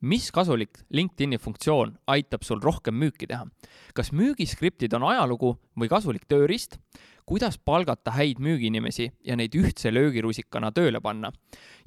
mis 0.00 0.30
kasulik 0.32 0.78
LinkedIni 0.90 1.38
funktsioon 1.38 1.94
aitab 2.06 2.42
sul 2.42 2.60
rohkem 2.62 2.94
müüki 2.96 3.28
teha? 3.28 3.46
kas 3.94 4.12
müügiskriptid 4.12 4.94
on 4.96 5.04
ajalugu 5.10 5.54
või 5.78 5.88
kasulik 5.92 6.24
tööriist? 6.28 6.78
kuidas 7.26 7.58
palgata 7.58 8.10
häid 8.16 8.40
müügiinimesi 8.42 9.10
ja 9.24 9.36
neid 9.36 9.54
ühtse 9.54 9.92
löögirusikana 9.92 10.72
tööle 10.72 11.00
panna? 11.00 11.32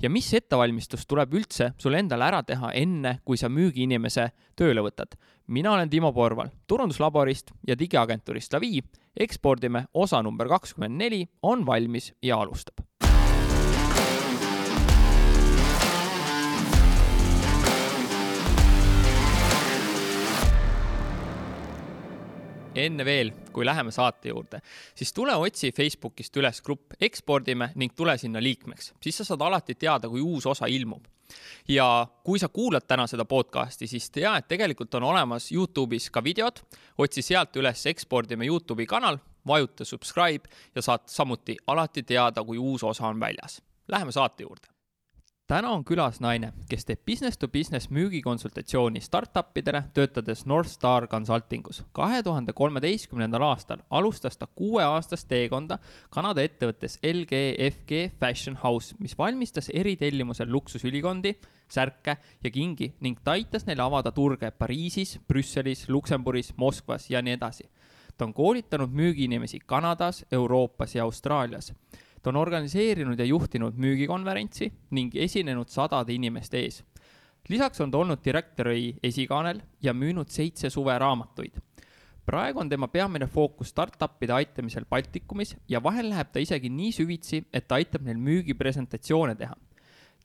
ja 0.01 0.09
mis 0.09 0.29
ettevalmistus 0.33 1.07
tuleb 1.07 1.33
üldse 1.33 1.73
sul 1.77 1.97
endal 1.97 2.21
ära 2.21 2.43
teha, 2.43 2.71
enne 2.73 3.19
kui 3.25 3.37
sa 3.37 3.49
müügiinimese 3.49 4.29
tööle 4.55 4.85
võtad? 4.85 5.17
mina 5.47 5.73
olen 5.73 5.89
Timo 5.89 6.13
Porval 6.13 6.53
turunduslaborist 6.67 7.51
ja 7.67 7.79
digiagentuurist 7.79 8.53
Lavi. 8.53 8.83
ekspordime 9.19 9.87
osa 9.93 10.21
number 10.21 10.47
kakskümmend 10.47 10.97
neli 10.97 11.25
on 11.41 11.65
valmis 11.65 12.13
ja 12.21 12.37
alustab 12.37 12.85
enne 22.75 23.05
veel, 23.05 23.31
kui 23.53 23.65
läheme 23.65 23.91
saate 23.91 24.31
juurde, 24.31 24.59
siis 24.95 25.13
tule 25.13 25.35
otsi 25.35 25.71
Facebookist 25.75 26.37
üles 26.37 26.61
grupp 26.65 26.97
Ekspordime 27.01 27.71
ning 27.75 27.95
tule 27.95 28.17
sinna 28.17 28.41
liikmeks, 28.43 28.93
siis 29.03 29.21
sa 29.21 29.27
saad 29.27 29.45
alati 29.45 29.75
teada, 29.75 30.09
kui 30.09 30.21
uus 30.21 30.45
osa 30.49 30.69
ilmub. 30.69 31.05
ja 31.67 32.07
kui 32.23 32.39
sa 32.39 32.49
kuulad 32.49 32.83
täna 32.87 33.07
seda 33.07 33.25
podcast'i, 33.25 33.87
siis 33.87 34.09
tea, 34.11 34.35
et 34.37 34.47
tegelikult 34.47 34.93
on 34.99 35.07
olemas 35.07 35.51
Youtube'is 35.51 36.09
ka 36.13 36.23
videod, 36.23 36.59
otsi 36.97 37.21
sealt 37.21 37.55
üles 37.57 37.85
Ekspordime 37.89 38.45
Youtube'i 38.45 38.85
kanal, 38.85 39.17
vajuta 39.47 39.85
subscribe 39.85 40.49
ja 40.75 40.81
saad 40.81 41.07
samuti 41.07 41.57
alati 41.67 42.03
teada, 42.03 42.43
kui 42.43 42.57
uus 42.57 42.83
osa 42.83 43.07
on 43.07 43.19
väljas. 43.19 43.61
Läheme 43.87 44.11
saate 44.11 44.43
juurde 44.43 44.72
täna 45.47 45.73
on 45.75 45.83
külas 45.83 46.21
naine, 46.23 46.53
kes 46.69 46.85
teeb 46.87 47.01
business 47.05 47.37
to 47.37 47.47
business 47.51 47.89
müügikonsultatsiooni 47.91 49.01
startup 49.03 49.57
idele, 49.59 49.83
töötades 49.93 50.45
North 50.45 50.69
Star 50.71 51.07
Consultingus. 51.07 51.83
kahe 51.91 52.23
tuhande 52.23 52.53
kolmeteistkümnendal 52.53 53.41
aastal 53.41 53.83
alustas 53.89 54.37
ta 54.37 54.47
kuueaastast 54.47 55.27
teekonda 55.27 55.77
Kanada 56.09 56.41
ettevõttes 56.41 56.99
LGFG 57.03 58.15
Fashion 58.19 58.55
House, 58.63 58.95
mis 58.99 59.17
valmistas 59.17 59.69
eritellimusel 59.73 60.51
luksusülikondi, 60.51 61.35
särke 61.67 62.17
ja 62.43 62.51
kingi 62.51 62.93
ning 63.01 63.19
ta 63.23 63.31
aitas 63.31 63.65
neil 63.65 63.79
avada 63.79 64.11
turge 64.11 64.51
Pariisis, 64.51 65.19
Brüsselis, 65.27 65.89
Luksemburgis, 65.89 66.53
Moskvas 66.57 67.09
ja 67.09 67.21
nii 67.21 67.33
edasi. 67.33 67.69
ta 68.17 68.25
on 68.25 68.33
koolitanud 68.33 68.89
müügiinimesi 68.89 69.59
Kanadas, 69.65 70.25
Euroopas 70.31 70.95
ja 70.95 71.03
Austraalias 71.03 71.73
ta 72.23 72.31
on 72.31 72.39
organiseerinud 72.39 73.19
ja 73.19 73.25
juhtinud 73.27 73.75
müügikonverentsi 73.75 74.69
ning 74.95 75.15
esinenud 75.15 75.67
sadade 75.67 76.13
inimeste 76.15 76.61
ees. 76.63 76.83
lisaks 77.49 77.81
on 77.83 77.91
ta 77.91 77.99
olnud 77.99 78.23
direktori 78.23 78.95
esikaanel 79.03 79.59
ja 79.81 79.93
müünud 79.93 80.31
seitse 80.31 80.69
suveraamatuid. 80.69 81.59
praegu 82.25 82.59
on 82.59 82.69
tema 82.69 82.87
peamine 82.87 83.27
fookus 83.27 83.69
startup'ide 83.69 84.33
aitamisel 84.33 84.85
Baltikumis 84.89 85.57
ja 85.69 85.83
vahel 85.83 86.09
läheb 86.09 86.31
ta 86.31 86.39
isegi 86.39 86.69
nii 86.69 86.91
süvitsi, 86.91 87.43
et 87.53 87.67
ta 87.67 87.75
aitab 87.75 88.01
neil 88.07 88.17
müügipresentatsioone 88.17 89.35
teha 89.35 89.57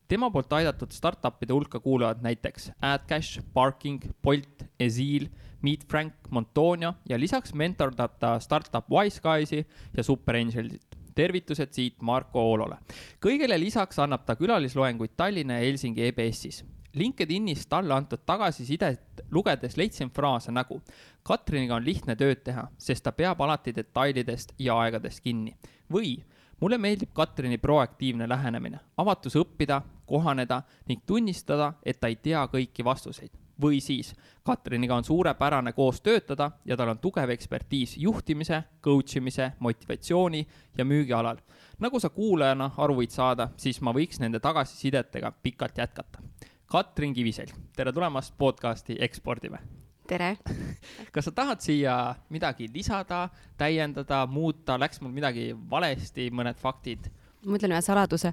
tema 0.07 0.31
poolt 0.31 0.53
aidatud 0.53 0.95
startup'ide 0.95 1.53
hulka 1.53 1.79
kuuluvad 1.79 2.23
näiteks 2.23 2.71
AdCash, 2.81 3.43
Parking, 3.53 3.99
Bolt, 4.23 4.63
Ezeal, 4.79 5.27
Meet 5.61 5.83
Frank, 5.91 6.13
Montonia 6.29 6.93
ja 7.09 7.19
lisaks 7.19 7.53
mentordab 7.53 8.15
ta 8.19 8.39
startup 8.39 8.87
Wiseguys'i 8.89 9.65
ja 9.97 10.03
Super 10.03 10.39
Angelsit 10.39 10.88
tervitused 11.15 11.73
siit 11.73 12.01
Marko 12.01 12.41
Oolole. 12.51 12.77
kõigele 13.21 13.59
lisaks 13.59 13.99
annab 13.99 14.25
ta 14.25 14.35
külalisloenguid 14.35 15.15
Tallinna 15.17 15.59
ja 15.59 15.65
Helsingi 15.65 16.07
EBS-is. 16.07 16.63
LinkedInis 16.93 17.67
talle 17.67 17.93
antud 17.93 18.23
tagasisidet 18.25 19.21
lugedes 19.31 19.77
leidsin 19.77 20.09
fraase 20.09 20.51
nagu 20.51 20.81
Katriniga 21.23 21.75
on 21.75 21.85
lihtne 21.85 22.15
tööd 22.15 22.41
teha, 22.43 22.67
sest 22.77 23.03
ta 23.03 23.11
peab 23.11 23.41
alati 23.41 23.75
detailidest 23.75 24.55
ja 24.59 24.77
aegadest 24.79 25.21
kinni. 25.23 25.55
või 25.93 26.17
mulle 26.59 26.77
meeldib 26.77 27.13
Katrini 27.13 27.57
proaktiivne 27.57 28.29
lähenemine, 28.29 28.79
avatus 28.97 29.35
õppida, 29.35 29.81
kohaneda 30.05 30.61
ning 30.87 31.01
tunnistada, 31.05 31.73
et 31.85 31.99
ta 31.99 32.07
ei 32.07 32.15
tea 32.15 32.47
kõiki 32.51 32.83
vastuseid 32.85 33.38
või 33.61 33.79
siis 33.83 34.13
Katriniga 34.43 34.95
on 34.95 35.03
suurepärane 35.03 35.73
koos 35.73 36.01
töötada 36.01 36.51
ja 36.65 36.77
tal 36.77 36.89
on 36.89 36.99
tugev 36.99 37.29
ekspertiis 37.29 37.97
juhtimise, 37.97 38.63
coach 38.83 39.17
imise, 39.17 39.51
motivatsiooni 39.59 40.47
ja 40.77 40.85
müügi 40.85 41.13
alal. 41.13 41.37
nagu 41.79 41.99
sa 41.99 42.09
kuulajana 42.09 42.71
aru 42.77 42.95
võid 43.01 43.11
saada, 43.11 43.49
siis 43.57 43.81
ma 43.81 43.93
võiks 43.93 44.19
nende 44.19 44.39
tagasisidetega 44.39 45.31
pikalt 45.43 45.77
jätkata. 45.77 46.19
Katrin 46.65 47.13
Kiviselg, 47.13 47.53
tere 47.75 47.93
tulemast 47.93 48.33
podcasti 48.37 48.97
Ekspordime. 48.99 49.59
tere 50.07 50.37
kas 51.13 51.25
sa 51.25 51.31
tahad 51.31 51.61
siia 51.61 52.15
midagi 52.29 52.67
lisada, 52.73 53.29
täiendada, 53.57 54.25
muuta, 54.27 54.79
läks 54.79 55.01
mul 55.01 55.11
midagi 55.11 55.53
valesti, 55.69 56.31
mõned 56.31 56.57
faktid? 56.57 57.11
Ma 57.45 57.55
ütlen 57.55 57.71
ühe 57.71 57.79
saladuse, 57.83 58.31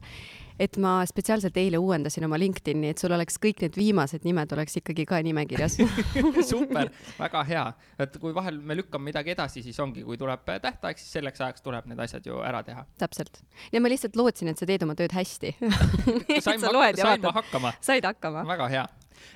et 0.58 0.76
ma 0.82 0.98
spetsiaalselt 1.06 1.56
eile 1.60 1.78
uuendasin 1.78 2.24
oma 2.26 2.38
LinkedIni, 2.40 2.90
et 2.90 3.02
sul 3.02 3.12
oleks 3.14 3.38
kõik 3.42 3.60
need 3.62 3.76
viimased 3.78 4.24
nimed 4.26 4.52
oleks 4.56 4.78
ikkagi 4.80 5.06
ka 5.08 5.20
nimekirjas 5.24 5.78
super, 6.50 6.90
väga 7.18 7.44
hea, 7.50 7.64
et 8.02 8.18
kui 8.22 8.34
vahel 8.36 8.58
me 8.58 8.78
lükkame 8.78 9.10
midagi 9.10 9.34
edasi, 9.36 9.62
siis 9.66 9.78
ongi, 9.82 10.02
kui 10.06 10.18
tuleb 10.20 10.46
tähtaeg, 10.46 10.98
siis 11.00 11.18
selleks 11.18 11.44
ajaks 11.44 11.64
tuleb 11.66 11.88
need 11.90 12.02
asjad 12.02 12.26
ju 12.26 12.40
ära 12.42 12.62
teha. 12.66 12.86
täpselt. 12.98 13.42
ja 13.72 13.82
ma 13.82 13.92
lihtsalt 13.92 14.18
lootsin, 14.18 14.50
et 14.52 14.58
sa 14.58 14.68
teed 14.68 14.86
oma 14.86 14.96
tööd 14.98 15.14
hästi 15.14 15.54
sain 16.46 16.62
ma, 16.62 16.92
sain 16.98 17.26
ma 17.26 17.34
hakkama. 17.40 17.74
said 17.80 18.08
hakkama. 18.08 18.46
väga 18.48 18.70
hea 18.74 18.86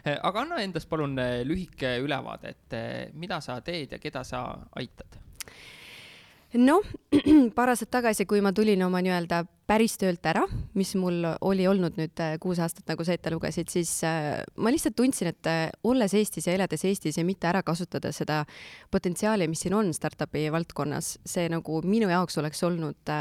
eh, 0.04 0.16
aga 0.16 0.46
anna 0.46 0.62
endast 0.64 0.90
palun 0.90 1.18
eh, 1.22 1.40
lühike 1.46 1.98
ülevaade, 2.02 2.56
et 2.56 2.78
eh, 2.78 3.02
mida 3.14 3.42
sa 3.44 3.60
teed 3.64 3.94
ja 3.94 4.02
keda 4.02 4.24
sa 4.26 4.48
aitad 4.80 5.20
noh, 6.58 6.82
paar 7.56 7.70
aastat 7.70 7.90
tagasi, 7.94 8.26
kui 8.26 8.42
ma 8.42 8.52
tulin 8.56 8.82
oma 8.82 9.02
nii-öelda 9.04 9.44
päris 9.70 9.94
töölt 10.00 10.24
ära, 10.26 10.42
mis 10.74 10.96
mul 10.98 11.22
oli 11.46 11.66
olnud 11.70 11.98
nüüd 12.00 12.22
äh, 12.22 12.34
kuus 12.42 12.58
aastat, 12.62 12.88
nagu 12.90 13.06
sa 13.06 13.14
ette 13.14 13.30
lugesid, 13.30 13.70
siis 13.70 13.92
äh, 14.06 14.40
ma 14.58 14.72
lihtsalt 14.74 14.96
tundsin, 14.98 15.30
et 15.30 15.50
äh, 15.50 15.68
olles 15.86 16.14
Eestis 16.18 16.48
ja 16.48 16.56
elades 16.56 16.82
Eestis 16.88 17.20
ja 17.20 17.26
mitte 17.26 17.46
ära 17.50 17.62
kasutada 17.66 18.10
seda 18.14 18.42
potentsiaali, 18.90 19.46
mis 19.50 19.62
siin 19.62 19.76
on 19.78 19.92
startup'i 19.94 20.48
valdkonnas, 20.50 21.18
see 21.26 21.46
nagu 21.52 21.82
minu 21.86 22.10
jaoks 22.10 22.40
oleks 22.42 22.66
olnud 22.66 23.14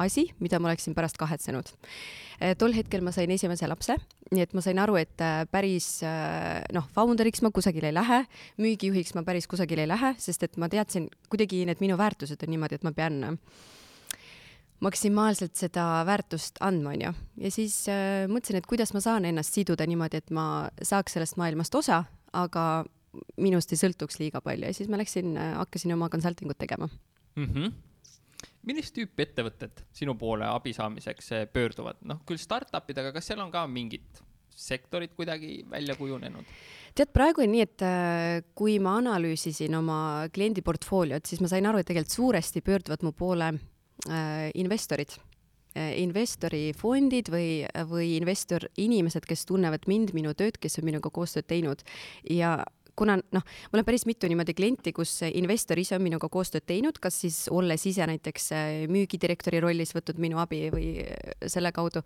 asi, 0.00 0.28
mida 0.40 0.60
ma 0.60 0.70
oleksin 0.70 0.94
pärast 0.96 1.18
kahetsenud. 1.20 1.72
tol 2.58 2.72
hetkel 2.74 3.04
ma 3.04 3.12
sain 3.14 3.30
esimese 3.30 3.68
lapse, 3.70 3.94
nii 4.32 4.42
et 4.42 4.54
ma 4.56 4.62
sain 4.64 4.78
aru, 4.82 4.96
et 4.98 5.24
päris 5.52 6.00
noh, 6.74 6.88
founder'iks 6.94 7.42
ma 7.44 7.52
kusagile 7.54 7.92
ei 7.92 7.94
lähe, 7.94 8.22
müügijuhiks 8.58 9.14
ma 9.14 9.22
päris 9.26 9.46
kusagile 9.46 9.84
ei 9.84 9.90
lähe, 9.90 10.14
sest 10.18 10.42
et 10.42 10.56
ma 10.58 10.70
teadsin, 10.72 11.06
kuidagi 11.30 11.62
need 11.68 11.84
minu 11.84 11.98
väärtused 12.00 12.42
on 12.42 12.50
niimoodi, 12.54 12.80
et 12.80 12.88
ma 12.88 12.94
pean 12.96 13.20
maksimaalselt 14.82 15.54
seda 15.58 15.84
väärtust 16.08 16.58
andma, 16.64 16.96
onju. 16.96 17.12
ja 17.44 17.52
siis 17.54 17.76
äh, 17.92 18.24
mõtlesin, 18.30 18.58
et 18.58 18.66
kuidas 18.66 18.94
ma 18.96 19.04
saan 19.04 19.28
ennast 19.28 19.54
siduda 19.54 19.86
niimoodi, 19.86 20.22
et 20.22 20.34
ma 20.34 20.66
saaks 20.82 21.14
sellest 21.18 21.38
maailmast 21.38 21.74
osa, 21.78 22.02
aga 22.32 22.66
minust 23.38 23.72
ei 23.72 23.78
sõltuks 23.78 24.18
liiga 24.18 24.40
palju 24.42 24.66
ja 24.66 24.74
siis 24.74 24.90
ma 24.90 24.98
läksin 24.98 25.36
hakkasin 25.36 25.94
oma 25.94 26.08
consulting 26.12 26.50
ut 26.50 26.58
tegema 26.58 26.88
mm. 26.88 27.44
-hmm 27.44 27.72
millist 28.68 28.94
tüüpi 28.96 29.26
ettevõtted 29.26 29.84
sinu 29.94 30.16
poole 30.18 30.46
abi 30.48 30.74
saamiseks 30.76 31.32
äh, 31.36 31.48
pöörduvad, 31.52 32.02
noh 32.08 32.22
küll 32.28 32.40
startup 32.40 32.90
idega, 32.90 33.14
kas 33.14 33.32
seal 33.32 33.42
on 33.44 33.50
ka 33.54 33.66
mingid 33.70 34.22
sektorid 34.52 35.14
kuidagi 35.16 35.62
välja 35.70 35.96
kujunenud? 35.96 36.48
tead, 36.92 37.08
praegu 37.14 37.40
on 37.44 37.54
nii, 37.54 37.66
et 37.66 37.84
äh, 37.88 38.38
kui 38.54 38.78
ma 38.82 38.98
analüüsisin 39.00 39.74
oma 39.78 40.28
kliendi 40.32 40.64
portfooliot, 40.64 41.26
siis 41.26 41.40
ma 41.40 41.48
sain 41.48 41.66
aru, 41.66 41.80
et 41.80 41.88
tegelikult 41.88 42.18
suuresti 42.18 42.64
pöörduvad 42.64 43.06
mu 43.06 43.14
poole 43.16 43.54
Äh, 44.08 44.50
investorid. 44.54 45.14
Äh, 45.72 45.94
investorifondid 46.02 47.30
või, 47.32 47.62
või 47.88 48.16
investor, 48.18 48.66
inimesed, 48.76 49.24
kes 49.24 49.46
tunnevad 49.48 49.86
mind, 49.88 50.10
minu 50.12 50.34
tööd, 50.36 50.58
kes 50.60 50.80
on 50.80 50.88
minuga 50.88 51.08
koostööd 51.14 51.46
teinud. 51.48 51.84
Ja 52.28 52.58
kuna 52.96 53.16
noh, 53.18 53.44
mul 53.72 53.82
on 53.82 53.86
päris 53.88 54.06
mitu 54.06 54.28
niimoodi 54.30 54.54
klienti, 54.54 54.92
kus 54.96 55.18
investor 55.30 55.80
ise 55.80 55.96
on 55.96 56.04
minuga 56.04 56.28
koostööd 56.32 56.66
teinud, 56.68 56.98
kas 57.02 57.20
siis 57.24 57.44
olles 57.50 57.86
ise 57.88 58.06
näiteks 58.08 58.50
äh, 58.56 58.72
müügidirektori 58.92 59.62
rollis 59.64 59.94
võtnud 59.96 60.20
minu 60.22 60.42
abi 60.42 60.66
või 60.74 60.90
selle 61.46 61.72
kaudu. 61.72 62.04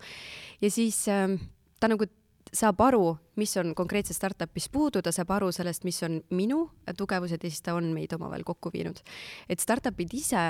ja 0.61 0.71
siis 0.71 1.03
ta 1.07 1.91
nagu 1.91 2.07
saab 2.53 2.81
aru, 2.81 3.11
mis 3.39 3.53
on 3.59 3.73
konkreetses 3.75 4.17
startup'is 4.19 4.69
puudu, 4.71 5.01
ta 5.03 5.11
saab 5.15 5.31
aru 5.37 5.51
sellest, 5.55 5.85
mis 5.87 5.99
on 6.05 6.19
minu 6.35 6.63
tugevused 6.97 7.43
ja 7.43 7.51
siis 7.51 7.63
ta 7.65 7.75
on 7.77 7.91
meid 7.95 8.13
omavahel 8.15 8.45
kokku 8.47 8.71
viinud. 8.73 9.01
et 9.49 9.59
startup'id 9.59 10.13
ise 10.13 10.43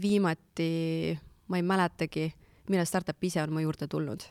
viimati, 0.00 1.18
ma 1.48 1.60
ei 1.60 1.62
mäletagi, 1.62 2.32
millal 2.68 2.88
startup 2.88 3.24
ise 3.24 3.42
on 3.42 3.52
mu 3.52 3.64
juurde 3.64 3.88
tulnud. 3.88 4.22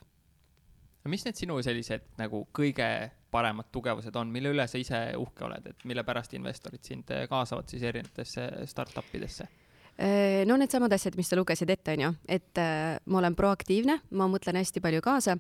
mis 1.05 1.25
need 1.25 1.35
sinu 1.35 1.61
sellised 1.61 2.05
nagu 2.17 2.47
kõige 2.55 3.11
paremad 3.33 3.71
tugevused 3.73 4.15
on, 4.19 4.31
mille 4.33 4.53
üle 4.53 4.67
sa 4.69 4.79
ise 4.81 5.03
uhke 5.19 5.47
oled, 5.49 5.73
et 5.73 5.89
mille 5.89 6.05
pärast 6.05 6.37
investorid 6.37 6.85
sind 6.85 7.11
kaasavad 7.29 7.69
siis 7.69 7.83
erinevatesse 7.89 8.49
startup 8.69 9.09
idesse? 9.17 9.49
Äh, 9.95 10.41
no 10.49 10.55
needsamad 10.57 10.89
asjad, 10.95 11.13
mis 11.13 11.27
sa 11.29 11.37
lugesid 11.37 11.69
ette, 11.69 11.93
onju, 11.93 12.07
et 12.25 12.57
äh, 12.57 12.95
ma 13.13 13.19
olen 13.19 13.35
proaktiivne, 13.37 13.99
ma 14.17 14.25
mõtlen 14.31 14.57
hästi 14.57 14.81
palju 14.81 15.03
kaasa. 15.05 15.35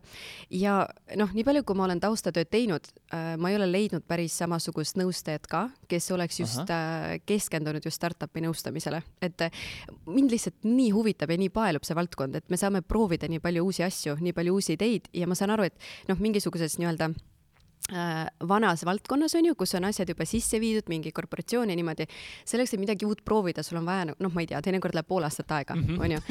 Ja 0.53 0.83
noh, 1.17 1.31
nii 1.33 1.45
palju, 1.47 1.63
kui 1.65 1.79
ma 1.79 1.87
olen 1.87 2.01
taustatööd 2.03 2.51
teinud 2.53 2.85
äh,, 3.09 3.33
ma 3.41 3.49
ei 3.49 3.57
ole 3.57 3.71
leidnud 3.71 4.05
päris 4.05 4.37
samasugust 4.37 4.99
nõustajat 5.01 5.49
ka, 5.49 5.63
kes 5.89 6.11
oleks 6.13 6.37
just 6.43 6.69
äh, 6.69 7.17
keskendunud 7.25 7.81
just 7.81 7.97
startup'i 7.97 8.45
nõustamisele, 8.45 9.01
et 9.25 9.47
mind 10.05 10.37
lihtsalt 10.37 10.69
nii 10.69 10.91
huvitab 10.93 11.33
ja 11.33 11.41
nii 11.41 11.49
paelub 11.53 11.89
see 11.89 11.97
valdkond, 11.97 12.37
et 12.37 12.53
me 12.53 12.61
saame 12.61 12.85
proovida 12.85 13.25
nii 13.31 13.41
palju 13.41 13.65
uusi 13.65 13.87
asju, 13.89 14.19
nii 14.21 14.37
palju 14.37 14.53
uusi 14.53 14.77
ideid 14.77 15.09
ja 15.17 15.25
ma 15.25 15.39
saan 15.39 15.57
aru, 15.57 15.65
et 15.65 16.11
noh, 16.13 16.21
mingisuguses 16.21 16.77
nii-öelda 16.77 17.09
vanas 18.47 18.85
valdkonnas 18.85 19.35
on 19.35 19.45
ju, 19.45 19.55
kus 19.59 19.75
on 19.75 19.85
asjad 19.85 20.09
juba 20.09 20.25
sisse 20.25 20.59
viidud, 20.59 20.87
mingi 20.87 21.11
korporatsioon 21.11 21.69
ja 21.69 21.75
niimoodi, 21.75 22.07
selleks, 22.47 22.73
et 22.73 22.79
midagi 22.79 23.05
uut 23.05 23.23
proovida, 23.25 23.63
sul 23.63 23.81
on 23.81 23.85
vaja, 23.85 24.05
noh, 24.07 24.31
ma 24.31 24.41
ei 24.41 24.47
tea, 24.47 24.61
teinekord 24.63 24.95
läheb 24.95 25.07
pool 25.07 25.27
aastat 25.27 25.51
aega 25.51 25.75
mm, 25.75 25.83
-hmm. 25.83 26.01
on 26.01 26.11
ju. 26.11 26.21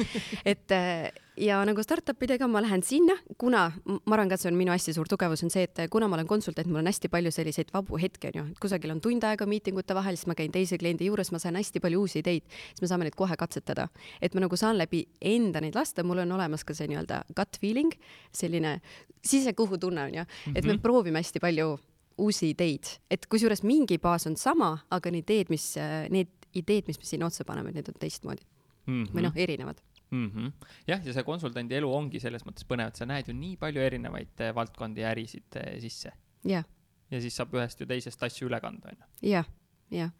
et 0.45 0.71
äh, 0.71 1.11
ja 1.39 1.59
nagu 1.65 1.83
startup 1.83 2.21
idega 2.23 2.47
ma 2.47 2.61
lähen 2.63 2.83
sinna, 2.85 3.15
kuna 3.41 3.65
ma 3.85 4.15
arvan 4.15 4.29
ka, 4.29 4.37
et 4.37 4.43
see 4.43 4.49
on 4.51 4.57
minu 4.57 4.73
hästi 4.73 4.93
suur 4.95 5.09
tugevus, 5.09 5.43
on 5.45 5.51
see, 5.53 5.65
et 5.65 5.81
kuna 5.91 6.07
ma 6.09 6.17
olen 6.17 6.27
konsultant, 6.29 6.69
mul 6.69 6.81
on 6.83 6.89
hästi 6.89 7.09
palju 7.13 7.31
selliseid 7.33 7.71
vabu 7.73 7.97
hetki, 8.01 8.29
on 8.29 8.39
ju, 8.39 8.43
et 8.53 8.59
kusagil 8.61 8.93
on 8.93 9.01
tund 9.03 9.25
aega 9.27 9.47
miitingute 9.49 9.95
vahel, 9.97 10.17
siis 10.19 10.29
ma 10.29 10.37
käin 10.37 10.53
teise 10.53 10.77
kliendi 10.81 11.07
juures, 11.09 11.31
ma 11.33 11.41
saan 11.41 11.57
hästi 11.59 11.81
palju 11.83 12.03
uusi 12.03 12.21
ideid, 12.21 12.45
siis 12.73 12.83
me 12.83 12.91
saame 12.91 13.07
neid 13.07 13.17
kohe 13.19 13.37
katsetada. 13.39 13.87
et 14.21 14.35
ma 14.35 14.43
nagu 14.45 14.57
saan 14.59 14.77
läbi 14.77 15.05
enda 15.21 15.61
neid 15.61 15.75
lasta, 15.75 16.03
mul 16.03 16.21
on 16.23 16.35
olemas 16.37 16.63
ka 16.63 16.75
see 16.77 16.87
nii-öelda 16.91 17.23
gut 17.35 17.57
feeling, 17.61 17.93
selline 18.33 18.79
sisekõhutunne 19.25 20.05
on 20.09 20.19
ju, 20.21 20.25
et 20.53 20.63
me 20.63 20.73
mm 20.73 20.77
-hmm. 20.77 20.81
proovime 20.81 21.19
hästi 21.19 21.39
palju 21.39 21.77
uusi 22.17 22.49
ideid, 22.53 22.85
et 23.09 23.25
kusjuures 23.25 23.63
mingi 23.63 23.97
baas 23.97 24.27
on 24.27 24.35
sama, 24.37 24.77
aga 24.91 25.11
need 25.11 25.29
ideed, 25.29 25.49
mis, 25.49 25.75
need 26.09 26.29
ideed, 26.53 26.87
mis 26.87 26.99
me 26.99 27.05
sinna 27.05 27.25
otsa 27.25 27.43
paneme, 27.45 27.71
need 27.71 27.89
on 27.89 27.95
teistmoodi 27.99 28.41
mm. 28.85 29.03
-hmm. 29.03 29.15
või 29.15 29.21
noh, 29.21 29.33
erinevad 29.35 29.81
mm. 30.13 30.29
-hmm. 30.29 30.51
jah, 30.87 31.01
ja 31.05 31.15
see 31.15 31.25
konsultandi 31.27 31.77
elu 31.79 31.89
ongi 31.93 32.21
selles 32.23 32.45
mõttes 32.47 32.67
põnev, 32.69 32.91
et 32.91 32.99
sa 32.99 33.07
näed 33.09 33.29
ju 33.29 33.35
nii 33.37 33.57
palju 33.61 33.81
erinevaid 33.81 34.45
eh, 34.45 34.53
valdkondi 34.55 35.03
ja 35.03 35.13
ärisid 35.13 35.59
eh, 35.61 35.79
sisse. 35.81 36.13
jah. 36.49 36.65
ja 37.11 37.21
siis 37.21 37.35
saab 37.39 37.53
ühest 37.57 37.81
ju 37.81 37.89
teisest 37.89 38.23
asju 38.23 38.49
üle 38.49 38.59
kanda, 38.63 38.93
on 38.93 39.01
ju. 39.01 39.31
jah, 39.33 39.49
jah. 39.91 40.13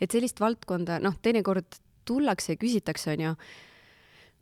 et 0.00 0.10
sellist 0.10 0.40
valdkonda, 0.40 1.00
noh, 1.02 1.18
teinekord 1.22 1.80
tullakse 2.08 2.54
ja 2.54 2.60
küsitakse, 2.60 3.16
on 3.16 3.26
ju, 3.26 3.34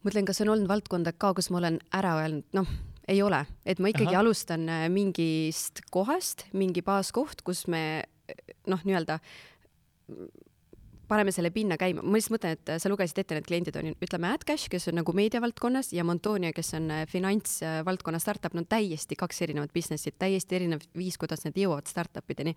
mõtlen, 0.07 0.29
kas 0.29 0.41
on 0.45 0.55
olnud 0.55 0.69
valdkonda 0.71 1.13
ka, 1.13 1.35
kus 1.35 1.51
ma 1.51 1.63
olen 1.63 1.81
ära 1.93 2.15
öelnud, 2.23 2.47
noh, 2.57 2.71
ei 3.09 3.23
ole, 3.25 3.41
et 3.65 3.81
ma 3.81 3.89
ikkagi 3.89 4.13
Aha. 4.13 4.21
alustan 4.21 4.69
äh, 4.69 4.89
mingist 4.93 5.81
kohast, 5.91 6.45
mingi 6.53 6.85
baaskoht, 6.85 7.41
kus 7.43 7.67
me 7.67 8.05
noh, 8.69 8.83
nii-öelda 8.85 9.19
paneme 11.09 11.33
selle 11.33 11.51
pinna 11.55 11.79
käima, 11.81 12.03
ma 12.05 12.19
lihtsalt 12.19 12.35
mõtlen, 12.37 12.57
et 12.59 12.73
sa 12.83 12.91
lugesid 12.93 13.21
ette, 13.23 13.37
need 13.37 13.49
kliendid 13.49 13.79
on 13.81 13.91
ütleme 13.95 14.31
AdCash, 14.35 14.69
kes 14.73 14.91
on 14.91 14.99
nagu 15.01 15.15
meediavaldkonnas 15.17 15.93
ja 15.97 16.05
Montonia, 16.07 16.53
kes 16.57 16.75
on 16.79 16.91
äh, 16.95 17.05
finantsvaldkonna 17.11 18.21
startup, 18.23 18.57
no 18.57 18.65
täiesti 18.69 19.17
kaks 19.19 19.43
erinevat 19.47 19.73
business'it, 19.75 20.19
täiesti 20.21 20.59
erinev 20.61 20.85
viis, 20.99 21.19
kuidas 21.21 21.45
need 21.47 21.61
jõuavad 21.61 21.89
startup 21.91 22.35
ideni. 22.35 22.55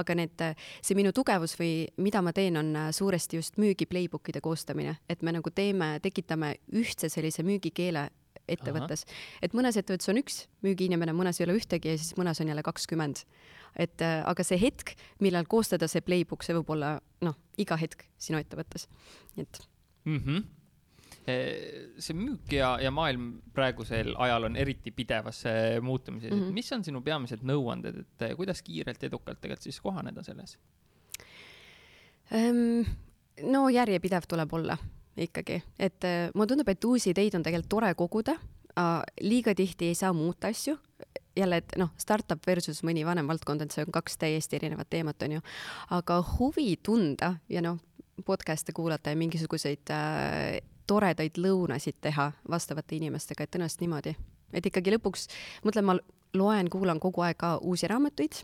aga 0.00 0.16
need, 0.18 0.34
äh, 0.42 0.56
see 0.82 0.98
minu 0.98 1.12
tugevus 1.12 1.54
või 1.60 1.86
mida 2.02 2.22
ma 2.22 2.32
teen, 2.32 2.56
on 2.56 2.74
suuresti 2.92 3.38
just 3.38 3.58
müügi 3.62 3.86
playbook'ide 3.86 4.40
koostamine, 4.40 4.98
et 5.08 5.22
me 5.22 5.32
nagu 5.32 5.50
teeme, 5.50 5.98
tekitame 6.02 6.56
ühtse 6.72 7.08
sellise 7.12 7.42
müügikeele 7.46 8.08
ettevõttes. 8.50 9.04
et 9.42 9.52
mõnes 9.54 9.76
ettevõttes 9.78 10.08
on 10.08 10.20
üks 10.22 10.46
müügiinimene, 10.66 11.14
mõnes 11.16 11.40
ei 11.40 11.46
ole 11.46 11.58
ühtegi 11.58 11.92
ja 11.92 11.98
siis 11.98 12.16
mõnes 12.18 12.40
on 12.40 12.48
jälle 12.48 12.62
kakskümmend. 12.62 13.24
et 13.76 14.02
äh, 14.02 14.22
aga 14.26 14.44
see 14.44 14.58
hetk, 14.60 14.96
millal 15.20 15.46
koostada 15.48 15.88
see 15.88 16.00
playbook, 16.00 16.42
see 16.42 16.56
võib 16.56 16.70
olla 16.74 16.96
noh, 17.20 17.38
iga 17.56 17.76
hetk 17.76 18.04
sinu 18.18 18.38
ettevõttes, 18.38 18.88
et 19.36 19.62
mm. 20.04 20.18
-hmm 20.18 20.50
see 21.22 22.16
müük 22.18 22.50
ja, 22.50 22.72
ja 22.82 22.90
maailm 22.90 23.36
praegusel 23.54 24.14
ajal 24.18 24.48
on 24.48 24.56
eriti 24.58 24.90
pidevas 24.90 25.44
muutumises 25.80 26.32
mm, 26.32 26.38
-hmm. 26.38 26.48
et 26.48 26.54
mis 26.54 26.72
on 26.72 26.84
sinu 26.84 27.00
peamised 27.00 27.44
nõuanded, 27.46 28.00
et 28.00 28.22
äh, 28.26 28.36
kuidas 28.36 28.62
kiirelt, 28.62 29.02
edukalt 29.02 29.40
tegelikult 29.40 29.62
siis 29.62 29.80
kohaneda 29.80 30.22
selles 30.22 30.58
um,? 32.34 32.84
no 33.42 33.68
järjepidev 33.68 34.26
tuleb 34.28 34.52
olla 34.52 34.76
ikkagi, 35.16 35.62
et 35.78 36.04
äh, 36.08 36.30
mulle 36.34 36.54
tundub, 36.54 36.68
et 36.68 36.84
uusi 36.84 37.12
ideid 37.12 37.34
on 37.36 37.44
tegelikult 37.44 37.70
tore 37.76 37.94
koguda, 37.94 38.38
liiga 39.20 39.52
tihti 39.54 39.90
ei 39.90 39.94
saa 39.94 40.12
muuta 40.16 40.48
asju, 40.48 40.78
jälle, 41.36 41.56
et 41.56 41.74
noh, 41.76 41.90
startup 42.00 42.40
versus 42.46 42.82
mõni 42.84 43.04
vanem 43.06 43.28
valdkond, 43.28 43.64
et 43.64 43.74
see 43.74 43.84
on 43.86 43.92
kaks 43.92 44.18
täiesti 44.20 44.56
erinevat 44.56 44.90
teemat, 44.90 45.22
on 45.22 45.38
ju. 45.38 45.42
aga 45.90 46.18
huvi 46.38 46.76
tunda 46.82 47.34
ja 47.48 47.62
noh, 47.64 47.80
podcast'e 48.26 48.72
kuulata 48.76 49.12
ja 49.12 49.18
mingisuguseid 49.20 49.92
äh, 49.92 50.60
toredaid 50.86 51.38
lõunasid 51.40 52.00
teha 52.00 52.30
vastavate 52.48 52.96
inimestega, 52.96 53.44
et 53.44 53.52
tõenäoliselt 53.54 53.84
niimoodi. 53.84 54.16
et 54.52 54.66
ikkagi 54.66 54.92
lõpuks, 54.96 55.28
mõtlen, 55.64 55.88
ma 55.88 55.96
loen, 56.36 56.68
kuulan 56.70 57.00
kogu 57.00 57.24
aeg 57.24 57.36
ka 57.40 57.56
uusi 57.58 57.88
raamatuid, 57.88 58.42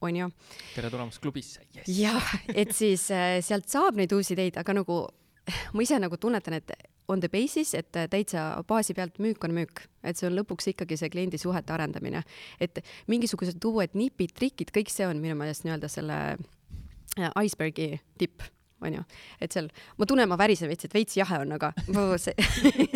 on 0.00 0.16
ju. 0.16 0.30
tere 0.74 0.90
tulemast 0.90 1.22
klubisse 1.22 1.62
yes.. 1.76 1.86
jah, 1.86 2.34
et 2.54 2.74
siis 2.74 3.10
äh, 3.14 3.38
sealt 3.42 3.68
saab 3.70 3.98
neid 3.98 4.12
uusi 4.12 4.34
ideid, 4.34 4.58
aga 4.58 4.80
nagu 4.80 5.06
ma 5.74 5.84
ise 5.84 5.98
nagu 6.00 6.18
tunnetan, 6.20 6.58
et 6.58 6.72
on 7.08 7.20
the 7.20 7.30
basis, 7.32 7.72
et 7.78 7.90
täitsa 8.10 8.50
baasi 8.68 8.94
pealt 8.96 9.18
müük 9.22 9.44
on 9.46 9.54
müük, 9.56 9.86
et 10.04 10.18
see 10.18 10.28
on 10.28 10.36
lõpuks 10.36 10.72
ikkagi 10.74 10.98
see 11.00 11.10
kliendi 11.12 11.40
suhete 11.40 11.72
arendamine. 11.74 12.22
et 12.60 12.82
mingisugused 13.08 13.64
uued 13.64 13.96
nipid, 13.98 14.34
trikid, 14.36 14.72
kõik 14.74 14.92
see 14.92 15.08
on 15.08 15.20
minu 15.22 15.38
meelest 15.38 15.64
nii-öelda 15.64 15.90
selle 15.92 16.18
äh, 16.36 17.32
icebergi 17.44 17.96
tipp 18.20 18.44
onju, 18.84 19.02
et 19.42 19.54
seal, 19.54 19.70
ma 19.98 20.06
tunnen, 20.06 20.28
ma 20.30 20.38
värisen 20.38 20.70
veits, 20.70 20.86
et 20.86 20.94
veits 20.94 21.16
jahe 21.18 21.40
on, 21.42 21.56
aga 21.56 21.72
see, 22.24 22.34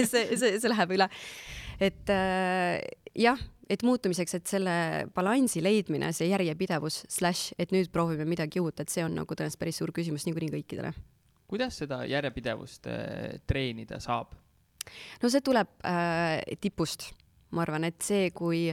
see, 0.04 0.28
see, 0.36 0.52
see 0.60 0.70
läheb 0.70 0.94
üle. 0.98 1.08
et 1.82 2.12
äh, 2.12 2.78
jah, 3.18 3.40
et 3.72 3.82
muutumiseks, 3.86 4.36
et 4.36 4.46
selle 4.50 4.76
balansi 5.16 5.64
leidmine, 5.64 6.12
see 6.14 6.28
järjepidevus, 6.30 7.02
slaš, 7.10 7.50
et 7.58 7.72
nüüd 7.74 7.90
proovime 7.94 8.28
midagi 8.28 8.60
uut, 8.60 8.78
et 8.84 8.92
see 8.92 9.04
on 9.06 9.16
nagu 9.22 9.34
tõenäoliselt 9.34 9.62
päris 9.62 9.80
suur 9.80 9.94
küsimus 9.96 10.28
niikuinii 10.28 10.52
kõikidele 10.60 10.92
kuidas 11.52 11.82
seda 11.82 12.02
järjepidevust 12.08 12.88
äh, 12.88 13.40
treenida 13.46 14.00
saab? 14.00 14.32
no 15.22 15.30
see 15.30 15.44
tuleb 15.44 15.76
äh, 15.86 16.40
tipust, 16.60 17.10
ma 17.54 17.62
arvan, 17.66 17.84
et 17.86 18.00
see, 18.02 18.30
kui 18.34 18.64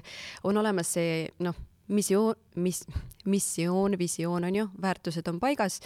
on 0.47 0.57
olemas 0.57 0.95
see 0.95 1.27
noh, 1.45 1.57
missioon, 1.89 2.35
mis, 2.55 2.83
missioon, 3.25 3.97
visioon 3.99 4.43
on 4.43 4.55
ju, 4.55 4.65
väärtused 4.81 5.27
on 5.27 5.39
paigas 5.39 5.79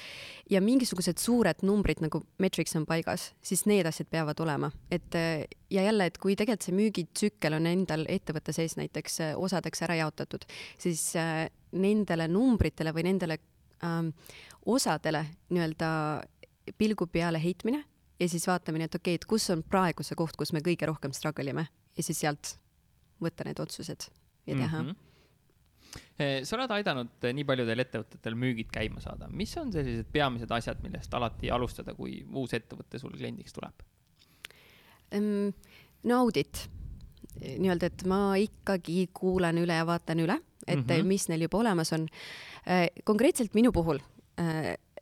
ja 0.50 0.62
mingisugused 0.62 1.19
suured 1.19 1.63
numbrid 1.63 2.04
nagu 2.04 2.22
metrics 2.44 2.75
on 2.80 2.86
paigas, 2.88 3.31
siis 3.42 3.66
need 3.69 3.88
asjad 3.88 4.07
peavad 4.12 4.40
olema, 4.44 4.72
et 4.92 5.16
ja 5.74 5.84
jälle, 5.84 6.07
et 6.07 6.19
kui 6.22 6.36
tegelikult 6.36 6.68
see 6.68 6.75
müügitsükkel 6.78 7.57
on 7.57 7.68
endal 7.72 8.06
ettevõtte 8.12 8.56
sees 8.56 8.78
näiteks 8.80 9.19
äh, 9.24 9.34
osadeks 9.40 9.84
ära 9.88 9.98
jaotatud, 10.04 10.45
siis 10.78 11.07
äh, 11.19 11.48
nendele 11.72 12.28
numbritele 12.31 12.94
või 12.95 13.07
nendele 13.07 13.40
ähm, 13.84 14.12
osadele 14.66 15.26
nii-öelda 15.50 15.90
pilgu 16.78 17.08
peale 17.08 17.42
heitmine 17.44 17.84
ja 18.20 18.30
siis 18.30 18.48
vaatamine, 18.48 18.88
et 18.90 18.96
okei 18.96 19.16
okay,, 19.16 19.22
et 19.22 19.26
kus 19.30 19.50
on 19.54 19.64
praegu 19.64 20.04
see 20.04 20.18
koht, 20.20 20.38
kus 20.40 20.54
me 20.54 20.62
kõige 20.66 20.88
rohkem 20.90 21.14
struggle 21.16 21.50
ime 21.50 21.68
ja 21.98 22.04
siis 22.04 22.22
sealt 22.24 22.56
võtta 23.24 23.48
need 23.48 23.60
otsused 23.60 24.10
ja 24.48 24.56
teha 24.56 24.82
mm. 24.82 24.90
-hmm 24.90 25.02
sa 26.44 26.56
oled 26.58 26.72
aidanud 26.74 27.26
nii 27.38 27.46
paljudel 27.46 27.84
ettevõtetel 27.84 28.36
müügid 28.40 28.70
käima 28.74 29.02
saada, 29.04 29.28
mis 29.30 29.52
on 29.62 29.72
sellised 29.74 30.08
peamised 30.14 30.52
asjad, 30.52 30.80
millest 30.82 31.14
alati 31.14 31.52
alustada, 31.54 31.94
kui 31.94 32.16
uus 32.34 32.54
ettevõte 32.58 33.00
sul 33.02 33.14
kliendiks 33.18 33.54
tuleb? 33.54 33.84
no 35.14 36.18
audit, 36.18 36.64
nii-öelda, 37.42 37.92
et 37.92 38.06
ma 38.10 38.34
ikkagi 38.42 39.08
kuulan 39.14 39.60
üle 39.62 39.78
ja 39.78 39.86
vaatan 39.86 40.24
üle, 40.24 40.40
et 40.66 40.80
mm 40.80 40.90
-hmm. 40.90 41.04
mis 41.04 41.28
neil 41.30 41.46
juba 41.46 41.58
olemas 41.58 41.94
on. 41.94 42.08
Äh, 42.68 42.88
konkreetselt 43.04 43.54
minu 43.54 43.72
puhul 43.72 44.00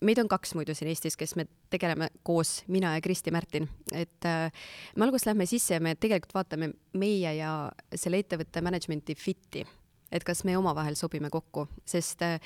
meid 0.06 0.22
on 0.22 0.30
kaks 0.32 0.56
muidu 0.58 0.76
siin 0.78 0.90
Eestis, 0.92 1.18
kes 1.20 1.36
me 1.40 1.46
tegeleme 1.70 2.10
koos, 2.28 2.62
mina 2.72 2.96
ja 2.96 3.02
Kristi 3.02 3.32
Märtin, 3.34 3.68
et 3.94 4.28
äh, 4.28 4.52
me 4.96 5.06
alguses 5.06 5.28
lähme 5.30 5.46
sisse 5.50 5.78
ja 5.78 5.84
me 5.84 5.96
tegelikult 5.96 6.34
vaatame 6.36 6.72
meie 6.98 7.36
ja 7.38 7.54
selle 7.96 8.22
ettevõtte 8.24 8.64
management'i 8.66 9.16
fit'i, 9.18 9.66
et 10.12 10.26
kas 10.28 10.44
me 10.48 10.58
omavahel 10.58 10.98
sobime 11.00 11.30
kokku, 11.34 11.68
sest 11.86 12.26
äh, 12.26 12.40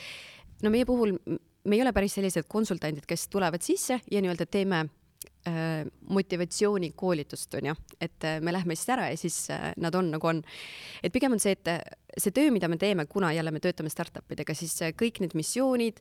no 0.64 0.74
meie 0.74 0.88
puhul 0.88 1.16
me 1.66 1.78
ei 1.78 1.82
ole 1.82 1.94
päris 1.96 2.18
sellised 2.20 2.48
konsultandid, 2.52 3.08
kes 3.10 3.28
tulevad 3.32 3.64
sisse 3.66 4.00
ja 4.12 4.22
nii-öelda 4.22 4.46
teeme 4.52 4.86
motivatsioonikoolitust, 6.10 7.54
on 7.60 7.70
ju, 7.72 7.76
et 8.02 8.24
äh, 8.24 8.40
me 8.42 8.54
lähme 8.54 8.76
siis 8.76 8.90
ära 8.96 9.10
ja 9.12 9.18
siis 9.18 9.38
äh, 9.54 9.72
nad 9.78 9.96
on 9.96 10.10
nagu 10.16 10.28
on. 10.28 10.42
et 11.04 11.14
pigem 11.14 11.36
on 11.36 11.40
see, 11.40 11.54
et 11.54 11.70
see 12.18 12.32
töö, 12.32 12.52
mida 12.54 12.68
me 12.72 12.78
teeme, 12.82 13.06
kuna 13.06 13.34
jälle 13.34 13.52
me 13.52 13.60
töötame 13.60 13.90
startup 13.90 14.32
idega, 14.32 14.56
siis 14.56 14.74
kõik 14.96 15.20
need 15.20 15.36
missioonid, 15.36 16.00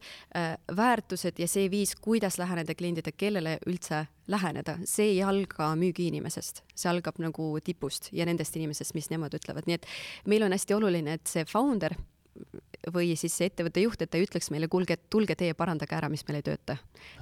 väärtused 0.77 1.41
ja 1.43 1.49
see 1.51 1.67
viis, 1.71 1.97
kuidas 1.97 2.39
läheneda 2.39 2.75
kliendidele, 2.79 3.17
kellele 3.19 3.57
üldse 3.67 4.05
läheneda, 4.31 4.79
see 4.87 5.17
ei 5.17 5.23
alga 5.27 5.73
müügiinimesest, 5.79 6.63
see 6.75 6.91
algab 6.91 7.19
nagu 7.19 7.51
tipust 7.65 8.13
ja 8.13 8.27
nendest 8.29 8.57
inimesest, 8.57 8.95
mis 8.95 9.11
nemad 9.11 9.35
ütlevad, 9.35 9.67
nii 9.67 9.81
et 9.81 9.91
meil 10.31 10.47
on 10.47 10.55
hästi 10.55 10.79
oluline, 10.79 11.19
et 11.19 11.27
see 11.31 11.45
founder 11.51 11.97
või 12.93 13.15
siis 13.17 13.37
see 13.37 13.49
ettevõtte 13.51 13.83
juht, 13.85 14.03
et 14.03 14.11
ta 14.11 14.19
ei 14.19 14.27
ütleks 14.27 14.51
meile, 14.53 14.69
kuulge, 14.69 14.97
tulge 15.11 15.37
teie 15.39 15.55
parandage 15.55 15.97
ära, 15.97 16.11
mis 16.13 16.25
meil 16.29 16.41
ei 16.41 16.47
tööta. 16.51 16.77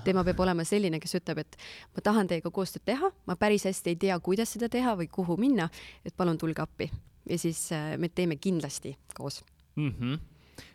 tema 0.04 0.24
peab 0.24 0.40
olema 0.40 0.64
selline, 0.64 1.00
kes 1.00 1.14
ütleb, 1.20 1.44
et 1.44 1.56
ma 1.94 2.02
tahan 2.02 2.28
teiega 2.30 2.50
koostööd 2.50 2.84
teha, 2.84 3.12
ma 3.26 3.36
päris 3.36 3.66
hästi 3.68 3.94
ei 3.94 3.96
tea, 3.96 4.18
kuidas 4.20 4.52
seda 4.56 4.68
teha 4.72 4.96
või 4.98 5.08
kuhu 5.12 5.36
minna, 5.40 5.68
et 6.04 6.16
palun 6.16 6.38
tulge 6.38 6.62
appi 6.62 6.90
ja 7.28 7.38
siis 7.38 7.70
äh, 7.72 7.96
me 7.98 8.08
teeme 8.08 8.36
kindlasti 8.36 8.96
koos 9.14 9.44
mm. 9.76 9.94
-hmm 10.00 10.20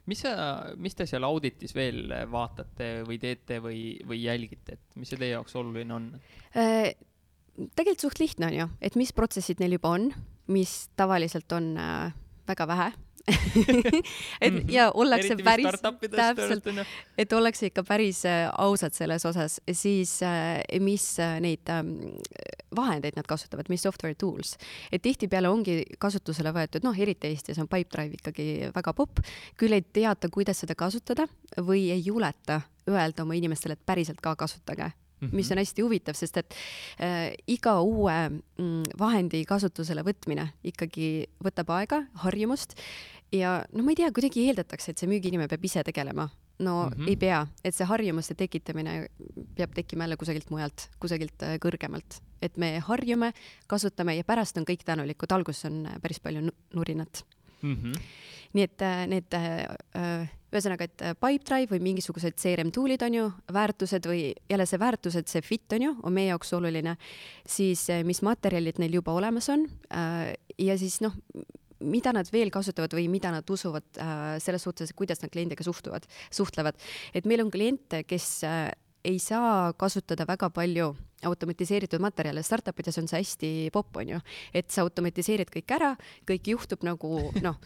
mis 0.06 0.22
sa, 0.24 0.32
mis 0.78 0.96
te 0.96 1.06
seal 1.06 1.24
auditis 1.24 1.76
veel 1.76 2.10
vaatate 2.32 3.04
või 3.08 3.20
teete 3.20 3.60
või, 3.62 4.00
või 4.08 4.24
jälgite, 4.24 4.74
et 4.74 4.96
mis 4.96 5.10
see 5.12 5.20
teie 5.20 5.36
jaoks 5.36 5.56
oluline 5.56 5.94
on? 5.94 6.08
Äh, 6.58 6.96
tegelikult 7.76 8.06
suht 8.06 8.20
lihtne 8.20 8.48
on 8.48 8.56
ju, 8.58 8.68
et 8.82 8.96
mis 8.96 9.14
protsessid 9.14 9.60
neil 9.60 9.78
juba 9.78 9.92
on, 10.00 10.10
mis 10.48 10.90
tavaliselt 10.96 11.52
on 11.52 11.78
äh, 11.78 12.16
väga 12.48 12.68
vähe 12.68 12.90
et 14.42 14.54
mm 14.54 14.60
-hmm. 14.60 14.72
ja 14.72 14.92
ollakse 14.94 15.34
Eriti 15.34 15.44
päris, 15.44 15.66
täpselt, 16.16 16.64
et 17.18 17.34
ollakse 17.34 17.66
ikka 17.66 17.84
päris 17.84 18.26
äh, 18.26 18.50
ausad 18.58 18.94
selles 18.94 19.26
osas, 19.26 19.62
siis 19.72 20.24
äh, 20.24 20.80
mis 20.80 21.20
äh, 21.20 21.40
neid 21.40 21.70
äh, 21.70 21.84
vahendeid 22.76 23.16
nad 23.16 23.28
kasutavad, 23.28 23.66
mis 23.70 23.82
software 23.82 24.16
tools, 24.16 24.56
et 24.92 25.02
tihtipeale 25.02 25.50
ongi 25.50 25.84
kasutusele 26.00 26.54
võetud, 26.56 26.84
noh, 26.84 27.00
eriti 27.00 27.28
Eestis 27.28 27.60
on 27.60 27.68
Pipedrive 27.68 28.20
ikkagi 28.20 28.72
väga 28.76 28.94
popp, 28.94 29.20
küll 29.58 29.74
ei 29.74 29.82
teata, 29.82 30.30
kuidas 30.30 30.60
seda 30.64 30.76
kasutada 30.76 31.28
või 31.58 31.90
ei 31.92 32.06
juleta 32.06 32.62
öelda 32.88 33.24
oma 33.24 33.36
inimestele, 33.36 33.74
et 33.74 33.86
päriselt 33.86 34.22
ka 34.22 34.36
kasutage. 34.36 34.92
Mm 35.18 35.28
-hmm. 35.28 35.36
mis 35.36 35.52
on 35.52 35.58
hästi 35.58 35.82
huvitav, 35.82 36.14
sest 36.14 36.38
et 36.38 36.54
äh, 37.02 37.34
iga 37.48 37.80
uue 37.82 38.30
mm, 38.30 38.84
vahendi 39.00 39.46
kasutusele 39.46 40.04
võtmine 40.06 40.48
ikkagi 40.64 41.26
võtab 41.44 41.72
aega, 41.74 42.04
harjumust 42.14 42.76
ja 43.32 43.62
no 43.74 43.84
ma 43.84 43.94
ei 43.94 44.00
tea, 44.00 44.12
kuidagi 44.16 44.46
eeldatakse, 44.48 44.92
et 44.92 45.02
see 45.02 45.10
müügiinimene 45.10 45.50
peab 45.52 45.66
ise 45.68 45.84
tegelema. 45.88 46.30
no 46.60 46.90
mm 46.90 46.94
-hmm. 46.94 47.10
ei 47.10 47.16
pea, 47.16 47.48
et 47.64 47.76
see 47.76 47.86
harjumuste 47.86 48.34
tekitamine 48.34 49.08
peab 49.56 49.74
tekkima 49.74 50.04
jälle 50.04 50.18
kusagilt 50.18 50.50
mujalt, 50.50 50.90
kusagilt 51.00 51.44
äh, 51.44 51.60
kõrgemalt, 51.62 52.22
et 52.42 52.58
me 52.58 52.80
harjume, 52.80 53.34
kasutame 53.68 54.16
ja 54.16 54.24
pärast 54.24 54.58
on 54.58 54.66
kõik 54.66 54.84
tänulikud, 54.86 55.32
alguses 55.32 55.66
on 55.66 55.86
äh, 55.86 56.02
päris 56.02 56.20
palju 56.20 56.50
nurinat 56.74 57.26
mm. 57.62 57.76
-hmm. 57.76 58.02
nii 58.54 58.64
et 58.64 58.82
äh, 58.82 59.08
need 59.08 59.36
ühesõnaga, 60.52 60.84
et 60.84 61.02
Pipedrive 61.20 61.76
või 61.76 61.80
mingisugused 61.80 62.34
CRM 62.34 62.72
tool'id 62.72 63.06
on 63.06 63.14
ju, 63.14 63.32
väärtused 63.54 64.06
või 64.08 64.34
jälle 64.50 64.66
see 64.66 64.80
väärtused, 64.80 65.28
see 65.28 65.42
fit 65.42 65.74
on 65.74 65.82
ju, 65.82 65.96
on 66.04 66.14
meie 66.14 66.28
jaoks 66.28 66.54
oluline, 66.54 66.98
siis 67.46 67.88
mis 68.04 68.22
materjalid 68.22 68.80
neil 68.80 68.94
juba 68.94 69.12
olemas 69.12 69.50
on 69.50 69.68
ja 70.58 70.78
siis 70.78 71.02
noh, 71.02 71.14
mida 71.80 72.14
nad 72.16 72.30
veel 72.34 72.52
kasutavad 72.54 72.94
või 72.98 73.08
mida 73.12 73.32
nad 73.34 73.50
usuvad 73.50 74.02
äh, 74.02 74.26
selles 74.44 74.66
suhtes, 74.66 74.94
kuidas 74.98 75.22
nad 75.24 75.34
kliendiga 75.34 75.66
suhtuvad, 75.66 76.08
suhtlevad. 76.34 76.78
et 77.14 77.26
meil 77.30 77.44
on 77.46 77.52
kliente, 77.54 78.04
kes 78.08 78.30
äh, 78.48 78.72
ei 79.08 79.20
saa 79.24 79.74
kasutada 79.78 80.26
väga 80.28 80.50
palju 80.54 80.92
automatiseeritud 81.26 82.02
materjale, 82.02 82.44
startup 82.46 82.80
ides 82.80 82.98
on 83.02 83.08
see 83.10 83.22
hästi 83.22 83.52
popp, 83.74 83.96
on 83.98 84.16
ju, 84.16 84.22
et 84.54 84.70
sa 84.74 84.84
automatiseerid 84.86 85.52
kõik 85.54 85.74
ära, 85.78 85.96
kõik 86.28 86.52
juhtub 86.54 86.86
nagu 86.86 87.30
noh, 87.42 87.58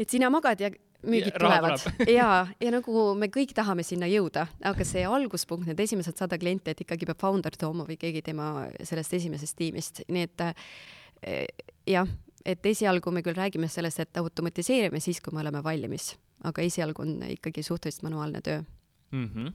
et 0.00 0.10
sina 0.10 0.30
magad 0.32 0.60
ja 0.60 0.70
müügid 1.02 1.32
ja, 1.32 1.40
tulevad. 1.40 1.84
ja, 2.18 2.28
ja 2.60 2.72
nagu 2.74 3.04
me 3.18 3.30
kõik 3.32 3.54
tahame 3.56 3.84
sinna 3.86 4.08
jõuda, 4.10 4.46
aga 4.72 4.86
see 4.86 5.04
alguspunkt, 5.06 5.68
need 5.68 5.80
esimesed 5.80 6.18
sada 6.20 6.38
klienti, 6.40 6.74
et 6.74 6.82
ikkagi 6.84 7.08
peab 7.08 7.22
founder 7.22 7.56
tooma 7.56 7.86
või 7.88 7.96
keegi 8.00 8.24
tema 8.26 8.68
sellest 8.84 9.16
esimesest 9.20 9.56
tiimist, 9.58 10.02
nii 10.08 10.26
et 10.28 10.44
äh, 10.44 11.46
jah, 11.88 12.08
et 12.44 12.66
esialgu 12.66 13.12
me 13.12 13.22
küll 13.24 13.36
räägime 13.36 13.68
sellest, 13.68 14.00
et 14.00 14.20
automatiseerime 14.20 15.00
siis, 15.00 15.20
kui 15.20 15.34
me 15.34 15.42
oleme 15.42 15.62
valmis, 15.64 16.14
aga 16.48 16.64
esialgu 16.64 17.04
on 17.04 17.16
ikkagi 17.36 17.64
suhteliselt 17.66 18.06
manuaalne 18.08 18.40
töö 18.40 18.62
mm. 19.10 19.30
-hmm. 19.34 19.52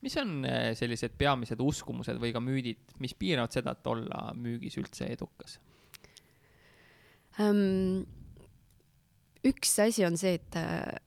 mis 0.00 0.16
on 0.16 0.44
eh, 0.44 0.76
sellised 0.76 1.16
peamised 1.18 1.60
uskumused 1.60 2.20
või 2.20 2.32
ka 2.32 2.40
müüdid, 2.40 2.96
mis 2.98 3.14
piiravad 3.14 3.52
seda, 3.52 3.72
et 3.72 3.86
olla 3.86 4.32
müügis 4.34 4.76
üldse 4.78 5.04
edukas 5.04 5.60
um,? 7.38 8.04
üks 9.44 9.78
asi 9.82 10.04
on 10.06 10.16
see, 10.16 10.34
et 10.34 10.56
eh, 10.56 11.00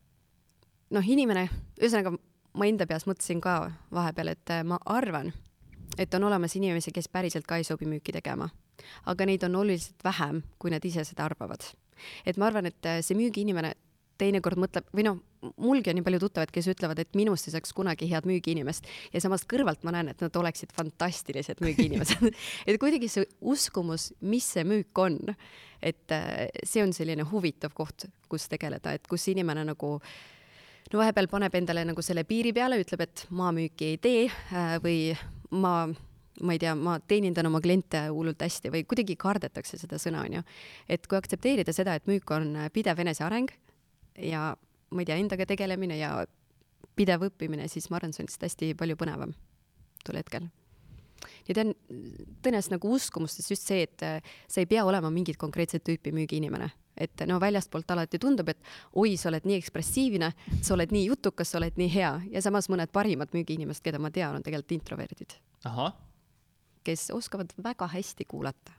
noh, 0.90 1.08
inimene, 1.08 1.50
ühesõnaga 1.80 2.18
ma 2.54 2.66
enda 2.66 2.88
peas 2.88 3.06
mõtlesin 3.08 3.42
ka 3.42 3.72
vahepeal, 3.92 4.28
et 4.28 4.50
eh, 4.50 4.64
ma 4.64 4.80
arvan, 4.86 5.34
et 5.98 6.14
on 6.14 6.24
olemas 6.24 6.56
inimesi, 6.56 6.92
kes 6.92 7.08
päriselt 7.08 7.46
ka 7.46 7.58
ei 7.58 7.64
sobi 7.64 7.86
müüki 7.86 8.12
tegema 8.12 8.50
aga 9.12 9.28
neid 9.28 9.44
on 9.48 9.56
oluliselt 9.62 10.04
vähem, 10.04 10.44
kui 10.60 10.74
nad 10.74 10.86
ise 10.86 11.06
seda 11.08 11.26
arvavad. 11.26 11.64
et 12.26 12.38
ma 12.38 12.50
arvan, 12.50 12.66
et 12.66 12.86
äh, 12.86 13.02
see 13.02 13.16
müügiinimene 13.16 13.74
teinekord 14.20 14.60
mõtleb 14.60 14.88
või 14.96 15.06
noh, 15.08 15.20
mulgi 15.62 15.92
on 15.92 15.98
nii 16.00 16.06
palju 16.06 16.20
tuttavaid, 16.24 16.52
kes 16.54 16.70
ütlevad, 16.72 17.00
et 17.02 17.18
minust 17.18 17.50
ei 17.50 17.56
saaks 17.56 17.74
kunagi 17.76 18.08
head 18.10 18.28
müügiinimest. 18.30 18.88
Ja 19.14 19.22
samas 19.24 19.46
kõrvalt 19.50 19.84
ma 19.86 19.94
näen, 19.96 20.10
et 20.12 20.22
nad 20.24 20.40
oleksid 20.40 20.74
fantastilised 20.76 21.62
müügiinimesed. 21.64 22.32
Et 22.68 22.80
kuidagi 22.82 23.10
see 23.12 23.26
uskumus, 23.42 24.10
mis 24.26 24.48
see 24.56 24.66
müük 24.68 24.98
on, 25.02 25.20
et 25.86 26.16
äh, 26.16 26.48
see 26.64 26.84
on 26.84 26.96
selline 26.96 27.26
huvitav 27.30 27.76
koht, 27.78 28.08
kus 28.32 28.48
tegeleda, 28.50 28.96
et 28.96 29.06
kus 29.12 29.28
inimene 29.30 29.66
nagu 29.68 29.98
no 30.00 31.02
vahepeal 31.02 31.28
paneb 31.30 31.56
endale 31.58 31.84
nagu 31.86 32.02
selle 32.06 32.24
piiri 32.28 32.54
peale, 32.56 32.80
ütleb, 32.82 33.06
et 33.06 33.26
ma 33.36 33.52
müüki 33.56 33.94
ei 33.94 34.02
tee 34.02 34.26
äh, 34.30 34.76
või 34.84 35.00
ma 35.56 35.76
ma 36.44 36.56
ei 36.56 36.60
tea, 36.60 36.74
ma 36.76 36.98
teenindan 37.00 37.48
oma 37.50 37.62
kliente 37.64 38.06
hullult 38.12 38.42
hästi 38.44 38.72
või 38.74 38.84
kuidagi 38.88 39.16
kardetakse 39.20 39.80
seda 39.80 40.00
sõna, 40.02 40.26
onju. 40.28 40.44
et 40.90 41.08
kui 41.08 41.18
aktsepteerida 41.20 41.74
seda, 41.76 41.96
et 41.96 42.08
müük 42.12 42.32
on 42.36 42.56
pidev 42.74 43.00
eneseareng 43.06 43.54
ja 44.20 44.52
ma 44.92 45.04
ei 45.04 45.08
tea, 45.08 45.18
endaga 45.22 45.48
tegelemine 45.48 45.98
ja 46.00 46.12
pidev 46.96 47.28
õppimine, 47.30 47.68
siis 47.72 47.90
ma 47.90 48.00
arvan, 48.00 48.14
see 48.16 48.24
on 48.24 48.30
lihtsalt 48.30 48.48
hästi 48.50 48.72
palju 48.80 49.00
põnevam 49.00 49.36
tol 50.06 50.20
hetkel. 50.20 50.50
ja 51.48 51.56
ta 51.56 51.64
on 51.64 51.76
tõenäoliselt 52.44 52.76
nagu 52.76 52.96
uskumustes 52.96 53.52
just 53.52 53.68
see, 53.68 53.86
et 53.88 54.02
sa 54.48 54.62
ei 54.62 54.68
pea 54.70 54.86
olema 54.86 55.12
mingit 55.12 55.40
konkreetset 55.42 55.86
tüüpi 55.88 56.14
müügiinimene 56.16 56.72
et 56.96 57.26
no 57.28 57.42
väljastpoolt 57.44 57.90
alati 57.92 58.20
tundub, 58.24 58.48
et 58.48 58.60
oi, 58.96 59.18
sa 59.20 59.28
oled 59.28 59.44
nii 59.44 59.58
ekspressiivne, 59.60 60.30
sa 60.64 60.76
oled 60.78 60.94
nii 60.96 61.10
jutukas, 61.10 61.52
sa 61.52 61.60
oled 61.60 61.76
nii 61.76 61.90
hea 61.92 62.12
ja 62.32 62.44
samas 62.44 62.70
mõned 62.72 62.94
parimad 62.96 63.36
müügiinimesed, 63.36 63.84
keda 63.84 64.00
ma 64.00 64.14
tean, 64.16 64.38
on 64.38 64.46
tegelikult 64.46 64.78
introverdid. 64.78 65.36
ahah 65.68 65.92
kes 66.86 67.10
oskavad 67.16 67.54
väga 67.64 67.88
hästi 67.92 68.26
kuulata 68.26 68.72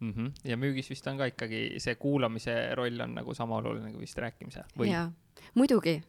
mm. 0.00 0.12
-hmm. 0.12 0.32
ja 0.44 0.56
müügis 0.56 0.90
vist 0.90 1.06
on 1.06 1.18
ka 1.18 1.28
ikkagi 1.32 1.74
see 1.78 1.94
kuulamise 1.94 2.74
roll 2.74 3.00
on 3.00 3.14
nagu 3.14 3.34
sama 3.34 3.56
oluline 3.56 3.92
kui 3.92 4.00
vist 4.00 4.18
rääkimise 4.18 4.64
või? 4.78 4.90
jaa, 4.92 5.10
muidugi, 5.54 6.02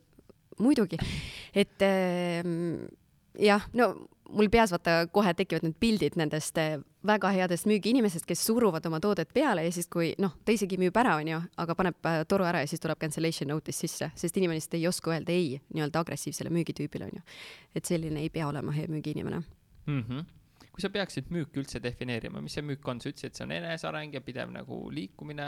muidugi, 0.60 0.98
et 1.56 1.82
äh, 1.82 2.44
jah, 3.40 3.70
no 3.74 3.94
mul 4.30 4.50
peas 4.50 4.72
vaata 4.74 5.08
kohe 5.12 5.34
tekivad 5.34 5.66
need 5.66 5.76
pildid 5.80 6.18
nendest 6.20 6.58
äh, 6.58 6.80
väga 7.06 7.30
headest 7.36 7.68
müügiinimesest, 7.70 8.26
kes 8.26 8.46
suruvad 8.46 8.86
oma 8.90 9.00
toodet 9.00 9.34
peale 9.34 9.66
ja 9.66 9.72
siis, 9.72 9.88
kui 9.92 10.14
noh, 10.22 10.34
ta 10.46 10.56
isegi 10.56 10.80
müüb 10.82 10.96
ära, 10.98 11.18
onju, 11.22 11.42
aga 11.62 11.76
paneb 11.78 12.10
äh, 12.10 12.24
toru 12.30 12.48
ära 12.48 12.64
ja 12.64 12.70
siis 12.70 12.82
tuleb 12.82 13.00
cancellation 13.02 13.52
notice 13.54 13.78
sisse, 13.86 14.10
sest 14.16 14.38
inimene 14.38 14.60
lihtsalt 14.60 14.80
ei 14.80 14.88
oska 14.88 15.14
öelda 15.14 15.36
ei 15.36 15.60
nii-öelda 15.74 16.02
agressiivsele 16.02 16.50
müügitüübile, 16.50 17.12
onju. 17.12 17.22
et 17.76 17.86
selline 17.86 18.26
ei 18.26 18.30
pea 18.34 18.48
olema 18.48 18.74
hea 18.76 18.90
müügiinimene 18.90 19.44
mm. 19.86 20.02
-hmm 20.02 20.26
kui 20.76 20.84
sa 20.84 20.92
peaksid 20.92 21.30
müüki 21.32 21.62
üldse 21.62 21.80
defineerima, 21.80 22.42
mis 22.44 22.58
see 22.58 22.66
müük 22.68 22.84
on, 22.92 23.00
sa 23.00 23.08
ütlesid, 23.08 23.32
et 23.32 23.40
see 23.40 23.46
on 23.46 23.54
eneseareng 23.56 24.18
ja 24.18 24.20
pidev 24.24 24.52
nagu 24.52 24.82
liikumine 24.92 25.48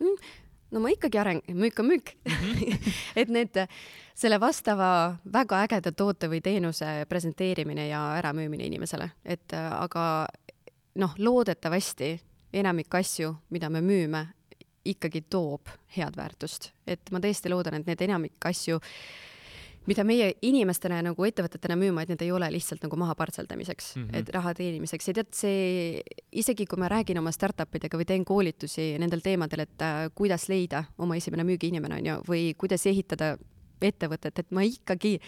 mm,. 0.00 0.30
no 0.72 0.80
ma 0.80 0.92
ikkagi 0.94 1.20
areng, 1.20 1.42
müük 1.52 1.82
on 1.82 1.90
müük 1.90 2.14
mm. 2.24 2.32
-hmm. 2.32 2.92
et 3.20 3.28
need, 3.28 3.58
selle 4.16 4.40
vastava 4.40 5.18
väga 5.32 5.60
ägeda 5.66 5.92
toote 5.92 6.30
või 6.32 6.40
teenuse 6.40 7.04
presenteerimine 7.08 7.88
ja 7.88 8.00
äramüümine 8.16 8.64
inimesele, 8.64 9.10
et 9.24 9.52
aga 9.52 10.26
noh, 10.94 11.14
loodetavasti 11.18 12.14
enamik 12.52 12.94
asju, 12.94 13.34
mida 13.50 13.68
me 13.70 13.80
müüme, 13.80 14.26
ikkagi 14.84 15.20
toob 15.30 15.68
head 15.96 16.16
väärtust, 16.16 16.72
et 16.86 17.12
ma 17.12 17.20
tõesti 17.20 17.52
loodan, 17.52 17.74
et 17.74 17.86
need 17.86 18.00
enamik 18.08 18.48
asju 18.48 18.80
mida 19.86 20.04
meie 20.06 20.32
inimestena 20.46 21.00
ja 21.00 21.06
nagu 21.08 21.26
ettevõtetena 21.26 21.76
müüma, 21.78 22.04
et 22.04 22.12
need 22.12 22.22
ei 22.22 22.32
ole 22.34 22.48
lihtsalt 22.54 22.84
nagu 22.86 22.98
maha 23.00 23.16
partseldamiseks 23.18 23.96
mm, 23.96 24.04
-hmm. 24.04 24.18
et 24.18 24.28
raha 24.34 24.54
teenimiseks 24.54 25.08
ja 25.08 25.14
tead, 25.14 25.32
see 25.34 26.02
isegi 26.32 26.66
kui 26.66 26.78
ma 26.78 26.90
räägin 26.92 27.18
oma 27.18 27.32
startup 27.32 27.74
idega 27.74 27.98
või 27.98 28.06
teen 28.06 28.24
koolitusi 28.24 28.92
nendel 28.98 29.24
teemadel, 29.24 29.66
et 29.66 29.82
äh, 29.82 30.04
kuidas 30.14 30.48
leida 30.48 30.84
oma 30.98 31.16
esimene 31.16 31.44
müügiinimene 31.44 31.98
on 31.98 32.06
ju, 32.06 32.20
või 32.28 32.54
kuidas 32.58 32.86
ehitada 32.86 33.36
ettevõtet, 33.82 34.38
et 34.38 34.50
ma 34.50 34.62
ikkagi 34.62 35.18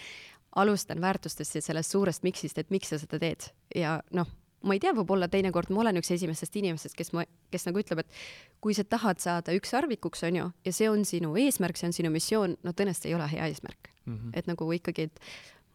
alustan 0.55 1.01
väärtustest 1.01 1.55
ja 1.55 1.61
sellest 1.61 1.91
suurest 1.91 2.23
miksist, 2.23 2.57
et 2.57 2.69
miks 2.71 2.89
sa 2.89 2.99
seda 2.99 3.19
teed 3.19 3.51
ja 3.75 3.99
noh 4.11 4.27
ma 4.65 4.75
ei 4.75 4.81
tea, 4.83 4.93
võib-olla 4.97 5.27
teinekord 5.31 5.71
ma 5.73 5.83
olen 5.83 5.99
üks 6.01 6.11
esimesest 6.15 6.55
inimesest, 6.61 6.95
kes 6.97 7.11
ma, 7.15 7.25
kes 7.53 7.67
nagu 7.67 7.81
ütleb, 7.81 8.03
et 8.03 8.21
kui 8.63 8.75
sa 8.77 8.85
tahad 8.87 9.21
saada 9.23 9.55
ükssarvikuks, 9.57 10.23
on 10.29 10.39
ju, 10.41 10.47
ja 10.65 10.73
see 10.75 10.89
on 10.91 11.05
sinu 11.07 11.35
eesmärk, 11.41 11.79
see 11.79 11.89
on 11.91 11.97
sinu 11.97 12.13
missioon, 12.13 12.55
no 12.65 12.73
tõenäoliselt 12.73 13.09
ei 13.09 13.17
ole 13.17 13.27
hea 13.31 13.49
eesmärk 13.51 13.91
mm. 14.05 14.15
-hmm. 14.15 14.31
et 14.33 14.49
nagu 14.49 14.71
ikkagi, 14.79 15.09
et 15.09 15.21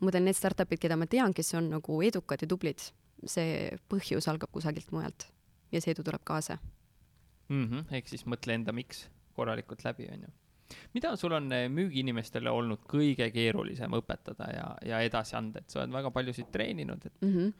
ma 0.00 0.10
tean 0.10 0.26
need 0.28 0.38
startup'id, 0.38 0.82
keda 0.82 0.96
ma 0.96 1.06
tean, 1.06 1.34
kes 1.34 1.54
on 1.54 1.70
nagu 1.70 2.02
edukad 2.02 2.42
ja 2.42 2.48
tublid, 2.48 2.90
see 3.24 3.70
põhjus 3.92 4.28
algab 4.32 4.50
kusagilt 4.52 4.92
mujalt 4.92 5.28
ja 5.72 5.80
see 5.80 5.94
edu 5.94 6.02
tuleb 6.02 6.24
kaasa 6.24 6.58
mm. 7.48 7.66
-hmm. 7.66 7.94
ehk 7.94 8.08
siis 8.08 8.26
mõtle 8.26 8.54
enda 8.54 8.72
miks 8.72 9.08
korralikult 9.34 9.84
läbi, 9.84 10.08
on 10.12 10.28
ju 10.28 10.36
mida 10.94 11.16
sul 11.16 11.32
on 11.32 11.52
eh, 11.52 11.68
müügiinimestele 11.72 12.50
olnud 12.50 12.84
kõige 12.90 13.30
keerulisem 13.34 13.94
õpetada 13.98 14.50
ja, 14.54 14.66
ja 14.86 15.00
edasi 15.06 15.36
anda, 15.38 15.62
et 15.62 15.72
sa 15.72 15.80
oled 15.80 15.94
väga 15.94 16.12
paljusid 16.14 16.50
treeninud, 16.52 17.06
et 17.06 17.20
mm. 17.20 17.34
-hmm. 17.34 17.52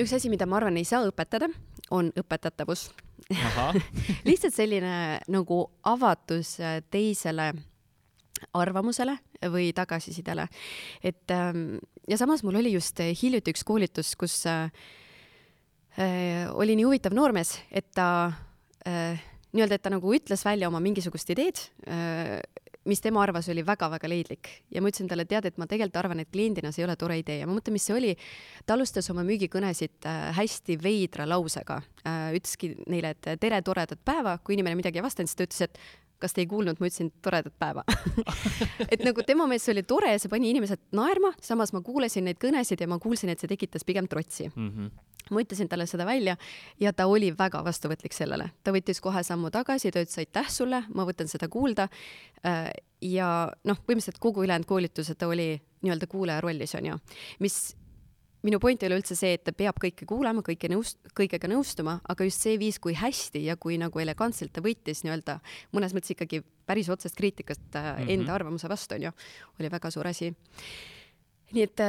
Üks 0.00 0.12
asi, 0.16 0.30
mida 0.32 0.46
ma 0.48 0.56
arvan, 0.60 0.78
ei 0.80 0.86
saa 0.88 1.04
õpetada, 1.08 1.48
on 1.92 2.12
õpetatavus 2.16 2.88
lihtsalt 4.28 4.54
selline 4.54 5.20
nagu 5.30 5.58
avatus 5.88 6.56
äh, 6.60 6.80
teisele 6.90 7.52
arvamusele 8.58 9.16
või 9.52 9.70
tagasisidele. 9.74 10.48
et 11.02 11.30
ähm, 11.30 11.78
ja 12.08 12.18
samas 12.18 12.42
mul 12.42 12.58
oli 12.60 12.72
just 12.74 12.98
hiljuti 12.98 13.54
üks 13.54 13.64
koolitus, 13.64 14.14
kus 14.18 14.40
äh, 14.50 14.70
äh, 15.98 16.48
oli 16.54 16.76
nii 16.76 16.88
huvitav 16.88 17.14
noormees, 17.14 17.56
et 17.70 17.90
ta 17.94 18.32
äh, 18.86 19.20
nii-öelda, 19.52 19.78
et 19.78 19.84
ta 19.84 19.92
nagu 19.92 20.14
ütles 20.14 20.44
välja 20.44 20.70
oma 20.70 20.80
mingisugust 20.82 21.30
ideed 21.34 21.60
äh,, 21.86 22.40
mis 22.88 23.00
tema 23.00 23.22
arvas, 23.22 23.48
oli 23.52 23.62
väga-väga 23.66 24.08
leidlik. 24.10 24.48
Ja 24.74 24.82
ma 24.82 24.90
ütlesin 24.90 25.10
talle, 25.10 25.26
tead, 25.28 25.46
et 25.48 25.58
ma 25.60 25.68
tegelikult 25.70 25.98
arvan, 26.00 26.22
et 26.22 26.30
kliendina 26.32 26.72
see 26.72 26.82
ei 26.82 26.88
ole 26.88 26.96
tore 26.98 27.18
idee. 27.20 27.38
Ja 27.42 27.48
ma 27.48 27.56
mõtlen, 27.56 27.76
mis 27.76 27.86
see 27.86 27.96
oli. 27.96 28.12
ta 28.66 28.74
alustas 28.74 29.10
oma 29.12 29.24
müügikõnesid 29.26 30.08
äh, 30.08 30.22
hästi 30.38 30.78
veidra 30.82 31.26
lausega. 31.28 31.80
Äh,, 32.02 32.32
ütleski 32.38 32.72
neile, 32.90 33.14
et 33.14 33.40
tere, 33.40 33.62
toredat 33.62 34.02
päeva, 34.04 34.38
kui 34.42 34.56
inimene 34.56 34.78
midagi 34.78 34.98
ei 34.98 35.06
vastanud, 35.06 35.30
siis 35.30 35.38
ta 35.38 35.46
ütles, 35.46 35.62
et 35.68 35.78
kas 36.22 36.36
te 36.36 36.44
ei 36.44 36.50
kuulnud, 36.50 36.80
ma 36.80 36.88
ütlesin 36.88 37.12
toredat 37.24 37.54
päeva 37.60 37.84
et 38.92 39.02
nagu 39.04 39.24
tema 39.26 39.48
meelest 39.50 39.68
see 39.68 39.76
oli 39.76 39.86
tore 39.88 40.14
see 40.22 40.32
pani 40.32 40.52
inimesed 40.54 40.82
naerma, 40.96 41.34
samas 41.42 41.74
ma 41.76 41.82
kuulasin 41.84 42.28
neid 42.28 42.40
kõnesid 42.42 42.82
ja 42.82 42.90
ma 42.90 43.00
kuulsin, 43.02 43.32
et 43.32 43.42
see 43.42 43.50
tekitas 43.50 43.86
pigem 43.88 44.10
trotsi 44.10 44.50
mm. 44.50 44.68
-hmm 44.68 45.10
ma 45.30 45.40
ütlesin 45.40 45.68
talle 45.70 45.86
seda 45.86 46.06
välja 46.06 46.36
ja 46.80 46.92
ta 46.92 47.06
oli 47.06 47.30
väga 47.38 47.62
vastuvõtlik 47.64 48.12
sellele, 48.12 48.50
ta 48.64 48.72
võttis 48.74 49.00
kohe 49.00 49.22
sammu 49.22 49.52
tagasi, 49.54 49.92
ta 49.92 50.02
ütles 50.02 50.18
aitäh 50.18 50.48
sulle, 50.50 50.82
ma 50.94 51.06
võtan 51.08 51.30
seda 51.30 51.48
kuulda. 51.48 51.88
Äh, 52.46 52.72
ja 53.00 53.28
noh, 53.64 53.78
põhimõtteliselt 53.86 54.18
kogu 54.22 54.44
ülejäänud 54.44 54.68
koolituse 54.68 55.14
ta 55.14 55.28
oli 55.30 55.54
nii-öelda 55.82 56.06
kuulaja 56.10 56.42
rollis 56.42 56.74
onju, 56.74 56.98
mis 57.42 57.76
minu 58.46 58.58
point 58.62 58.82
ei 58.82 58.90
ole 58.90 58.98
üldse 59.00 59.16
see, 59.18 59.36
et 59.36 59.44
ta 59.46 59.54
peab 59.56 59.78
kõike 59.82 60.06
kuulama, 60.08 60.42
kõike 60.46 60.70
nõust-, 60.72 60.98
kõigega 61.18 61.50
nõustuma, 61.50 61.98
aga 62.10 62.26
just 62.26 62.42
see 62.42 62.58
viis, 62.60 62.80
kui 62.82 62.96
hästi 62.98 63.44
ja 63.46 63.56
kui 63.60 63.78
nagu 63.80 64.02
elegantselt 64.02 64.52
ta 64.54 64.64
võttis 64.64 65.04
nii-öelda 65.04 65.38
mõnes 65.76 65.94
mõttes 65.96 66.14
ikkagi 66.16 66.42
päris 66.66 66.90
otsest 66.92 67.16
kriitikast 67.18 67.62
mm 67.70 67.78
-hmm. 67.78 68.10
enda 68.16 68.34
arvamuse 68.34 68.68
vastu, 68.68 68.94
onju, 68.94 69.12
oli 69.60 69.70
väga 69.70 69.90
suur 69.90 70.06
asi. 70.06 70.34
nii 71.52 71.62
et 71.62 71.80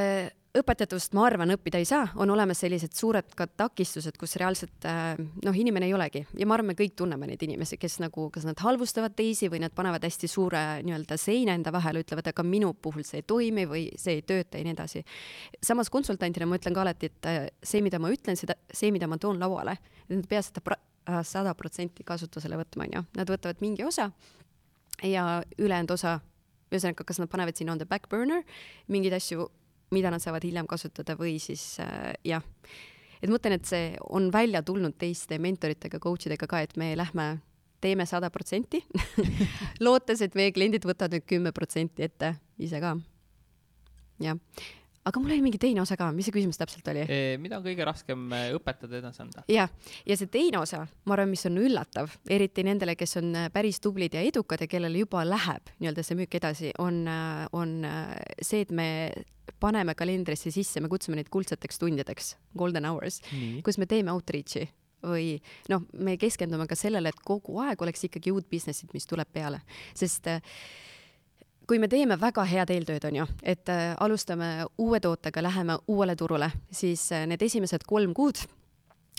õpetatavust, 0.53 1.15
ma 1.17 1.23
arvan, 1.25 1.49
õppida 1.55 1.79
ei 1.81 1.85
saa, 1.87 2.03
on 2.21 2.29
olemas 2.29 2.59
sellised 2.61 2.93
suured 2.93 3.31
ka 3.37 3.47
takistused, 3.57 4.17
kus 4.21 4.35
reaalselt 4.37 4.85
äh, 4.85 5.15
noh, 5.17 5.55
inimene 5.57 5.87
ei 5.89 5.95
olegi 5.97 6.21
ja 6.37 6.47
ma 6.49 6.57
arvan, 6.57 6.69
me 6.71 6.75
kõik 6.77 6.93
tunneme 6.99 7.27
neid 7.29 7.41
inimesi, 7.45 7.79
kes 7.81 7.97
nagu, 8.03 8.27
kas 8.33 8.45
nad 8.45 8.61
halvustavad 8.61 9.15
teisi 9.17 9.49
või 9.49 9.63
nad 9.63 9.73
panevad 9.73 10.05
hästi 10.05 10.29
suure 10.29 10.61
nii-öelda 10.85 11.17
seina 11.17 11.55
enda 11.57 11.73
vahele, 11.73 12.03
ütlevad, 12.05 12.29
aga 12.29 12.45
minu 12.45 12.73
puhul 12.77 13.05
see 13.07 13.23
ei 13.23 13.27
toimi 13.33 13.65
või 13.69 13.87
see 13.99 14.19
ei 14.19 14.25
tööta 14.29 14.61
ja 14.61 14.67
nii 14.67 14.75
edasi. 14.75 15.01
samas 15.63 15.89
konsultantina 15.93 16.45
ma 16.49 16.61
ütlen 16.61 16.77
ka 16.77 16.85
alati, 16.85 17.09
et 17.09 17.29
äh, 17.31 17.39
see, 17.63 17.81
mida 17.81 18.01
ma 18.01 18.13
ütlen, 18.13 18.37
seda, 18.37 18.57
see, 18.69 18.93
mida 18.93 19.09
ma 19.09 19.17
toon 19.17 19.41
lauale, 19.41 19.79
et 20.05 20.13
nad 20.13 20.29
peavad 20.29 20.51
seda 20.51 20.77
äh, 20.77 21.23
sada 21.25 21.55
protsenti 21.57 22.05
kasutusele 22.05 22.61
võtma, 22.61 22.85
onju. 22.85 23.03
Nad 23.17 23.33
võtavad 23.33 23.65
mingi 23.65 23.87
osa 23.89 24.11
ja 25.01 25.41
ülejäänud 25.57 25.97
osa 25.97 26.19
ühesõnaga, 26.69 27.05
kas 27.09 27.19
nad 27.21 27.29
panevad 27.29 27.57
sinna 27.57 27.73
on 27.73 27.81
the 27.81 27.89
back 27.89 28.05
burner 28.09 28.45
mingeid 28.91 29.17
asju 29.17 29.49
mida 29.91 30.11
nad 30.13 30.23
saavad 30.23 30.43
hiljem 30.45 30.67
kasutada 30.69 31.15
või 31.19 31.37
siis 31.41 31.79
äh, 31.83 32.13
jah, 32.23 32.43
et 33.21 33.29
ma 33.29 33.37
mõtlen, 33.37 33.57
et 33.57 33.65
see 33.69 33.93
on 34.09 34.29
välja 34.33 34.63
tulnud 34.63 34.97
teiste 34.99 35.39
mentoritega, 35.39 35.99
coach 36.03 36.27
idega 36.29 36.47
ka, 36.49 36.61
et 36.63 36.77
me 36.77 36.93
lähme 36.99 37.27
teeme 37.83 38.05
sada 38.07 38.29
protsenti. 38.31 38.79
Lootes, 39.83 40.21
et 40.23 40.35
meie 40.39 40.53
kliendid 40.55 40.85
võtavad 40.87 41.17
nüüd 41.17 41.27
kümme 41.27 41.51
protsenti 41.55 42.05
ette 42.07 42.35
ise 42.63 42.79
ka. 42.83 42.95
jah 44.23 44.39
aga 45.03 45.19
mul 45.19 45.33
oli 45.33 45.43
mingi 45.43 45.59
teine 45.61 45.81
osa 45.83 45.97
ka, 45.99 46.09
mis 46.15 46.27
see 46.27 46.35
küsimus 46.35 46.59
täpselt 46.59 46.87
oli? 46.91 47.03
mida 47.41 47.59
on 47.59 47.65
kõige 47.65 47.87
raskem 47.87 48.25
äh, 48.35 48.49
õpetada 48.55 48.99
edasi 48.99 49.23
anda? 49.25 49.43
jah, 49.51 49.71
ja 50.07 50.17
see 50.19 50.31
teine 50.31 50.61
osa, 50.61 50.83
ma 51.07 51.17
arvan, 51.17 51.31
mis 51.33 51.43
on 51.49 51.59
üllatav, 51.61 52.13
eriti 52.31 52.65
nendele, 52.67 52.95
kes 52.99 53.17
on 53.21 53.33
äh, 53.39 53.49
päris 53.53 53.81
tublid 53.83 54.15
ja 54.15 54.23
edukad 54.23 54.63
ja 54.63 54.69
kellel 54.71 54.95
juba 55.03 55.25
läheb 55.27 55.73
nii-öelda 55.79 56.05
see 56.05 56.19
müük 56.19 56.37
edasi, 56.39 56.71
on, 56.83 57.03
äh, 57.09 57.43
on 57.55 57.81
see, 58.39 58.63
et 58.63 58.71
me 58.71 58.87
paneme 59.59 59.95
kalendrisse 59.95 60.51
sisse, 60.53 60.81
me 60.83 60.91
kutsume 60.91 61.19
neid 61.19 61.31
kuldseteks 61.33 61.81
tundideks, 61.81 62.33
golden 62.57 62.87
hours, 62.87 63.19
kus 63.63 63.79
me 63.79 63.87
teeme 63.89 64.13
outreach'i. 64.15 64.69
Või 65.03 65.33
noh, 65.67 65.81
me 65.99 66.13
keskendume 66.15 66.63
ka 66.63 66.77
sellele, 66.79 67.11
et 67.11 67.17
kogu 67.27 67.57
aeg 67.59 67.81
oleks 67.83 68.05
ikkagi 68.07 68.31
uut 68.31 68.45
business'it, 68.47 68.93
mis 68.95 69.03
tuleb 69.03 69.27
peale, 69.35 69.59
sest 69.99 70.29
äh, 70.31 70.53
kui 71.67 71.79
me 71.79 71.87
teeme 71.87 72.17
väga 72.19 72.45
head 72.49 72.73
eeltööd, 72.73 73.05
on 73.07 73.21
ju, 73.21 73.29
et 73.43 73.69
äh, 73.71 73.93
alustame 74.03 74.65
uue 74.81 74.99
tootega, 75.03 75.43
läheme 75.45 75.77
uuele 75.87 76.15
turule, 76.19 76.51
siis 76.71 77.05
äh, 77.15 77.27
need 77.29 77.41
esimesed 77.41 77.87
kolm 77.87 78.13
kuud 78.13 78.43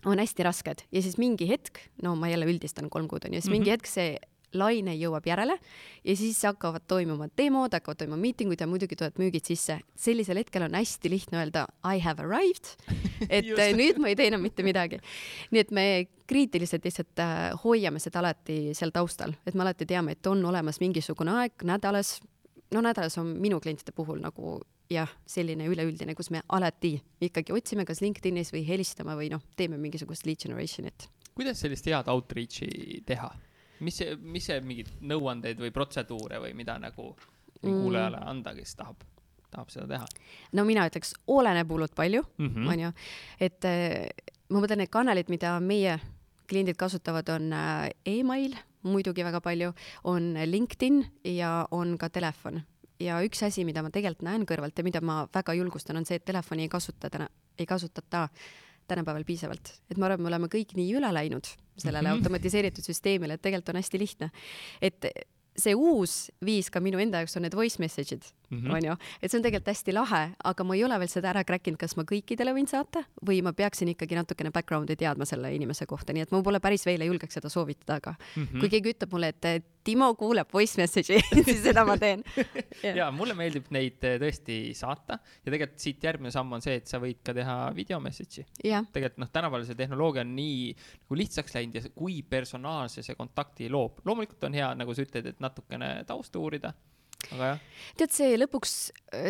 on 0.05 0.21
hästi 0.21 0.45
rasked 0.45 0.85
ja 0.93 1.03
siis 1.03 1.17
mingi 1.21 1.49
hetk, 1.49 1.81
no 2.05 2.15
ma 2.21 2.29
jälle 2.29 2.49
üldistan 2.51 2.91
kolm 2.93 3.09
kuud 3.09 3.25
on 3.25 3.35
ju, 3.35 3.41
siis 3.41 3.49
mm 3.49 3.55
-hmm. 3.55 3.59
mingi 3.59 3.71
mhm. 3.71 3.79
hetk 3.79 3.87
see 3.87 4.19
laine 4.55 4.95
jõuab 4.95 5.27
järele 5.27 5.57
ja 6.05 6.17
siis 6.17 6.39
hakkavad 6.47 6.87
toimuma 6.89 7.29
demod, 7.39 7.75
hakkavad 7.75 7.99
toimuma 7.99 8.21
miitingud 8.23 8.61
ja 8.61 8.69
muidugi 8.71 8.97
tulevad 8.97 9.19
müügid 9.19 9.47
sisse. 9.47 9.81
sellisel 9.97 10.37
hetkel 10.37 10.63
on 10.63 10.75
hästi 10.75 11.11
lihtne 11.11 11.39
öelda 11.39 11.67
I 11.85 12.01
have 12.01 12.23
arrived, 12.23 12.77
et 13.29 13.51
nüüd 13.77 13.99
ma 13.99 14.09
ei 14.09 14.17
tee 14.17 14.27
enam 14.27 14.43
mitte 14.43 14.63
midagi. 14.63 15.01
nii 15.51 15.61
et 15.61 15.71
me 15.71 16.07
kriitiliselt 16.27 16.85
lihtsalt 16.85 17.19
äh, 17.19 17.51
hoiame 17.65 17.99
seda 17.99 18.19
alati 18.19 18.75
seal 18.75 18.91
taustal, 18.91 19.35
et 19.47 19.55
me 19.55 19.63
alati 19.63 19.87
teame, 19.87 20.13
et 20.13 20.27
on 20.27 20.45
olemas 20.45 20.81
mingisugune 20.81 21.35
aeg 21.41 21.65
nädalas, 21.65 22.21
no 22.73 22.81
nädalas 22.85 23.19
on 23.19 23.35
minu 23.41 23.61
klientide 23.61 23.93
puhul 23.93 24.21
nagu 24.23 24.61
jah, 24.91 25.11
selline 25.27 25.67
üleüldine, 25.71 26.15
kus 26.17 26.31
me 26.35 26.43
alati 26.53 26.95
ikkagi 27.25 27.55
otsime 27.57 27.87
kas 27.89 28.03
LinkedInis 28.05 28.53
või 28.55 28.65
helistame 28.69 29.17
või 29.19 29.31
noh, 29.33 29.43
teeme 29.57 29.79
mingisugust 29.81 30.27
lead 30.29 30.43
generation'it. 30.45 31.09
kuidas 31.35 31.61
sellist 31.61 31.87
head 31.89 32.11
outreach'i 32.11 33.03
teha? 33.07 33.31
mis 33.81 33.97
see, 34.01 34.17
mis 34.21 34.47
see 34.47 34.61
mingeid 34.65 34.93
nõuandeid 35.01 35.61
või 35.61 35.73
protseduure 35.75 36.41
või 36.43 36.55
mida 36.57 36.77
nagu 36.79 37.11
mm. 37.13 37.65
kuulajale 37.65 38.21
anda, 38.25 38.55
kes 38.57 38.77
tahab, 38.79 39.01
tahab 39.51 39.73
seda 39.73 39.89
teha? 39.91 40.11
no 40.53 40.67
mina 40.69 40.87
ütleks, 40.91 41.15
oleneb 41.27 41.71
hullult 41.71 41.95
palju 41.97 42.23
-hmm. 42.23 42.69
onju, 42.75 42.93
et 43.41 43.65
äh, 43.71 44.09
ma 44.51 44.61
mõtlen, 44.61 44.85
need 44.85 44.93
kanalid, 44.93 45.33
mida 45.33 45.57
meie 45.61 45.99
kliendid 46.49 46.77
kasutavad, 46.77 47.29
on 47.29 47.53
äh, 47.53 47.91
email 48.07 48.57
muidugi 48.85 49.25
väga 49.27 49.41
palju, 49.45 49.73
on 50.11 50.35
LinkedIn 50.47 51.03
ja 51.35 51.67
on 51.71 51.99
ka 51.99 52.09
telefon. 52.09 52.63
ja 53.01 53.19
üks 53.27 53.43
asi, 53.43 53.65
mida 53.67 53.83
ma 53.83 53.91
tegelikult 53.91 54.23
näen 54.23 54.45
kõrvalt 54.47 54.79
ja 54.79 54.85
mida 54.87 55.01
ma 55.03 55.25
väga 55.35 55.57
julgustan, 55.59 55.97
on 55.99 56.07
see, 56.07 56.21
et 56.21 56.25
telefoni 56.25 56.69
ei 56.69 56.71
kasuta 56.73 57.11
täna, 57.11 57.27
ei 57.59 57.67
kasutata 57.67 58.29
tänapäeval 58.89 59.25
piisavalt, 59.25 59.73
et 59.91 59.99
ma 59.99 60.07
arvan, 60.07 60.23
me 60.23 60.31
oleme 60.31 60.49
kõik 60.53 60.77
nii 60.77 60.93
üle 60.99 61.11
läinud 61.13 61.49
sellele 61.77 62.09
mm 62.09 62.13
-hmm. 62.13 62.21
automatiseeritud 62.21 62.85
süsteemile, 62.85 63.35
et 63.35 63.43
tegelikult 63.43 63.75
on 63.75 63.81
hästi 63.81 63.99
lihtne. 63.99 64.31
et 64.81 65.05
see 65.57 65.75
uus 65.75 66.31
viis 66.45 66.71
ka 66.71 66.83
minu 66.83 66.99
enda 67.03 67.23
jaoks 67.23 67.37
on 67.39 67.45
need 67.47 67.55
voice 67.55 67.79
message'id 67.83 68.25
mm, 68.51 68.59
-hmm. 68.59 68.75
onju, 68.77 68.97
et 69.23 69.31
see 69.31 69.39
on 69.39 69.45
tegelikult 69.45 69.71
hästi 69.71 69.95
lahe, 69.95 70.23
aga 70.45 70.65
ma 70.65 70.75
ei 70.75 70.85
ole 70.85 70.99
veel 70.99 71.13
seda 71.13 71.31
ära 71.31 71.45
crack 71.45 71.69
inud, 71.69 71.79
kas 71.79 71.97
ma 71.97 72.05
kõikidele 72.09 72.55
võin 72.57 72.67
saata 72.71 73.05
või 73.27 73.43
ma 73.43 73.53
peaksin 73.53 73.89
ikkagi 73.95 74.19
natukene 74.19 74.51
background'i 74.51 74.97
teadma 74.97 75.25
selle 75.25 75.55
inimese 75.55 75.87
kohta, 75.87 76.13
nii 76.13 76.27
et 76.27 76.33
ma 76.33 76.41
võib-olla 76.41 76.61
päris 76.61 76.87
veel 76.87 77.01
ei 77.01 77.13
julgeks 77.13 77.39
seda 77.39 77.49
soovitada, 77.49 78.01
aga 78.03 78.15
mm 78.15 78.43
-hmm. 78.43 78.61
kui 78.61 78.69
keegi 78.69 78.95
ütleb 78.97 79.13
mulle, 79.13 79.29
et 79.29 79.65
Timo 79.85 80.11
kuuleb 80.19 80.49
voice 80.53 80.81
message'i 80.81 81.21
siis 81.49 81.61
seda 81.65 81.85
ma 81.89 81.97
teen 82.01 82.23
yeah.. 82.85 82.97
ja 83.03 83.11
mulle 83.15 83.37
meeldib 83.39 83.69
neid 83.75 84.05
eh, 84.07 84.17
tõesti 84.23 84.59
saata 84.77 85.19
ja 85.19 85.53
tegelikult 85.53 85.85
siit 85.85 86.05
järgmine 86.09 86.33
samm 86.35 86.57
on 86.57 86.65
see, 86.65 86.79
et 86.81 86.91
sa 86.91 87.01
võid 87.03 87.21
ka 87.27 87.37
teha 87.37 87.59
video 87.77 88.01
message'i 88.05 88.47
yeah.. 88.65 88.87
tegelikult 88.95 89.23
noh, 89.25 89.33
tänapäeval 89.35 89.69
see 89.69 89.79
tehnoloogia 89.79 90.25
on 90.25 90.35
nii 90.39 90.73
nagu 90.73 91.21
lihtsaks 91.21 91.59
läinud 91.59 91.79
ja 91.79 91.85
kui 91.95 92.23
personaalse 92.23 93.05
see 93.05 93.19
kontakti 93.19 93.71
loob. 93.73 94.01
loomulikult 94.09 94.49
on 94.49 94.57
hea, 94.57 94.73
nagu 94.79 94.97
sa 94.97 95.05
ütled, 95.07 95.31
et 95.35 95.45
natukene 95.45 95.95
tausta 96.09 96.41
uurida 96.41 96.75
aga 97.33 97.55
jah. 97.55 97.63
tead, 98.01 98.13
see 98.15 98.35
lõpuks, 98.41 98.75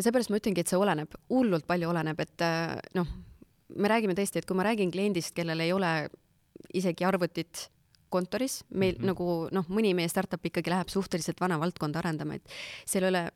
seepärast 0.04 0.32
ma 0.32 0.40
ütlengi, 0.40 0.64
et 0.64 0.70
see 0.70 0.80
oleneb, 0.80 1.14
hullult 1.32 1.66
palju 1.68 1.90
oleneb, 1.90 2.20
et 2.24 2.44
äh, 2.44 2.74
noh, 2.98 3.10
me 3.74 3.90
räägime 3.90 4.16
tõesti, 4.18 4.40
et 4.40 4.48
kui 4.48 4.58
ma 4.58 4.66
räägin 4.66 4.92
kliendist, 4.94 5.34
kellel 5.36 5.62
ei 5.64 5.72
ole 5.74 5.92
isegi 6.74 7.06
arvutit 7.06 7.68
kontoris, 8.08 8.64
meil 8.70 8.94
mm 8.94 9.00
-hmm. 9.00 9.06
nagu 9.06 9.48
noh, 9.52 9.68
mõni 9.68 9.94
meie 9.94 10.08
startup 10.08 10.46
ikkagi 10.46 10.70
läheb 10.70 10.88
suhteliselt 10.88 11.40
vana 11.40 11.60
valdkonda 11.60 11.98
arendama, 11.98 12.34
et 12.34 12.48
seal 12.86 13.04
ei 13.04 13.08
ole 13.08 13.30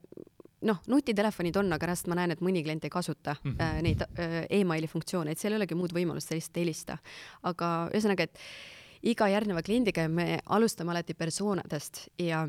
noh, 0.60 0.80
nutitelefonid 0.86 1.56
on, 1.56 1.72
aga 1.72 1.86
reaalselt 1.86 2.08
ma 2.08 2.18
näen, 2.18 2.30
et 2.34 2.40
mõni 2.40 2.64
klient 2.64 2.84
ei 2.84 2.90
kasuta 2.90 3.36
mm 3.44 3.50
-hmm. 3.50 3.62
äh, 3.62 3.82
neid 3.82 4.02
äh, 4.02 4.46
emaili 4.50 4.86
funktsioone, 4.86 5.30
et 5.30 5.38
seal 5.38 5.52
ei 5.52 5.56
olegi 5.56 5.74
muud 5.74 5.92
võimalust 5.92 6.28
sellist 6.28 6.56
helista. 6.56 6.98
aga 7.42 7.90
ühesõnaga, 7.94 8.22
et 8.22 8.38
iga 9.02 9.28
järgneva 9.28 9.62
kliendiga 9.62 10.08
me 10.08 10.38
alustame 10.46 10.90
alati 10.90 11.14
persoonadest 11.14 12.08
ja 12.18 12.48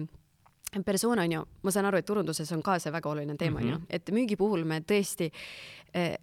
persona 0.85 1.21
on 1.21 1.31
ju, 1.31 1.45
ma 1.61 1.71
saan 1.71 1.85
aru, 1.85 1.97
et 1.97 2.05
turunduses 2.05 2.51
on 2.51 2.61
ka 2.61 2.79
see 2.79 2.91
väga 2.93 3.09
oluline 3.09 3.35
teema 3.37 3.59
on 3.59 3.69
ju, 3.69 3.79
et 3.89 4.09
müügi 4.13 4.37
puhul 4.37 4.65
me 4.69 4.81
tõesti 4.81 5.29
eh, 5.29 5.78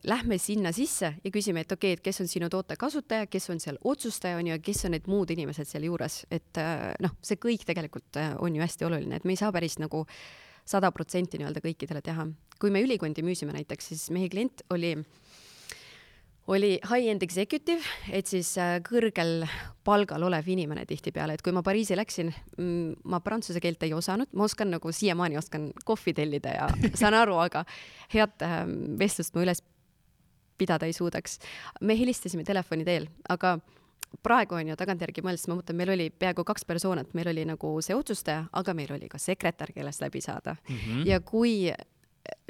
lähme 0.07 0.39
sinna 0.39 0.73
sisse 0.73 1.13
ja 1.25 1.31
küsime, 1.33 1.63
et 1.65 1.73
okei 1.73 1.93
okay,, 1.93 1.99
et 1.99 2.05
kes 2.05 2.21
on 2.23 2.29
sinu 2.31 2.49
toote 2.53 2.77
kasutaja, 2.79 3.27
kes 3.31 3.51
on 3.51 3.61
seal 3.63 3.79
otsustaja 3.85 4.39
on 4.39 4.47
ju 4.47 4.55
ja 4.55 4.63
kes 4.63 4.85
on 4.87 4.95
need 4.97 5.09
muud 5.11 5.31
inimesed 5.35 5.69
sealjuures, 5.69 6.25
et 6.31 6.61
eh, 6.63 6.89
noh, 7.03 7.17
see 7.23 7.41
kõik 7.43 7.67
tegelikult 7.69 8.21
eh, 8.21 8.35
on 8.39 8.57
ju 8.57 8.63
hästi 8.63 8.89
oluline, 8.89 9.19
et 9.19 9.27
me 9.27 9.35
ei 9.35 9.41
saa 9.41 9.53
päris 9.55 9.79
nagu 9.83 10.05
sada 10.67 10.91
protsenti 10.95 11.39
nii-öelda 11.39 11.63
kõikidele 11.63 12.03
teha. 12.03 12.27
kui 12.61 12.71
me 12.71 12.81
ülikondi 12.83 13.23
müüsime 13.23 13.53
näiteks, 13.53 13.93
siis 13.93 14.09
meie 14.11 14.29
klient 14.33 14.63
oli 14.73 14.95
äh, 14.97 15.05
oli 16.47 16.77
high-end 16.79 17.23
executive, 17.27 17.83
et 18.15 18.29
siis 18.31 18.53
äh, 18.63 18.77
kõrgel 18.87 19.47
palgal 19.87 20.23
olev 20.29 20.47
inimene 20.51 20.85
tihtipeale, 20.87 21.35
et 21.35 21.43
kui 21.43 21.55
ma 21.55 21.63
Pariisi 21.67 21.97
läksin, 21.99 22.31
mm, 22.59 23.07
ma 23.11 23.21
prantsuse 23.25 23.63
keelt 23.63 23.83
ei 23.83 23.95
osanud, 23.97 24.31
ma 24.35 24.47
oskan 24.47 24.71
nagu 24.77 24.93
siiamaani 24.93 25.39
oskan 25.41 25.71
kohvi 25.85 26.15
tellida 26.15 26.55
ja 26.55 26.69
saan 27.01 27.19
aru, 27.19 27.39
aga 27.43 27.65
head 28.15 28.47
ähm, 28.47 28.77
vestlust 29.01 29.35
ma 29.35 29.47
üles 29.47 29.63
pidada 30.59 30.87
ei 30.87 30.95
suudaks. 30.97 31.39
me 31.81 31.99
helistasime 31.99 32.45
telefoni 32.45 32.85
teel, 32.85 33.09
aga 33.29 33.59
praegu 34.23 34.57
on 34.57 34.71
ju 34.71 34.77
tagantjärgi 34.79 35.25
mõeldes, 35.25 35.49
ma 35.51 35.59
mõtlen, 35.59 35.77
meil 35.77 35.93
oli 35.97 36.07
peaaegu 36.11 36.45
kaks 36.47 36.65
persoonat, 36.65 37.13
meil 37.15 37.29
oli 37.33 37.45
nagu 37.49 37.75
see 37.85 37.97
otsustaja, 37.97 38.47
aga 38.53 38.75
meil 38.75 38.95
oli 38.97 39.11
ka 39.13 39.19
sekretär, 39.19 39.75
kellest 39.75 40.01
läbi 40.01 40.23
saada 40.25 40.57
mm. 40.57 40.77
-hmm. 40.77 41.07
ja 41.11 41.21
kui 41.21 41.73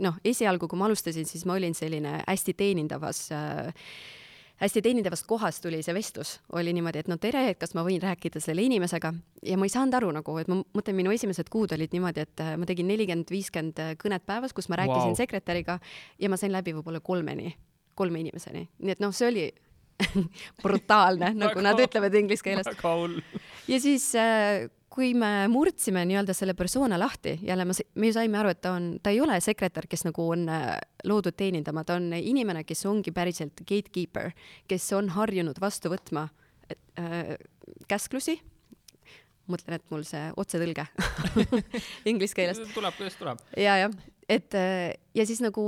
noh, 0.04 0.20
esialgu, 0.24 0.68
kui 0.68 0.78
ma 0.78 0.86
alustasin, 0.88 1.26
siis 1.28 1.46
ma 1.48 1.56
olin 1.56 1.74
selline 1.74 2.20
hästi 2.26 2.54
teenindavas 2.56 3.26
äh, 3.34 3.88
hästi 4.60 4.82
teenindavast 4.82 5.26
kohast 5.28 5.62
tuli 5.62 5.82
see 5.84 5.94
vestlus, 5.94 6.36
oli 6.56 6.72
niimoodi, 6.76 7.02
et 7.02 7.10
no 7.12 7.18
tere, 7.20 7.42
et 7.50 7.58
kas 7.60 7.74
ma 7.76 7.84
võin 7.84 8.00
rääkida 8.02 8.40
selle 8.40 8.64
inimesega 8.64 9.12
ja 9.44 9.58
ma 9.60 9.68
ei 9.68 9.72
saanud 9.72 9.96
aru 9.98 10.12
nagu, 10.16 10.36
et 10.40 10.48
ma 10.48 10.60
mõtlen, 10.62 10.96
minu 10.96 11.12
esimesed 11.12 11.50
kuud 11.52 11.74
olid 11.76 11.92
niimoodi, 11.92 12.24
et 12.24 12.44
äh, 12.44 12.54
ma 12.60 12.68
tegin 12.68 12.88
nelikümmend, 12.88 13.30
viiskümmend 13.32 13.82
äh, 13.82 13.92
kõnet 14.00 14.24
päevas, 14.28 14.56
kus 14.56 14.70
ma 14.72 14.80
rääkisin 14.80 15.12
wow. 15.12 15.18
sekretäriga 15.18 15.78
ja 16.22 16.32
ma 16.32 16.40
sain 16.40 16.54
läbi 16.54 16.74
võib-olla 16.76 17.02
kolmeni, 17.04 17.52
kolme 17.98 18.22
inimeseni, 18.24 18.64
nii 18.80 18.96
et 18.96 19.04
noh, 19.04 19.12
see 19.16 19.28
oli 19.28 19.46
brutaalne 20.64 21.32
nagu 21.36 21.60
nad 21.64 21.80
ütlevad 21.80 22.16
inglise 22.16 22.44
keeles. 22.44 22.68
Ja 23.68 23.78
siis 23.82 24.08
äh, 24.18 24.66
kui 24.96 25.12
me 25.18 25.46
murdsime 25.52 26.06
nii-öelda 26.08 26.34
selle 26.36 26.54
persona 26.56 26.98
lahti, 26.98 27.36
jälle 27.44 27.66
ma, 27.68 27.76
me 28.00 28.12
saime 28.16 28.40
aru, 28.40 28.54
et 28.54 28.62
ta 28.64 28.72
on, 28.78 28.88
ta 29.02 29.12
ei 29.12 29.20
ole 29.20 29.36
sekretär, 29.44 29.88
kes 29.90 30.06
nagu 30.08 30.28
on 30.32 30.46
äh, 30.52 30.72
loodud 31.04 31.36
teenindama, 31.36 31.84
ta 31.84 31.98
on 32.00 32.10
inimene, 32.16 32.64
kes 32.64 32.86
ongi 32.88 33.12
päriselt 33.16 33.60
gatekeeper, 33.68 34.32
kes 34.70 34.90
on 34.96 35.12
harjunud 35.16 35.60
vastu 35.60 35.92
võtma 35.92 36.28
äh, 36.72 37.36
käsklusi. 37.88 38.40
mõtlen, 39.46 39.76
et 39.78 39.90
mul 39.94 40.02
see 40.02 40.24
otsetõlge 40.36 40.88
inglise 42.10 42.34
keelest. 42.34 42.66
tuleb, 42.74 42.96
kuidas 42.98 43.20
tuleb. 43.20 43.42
ja, 43.56 43.76
jah 43.84 43.92
et 44.28 44.54
ja 45.14 45.26
siis 45.26 45.40
nagu 45.44 45.64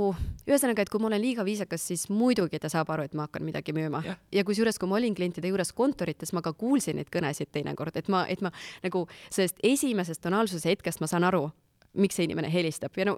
ühesõnaga, 0.47 0.83
et 0.83 0.91
kui 0.91 1.01
ma 1.01 1.07
olen 1.09 1.21
liiga 1.23 1.45
viisakas, 1.47 1.85
siis 1.91 2.07
muidugi 2.11 2.59
ta 2.59 2.71
saab 2.71 2.91
aru, 2.93 3.07
et 3.07 3.15
ma 3.17 3.27
hakkan 3.27 3.45
midagi 3.47 3.75
müüma 3.75 4.03
ja, 4.05 4.17
ja 4.35 4.43
kusjuures, 4.47 4.79
kui 4.81 4.89
ma 4.89 4.99
olin 4.99 5.15
klientide 5.15 5.51
juures 5.51 5.71
kontorites, 5.75 6.33
ma 6.35 6.43
ka 6.45 6.53
kuulsin 6.57 6.99
neid 6.99 7.11
kõnesid 7.13 7.53
teinekord, 7.55 7.95
et 7.99 8.11
ma, 8.11 8.25
et 8.27 8.43
ma 8.45 8.51
nagu 8.83 9.05
sellest 9.29 9.63
esimesest 9.63 10.23
tonaalsuse 10.25 10.73
hetkest 10.73 11.03
ma 11.03 11.09
saan 11.09 11.27
aru, 11.29 11.47
miks 11.97 12.19
see 12.19 12.27
inimene 12.27 12.49
helistab 12.53 12.93
ja 12.99 13.07
no 13.09 13.15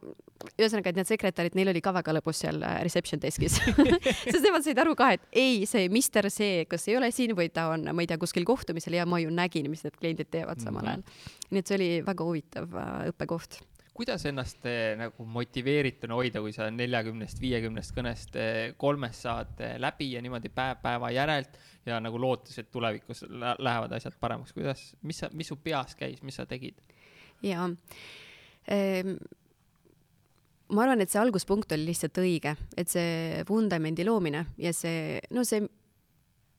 ühesõnaga, 0.56 0.92
et 0.92 1.00
need 1.02 1.10
sekretärid, 1.10 1.56
neil 1.58 1.72
oli 1.74 1.82
ka 1.84 1.92
väga 1.96 2.14
lõbus 2.16 2.40
seal 2.44 2.62
äh, 2.64 2.78
reception 2.86 3.20
desk'is 3.22 3.58
sest 4.32 4.46
nemad 4.46 4.64
said 4.64 4.80
aru 4.80 4.96
ka, 5.00 5.12
et 5.18 5.26
ei, 5.36 5.66
see 5.70 5.90
mister 5.92 6.30
see, 6.32 6.64
kas 6.72 6.88
ei 6.88 6.96
ole 7.00 7.12
siin 7.12 7.36
või 7.38 7.50
ta 7.54 7.68
on, 7.74 7.90
ma 7.92 8.06
ei 8.06 8.10
tea, 8.10 8.20
kuskil 8.22 8.48
kohtumisel 8.48 8.96
ja 8.96 9.08
ma 9.10 9.20
ju 9.22 9.34
nägin, 9.34 9.68
mis 9.72 9.84
need 9.88 9.98
kliendid 10.00 10.32
teevad 10.32 10.64
samal 10.64 10.86
mhm. 10.86 10.94
ajal 10.94 11.04
mm. 11.04 11.12
-hmm. 11.12 11.52
nii 11.52 11.64
et 11.66 11.68
see 11.72 11.80
oli 11.80 11.92
väga 12.08 12.30
huvitav 12.30 12.80
äh, 12.80 12.96
õppekoht 13.12 13.60
kuidas 13.94 14.24
ennast 14.30 14.66
eh, 14.70 14.94
nagu 15.00 15.26
motiveerituna 15.28 16.16
hoida, 16.16 16.42
kui 16.44 16.54
sa 16.56 16.70
neljakümnest, 16.72 17.42
viiekümnest 17.44 17.96
kõnest 17.96 18.38
eh, 18.40 18.62
kolmest 18.80 19.28
saad 19.28 19.60
eh, 19.60 19.76
läbi 19.82 20.14
ja 20.14 20.22
niimoodi 20.24 20.52
päev 20.56 20.80
päeva 20.84 21.12
järelt 21.12 21.60
ja 21.86 22.00
nagu 22.04 22.22
lootes, 22.22 22.58
et 22.62 22.72
tulevikus 22.72 23.26
lähevad 23.32 23.94
asjad 23.98 24.16
paremaks, 24.20 24.56
kuidas, 24.56 24.86
mis 25.04 25.22
sa, 25.24 25.30
mis 25.36 25.52
su 25.52 25.60
peas 25.64 25.98
käis, 26.00 26.24
mis 26.24 26.40
sa 26.40 26.48
tegid? 26.50 26.80
jaa 27.42 27.70
ehm 28.70 29.16
ma 30.72 30.86
arvan, 30.86 31.02
et 31.04 31.12
see 31.12 31.20
alguspunkt 31.20 31.74
oli 31.76 31.90
lihtsalt 31.90 32.16
õige, 32.22 32.54
et 32.80 32.88
see 32.88 33.42
vundamendi 33.50 34.06
loomine 34.08 34.46
ja 34.62 34.72
see, 34.76 35.20
no 35.36 35.44
see 35.48 35.66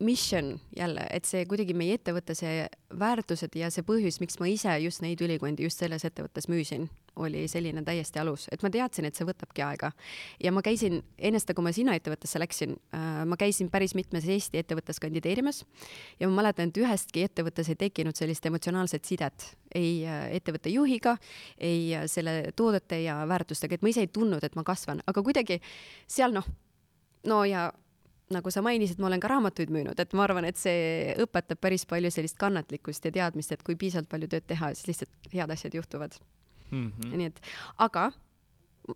mission 0.03 0.57
jälle, 0.77 1.05
et 1.11 1.27
see 1.29 1.45
kuidagi 1.49 1.75
meie 1.79 1.97
ettevõtte, 1.99 2.35
see 2.37 2.67
väärtused 2.99 3.55
ja 3.59 3.71
see 3.73 3.85
põhjus, 3.87 4.19
miks 4.23 4.39
ma 4.41 4.49
ise 4.51 4.75
just 4.83 5.03
neid 5.05 5.21
ülikondi 5.23 5.67
just 5.67 5.83
selles 5.83 6.05
ettevõttes 6.09 6.49
müüsin, 6.51 6.89
oli 7.23 7.45
selline 7.51 7.85
täiesti 7.87 8.21
alus, 8.23 8.49
et 8.53 8.65
ma 8.65 8.71
teadsin, 8.73 9.07
et 9.09 9.19
see 9.19 9.27
võtabki 9.29 9.65
aega. 9.65 9.93
ja 10.43 10.53
ma 10.53 10.63
käisin, 10.65 11.03
ennesta 11.19 11.55
kui 11.55 11.65
ma 11.65 11.73
sinna 11.73 11.97
ettevõttesse 11.99 12.41
läksin 12.43 12.77
äh,, 12.95 13.23
ma 13.29 13.39
käisin 13.41 13.71
päris 13.71 13.95
mitmes 13.99 14.29
Eesti 14.29 14.63
ettevõttes 14.63 15.01
kandideerimas 15.01 15.65
ja 16.21 16.29
ma 16.29 16.43
mäletan, 16.43 16.73
et 16.73 16.83
ühestki 16.83 17.27
ettevõttes 17.29 17.69
ei 17.69 17.79
tekkinud 17.87 18.17
sellist 18.17 18.47
emotsionaalset 18.47 19.05
sidet 19.05 19.53
ei 19.75 20.03
äh, 20.07 20.27
ettevõtte 20.37 20.73
juhiga, 20.73 21.17
ei 21.59 21.93
äh, 21.97 22.07
selle 22.11 22.53
toodete 22.57 23.03
ja 23.03 23.23
väärtustega, 23.29 23.77
et 23.77 23.85
ma 23.85 23.93
ise 23.93 24.05
ei 24.05 24.11
tundnud, 24.13 24.45
et 24.45 24.57
ma 24.59 24.65
kasvan, 24.67 25.03
aga 25.07 25.25
kuidagi 25.25 25.61
seal 26.11 26.35
noh, 26.37 26.49
no 27.29 27.43
ja 27.49 27.71
nagu 28.35 28.53
sa 28.55 28.63
mainisid, 28.65 29.01
ma 29.03 29.11
olen 29.11 29.23
ka 29.23 29.31
raamatuid 29.33 29.73
müünud, 29.75 29.99
et 30.01 30.17
ma 30.17 30.27
arvan, 30.27 30.47
et 30.49 30.61
see 30.61 31.15
õpetab 31.23 31.61
päris 31.63 31.87
palju 31.89 32.11
sellist 32.15 32.39
kannatlikkust 32.41 33.09
ja 33.09 33.15
teadmist, 33.15 33.53
et 33.53 33.63
kui 33.67 33.79
piisavalt 33.81 34.11
palju 34.13 34.31
tööd 34.33 34.49
teha, 34.51 34.73
siis 34.77 34.91
lihtsalt 34.91 35.33
head 35.35 35.55
asjad 35.55 35.77
juhtuvad 35.79 36.19
mm. 36.71 36.89
-hmm. 36.89 37.17
nii 37.21 37.31
et, 37.33 37.41
aga 37.79 38.11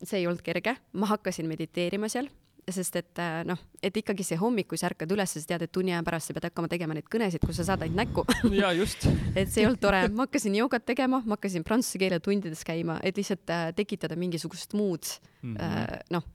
see 0.03 0.21
ei 0.21 0.27
olnud 0.27 0.43
kerge, 0.43 0.77
ma 0.93 1.07
hakkasin 1.15 1.49
mediteerima 1.49 2.09
seal 2.13 2.29
sest 2.73 2.97
et 2.99 3.21
äh, 3.23 3.45
noh, 3.47 3.59
et 3.85 3.95
ikkagi 3.95 4.25
see 4.27 4.39
hommik, 4.41 4.67
kui 4.71 4.79
sa 4.81 4.89
ärkad 4.89 5.13
üles, 5.15 5.31
sa 5.31 5.43
tead, 5.47 5.63
et 5.67 5.73
tunni 5.73 5.93
aja 5.95 6.03
pärast 6.07 6.31
sa 6.31 6.35
pead 6.35 6.49
hakkama 6.49 6.71
tegema 6.71 6.97
neid 6.97 7.07
kõnesid, 7.13 7.45
kus 7.47 7.61
sa 7.61 7.67
saad 7.69 7.85
ainult 7.87 8.01
näkku. 8.01 8.25
ja 8.61 8.73
just 8.75 9.07
et 9.39 9.53
see 9.53 9.63
ei 9.63 9.69
olnud 9.69 9.83
tore, 9.83 10.03
ma 10.11 10.27
hakkasin 10.27 10.57
joogat 10.59 10.87
tegema, 10.89 11.23
ma 11.23 11.39
hakkasin 11.39 11.67
prantsuse 11.67 12.01
keele 12.03 12.19
tundides 12.23 12.65
käima, 12.67 12.99
et 13.07 13.21
lihtsalt 13.21 13.55
äh, 13.55 13.69
tekitada 13.77 14.19
mingisugust 14.19 14.75
muud 14.75 15.07
mm 15.43 15.55
-hmm. 15.55 15.63
äh, 15.63 16.03
noh, 16.11 16.27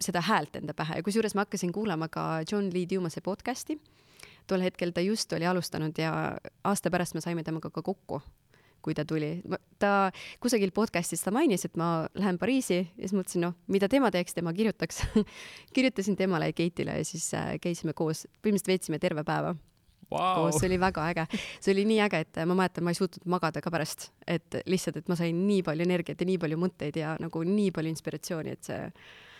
seda 0.00 0.22
häält 0.24 0.56
enda 0.60 0.74
pähe 0.76 0.98
ja 1.00 1.04
kusjuures 1.04 1.34
ma 1.36 1.44
hakkasin 1.44 1.72
kuulama 1.72 2.08
ka 2.08 2.42
John 2.50 2.70
Lee 2.72 2.88
Dumase 2.90 3.20
podcast'i. 3.20 3.78
tol 4.46 4.60
hetkel 4.60 4.90
ta 4.90 5.00
just 5.00 5.32
oli 5.32 5.46
alustanud 5.46 5.98
ja 5.98 6.36
aasta 6.64 6.90
pärast 6.90 7.14
me 7.14 7.20
saime 7.20 7.44
temaga 7.46 7.70
ka 7.70 7.82
kokku, 7.82 8.20
kui 8.82 8.94
ta 8.94 9.04
tuli. 9.04 9.42
ta 9.78 10.10
kusagil 10.40 10.70
podcast'is 10.70 11.24
ta 11.24 11.30
mainis, 11.30 11.64
et 11.64 11.76
ma 11.76 12.08
lähen 12.14 12.38
Pariisi 12.38 12.78
ja 12.80 13.08
siis 13.08 13.14
mõtlesin, 13.14 13.44
noh, 13.46 13.56
mida 13.68 13.88
tema 13.88 14.10
teeks, 14.10 14.34
tema 14.34 14.52
kirjutaks 14.52 15.02
kirjutasin 15.74 16.16
temale 16.16 16.50
ja 16.50 16.52
Keitile 16.52 16.98
ja 16.98 17.04
siis 17.04 17.32
äh, 17.34 17.56
käisime 17.60 17.92
koos, 17.92 18.26
põhimõtteliselt 18.40 18.72
veetsime 18.74 18.98
terve 18.98 19.24
päeva 19.24 19.54
wow. 20.10 20.34
koos, 20.34 20.58
see 20.60 20.68
oli 20.70 20.80
väga 20.80 21.06
äge. 21.12 21.26
see 21.60 21.74
oli 21.74 21.86
nii 21.92 22.00
äge, 22.08 22.24
et 22.26 22.44
ma 22.44 22.56
mäletan, 22.56 22.84
ma 22.84 22.94
ei 22.94 22.98
suutnud 22.98 23.26
magada 23.30 23.62
ka 23.62 23.72
pärast, 23.72 24.10
et 24.26 24.62
lihtsalt, 24.66 25.00
et 25.00 25.10
ma 25.10 25.18
sain 25.18 25.46
nii 25.46 25.62
palju 25.66 25.86
energiat 25.86 26.20
ja 26.20 26.28
nii 26.28 26.38
palju 26.42 26.60
mõtteid 26.60 27.00
ja 27.00 27.16
nagu 27.20 27.44
nii 27.46 27.70
palju 27.76 27.92
inspiratsiooni, 27.94 28.56
et 28.56 28.70
see 28.70 28.80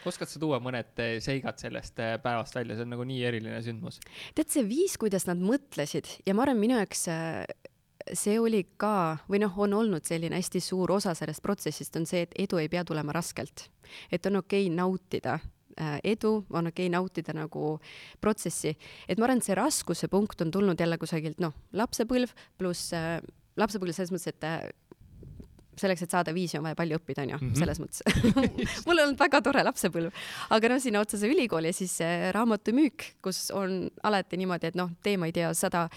oskad 0.06 0.30
sa 0.30 0.40
tuua 0.42 0.60
mõned 0.62 1.02
eh, 1.02 1.16
seigad 1.24 1.60
sellest 1.60 2.00
eh, 2.02 2.16
päevast 2.22 2.56
välja, 2.56 2.76
see 2.76 2.86
on 2.86 2.94
nagu 2.94 3.06
nii 3.08 3.20
eriline 3.28 3.60
sündmus. 3.64 4.00
tead, 4.36 4.50
see 4.52 4.64
viis, 4.68 4.96
kuidas 5.00 5.26
nad 5.28 5.40
mõtlesid 5.40 6.08
ja 6.26 6.36
ma 6.36 6.46
arvan, 6.46 6.60
minu 6.60 6.78
jaoks 6.78 7.06
eh, 7.12 7.44
see 8.16 8.38
oli 8.40 8.64
ka 8.80 9.20
või 9.30 9.42
noh, 9.44 9.56
on 9.60 9.76
olnud 9.82 10.08
selline 10.08 10.38
hästi 10.38 10.62
suur 10.64 10.92
osa 10.96 11.14
sellest 11.18 11.44
protsessist 11.44 11.96
on 12.00 12.08
see, 12.08 12.24
et 12.26 12.36
edu 12.46 12.60
ei 12.60 12.70
pea 12.72 12.84
tulema 12.86 13.14
raskelt. 13.16 13.68
et 14.10 14.26
on 14.26 14.42
okei 14.42 14.66
okay 14.66 14.76
nautida 14.76 15.38
edu, 16.04 16.44
on 16.50 16.66
okei 16.68 16.88
okay 16.88 16.92
nautida 16.92 17.32
nagu 17.32 17.78
protsessi, 18.20 18.74
et 19.08 19.18
ma 19.18 19.24
arvan, 19.24 19.40
et 19.40 19.46
see 19.46 19.56
raskuse 19.56 20.08
punkt 20.12 20.42
on 20.44 20.50
tulnud 20.52 20.80
jälle 20.80 20.98
kusagilt 21.00 21.40
noh, 21.40 21.54
lapsepõlv 21.72 22.34
pluss 22.58 22.90
äh, 22.92 23.20
lapsepõlv 23.60 23.94
selles 23.94 24.12
mõttes, 24.14 24.34
et 24.34 24.89
selleks, 25.78 26.02
et 26.04 26.16
saada 26.16 26.34
viisi, 26.34 26.58
on 26.58 26.66
vaja 26.66 26.78
palju 26.78 26.98
õppida, 26.98 27.24
onju 27.26 27.36
-hmm. 27.36 27.54
selles 27.58 27.80
mõttes 27.80 28.02
mul 28.86 28.98
on 28.98 29.04
olnud 29.04 29.20
väga 29.20 29.42
tore 29.44 29.62
lapsepõlv, 29.64 30.24
aga 30.56 30.72
noh, 30.72 30.82
sinna 30.82 31.00
otsa 31.04 31.18
see 31.20 31.30
ülikool 31.30 31.68
ja 31.68 31.72
siis 31.72 31.98
raamatumüük, 32.36 33.06
kus 33.22 33.50
on 33.54 33.88
alati 34.02 34.36
niimoodi, 34.40 34.72
et 34.72 34.78
noh, 34.78 34.90
tee, 35.02 35.16
ma 35.16 35.30
ei 35.30 35.32
tea, 35.32 35.54
sada, 35.54 35.88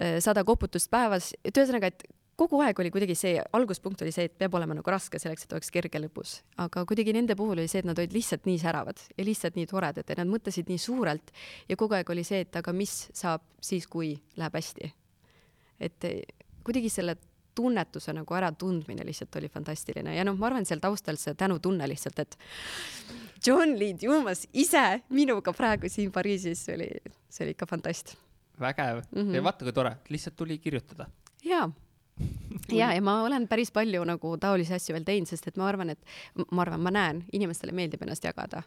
äh, 0.00 0.18
sada 0.20 0.44
koputust 0.44 0.90
päevas, 0.90 1.32
et 1.44 1.56
ühesõnaga, 1.56 1.92
et 1.92 2.04
kogu 2.36 2.60
aeg 2.64 2.78
oli 2.80 2.90
kuidagi 2.92 3.14
see, 3.18 3.40
alguspunkt 3.56 4.02
oli 4.04 4.12
see, 4.14 4.26
et 4.28 4.34
peab 4.38 4.54
olema 4.56 4.74
nagu 4.76 4.92
raske 4.92 5.20
selleks, 5.20 5.44
et 5.46 5.52
oleks 5.56 5.70
kerge 5.74 6.00
lõpus. 6.00 6.40
aga 6.62 6.84
kuidagi 6.88 7.14
nende 7.14 7.36
puhul 7.38 7.58
oli 7.58 7.68
see, 7.70 7.82
et 7.82 7.88
nad 7.88 7.98
olid 7.98 8.14
lihtsalt 8.16 8.48
nii 8.48 8.58
säravad 8.62 9.02
ja 9.16 9.26
lihtsalt 9.26 9.58
nii 9.58 9.68
toredad 9.70 10.08
ja 10.08 10.18
nad 10.18 10.30
mõtlesid 10.30 10.70
nii 10.72 10.80
suurelt 10.80 11.32
ja 11.68 11.76
kogu 11.76 11.94
aeg 11.98 12.10
oli 12.10 12.24
see, 12.24 12.42
et 12.46 12.56
aga 12.56 12.74
mis 12.76 12.94
saab 13.16 13.44
siis, 13.60 13.86
kui 13.86 14.14
läheb 14.40 14.56
hästi. 14.58 14.92
et 15.82 16.08
kuidagi 16.64 16.90
selle 16.92 17.16
tunnetuse 17.54 18.12
nagu 18.16 18.34
äratundmine 18.34 19.06
lihtsalt 19.06 19.36
oli 19.40 19.48
fantastiline 19.52 20.16
ja 20.16 20.24
noh, 20.24 20.36
ma 20.38 20.48
arvan, 20.50 20.66
seal 20.68 20.82
taustal 20.82 21.18
see 21.20 21.34
tänutunne 21.38 21.88
lihtsalt, 21.88 22.18
et 22.18 22.38
John 23.46 23.76
Lee 23.78 23.96
Dumas 23.98 24.46
ise 24.52 25.02
minuga 25.10 25.52
praegu 25.56 25.90
siin 25.90 26.12
Pariisis 26.12 26.66
oli, 26.74 26.88
see 27.28 27.46
oli 27.46 27.56
ikka 27.56 27.66
fantast. 27.66 28.16
vägev 28.60 29.02
mm 29.10 29.22
-hmm. 29.22 29.34
ja 29.34 29.44
vaata 29.44 29.64
kui 29.64 29.72
tore, 29.72 29.96
lihtsalt 30.08 30.36
tuli 30.36 30.58
kirjutada. 30.58 31.06
jaa 31.44 31.70
ja, 32.72 32.92
ja 32.94 33.02
ma 33.02 33.22
olen 33.22 33.48
päris 33.48 33.70
palju 33.72 34.04
nagu 34.04 34.36
taolisi 34.40 34.74
asju 34.74 34.96
veel 34.96 35.04
teinud, 35.04 35.28
sest 35.28 35.48
et 35.48 35.56
ma 35.56 35.68
arvan, 35.68 35.90
et 35.90 36.04
ma 36.50 36.62
arvan, 36.62 36.80
ma 36.80 36.90
näen, 36.90 37.24
inimestele 37.32 37.72
meeldib 37.72 38.02
ennast 38.02 38.24
jagada. 38.24 38.62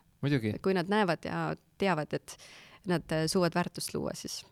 kui 0.61 0.73
nad 0.73 0.89
näevad 0.89 1.25
ja 1.25 1.55
teavad, 1.77 2.13
et 2.13 2.37
nad 2.87 3.15
suudavad 3.27 3.55
väärtust 3.55 3.93
luua, 3.93 4.13
siis 4.13 4.45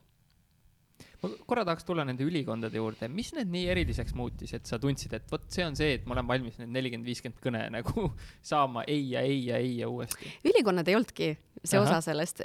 ma 1.24 1.32
korra 1.48 1.64
tahaks 1.68 1.88
tulla 1.88 2.06
nende 2.08 2.26
ülikondade 2.28 2.80
juurde, 2.80 3.08
mis 3.12 3.32
need 3.38 3.52
nii 3.54 3.66
eriliseks 3.74 4.16
muutis, 4.18 4.54
et 4.58 4.68
sa 4.70 4.80
tundsid, 4.82 5.16
et 5.18 5.32
vot 5.32 5.46
see 5.54 5.66
on 5.66 5.78
see, 5.80 5.96
et 5.98 6.06
ma 6.08 6.18
olen 6.18 6.30
valmis 6.30 6.60
need 6.60 6.74
nelikümmend, 6.76 7.08
viiskümmend 7.08 7.42
kõne 7.44 7.64
nagu 7.74 8.10
saama 8.52 8.86
ei 8.92 9.08
ja 9.14 9.24
ei 9.24 9.40
ja 9.48 9.62
ei 9.64 9.78
ja 9.80 9.90
uuesti? 9.92 10.36
ülikonnad 10.52 10.92
ei 10.92 11.00
olnudki 11.00 11.34
see 11.64 11.80
Aha. 11.80 11.88
osa 11.88 12.02
sellest, 12.12 12.44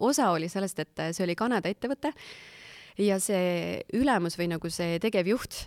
osa 0.00 0.30
oli 0.34 0.48
sellest, 0.52 0.82
et 0.84 1.06
see 1.10 1.26
oli 1.26 1.38
Kanada 1.38 1.72
ettevõte 1.72 2.14
ja 3.00 3.18
see 3.22 3.82
ülemus 3.96 4.36
või 4.38 4.52
nagu 4.52 4.70
see 4.72 4.98
tegevjuht 5.02 5.66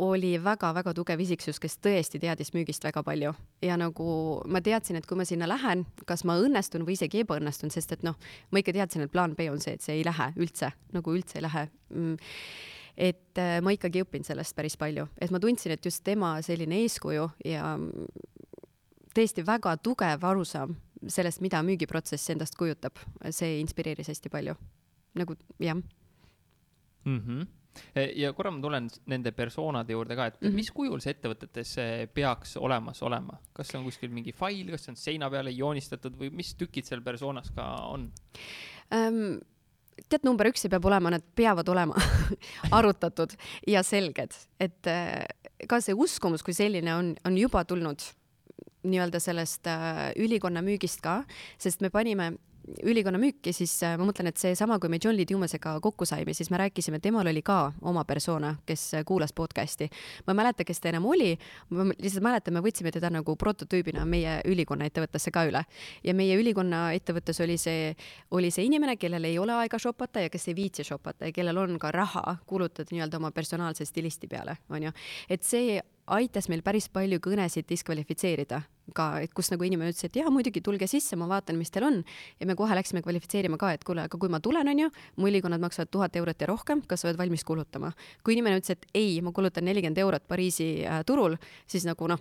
oli 0.00 0.34
väga-väga 0.40 0.94
tugev 0.96 1.20
isiksus, 1.20 1.58
kes 1.60 1.76
tõesti 1.82 2.20
teadis 2.22 2.52
müügist 2.54 2.84
väga 2.84 3.02
palju. 3.04 3.34
Ja 3.64 3.76
nagu 3.80 4.06
ma 4.48 4.62
teadsin, 4.64 4.96
et 4.96 5.08
kui 5.08 5.18
ma 5.18 5.26
sinna 5.28 5.48
lähen, 5.50 5.84
kas 6.08 6.24
ma 6.24 6.38
õnnestun 6.40 6.86
või 6.86 6.96
isegi 6.98 7.24
ebaõnnestun, 7.24 7.72
sest 7.74 7.96
et 7.96 8.04
noh, 8.06 8.16
ma 8.50 8.62
ikka 8.62 8.74
teadsin, 8.76 9.04
et 9.04 9.12
plaan 9.12 9.34
B 9.36 9.48
on 9.52 9.60
see, 9.60 9.76
et 9.76 9.84
see 9.84 9.98
ei 9.98 10.06
lähe 10.06 10.30
üldse, 10.40 10.70
nagu 10.94 11.16
üldse 11.16 11.40
ei 11.40 11.44
lähe. 11.44 11.66
Mm. 11.94 12.14
Et 13.04 13.42
äh, 13.42 13.58
ma 13.64 13.74
ikkagi 13.74 14.04
õpin 14.04 14.24
sellest 14.24 14.54
päris 14.56 14.78
palju, 14.78 15.08
et 15.18 15.34
ma 15.34 15.40
tundsin, 15.42 15.74
et 15.74 15.84
just 15.84 16.04
tema 16.06 16.36
selline 16.46 16.78
eeskuju 16.84 17.26
ja 17.44 17.74
tõesti 19.14 19.44
väga 19.46 19.74
tugev 19.82 20.24
arusaam 20.24 20.76
sellest, 21.10 21.42
mida 21.44 21.60
müügiprotsess 21.66 22.32
endast 22.32 22.56
kujutab, 22.56 23.02
see 23.34 23.58
inspireeris 23.60 24.08
hästi 24.08 24.32
palju. 24.32 24.54
nagu 25.14 25.36
jah. 25.62 25.76
Mm. 27.04 27.20
-hmm 27.20 27.63
ja 28.16 28.32
korra 28.32 28.50
ma 28.54 28.62
tulen 28.62 28.88
nende 29.10 29.32
persoonade 29.32 29.92
juurde 29.92 30.16
ka, 30.16 30.26
et 30.26 30.40
mm 30.40 30.48
-hmm. 30.48 30.54
mis 30.54 30.70
kujul 30.70 31.00
see 31.00 31.14
ettevõtetes 31.14 31.76
peaks 32.14 32.56
olemas 32.56 33.02
olema, 33.02 33.38
kas 33.52 33.68
see 33.68 33.78
on 33.78 33.84
kuskil 33.84 34.10
mingi 34.10 34.32
fail, 34.32 34.70
kas 34.70 34.84
see 34.84 34.92
on 34.92 34.96
seina 34.96 35.30
peale 35.30 35.50
joonistatud 35.50 36.16
või 36.18 36.30
mis 36.30 36.54
tükid 36.54 36.84
seal 36.84 37.02
persoonas 37.02 37.50
ka 37.50 37.64
on 37.88 38.12
um,? 38.90 39.40
tead, 40.08 40.24
number 40.26 40.48
üks, 40.50 40.64
see 40.64 40.72
peab 40.72 40.84
olema, 40.88 41.12
nad 41.14 41.24
peavad 41.36 41.68
olema 41.68 41.94
arutatud 42.78 43.34
ja 43.70 43.82
selged, 43.86 44.36
et 44.60 44.90
äh, 44.90 45.24
ka 45.68 45.80
see 45.84 45.94
uskumus 45.94 46.42
kui 46.42 46.56
selline 46.56 46.94
on, 46.94 47.14
on 47.26 47.38
juba 47.38 47.64
tulnud 47.68 48.02
nii-öelda 48.84 49.20
sellest 49.22 49.68
äh, 49.70 50.10
ülikonna 50.20 50.62
müügist 50.64 51.00
ka, 51.04 51.22
sest 51.58 51.84
me 51.84 51.90
panime 51.94 52.34
ülikonna 52.82 53.18
müüki, 53.18 53.52
siis 53.52 53.72
äh, 53.84 53.96
ma 54.00 54.06
mõtlen, 54.08 54.28
et 54.30 54.40
seesama, 54.40 54.78
kui 54.80 54.90
me 54.92 54.98
John 55.02 55.16
Lee 55.16 55.26
Dumasega 55.28 55.76
kokku 55.84 56.06
saime, 56.08 56.34
siis 56.36 56.50
me 56.52 56.58
rääkisime, 56.60 57.00
temal 57.02 57.28
oli 57.30 57.42
ka 57.44 57.72
oma 57.82 58.04
persona, 58.08 58.54
kes 58.66 58.84
äh, 58.98 59.04
kuulas 59.06 59.32
podcast'i. 59.36 59.88
ma 60.26 60.32
ei 60.32 60.40
mäleta, 60.40 60.64
kes 60.64 60.80
ta 60.80 60.90
enam 60.92 61.06
oli, 61.10 61.34
ma 61.70 61.86
lihtsalt 61.92 62.24
mäletan, 62.24 62.56
me 62.56 62.64
võtsime 62.64 62.92
teda 62.94 63.10
nagu 63.12 63.36
prototüübina 63.36 64.04
meie 64.08 64.38
ülikonna 64.50 64.88
ettevõttesse 64.88 65.32
ka 65.34 65.46
üle. 65.48 65.64
ja 66.04 66.14
meie 66.14 66.36
ülikonna 66.40 66.92
ettevõttes 66.96 67.40
oli 67.44 67.58
see, 67.58 67.94
oli 68.30 68.50
see 68.50 68.68
inimene, 68.68 68.96
kellel 68.96 69.24
ei 69.24 69.38
ole 69.38 69.56
aega 69.60 69.78
shopata 69.78 70.24
ja 70.24 70.30
kes 70.32 70.48
ei 70.48 70.56
viitsi 70.56 70.84
shopata 70.84 71.28
ja 71.28 71.32
kellel 71.32 71.58
on 71.58 71.78
ka 71.78 71.92
raha 71.92 72.38
kulutada 72.46 72.88
nii-öelda 72.92 73.20
oma 73.20 73.30
personaalse 73.30 73.84
stilisti 73.84 74.28
peale, 74.28 74.56
onju. 74.70 74.92
et 75.28 75.42
see 75.42 75.80
aitas 76.06 76.48
meil 76.48 76.62
päris 76.62 76.88
palju 76.92 77.20
kõnesid 77.20 77.68
diskvalifitseerida 77.68 78.62
ka, 78.92 79.06
et 79.24 79.32
kus 79.36 79.48
nagu 79.52 79.64
inimene 79.64 79.92
ütles, 79.94 80.04
et 80.08 80.18
jaa, 80.18 80.30
muidugi 80.32 80.60
tulge 80.64 80.88
sisse, 80.90 81.16
ma 81.16 81.28
vaatan, 81.30 81.56
mis 81.60 81.72
teil 81.72 81.86
on. 81.88 82.00
ja 82.40 82.46
me 82.46 82.56
kohe 82.58 82.76
läksime 82.76 83.02
kvalifitseerima 83.04 83.58
ka, 83.60 83.72
et 83.76 83.84
kuule, 83.86 84.04
aga 84.08 84.20
kui 84.20 84.32
ma 84.32 84.40
tulen, 84.44 84.68
onju, 84.68 84.90
mu 85.16 85.30
ülikonnad 85.30 85.62
maksavad 85.62 85.90
tuhat 85.90 86.16
eurot 86.20 86.40
ja 86.40 86.50
rohkem, 86.50 86.82
kas 86.86 87.04
sa 87.04 87.08
oled 87.08 87.20
valmis 87.20 87.44
kulutama? 87.44 87.92
kui 88.24 88.36
inimene 88.36 88.60
ütles, 88.60 88.76
et 88.76 88.86
ei, 88.94 89.20
ma 89.24 89.32
kulutan 89.32 89.64
nelikümmend 89.64 89.98
eurot 90.04 90.28
Pariisi 90.28 90.68
äh, 90.84 91.02
turul, 91.06 91.38
siis 91.70 91.86
nagu 91.88 92.08
noh, 92.10 92.20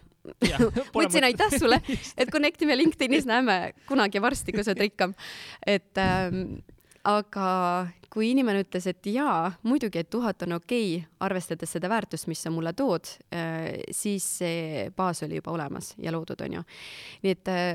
võtsin 0.96 1.26
aitäh 1.30 1.58
sulle, 1.58 1.82
et 2.20 2.32
connect 2.32 2.62
ime 2.64 2.78
LinkedInis, 2.80 3.28
näeme 3.30 3.74
kunagi 3.90 4.22
varsti, 4.24 4.56
kui 4.56 4.64
sa 4.64 4.72
oled 4.72 4.86
rikkam. 4.88 5.18
et 5.68 5.98
ähm, 6.00 6.62
aga 7.04 7.48
kui 8.14 8.30
inimene 8.32 8.62
ütles, 8.64 8.86
et 8.90 9.08
jaa, 9.10 9.52
muidugi, 9.68 10.04
et 10.04 10.10
tuhat 10.14 10.46
on 10.46 10.58
okei 10.60 10.98
okay,, 10.98 11.10
arvestades 11.26 11.74
seda 11.76 11.90
väärtust, 11.92 12.30
mis 12.30 12.44
sa 12.46 12.52
mulle 12.54 12.76
tood, 12.78 13.10
äh, 13.34 13.82
siis 13.92 14.28
see 14.40 14.86
baas 14.96 15.24
oli 15.26 15.42
juba 15.42 15.56
olemas 15.56 15.94
ja 16.02 16.14
loodud, 16.14 16.44
on 16.46 16.60
ju. 16.60 16.64
nii 17.24 17.36
et 17.36 17.52
äh, 17.52 17.72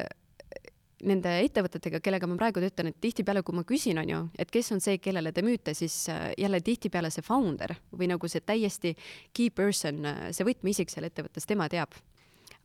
nende 1.09 1.35
ettevõtetega, 1.45 2.01
kellega 2.03 2.27
ma 2.27 2.39
praegu 2.39 2.63
töötan, 2.63 2.91
et 2.91 3.01
tihtipeale, 3.03 3.45
kui 3.47 3.55
ma 3.55 3.65
küsin, 3.67 4.01
on 4.03 4.13
ju, 4.13 4.21
et 4.39 4.51
kes 4.55 4.73
on 4.75 4.83
see, 4.83 4.99
kellele 5.03 5.33
te 5.35 5.45
müüte, 5.47 5.75
siis 5.77 5.97
äh, 6.13 6.31
jälle 6.39 6.63
tihtipeale 6.65 7.11
see 7.15 7.27
founder 7.27 7.77
või 7.93 8.11
nagu 8.11 8.31
see 8.31 8.43
täiesti 8.43 8.95
key 9.35 9.51
person, 9.51 10.07
see 10.31 10.47
võtmeisik 10.47 10.95
seal 10.95 11.11
ettevõttes, 11.11 11.47
tema 11.47 11.69
teab. 11.71 11.99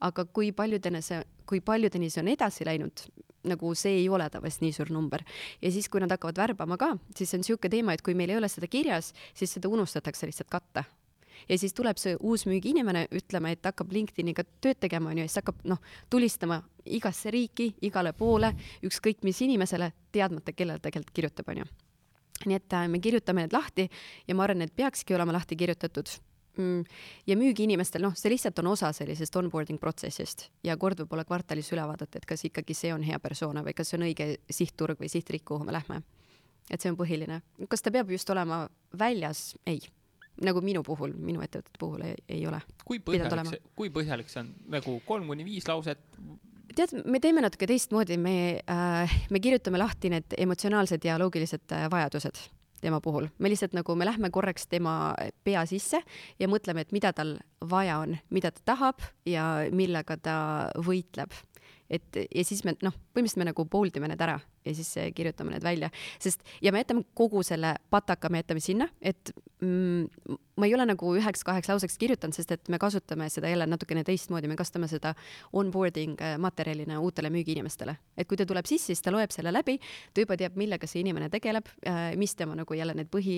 Aga 0.04 0.26
kui 0.26 0.52
paljudeni 0.56 1.02
see, 1.04 1.22
kui 1.50 1.62
paljudeni 1.62 2.10
see 2.12 2.24
on 2.24 2.32
edasi 2.34 2.68
läinud, 2.68 3.06
nagu 3.48 3.74
see 3.76 4.00
ei 4.02 4.10
ole 4.10 4.30
tavaliselt 4.32 4.66
nii 4.66 4.76
suur 4.76 4.92
number. 4.92 5.24
ja 5.62 5.72
siis, 5.72 5.90
kui 5.90 6.02
nad 6.04 6.12
hakkavad 6.12 6.38
värbama 6.38 6.78
ka, 6.78 6.94
siis 7.16 7.30
see 7.30 7.40
on 7.40 7.46
niisugune 7.46 7.72
teema, 7.72 7.94
et 7.94 8.04
kui 8.04 8.16
meil 8.16 8.34
ei 8.34 8.40
ole 8.40 8.50
seda 8.52 8.68
kirjas, 8.68 9.14
siis 9.34 9.56
seda 9.58 9.72
unustatakse 9.72 10.28
lihtsalt 10.28 10.52
katta 10.52 10.84
ja 11.50 11.58
siis 11.58 11.74
tuleb 11.76 12.00
see 12.00 12.16
uus 12.20 12.46
müügiinimene 12.48 13.08
ütlema, 13.16 13.52
et 13.52 13.66
hakkab 13.66 13.92
LinkedIniga 13.92 14.46
tööd 14.64 14.80
tegema, 14.80 15.12
onju, 15.12 15.26
ja 15.26 15.32
siis 15.32 15.42
hakkab 15.42 15.64
noh, 15.68 15.82
tulistama 16.12 16.62
igasse 16.86 17.32
riiki, 17.34 17.74
igale 17.84 18.14
poole, 18.18 18.54
ükskõik 18.86 19.24
mis 19.28 19.42
inimesele, 19.44 19.92
teadmata, 20.16 20.56
kellele 20.56 20.84
tegelikult 20.84 21.16
kirjutab, 21.16 21.50
onju. 21.54 21.68
nii 22.46 22.60
et 22.60 22.76
äh, 22.76 22.88
me 22.92 23.00
kirjutame 23.00 23.46
need 23.46 23.54
lahti 23.56 23.90
ja 24.28 24.36
ma 24.36 24.44
arvan, 24.44 24.66
et 24.66 24.76
peakski 24.76 25.16
olema 25.16 25.36
lahti 25.36 25.56
kirjutatud 25.56 26.10
ja 26.58 27.38
müügiinimestel, 27.38 28.04
noh, 28.06 28.14
see 28.18 28.32
lihtsalt 28.34 28.60
on 28.62 28.72
osa 28.74 28.92
sellisest 28.94 29.36
onboarding 29.40 29.80
protsessist 29.82 30.48
ja 30.66 30.76
kord 30.78 31.02
võib-olla 31.02 31.26
kvartalis 31.26 31.72
üle 31.74 31.86
vaadata, 31.90 32.20
et 32.20 32.28
kas 32.30 32.46
ikkagi 32.46 32.76
see 32.78 32.94
on 32.94 33.04
hea 33.06 33.20
persona 33.24 33.64
või 33.66 33.74
kas 33.78 33.90
see 33.90 33.98
on 33.98 34.06
õige 34.08 34.30
sihtturg 34.54 35.02
või 35.02 35.10
sihtriik, 35.10 35.46
kuhu 35.50 35.66
me 35.66 35.74
lähme. 35.74 36.04
et 36.70 36.82
see 36.82 36.92
on 36.92 36.98
põhiline. 36.98 37.42
kas 37.70 37.82
ta 37.82 37.92
peab 37.92 38.12
just 38.12 38.30
olema 38.30 38.68
väljas? 39.00 39.56
ei. 39.66 39.82
nagu 40.42 40.62
minu 40.62 40.84
puhul, 40.84 41.14
minu 41.18 41.42
ettevõtete 41.42 41.80
puhul 41.80 42.06
ei, 42.06 42.16
ei 42.30 42.48
ole. 42.48 42.62
kui 42.86 43.00
põhjalik 43.00 43.50
see, 43.50 43.62
kui 43.76 43.90
põhjalik 43.90 44.30
see 44.30 44.46
on, 44.46 44.56
nagu 44.78 45.00
kolm 45.06 45.28
kuni 45.28 45.46
viis 45.46 45.68
lauset? 45.68 46.00
tead, 46.76 46.94
me 47.06 47.20
teeme 47.20 47.42
natuke 47.42 47.68
teistmoodi, 47.68 48.18
me 48.18 48.62
äh,, 48.70 49.22
me 49.30 49.40
kirjutame 49.40 49.82
lahti 49.82 50.14
need 50.14 50.38
emotsionaalsed 50.38 51.06
ja 51.06 51.18
loogilised 51.18 51.74
äh, 51.74 51.90
vajadused 51.90 52.46
tema 52.84 53.00
puhul. 53.04 53.30
me 53.40 53.52
lihtsalt 53.52 53.74
nagu, 53.78 53.96
me 53.96 54.08
lähme 54.08 54.30
korraks 54.34 54.68
tema 54.68 55.16
pea 55.44 55.66
sisse 55.70 56.04
ja 56.40 56.52
mõtleme, 56.52 56.84
et 56.84 56.92
mida 56.96 57.14
tal 57.16 57.38
vaja 57.70 58.02
on, 58.04 58.18
mida 58.30 58.52
ta 58.52 58.62
tahab 58.74 59.02
ja 59.26 59.48
millega 59.72 60.18
ta 60.20 60.38
võitleb 60.78 61.34
et 61.90 62.24
ja 62.24 62.44
siis 62.46 62.64
me 62.68 62.76
noh, 62.84 62.96
põhimõtteliselt 63.14 63.44
me 63.44 63.52
nagu 63.52 63.66
bold 63.70 63.98
ime 64.00 64.10
need 64.12 64.22
ära 64.24 64.40
ja 64.66 64.76
siis 64.76 64.94
kirjutame 65.16 65.56
need 65.56 65.64
välja, 65.64 65.90
sest 66.22 66.44
ja 66.62 66.72
me 66.72 66.84
jätame 66.84 67.04
kogu 67.18 67.44
selle 67.44 67.76
pataka, 67.94 68.30
me 68.30 68.44
jätame 68.44 68.64
sinna, 68.64 68.88
et 69.02 69.34
mm, 69.62 70.38
ma 70.60 70.68
ei 70.68 70.76
ole 70.76 70.86
nagu 70.88 71.14
üheks-kaheks 71.18 71.70
lauseks 71.72 71.98
kirjutanud, 72.02 72.36
sest 72.36 72.54
et 72.56 72.72
me 72.72 72.80
kasutame 72.82 73.30
seda 73.34 73.52
jälle 73.52 73.68
natukene 73.70 74.04
teistmoodi, 74.08 74.50
me 74.52 74.58
kasutame 74.60 74.90
seda 74.92 75.14
onboarding 75.54 76.22
äh, 76.22 76.38
materjalina 76.42 77.00
uutele 77.04 77.32
müügiinimestele. 77.34 77.98
et 78.18 78.28
kui 78.28 78.38
ta 78.38 78.46
tuleb 78.46 78.68
sisse, 78.70 78.92
siis 78.92 79.02
ta 79.02 79.12
loeb 79.12 79.32
selle 79.36 79.54
läbi, 79.54 79.80
ta 80.14 80.24
juba 80.26 80.38
teab, 80.40 80.58
millega 80.60 80.88
see 80.90 81.04
inimene 81.04 81.30
tegeleb, 81.34 81.70
äh, 81.88 82.14
mis 82.20 82.36
tema 82.36 82.56
nagu 82.60 82.78
jälle 82.78 82.96
need 82.98 83.12
põhi 83.14 83.38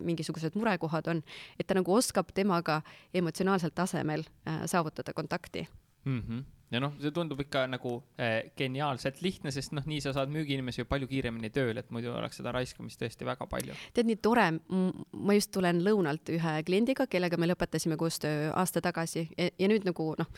mingisugused 0.00 0.56
murekohad 0.58 1.08
on, 1.12 1.22
et 1.58 1.66
ta 1.66 1.76
nagu 1.78 1.94
oskab 1.94 2.32
temaga 2.34 2.80
emotsionaalsel 3.14 3.72
tasemel 3.74 4.24
saavutada 4.66 5.12
kontakti 5.16 5.66
mm. 6.04 6.20
-hmm 6.28 6.44
ja 6.72 6.80
noh, 6.80 6.94
see 7.00 7.12
tundub 7.14 7.40
ikka 7.42 7.66
nagu 7.70 7.94
äh, 8.20 8.48
geniaalselt 8.56 9.20
lihtne, 9.24 9.52
sest 9.54 9.74
noh, 9.76 9.84
nii 9.88 10.00
sa 10.04 10.14
saad 10.16 10.32
müügiinimesi 10.32 10.82
ju 10.82 10.88
palju 10.88 11.08
kiiremini 11.10 11.50
tööle, 11.52 11.82
et 11.82 11.92
muidu 11.92 12.12
oleks 12.14 12.40
seda 12.40 12.54
raiskamist 12.56 13.00
tõesti 13.02 13.28
väga 13.28 13.46
palju. 13.50 13.76
tead, 13.94 14.08
nii 14.08 14.18
tore, 14.24 14.46
ma 15.12 15.36
just 15.36 15.52
tulen 15.54 15.82
lõunalt 15.84 16.32
ühe 16.32 16.54
kliendiga, 16.66 17.06
kellega 17.12 17.38
me 17.40 17.50
lõpetasime 17.50 17.98
koostöö 18.00 18.50
aasta 18.56 18.80
tagasi 18.84 19.26
ja, 19.36 19.50
ja 19.58 19.70
nüüd 19.70 19.86
nagu 19.88 20.08
noh, 20.18 20.32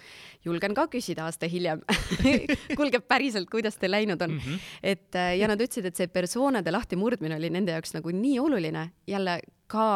julgen 0.47 0.75
ka 0.77 0.89
küsida 0.93 1.29
aasta 1.29 1.51
hiljem 1.51 1.85
kuulge, 2.79 3.03
päriselt, 3.07 3.51
kuidas 3.53 3.79
teil 3.79 3.95
läinud 3.95 4.23
on 4.27 4.35
mm? 4.35 4.43
-hmm. 4.43 4.71
et 4.83 5.21
äh, 5.21 5.37
ja 5.39 5.51
nad 5.51 5.61
ütlesid, 5.61 5.87
et 5.87 5.97
see 5.97 6.11
persoonade 6.11 6.75
lahtimurdmine 6.75 7.39
oli 7.39 7.53
nende 7.55 7.77
jaoks 7.77 7.95
nagu 7.95 8.11
nii 8.11 8.41
oluline, 8.43 8.89
jälle 9.07 9.39
ka, 9.75 9.87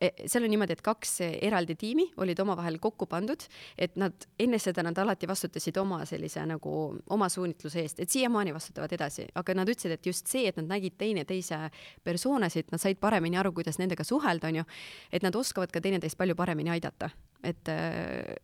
e, 0.00 0.10
seal 0.26 0.46
on 0.46 0.52
niimoodi, 0.54 0.76
et 0.78 0.82
kaks 0.84 1.18
eraldi 1.28 1.76
tiimi 1.78 2.08
olid 2.22 2.40
omavahel 2.44 2.78
kokku 2.82 3.08
pandud, 3.10 3.44
et 3.78 3.96
nad 4.00 4.26
enne 4.40 4.60
seda 4.62 4.84
nad 4.86 4.98
alati 4.98 5.28
vastutasid 5.28 5.76
oma 5.82 6.00
sellise 6.08 6.44
nagu 6.48 6.74
oma 7.14 7.28
suunitluse 7.32 7.84
eest, 7.84 8.02
et 8.04 8.12
siiamaani 8.14 8.54
vastutavad 8.56 8.92
edasi, 8.96 9.28
aga 9.38 9.56
nad 9.58 9.70
ütlesid, 9.70 9.98
et 9.98 10.10
just 10.10 10.30
see, 10.30 10.46
et 10.48 10.58
nad 10.60 10.70
nägid 10.76 10.98
teineteise 11.00 11.60
persoonasid, 12.06 12.72
nad 12.72 12.82
said 12.82 13.00
paremini 13.00 13.40
aru, 13.40 13.52
kuidas 13.56 13.80
nendega 13.80 14.06
suhelda, 14.06 14.52
onju, 14.52 14.66
et 15.12 15.26
nad 15.26 15.36
oskavad 15.36 15.72
ka 15.74 15.82
teineteist 15.84 16.18
palju 16.18 16.36
paremini 16.38 16.72
aidata, 16.76 17.10
et 17.46 17.72
äh, 17.72 18.36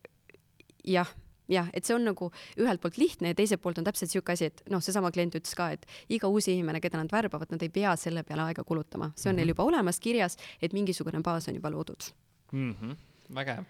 jah 0.84 1.10
jah, 1.48 1.68
et 1.72 1.84
see 1.84 1.96
on 1.96 2.04
nagu 2.08 2.30
ühelt 2.60 2.82
poolt 2.82 2.98
lihtne 3.00 3.32
ja 3.32 3.38
teiselt 3.38 3.62
poolt 3.62 3.78
on 3.80 3.86
täpselt 3.86 4.10
niisugune 4.10 4.36
asi, 4.38 4.50
et 4.52 4.62
noh, 4.72 4.82
seesama 4.84 5.12
klient 5.14 5.36
ütles 5.38 5.56
ka, 5.58 5.70
et 5.76 5.86
iga 6.12 6.30
uus 6.30 6.48
inimene, 6.48 6.80
keda 6.84 7.00
nad 7.00 7.12
värbavad, 7.12 7.52
nad 7.52 7.62
ei 7.62 7.72
pea 7.72 7.94
selle 8.00 8.24
peale 8.26 8.48
aega 8.48 8.64
kulutama, 8.64 9.12
see 9.14 9.28
on 9.28 9.34
mm 9.34 9.36
-hmm. 9.36 9.36
neil 9.36 9.46
mhm. 9.46 9.56
juba 9.56 9.64
olemas 9.64 10.00
kirjas, 10.00 10.38
et 10.62 10.72
mingisugune 10.72 11.22
baas 11.22 11.48
on 11.48 11.54
juba 11.54 11.70
loodud 11.70 12.12
mm. 12.52 12.74
-hmm. 12.74 12.96
vägev 13.34 13.64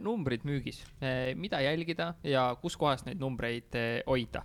numbrid 0.00 0.44
müügis, 0.44 0.84
mida 1.34 1.60
jälgida 1.60 2.14
ja 2.24 2.56
kuskohast 2.62 3.06
neid 3.06 3.18
numbreid 3.18 3.74
hoida? 4.06 4.44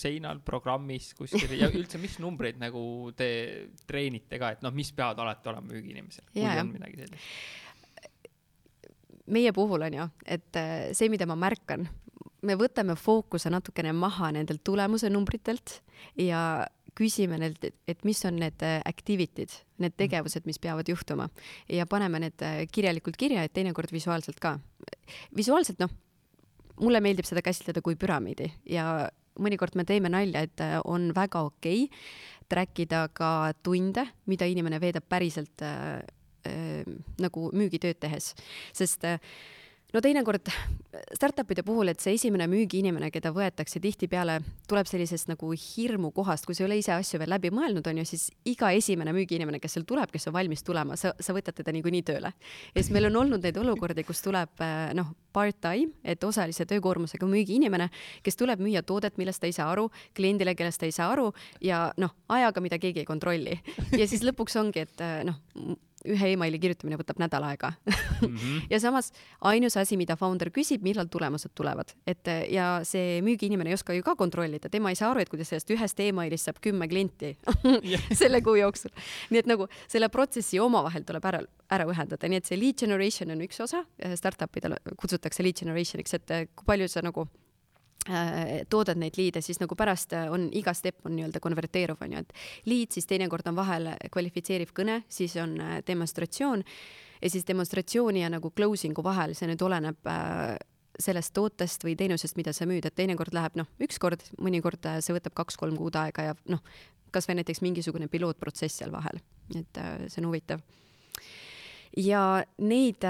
seinal, 0.00 0.38
programmis, 0.44 1.10
kuskil 1.18 1.50
ja 1.58 1.68
üldse, 1.68 1.98
mis 2.00 2.14
numbreid 2.22 2.60
nagu 2.60 2.82
te 3.16 3.26
treenite 3.88 4.38
ka, 4.40 4.54
et 4.54 4.62
noh, 4.64 4.72
mis 4.72 4.92
peavad 4.96 5.18
alati 5.20 5.50
olema 5.52 5.66
müügiinimesel, 5.68 6.30
kui 6.32 6.46
on 6.46 6.70
midagi 6.72 7.02
sellist? 7.02 7.34
Meie 9.30 9.52
puhul 9.56 9.86
on 9.86 9.96
ju, 9.96 10.08
et 10.26 10.58
äh, 10.58 10.90
see, 10.96 11.10
mida 11.12 11.26
ma 11.28 11.36
märkan, 11.38 11.86
me 12.46 12.56
võtame 12.58 12.96
fookuse 12.96 13.52
natukene 13.52 13.92
maha 13.96 14.32
nendelt 14.36 14.62
tulemuse 14.64 15.10
numbritelt 15.12 15.80
ja 16.18 16.66
küsime 16.98 17.38
neilt, 17.38 17.64
et 17.88 18.04
mis 18.04 18.20
on 18.28 18.40
need 18.40 18.64
äh, 18.66 18.80
activity'd, 18.88 19.52
need 19.78 19.94
mm. 19.94 19.98
tegevused, 20.00 20.46
mis 20.48 20.60
peavad 20.62 20.88
juhtuma 20.90 21.28
ja 21.70 21.86
paneme 21.90 22.22
need 22.26 22.44
äh, 22.46 22.64
kirjalikult 22.72 23.18
kirja, 23.20 23.44
et 23.46 23.54
teinekord 23.56 23.92
visuaalselt 23.94 24.40
ka. 24.42 24.56
visuaalselt 25.36 25.80
noh, 25.82 25.92
mulle 26.80 27.02
meeldib 27.04 27.28
seda 27.28 27.44
käsitleda 27.44 27.82
kui 27.84 27.96
püramiidi 28.00 28.50
ja 28.70 29.08
mõnikord 29.40 29.76
me 29.78 29.86
teeme 29.88 30.10
nalja, 30.12 30.42
et 30.44 30.60
on 30.84 31.12
väga 31.16 31.44
okei 31.46 31.86
okay 31.86 32.00
track 32.50 32.80
ida 32.82 33.04
ka 33.14 33.52
tunde, 33.62 34.02
mida 34.26 34.48
inimene 34.50 34.80
veedab 34.82 35.04
päriselt 35.08 35.62
äh, 36.48 36.84
nagu 37.20 37.48
müügitööd 37.56 38.00
tehes, 38.02 38.34
sest 38.76 39.04
äh, 39.08 39.18
no 39.94 40.00
teinekord 40.02 40.50
startup'ide 41.14 41.62
puhul, 41.66 41.90
et 41.90 42.02
see 42.02 42.14
esimene 42.16 42.46
müügiinimene, 42.50 43.10
keda 43.14 43.32
võetakse 43.34 43.80
tihtipeale, 43.82 44.38
tuleb 44.70 44.88
sellisest 44.90 45.30
nagu 45.30 45.50
hirmu 45.54 46.12
kohast, 46.14 46.46
kui 46.46 46.56
sa 46.56 46.64
ei 46.64 46.68
ole 46.68 46.78
ise 46.80 46.94
asju 46.94 47.20
veel 47.22 47.32
läbi 47.34 47.50
mõelnud, 47.54 47.86
on 47.90 48.00
ju, 48.02 48.06
siis 48.12 48.28
iga 48.48 48.72
esimene 48.76 49.14
müügiinimene, 49.16 49.60
kes 49.62 49.76
seal 49.76 49.86
tuleb, 49.88 50.10
kes 50.14 50.28
on 50.30 50.36
valmis 50.36 50.64
tulema, 50.66 50.98
sa, 51.00 51.12
sa 51.18 51.34
võtad 51.36 51.56
teda 51.58 51.74
niikuinii 51.74 52.02
tööle. 52.06 52.32
ja 52.74 52.76
siis 52.78 52.92
meil 52.94 53.10
on 53.10 53.20
olnud 53.24 53.44
neid 53.44 53.58
olukordi, 53.60 54.04
kus 54.06 54.22
tuleb 54.24 54.62
noh, 54.98 55.12
part-time, 55.34 55.94
et 56.04 56.22
osalise 56.26 56.66
töökoormusega 56.70 57.26
müügiinimene, 57.30 57.90
kes 58.26 58.38
tuleb 58.38 58.62
müüa 58.62 58.82
toodet, 58.86 59.18
millest 59.18 59.42
ta 59.42 59.50
ei 59.50 59.54
saa 59.56 59.70
aru, 59.74 59.88
kliendile, 60.16 60.54
kellest 60.58 60.82
ta 60.82 60.90
ei 60.90 60.94
saa 60.94 61.10
aru 61.14 61.30
ja 61.64 61.88
noh, 62.00 62.14
ajaga, 62.30 62.62
mida 62.62 62.78
keegi 62.82 63.04
ei 63.04 63.08
kontrolli. 63.08 63.60
ja 64.00 64.10
siis 64.10 64.26
lõpuks 64.26 64.58
ongi, 64.60 64.86
et 64.86 65.06
noh, 65.26 65.38
ühe 66.08 66.32
emaili 66.34 66.58
kirjutamine 66.62 66.98
võtab 67.00 67.20
nädal 67.20 67.44
aega 67.50 67.72
mm. 67.86 68.26
-hmm. 68.26 68.66
ja 68.70 68.80
samas 68.80 69.12
ainus 69.40 69.76
asi, 69.76 69.96
mida 70.00 70.16
founder 70.16 70.50
küsib, 70.54 70.82
millal 70.86 71.10
tulemused 71.12 71.52
tulevad, 71.54 71.92
et 72.06 72.28
ja 72.50 72.80
see 72.84 73.20
müügiinimene 73.26 73.72
ei 73.72 73.78
oska 73.78 73.96
ju 73.96 74.02
ka 74.06 74.16
kontrollida, 74.16 74.68
tema 74.68 74.90
ei 74.90 74.98
saa 74.98 75.10
aru, 75.10 75.20
et 75.20 75.28
kuidas 75.28 75.48
sellest 75.52 75.70
ühest 75.70 76.00
emailist 76.00 76.48
saab 76.48 76.60
kümme 76.60 76.88
klienti 76.88 77.36
selle 78.22 78.40
kuu 78.40 78.56
jooksul. 78.60 78.90
nii 79.30 79.42
et 79.42 79.50
nagu 79.50 79.68
selle 79.88 80.08
protsessi 80.08 80.60
omavahel 80.60 81.04
tuleb 81.04 81.24
ära, 81.24 81.42
ära 81.70 81.84
ühendada, 81.84 82.28
nii 82.28 82.40
et 82.40 82.46
see 82.46 82.60
lead 82.60 82.78
generation 82.80 83.30
on 83.30 83.44
üks 83.44 83.60
osa, 83.60 83.84
startup 84.14 84.56
idel 84.56 84.76
kutsutakse 84.96 85.42
lead 85.42 85.60
generation'iks, 85.60 86.14
et 86.14 86.34
kui 86.54 86.66
palju 86.66 86.88
sa 86.88 87.04
nagu 87.04 87.26
toodad 88.68 88.96
neid 88.96 89.18
liide, 89.18 89.42
siis 89.44 89.60
nagu 89.60 89.76
pärast 89.76 90.14
äh, 90.16 90.30
on 90.32 90.48
iga 90.56 90.72
step 90.74 91.04
on 91.04 91.12
nii-öelda 91.18 91.40
konverteeruv, 91.42 92.00
on 92.00 92.16
ju, 92.16 92.22
et 92.24 92.32
liid 92.70 92.96
siis 92.96 93.06
teinekord 93.06 93.46
on 93.50 93.58
vahel 93.58 93.90
kvalifitseeriv 94.12 94.72
kõne, 94.76 95.02
siis 95.08 95.36
on 95.40 95.58
äh, 95.60 95.78
demonstratsioon. 95.86 96.64
Ja 97.20 97.28
siis 97.28 97.44
demonstratsiooni 97.44 98.22
ja 98.22 98.30
nagu 98.32 98.48
closing'u 98.56 99.04
vahel, 99.04 99.34
see 99.36 99.50
nüüd 99.50 99.60
oleneb 99.60 100.08
sellest 101.00 101.34
tootest 101.36 101.84
või 101.84 101.92
teenusest, 101.96 102.38
mida 102.40 102.54
sa 102.56 102.64
müüd, 102.64 102.86
et 102.88 102.96
teinekord 102.96 103.36
läheb 103.36 103.58
noh, 103.60 103.68
üks 103.84 104.00
kord, 104.00 104.24
mõnikord 104.40 104.88
see 105.04 105.12
võtab 105.12 105.36
kaks-kolm 105.36 105.76
kuud 105.76 105.98
aega 106.00 106.30
ja 106.30 106.34
noh, 106.48 106.64
kasvõi 107.12 107.36
näiteks 107.36 107.60
mingisugune 107.60 108.08
pilootprotsess 108.08 108.80
seal 108.80 108.92
vahel, 108.94 109.20
et 109.52 109.82
see 110.08 110.22
on 110.22 110.30
huvitav. 110.30 110.64
ja 112.00 112.24
neid 112.56 113.04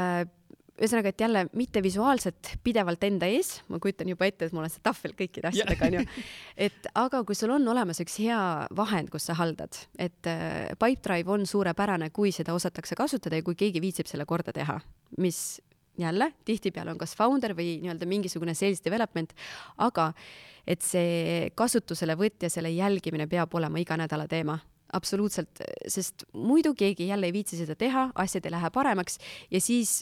ühesõnaga, 0.80 1.12
et 1.12 1.20
jälle 1.20 1.44
mitte 1.56 1.82
visuaalselt 1.84 2.54
pidevalt 2.64 3.04
enda 3.04 3.28
ees, 3.30 3.58
ma 3.68 3.80
kujutan 3.82 4.08
juba 4.08 4.28
ette, 4.28 4.48
et 4.48 4.56
mul 4.56 4.64
on 4.64 4.72
see 4.72 4.82
tahvel 4.84 5.14
kõikide 5.18 5.50
asjadega 5.52 5.88
onju, 5.90 6.04
et 6.68 6.90
aga 6.98 7.22
kui 7.28 7.38
sul 7.38 7.52
on 7.54 7.68
olemas 7.72 8.00
üks 8.02 8.16
hea 8.22 8.40
vahend, 8.76 9.12
kus 9.12 9.28
sa 9.28 9.36
haldad, 9.38 9.76
et 10.00 10.30
äh, 10.30 10.70
Pipedrive 10.80 11.36
on 11.36 11.46
suurepärane, 11.48 12.10
kui 12.16 12.32
seda 12.34 12.56
osatakse 12.56 12.98
kasutada 12.98 13.40
ja 13.40 13.46
kui 13.46 13.58
keegi 13.60 13.82
viitsib 13.84 14.08
selle 14.10 14.26
korda 14.28 14.54
teha, 14.56 14.80
mis 15.20 15.60
jälle 16.00 16.32
tihtipeale 16.44 16.94
on 16.94 16.98
kas 16.98 17.14
founder 17.16 17.54
või 17.56 17.76
nii-öelda 17.82 18.08
mingisugune 18.08 18.54
sales 18.56 18.80
development, 18.84 19.34
aga 19.78 20.10
et 20.66 20.84
see 20.84 21.50
kasutuselevõtt 21.58 22.46
ja 22.46 22.50
selle 22.52 22.70
jälgimine 22.72 23.26
peab 23.28 23.54
olema 23.54 23.80
iga 23.82 23.98
nädala 24.00 24.28
teema. 24.30 24.58
Absoluutselt, 24.92 25.60
sest 25.86 26.24
muidu 26.34 26.72
keegi 26.74 27.06
jälle 27.06 27.28
ei 27.28 27.34
viitsi 27.34 27.60
seda 27.60 27.76
teha, 27.78 28.08
asjad 28.18 28.46
ei 28.46 28.54
lähe 28.56 28.70
paremaks 28.74 29.20
ja 29.50 29.60
siis 29.62 30.00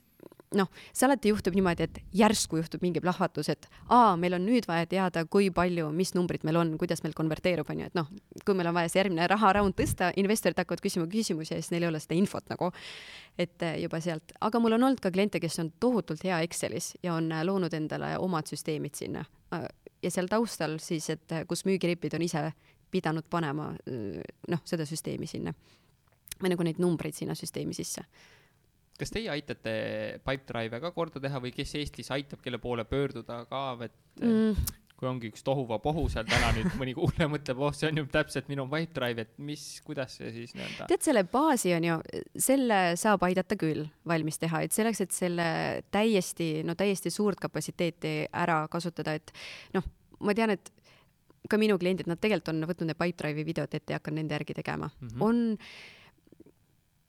noh, 0.56 0.68
see 0.96 1.06
alati 1.06 1.32
juhtub 1.32 1.56
niimoodi, 1.56 1.84
et 1.88 1.98
järsku 2.16 2.58
juhtub 2.60 2.82
mingi 2.84 3.02
plahvatus, 3.04 3.50
et 3.52 3.66
aa, 3.92 4.16
meil 4.20 4.36
on 4.38 4.44
nüüd 4.46 4.68
vaja 4.68 4.86
teada, 4.88 5.24
kui 5.28 5.50
palju, 5.54 5.90
mis 5.94 6.14
numbrid 6.16 6.44
meil 6.48 6.56
on, 6.60 6.72
kuidas 6.80 7.02
meil 7.04 7.16
konverteerub, 7.16 7.68
on 7.72 7.82
ju, 7.82 7.88
et 7.90 7.98
noh, 7.98 8.08
kui 8.46 8.56
meil 8.56 8.70
on 8.70 8.76
vaja 8.76 8.92
see 8.92 9.02
järgmine 9.02 9.26
raharaund 9.28 9.76
tõsta, 9.78 10.10
investorid 10.20 10.58
hakkavad 10.60 10.82
küsima 10.84 11.08
küsimusi 11.10 11.54
ja 11.54 11.60
siis 11.60 11.72
neil 11.74 11.84
ei 11.84 11.90
ole 11.90 12.00
seda 12.02 12.16
infot 12.16 12.48
nagu, 12.52 12.70
et 13.38 13.66
eh, 13.66 13.80
juba 13.84 14.00
sealt, 14.04 14.32
aga 14.48 14.62
mul 14.62 14.78
on 14.78 14.88
olnud 14.88 15.02
ka 15.04 15.12
kliente, 15.14 15.40
kes 15.42 15.60
on 15.64 15.72
tohutult 15.80 16.24
hea 16.24 16.40
Excelis 16.46 16.94
ja 17.04 17.18
on 17.18 17.28
eh, 17.32 17.44
loonud 17.44 17.74
endale 17.76 18.14
omad 18.22 18.48
süsteemid 18.48 18.96
sinna. 18.96 19.24
ja 20.02 20.10
seal 20.10 20.28
taustal 20.30 20.78
siis, 20.80 21.10
et 21.10 21.32
eh, 21.32 21.44
kus 21.48 21.66
müügiripid 21.68 22.16
on 22.16 22.24
ise 22.24 22.50
pidanud 22.90 23.26
panema 23.28 23.74
noh, 24.48 24.60
seda 24.64 24.86
süsteemi 24.88 25.26
sinna. 25.28 25.52
Või 26.40 26.52
nagu 26.54 26.64
neid 26.64 26.78
numbreid 26.80 27.12
sinna 27.12 27.34
süsteemi 27.36 27.74
sisse 27.76 28.04
kas 28.98 29.14
teie 29.14 29.30
aitate 29.32 29.72
Pipedrive'e 30.26 30.82
ka 30.82 30.92
korda 30.96 31.22
teha 31.22 31.40
või 31.42 31.54
kes 31.54 31.76
Eestis 31.78 32.10
aitab, 32.14 32.42
kelle 32.44 32.60
poole 32.62 32.84
pöörduda 32.88 33.40
ka, 33.50 33.62
et 33.86 34.22
mm. 34.22 34.72
kui 34.98 35.08
ongi 35.10 35.30
üks 35.30 35.44
tohuvapohu 35.46 36.06
seal 36.10 36.26
täna 36.28 36.50
nüüd 36.56 36.72
mõni 36.80 36.94
kuulaja 36.98 37.28
mõtleb, 37.30 37.60
oh, 37.62 37.74
see 37.76 37.90
on 37.90 38.02
ju 38.02 38.06
täpselt 38.12 38.50
minu 38.50 38.66
Pipedrive, 38.70 39.26
et 39.26 39.36
mis, 39.50 39.66
kuidas 39.86 40.18
see 40.18 40.32
siis 40.34 40.56
nii-öelda. 40.58 40.88
tead, 40.90 41.04
selle 41.06 41.22
baasi 41.30 41.74
on 41.76 41.86
ju, 41.86 41.98
selle 42.48 42.80
saab 43.00 43.26
aidata 43.28 43.58
küll 43.60 43.86
valmis 44.08 44.42
teha, 44.42 44.64
et 44.66 44.74
selleks, 44.74 45.04
et 45.06 45.14
selle 45.14 45.48
täiesti, 45.94 46.50
no 46.66 46.74
täiesti 46.78 47.14
suurt 47.14 47.40
kapatsiteeti 47.42 48.16
ära 48.32 48.64
kasutada, 48.72 49.14
et 49.18 49.32
noh, 49.76 49.86
ma 50.26 50.34
tean, 50.34 50.56
et 50.56 50.72
ka 51.48 51.58
minu 51.60 51.78
kliendid, 51.80 52.08
nad 52.10 52.20
tegelikult 52.20 52.50
on 52.52 52.66
võtnud 52.68 52.90
need 52.90 52.98
Pipedrive'i 52.98 53.46
videod 53.46 53.78
ette 53.78 53.94
ja 53.94 54.02
hakanud 54.02 54.22
nende 54.22 54.36
järgi 54.36 54.58
tegema 54.58 54.90
mm. 54.90 55.08
-hmm. 55.08 55.22
on 55.22 55.56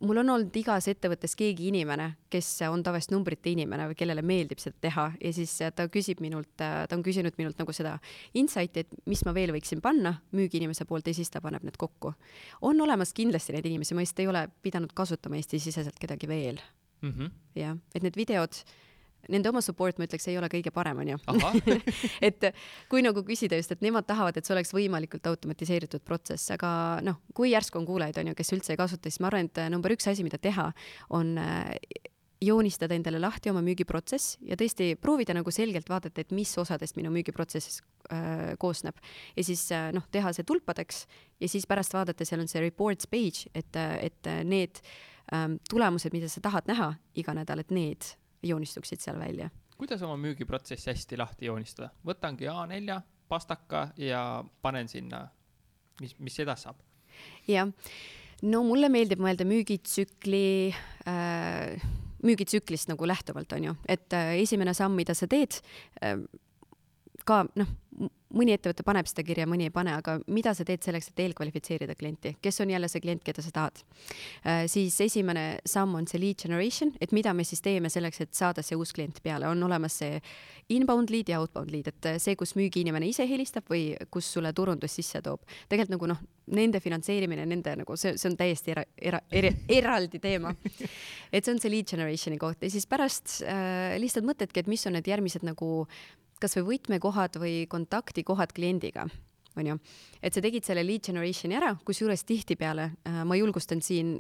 mul 0.06 0.22
on 0.22 0.32
olnud 0.36 0.56
igas 0.56 0.88
ettevõttes 0.92 1.36
keegi 1.40 1.68
inimene, 1.70 2.08
kes 2.32 2.48
on 2.70 2.84
tavaliselt 2.86 3.14
numbrite 3.16 3.52
inimene 3.52 3.90
või 3.90 3.98
kellele 4.00 4.24
meeldib 4.26 4.62
seda 4.62 4.78
teha 4.88 5.06
ja 5.20 5.32
siis 5.36 5.54
ta 5.76 5.88
küsib 5.92 6.22
minult, 6.24 6.52
ta 6.58 6.88
on 6.96 7.04
küsinud 7.06 7.36
minult 7.40 7.60
nagu 7.60 7.76
seda 7.76 7.98
insight'i, 8.40 8.86
et 8.86 9.10
mis 9.10 9.24
ma 9.28 9.34
veel 9.36 9.54
võiksin 9.56 9.84
panna 9.84 10.16
müügiinimese 10.36 10.88
poolt 10.90 11.10
ja 11.10 11.16
siis 11.18 11.32
ta 11.34 11.44
paneb 11.44 11.66
need 11.68 11.78
kokku. 11.80 12.14
on 12.62 12.82
olemas 12.82 13.14
kindlasti 13.14 13.56
neid 13.56 13.68
inimesi, 13.68 13.96
ma 13.96 14.06
lihtsalt 14.06 14.24
ei 14.24 14.32
ole 14.32 14.46
pidanud 14.64 14.94
kasutama 14.96 15.40
Eesti-siseselt 15.40 16.00
kedagi 16.00 16.28
veel 16.28 16.62
mm. 17.02 17.12
-hmm. 17.12 17.32
jah, 17.56 17.78
et 17.96 18.04
need 18.04 18.16
videod 18.16 18.64
nende 19.30 19.50
oma 19.52 19.62
support, 19.66 20.00
ma 20.00 20.08
ütleks, 20.08 20.28
ei 20.32 20.38
ole 20.40 20.50
kõige 20.52 20.72
parem, 20.76 21.02
onju. 21.04 21.18
et 22.28 22.52
kui 22.92 23.04
nagu 23.06 23.24
küsida 23.28 23.60
just, 23.60 23.74
et 23.76 23.84
nemad 23.86 24.08
tahavad, 24.10 24.38
et 24.38 24.48
see 24.48 24.56
oleks 24.56 24.74
võimalikult 24.76 25.28
automatiseeritud 25.32 26.06
protsess, 26.08 26.54
aga 26.56 26.72
noh, 27.06 27.20
kui 27.36 27.54
järsku 27.54 27.82
on 27.82 27.90
kuulajaid, 27.90 28.22
onju, 28.24 28.38
kes 28.38 28.56
üldse 28.58 28.74
ei 28.76 28.80
kasuta, 28.80 29.10
siis 29.10 29.22
ma 29.24 29.30
arvan, 29.32 29.52
et 29.52 29.66
number 29.74 29.94
üks 29.96 30.08
asi, 30.10 30.26
mida 30.26 30.40
teha, 30.42 30.70
on 31.16 31.36
äh, 31.42 31.76
joonistada 32.42 32.96
endale 32.96 33.20
lahti 33.20 33.52
oma 33.52 33.62
müügiprotsess 33.64 34.38
ja 34.48 34.56
tõesti 34.60 34.94
proovida 35.02 35.36
nagu 35.36 35.52
selgelt 35.52 35.90
vaadata, 35.92 36.24
et 36.24 36.32
mis 36.36 36.52
osadest 36.62 36.96
minu 36.96 37.12
müügiprotsessis 37.14 37.82
äh, 38.14 38.54
koosneb. 38.62 38.96
ja 39.36 39.44
siis 39.44 39.66
äh, 39.76 39.90
noh, 39.96 40.08
teha 40.12 40.32
see 40.36 40.48
tulpadeks 40.48 41.06
ja 41.40 41.52
siis 41.52 41.68
pärast 41.68 41.94
vaadata, 41.94 42.26
seal 42.26 42.44
on 42.44 42.52
see 42.52 42.64
reports 42.64 43.10
page, 43.12 43.52
et, 43.54 43.76
et 43.76 44.32
need 44.48 44.80
ähm, 45.34 45.60
tulemused, 45.70 46.16
mida 46.16 46.32
sa 46.32 46.42
tahad 46.44 46.70
näha 46.72 46.94
iga 47.20 47.36
nädal, 47.36 47.66
et 47.66 47.76
need 47.76 48.14
joonistuksid 48.44 49.02
seal 49.04 49.20
välja. 49.20 49.50
kuidas 49.78 50.02
oma 50.02 50.18
müügiprotsessi 50.18 50.92
hästi 50.92 51.18
lahti 51.18 51.50
joonistada? 51.50 51.90
võtangi 52.06 52.50
A4 52.52 53.02
pastaka 53.30 53.90
ja 53.98 54.44
panen 54.62 54.88
sinna, 54.88 55.28
mis, 56.02 56.16
mis 56.20 56.40
edasi 56.40 56.68
saab? 56.68 56.82
jah, 57.48 57.72
no 58.42 58.64
mulle 58.68 58.90
meeldib 58.90 59.22
mõelda 59.24 59.48
müügitsükli 59.48 60.46
äh, 61.08 61.90
müügitsüklist 62.24 62.92
nagu 62.92 63.08
lähtuvalt, 63.08 63.54
on 63.56 63.70
ju, 63.70 63.76
et 63.88 64.14
äh, 64.14 64.36
esimene 64.44 64.74
samm, 64.78 64.98
mida 65.00 65.16
sa 65.16 65.28
teed 65.32 65.62
äh,, 66.04 66.20
ka 67.28 67.44
noh, 67.60 67.70
mõni 68.00 68.54
ettevõte 68.54 68.86
paneb 68.86 69.08
seda 69.10 69.24
kirja, 69.26 69.48
mõni 69.50 69.68
ei 69.68 69.74
pane, 69.74 69.94
aga 69.98 70.18
mida 70.32 70.54
sa 70.56 70.66
teed 70.68 70.84
selleks, 70.86 71.10
et 71.12 71.22
eelkvalifitseerida 71.26 71.96
klienti, 72.00 72.36
kes 72.42 72.62
on 72.64 72.72
jälle 72.72 72.90
see 72.92 73.02
klient, 73.04 73.24
keda 73.26 73.44
sa 73.44 73.54
tahad 73.56 73.82
äh,? 73.82 74.66
siis 74.72 75.00
esimene 75.04 75.60
samm 75.68 75.98
on 76.00 76.08
see 76.10 76.22
lead 76.22 76.40
generation, 76.42 76.94
et 77.02 77.14
mida 77.16 77.34
me 77.34 77.46
siis 77.48 77.64
teeme 77.66 77.90
selleks, 77.92 78.22
et 78.26 78.34
saada 78.38 78.64
see 78.66 78.78
uus 78.80 78.94
klient 78.96 79.22
peale, 79.26 79.50
on 79.50 79.64
olemas 79.66 80.00
see 80.04 80.20
inbound 80.76 81.10
lead 81.10 81.32
ja 81.32 81.40
outbound 81.42 81.74
lead, 81.74 81.90
et 81.90 82.10
see, 82.22 82.38
kus 82.38 82.54
müügiinimene 82.60 83.10
ise 83.10 83.26
helistab 83.30 83.70
või 83.72 83.96
kus 84.14 84.30
sulle 84.36 84.54
turundus 84.54 85.00
sisse 85.00 85.24
toob. 85.26 85.42
tegelikult 85.68 85.96
nagu 85.98 86.12
noh, 86.14 86.22
nende 86.54 86.82
finantseerimine, 86.82 87.46
nende 87.50 87.76
nagu 87.82 87.98
see, 87.98 88.16
see 88.18 88.30
on 88.30 88.38
täiesti 88.38 88.74
era, 88.76 88.86
era, 88.98 89.22
era, 89.32 89.54
eraldi 89.80 90.22
teema. 90.22 90.54
et 91.34 91.44
see 91.44 91.54
on 91.56 91.62
see 91.62 91.74
lead 91.74 91.90
generation'i 91.90 92.38
koht 92.42 92.62
ja 92.62 92.70
siis 92.70 92.86
pärast 92.90 93.42
äh, 93.42 93.98
lihtsalt 94.02 94.30
mõtledki, 94.30 94.62
et 94.62 94.72
mis 94.72 94.86
on 94.86 94.98
need 94.98 95.10
järgmised 95.10 95.46
nagu 95.48 95.88
kasvõi 96.42 96.66
võtmekohad 96.74 97.40
või 97.42 97.64
kontaktikohad 97.72 98.54
kliendiga 98.56 99.08
onju, 99.60 99.80
et 100.24 100.36
sa 100.36 100.44
tegid 100.44 100.68
selle 100.68 100.86
lead 100.86 101.04
generation'i 101.10 101.58
ära, 101.60 101.74
kusjuures 101.88 102.24
tihtipeale 102.28 102.92
äh, 102.92 103.20
ma 103.28 103.38
julgustan 103.40 103.84
siin 103.86 104.18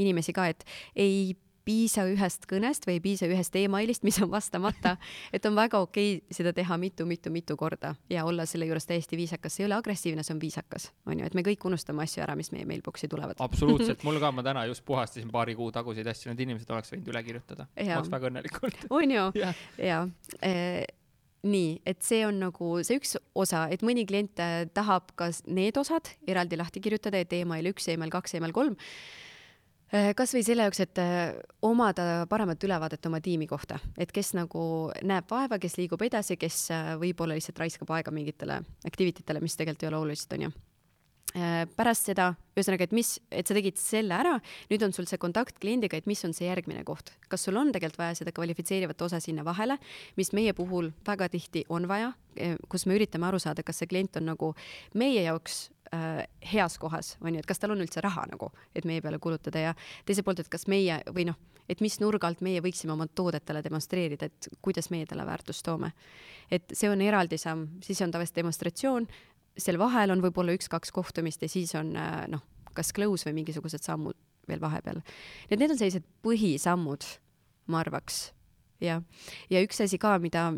inimesi 0.00 0.34
ka, 0.34 0.48
et 0.50 0.64
ei 0.98 1.36
piisa 1.70 2.06
ühest 2.08 2.46
kõnest 2.50 2.86
või 2.88 2.96
ei 2.96 3.02
piisa 3.04 3.28
ühest 3.30 3.54
emailist, 3.60 4.04
mis 4.06 4.18
on 4.22 4.30
vastamata, 4.32 4.96
et 5.36 5.44
on 5.46 5.54
väga 5.58 5.82
okei 5.84 6.16
okay 6.16 6.36
seda 6.36 6.54
teha 6.56 6.78
mitu-mitu-mitu 6.80 7.56
korda 7.60 7.92
ja 8.10 8.24
olla 8.26 8.46
selle 8.48 8.66
juures 8.70 8.88
täiesti 8.88 9.18
viisakas, 9.20 9.54
see 9.56 9.64
ei 9.64 9.68
ole 9.68 9.76
agressiivne, 9.78 10.24
see 10.26 10.34
on 10.34 10.42
viisakas, 10.42 10.90
onju, 11.06 11.26
et 11.28 11.36
me 11.36 11.44
kõik 11.46 11.66
unustame 11.68 12.06
asju 12.06 12.24
ära, 12.24 12.36
mis 12.38 12.50
meie 12.54 12.66
mailbox'i 12.68 13.10
tulevad. 13.12 13.38
absoluutselt, 13.44 14.02
mul 14.08 14.20
ka, 14.22 14.32
ma 14.34 14.46
täna 14.46 14.64
just 14.70 14.84
puhastasin 14.88 15.30
paari 15.32 15.54
kuu 15.58 15.70
taguseid 15.74 16.08
asju, 16.10 16.32
need 16.32 16.46
inimesed 16.46 16.72
oleks 16.74 16.94
võinud 16.94 17.12
üle 17.12 17.24
kirjutada. 17.26 17.68
ma 17.76 18.00
oleks 18.00 18.14
väga 18.16 18.32
õnnelik 18.32 18.62
olnud. 18.62 18.88
on 19.02 19.18
ju? 19.18 19.28
ja 19.90 20.06
e 20.40 20.54
nii, 21.46 21.80
et 21.88 22.04
see 22.04 22.22
on 22.26 22.38
nagu 22.42 22.74
see 22.84 23.00
üks 23.00 23.16
osa, 23.38 23.66
et 23.72 23.84
mõni 23.86 24.04
klient 24.08 24.40
äh, 24.42 24.66
tahab 24.76 25.12
ka 25.18 25.30
need 25.48 25.78
osad 25.80 26.12
eraldi 26.28 26.58
lahti 26.60 26.82
kirjutada, 26.84 27.20
et 27.20 27.32
email 27.36 27.70
üks, 27.72 27.88
email 27.92 28.12
kaks, 28.12 28.36
email 28.36 28.54
kolm. 28.56 28.76
Äh, 29.90 30.12
kasvõi 30.18 30.44
selle 30.46 30.66
jaoks, 30.68 30.82
et 30.84 31.00
äh, 31.02 31.34
omada 31.66 32.26
paremat 32.30 32.62
ülevaadet 32.66 33.06
oma 33.10 33.22
tiimi 33.24 33.48
kohta, 33.50 33.80
et 33.98 34.12
kes 34.14 34.34
nagu 34.38 34.62
näeb 35.02 35.30
vaeva, 35.30 35.58
kes 35.62 35.78
liigub 35.80 36.02
edasi, 36.06 36.38
kes 36.40 36.66
võib-olla 37.00 37.38
lihtsalt 37.38 37.64
raiskab 37.64 37.94
aega 37.96 38.14
mingitele 38.14 38.60
activity 38.86 39.24
tele, 39.26 39.42
mis 39.42 39.56
tegelikult 39.58 39.86
ei 39.86 39.92
ole 39.94 40.04
olulised, 40.04 40.36
onju 40.38 40.52
pärast 41.30 42.08
seda, 42.10 42.32
ühesõnaga, 42.58 42.88
et 42.88 42.94
mis, 42.96 43.12
et 43.30 43.46
sa 43.46 43.54
tegid 43.54 43.78
selle 43.78 44.16
ära, 44.16 44.32
nüüd 44.70 44.82
on 44.82 44.94
sul 44.96 45.06
see 45.06 45.20
kontakt 45.22 45.60
kliendiga, 45.62 45.98
et 46.00 46.08
mis 46.10 46.22
on 46.26 46.34
see 46.36 46.48
järgmine 46.48 46.82
koht, 46.88 47.12
kas 47.30 47.46
sul 47.46 47.58
on 47.60 47.70
tegelikult 47.74 48.00
vaja 48.02 48.16
seda 48.18 48.34
kvalifitseerivat 48.34 49.02
osa 49.06 49.20
sinna 49.22 49.44
vahele, 49.46 49.78
mis 50.18 50.32
meie 50.36 50.54
puhul 50.58 50.90
väga 51.06 51.30
tihti 51.30 51.64
on 51.70 51.86
vaja, 51.90 52.12
eh, 52.36 52.56
kus 52.68 52.86
me 52.90 52.98
üritame 52.98 53.28
aru 53.28 53.38
saada, 53.42 53.62
kas 53.62 53.78
see 53.78 53.90
klient 53.90 54.18
on 54.18 54.26
nagu 54.32 54.54
meie 54.98 55.22
jaoks 55.22 55.68
äh, 55.94 56.24
heas 56.52 56.78
kohas, 56.82 57.14
on 57.20 57.34
ju, 57.34 57.44
et 57.44 57.48
kas 57.48 57.62
tal 57.62 57.76
on 57.76 57.84
üldse 57.84 58.02
raha 58.02 58.26
nagu, 58.30 58.50
et 58.74 58.88
meie 58.88 59.02
peale 59.04 59.22
kulutada 59.22 59.70
ja 59.70 59.78
teiselt 60.08 60.26
poolt, 60.26 60.42
et 60.42 60.50
kas 60.52 60.66
meie 60.70 60.98
või 61.14 61.28
noh, 61.30 61.38
et 61.70 61.82
mis 61.84 62.00
nurga 62.02 62.26
alt 62.26 62.42
meie 62.44 62.62
võiksime 62.64 62.94
oma 62.96 63.06
toodetele 63.06 63.62
demonstreerida, 63.62 64.26
et 64.26 64.50
kuidas 64.62 64.90
meie 64.90 65.06
talle 65.06 65.26
väärtust 65.26 65.64
toome. 65.66 65.92
et 66.50 66.72
see 66.74 66.90
on 66.90 67.00
eraldi 67.00 67.38
samm, 67.38 67.78
siis 67.82 68.00
on 68.02 68.10
tavaliselt 68.10 68.40
demonstratsioon, 68.40 69.06
seal 69.62 69.78
vahel 69.80 70.14
on 70.14 70.22
võib-olla 70.24 70.54
üks-kaks 70.56 70.92
kohtumist 70.94 71.42
ja 71.44 71.50
siis 71.50 71.74
on 71.78 71.94
äh, 71.98 72.24
noh, 72.30 72.42
kas 72.76 72.92
close 72.96 73.28
või 73.28 73.40
mingisugused 73.40 73.84
sammud 73.84 74.18
veel 74.50 74.60
vahepeal. 74.62 75.00
nii 75.00 75.56
et 75.56 75.62
need 75.62 75.74
on 75.74 75.80
sellised 75.80 76.06
põhisammud, 76.24 77.06
ma 77.70 77.82
arvaks, 77.84 78.30
jah. 78.82 79.02
ja 79.50 79.64
üks 79.64 79.82
asi 79.84 79.98
ka, 80.00 80.16
mida 80.22 80.50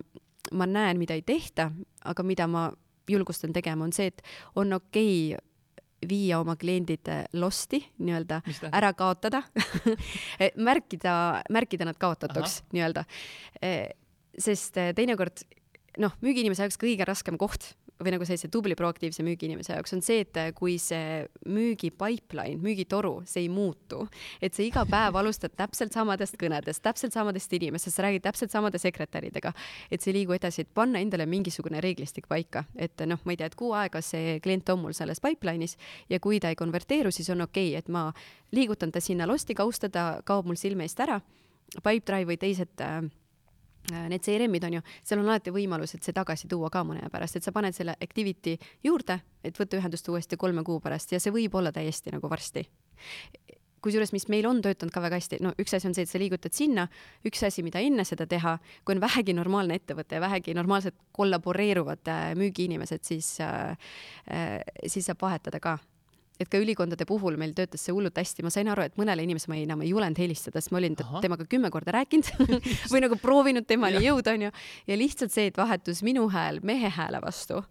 ma 0.53 0.69
näen, 0.69 1.01
mida 1.01 1.17
ei 1.19 1.25
tehta, 1.27 1.71
aga 2.09 2.27
mida 2.27 2.49
ma 2.51 2.71
julgustan 3.11 3.53
tegema, 3.53 3.85
on 3.85 3.95
see, 3.95 4.13
et 4.13 4.23
on 4.59 4.79
okei 4.79 5.33
okay 5.35 5.49
viia 6.09 6.41
oma 6.43 6.57
kliendid 6.59 7.07
äh, 7.13 7.25
lost'i 7.39 7.79
nii-öelda, 8.03 8.41
ära 8.75 8.89
kaotada 8.99 9.45
märkida, 10.69 11.15
märkida 11.53 11.87
nad 11.87 11.99
kaotatuks 12.03 12.63
nii-öelda. 12.75 13.05
Äh, 13.63 13.93
sest 14.35 14.75
teinekord 14.97 15.45
noh, 16.03 16.15
müügiinimese 16.25 16.65
jaoks 16.65 16.81
kõige 16.81 17.07
raskem 17.07 17.39
koht 17.39 17.75
või 18.05 18.15
nagu 18.15 18.27
sellise 18.27 18.51
tubli 18.53 18.77
proaktiivse 18.79 19.25
müügiinimese 19.27 19.77
jaoks 19.77 19.95
on 19.97 20.03
see, 20.05 20.23
et 20.25 20.39
kui 20.57 20.77
see 20.83 21.23
müügi 21.51 21.93
pipeline, 21.95 22.59
müügitoru, 22.63 23.15
see 23.29 23.45
ei 23.47 23.51
muutu, 23.53 24.05
et 24.43 24.57
sa 24.57 24.65
iga 24.65 24.85
päev 24.89 25.19
alustad 25.21 25.55
täpselt 25.59 25.95
samadest 25.95 26.39
kõnedest, 26.41 26.83
täpselt 26.85 27.15
samadest 27.17 27.53
inimestest, 27.59 27.97
sa 27.97 28.07
räägid 28.07 28.27
täpselt 28.27 28.55
samade 28.55 28.81
sekretäridega, 28.83 29.55
et 29.91 30.03
see 30.03 30.13
ei 30.13 30.21
liigu 30.21 30.37
edasi, 30.37 30.67
et 30.67 30.75
panna 30.75 31.03
endale 31.03 31.27
mingisugune 31.31 31.81
reeglistik 31.85 32.29
paika, 32.31 32.65
et 32.77 33.07
noh, 33.07 33.23
ma 33.25 33.35
ei 33.35 33.41
tea, 33.41 33.51
et 33.53 33.59
kuu 33.59 33.73
aega 33.79 34.03
see 34.05 34.39
klient 34.45 34.75
on 34.75 34.83
mul 34.85 34.97
selles 34.97 35.23
pipeline'is 35.23 35.79
ja 36.11 36.21
kui 36.23 36.41
ta 36.43 36.53
ei 36.53 36.59
konverteeru, 36.59 37.13
siis 37.15 37.31
on 37.35 37.47
okei 37.47 37.73
okay,, 37.73 37.83
et 37.83 37.89
ma 37.93 38.09
liigutan 38.53 38.93
ta 38.93 39.01
sinna 39.01 39.29
lost'i 39.29 39.57
kausta, 39.59 39.91
ta 39.93 40.07
kaob 40.25 40.49
mul 40.51 40.61
silme 40.61 40.89
eest 40.89 41.01
ära. 41.01 41.21
Pipedrive 41.83 42.29
või 42.29 42.37
teised 42.37 42.83
äh, 42.85 43.01
Äh, 43.03 43.22
need 43.91 44.23
CRM-id 44.23 44.65
on 44.65 44.77
ju, 44.79 44.83
seal 45.03 45.21
on 45.23 45.29
alati 45.29 45.53
võimalus, 45.55 45.97
et 45.97 46.07
see 46.07 46.15
tagasi 46.15 46.49
tuua 46.51 46.71
ka 46.73 46.85
mõne 46.87 47.03
aja 47.03 47.11
pärast, 47.13 47.39
et 47.39 47.47
sa 47.47 47.53
paned 47.55 47.75
selle 47.77 47.97
activity 48.05 48.55
juurde, 48.85 49.19
et 49.45 49.59
võtta 49.59 49.81
ühendust 49.81 50.09
uuesti 50.09 50.39
kolme 50.39 50.65
kuu 50.67 50.79
pärast 50.81 51.13
ja 51.13 51.21
see 51.23 51.35
võib 51.35 51.55
olla 51.59 51.73
täiesti 51.75 52.15
nagu 52.15 52.31
varsti. 52.31 52.67
kusjuures, 53.83 54.13
mis 54.15 54.29
meil 54.31 54.47
on 54.47 54.61
töötanud 54.63 54.95
ka 54.95 55.01
väga 55.03 55.19
hästi, 55.19 55.41
no 55.43 55.51
üks 55.59 55.75
asi 55.75 55.89
on 55.89 55.95
see, 55.95 56.05
et 56.07 56.11
sa 56.11 56.19
liigutad 56.23 56.55
sinna, 56.55 56.87
üks 57.27 57.43
asi, 57.43 57.65
mida 57.67 57.81
enne 57.83 58.05
seda 58.07 58.29
teha, 58.31 58.59
kui 58.85 58.95
on 58.95 59.01
vähegi 59.03 59.35
normaalne 59.35 59.75
ettevõte 59.75 60.15
ja 60.15 60.23
vähegi 60.23 60.55
normaalselt 60.55 60.95
kollaboreeruvad 61.13 62.07
äh, 62.09 62.29
müügiinimesed, 62.39 63.03
siis 63.03 63.41
äh,, 63.43 63.75
äh, 64.31 64.61
siis 64.87 65.11
saab 65.11 65.27
vahetada 65.27 65.59
ka 65.61 65.81
et 66.41 66.49
ka 66.51 66.61
ülikondade 66.61 67.07
puhul 67.09 67.37
meil 67.41 67.53
töötas 67.57 67.85
see 67.85 67.95
hullult 67.95 68.17
hästi, 68.19 68.45
ma 68.47 68.53
sain 68.53 68.71
aru, 68.73 68.87
et 68.89 68.97
mõnele 69.01 69.25
inimesele 69.27 69.53
ma 69.53 69.59
ei, 69.59 69.67
enam 69.69 69.85
ei 69.85 69.93
julenud 69.93 70.19
helistada, 70.19 70.63
sest 70.63 70.73
ma 70.75 70.81
olin 70.81 70.97
Aha. 71.05 71.21
temaga 71.25 71.47
kümme 71.49 71.71
korda 71.75 71.95
rääkinud 71.99 72.33
või 72.93 73.05
nagu 73.05 73.19
proovinud 73.21 73.69
temani 73.69 74.03
jõuda, 74.07 74.37
onju. 74.39 74.51
ja 74.89 74.99
lihtsalt 74.99 75.35
see, 75.35 75.51
et 75.53 75.61
vahetus 75.61 76.03
minu 76.07 76.27
hääl 76.33 76.63
mehe 76.67 76.91
hääle 76.93 77.21
vastu, 77.23 77.63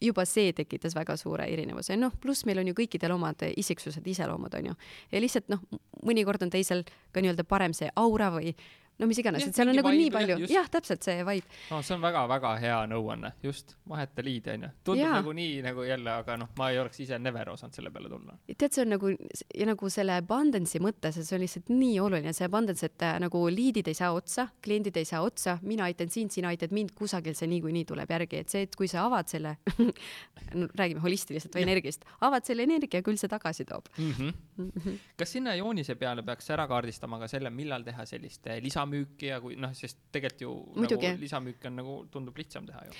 juba 0.00 0.24
see 0.24 0.54
tekitas 0.56 0.96
väga 0.96 1.16
suure 1.20 1.46
erinevuse, 1.52 1.96
noh, 2.00 2.14
pluss 2.20 2.46
meil 2.48 2.62
on 2.62 2.70
ju 2.70 2.76
kõikidel 2.78 3.12
omad 3.14 3.44
isiksused, 3.50 4.06
iseloomud, 4.06 4.54
onju. 4.62 4.76
ja 5.12 5.22
lihtsalt 5.22 5.50
noh, 5.52 5.62
mõnikord 6.06 6.46
on 6.46 6.52
teisel 6.52 6.86
ka 7.12 7.22
nii-öelda 7.22 7.44
parem 7.48 7.76
see 7.76 7.90
aura 8.00 8.30
või 8.34 8.54
no 9.00 9.08
mis 9.10 9.20
iganes, 9.22 9.46
et 9.48 9.56
seal 9.56 9.70
on 9.72 9.78
nagu 9.78 9.92
nii 9.94 10.10
palju, 10.12 10.36
jah, 10.50 10.68
täpselt 10.72 11.06
see 11.06 11.24
vibe. 11.26 11.58
no 11.70 11.80
see 11.86 11.96
on 11.96 12.02
väga-väga 12.04 12.52
hea 12.62 12.78
nõuanne, 12.90 13.32
just, 13.44 13.74
vaheta 13.88 14.24
liide 14.24 14.54
onju. 14.56 14.70
tundub 14.84 15.02
ja. 15.02 15.12
nagu 15.16 15.34
nii 15.36 15.60
nagu 15.64 15.86
jälle, 15.86 16.16
aga 16.22 16.36
noh, 16.42 16.50
ma 16.60 16.70
ei 16.72 16.80
oleks 16.82 17.00
ise 17.06 17.18
never 17.18 17.52
osanud 17.52 17.76
selle 17.76 17.92
peale 17.94 18.10
tulla. 18.12 18.36
tead, 18.50 18.68
see 18.68 18.84
on 18.84 18.92
nagu, 18.94 19.12
ja 19.56 19.68
nagu 19.70 19.92
selle 19.92 20.18
abundance'i 20.20 20.82
mõttes, 20.84 21.20
see 21.24 21.36
on 21.38 21.44
lihtsalt 21.44 21.72
nii 21.72 21.96
oluline, 22.04 22.34
see 22.36 22.48
abundance, 22.48 22.86
et 22.86 23.06
äh, 23.06 23.16
nagu 23.22 23.42
liidid 23.52 23.88
ei 23.90 23.98
saa 23.98 24.12
otsa, 24.16 24.48
kliendid 24.64 25.00
ei 25.00 25.08
saa 25.08 25.22
otsa, 25.26 25.56
mina 25.62 25.88
aitan 25.88 26.12
sind, 26.12 26.34
sina 26.34 26.52
aitad 26.52 26.74
mind, 26.76 26.94
kusagil 26.98 27.36
see 27.38 27.48
niikuinii 27.54 27.86
tuleb 27.88 28.12
järgi, 28.16 28.44
et 28.44 28.52
see, 28.52 28.66
et 28.68 28.76
kui 28.76 28.90
sa 28.90 29.06
avad 29.08 29.30
selle 29.32 29.56
no, 30.58 30.68
räägime 30.76 31.02
holistiliselt 31.04 31.56
või 31.56 31.64
energiast, 31.68 32.04
avad 32.26 32.46
selle 32.46 32.66
energia, 32.68 33.04
küll 33.06 33.20
see 33.20 33.30
tagasi 33.30 33.66
toob 33.68 33.88
mm. 33.96 34.12
-hmm. 34.12 34.46
Mm 34.60 34.72
-hmm. 34.76 34.96
kas 35.16 35.32
sinna 35.32 35.54
joonise 35.54 35.94
peale 35.94 36.22
peaks 36.22 36.50
ära 36.50 36.66
kaardistama 36.68 37.18
ka 37.18 37.28
selle, 37.28 37.50
millal 37.50 37.82
teha 37.82 38.04
sellist 38.04 38.46
lisa 38.60 38.84
lisamüüki 38.90 39.30
ja 39.30 39.38
kui 39.42 39.56
noh, 39.60 39.72
sest 39.74 39.98
tegelikult 40.12 40.40
ju 40.40 40.52
Muidugi. 40.76 41.08
nagu 41.08 41.22
lisamüüki 41.22 41.68
on 41.68 41.76
nagu 41.78 41.94
tundub 42.10 42.36
lihtsam 42.38 42.66
teha 42.66 42.84
ju. 42.86 42.92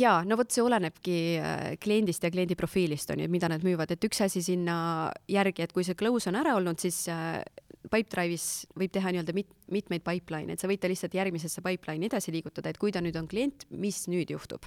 ja 0.00 0.22
no 0.24 0.36
vot, 0.36 0.50
see 0.50 0.64
olenebki 0.64 1.18
äh, 1.38 1.76
kliendist 1.82 2.24
ja 2.24 2.30
kliendi 2.30 2.56
profiilist 2.56 3.10
on 3.10 3.20
ju, 3.20 3.28
mida 3.28 3.48
nad 3.48 3.64
müüvad, 3.64 3.90
et 3.92 4.04
üks 4.04 4.22
asi 4.24 4.42
sinna 4.42 5.10
järgi, 5.28 5.66
et 5.66 5.72
kui 5.72 5.84
see 5.84 5.94
close 5.98 6.28
on 6.30 6.36
ära 6.36 6.56
olnud, 6.56 6.80
siis 6.80 7.06
äh, 7.12 7.42
Pipedrive'is 7.86 8.66
võib 8.74 8.90
teha 8.90 9.12
nii-öelda 9.14 9.32
mit, 9.36 9.52
mitmeid 9.70 10.02
pipeline'e, 10.02 10.56
et 10.56 10.62
sa 10.62 10.66
võid 10.66 10.80
ta 10.82 10.88
lihtsalt 10.90 11.14
järgmisesse 11.14 11.62
pipeline'i 11.62 12.08
edasi 12.10 12.34
liigutada, 12.34 12.72
et 12.72 12.80
kui 12.82 12.90
ta 12.90 12.98
nüüd 12.98 13.14
on 13.14 13.28
klient, 13.30 13.62
mis 13.70 14.08
nüüd 14.10 14.32
juhtub. 14.34 14.66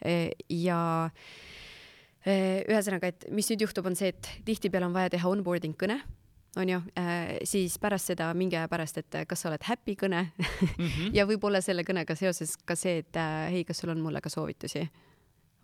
Äh, 0.00 0.30
ja 0.48 0.78
ühesõnaga, 2.24 3.10
et 3.12 3.26
mis 3.36 3.50
nüüd 3.52 3.66
juhtub, 3.66 3.84
on 3.84 3.98
see, 3.98 4.14
et 4.14 4.30
tihtipeale 4.48 4.88
on 4.88 4.94
vaja 4.96 5.10
teha 5.12 5.28
onboarding 5.28 5.76
kõne 5.76 5.98
on 6.56 6.68
ju 6.68 6.80
äh,, 6.98 7.36
siis 7.44 7.78
pärast 7.78 8.12
seda 8.12 8.28
mingi 8.34 8.56
aja 8.56 8.68
pärast, 8.70 8.98
et 8.98 9.18
kas 9.28 9.44
sa 9.44 9.50
oled 9.50 9.64
happy 9.66 9.96
kõne 10.00 10.22
mm 10.36 10.86
-hmm. 10.86 11.10
ja 11.18 11.26
võib-olla 11.26 11.60
selle 11.60 11.82
kõnega 11.82 12.14
seoses 12.14 12.56
ka 12.56 12.76
see, 12.76 12.98
et 12.98 13.16
äh, 13.16 13.50
hei, 13.50 13.64
kas 13.64 13.78
sul 13.78 13.90
on 13.90 14.00
mulle 14.00 14.20
ka 14.20 14.28
soovitusi, 14.28 14.88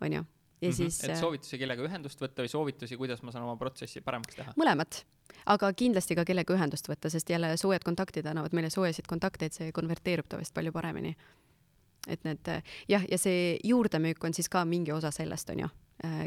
on 0.01 0.13
ju. 0.13 0.21
ja 0.61 0.67
mm 0.67 0.71
-hmm. 0.71 0.75
siis. 0.75 1.03
et 1.03 1.09
äh, 1.09 1.19
soovitusi, 1.19 1.57
kellega 1.57 1.83
ühendust 1.83 2.21
võtta 2.21 2.43
või 2.43 2.47
soovitusi, 2.47 2.97
kuidas 2.97 3.21
ma 3.21 3.31
saan 3.31 3.43
oma 3.43 3.55
protsessi 3.55 4.01
paremaks 4.01 4.35
teha? 4.35 4.53
mõlemat, 4.57 5.03
aga 5.45 5.73
kindlasti 5.73 6.15
ka 6.15 6.25
kellega 6.25 6.53
ühendust 6.53 6.89
võtta, 6.89 7.09
sest 7.09 7.29
jälle 7.29 7.57
soojad 7.57 7.83
kontaktid 7.83 8.25
annavad 8.25 8.53
meile 8.53 8.69
soojasid 8.69 9.07
kontakte, 9.07 9.45
et 9.45 9.53
see 9.53 9.71
konverteerub 9.71 10.27
tavaliselt 10.27 10.53
palju 10.53 10.71
paremini. 10.71 11.15
et 12.07 12.23
need 12.23 12.61
jah, 12.89 13.03
ja 13.11 13.17
see 13.17 13.59
juurdemüük 13.63 14.23
on 14.23 14.33
siis 14.33 14.49
ka 14.49 14.65
mingi 14.65 14.91
osa 14.91 15.11
sellest, 15.11 15.49
on 15.49 15.59
ju 15.59 15.65
äh, 15.65 15.80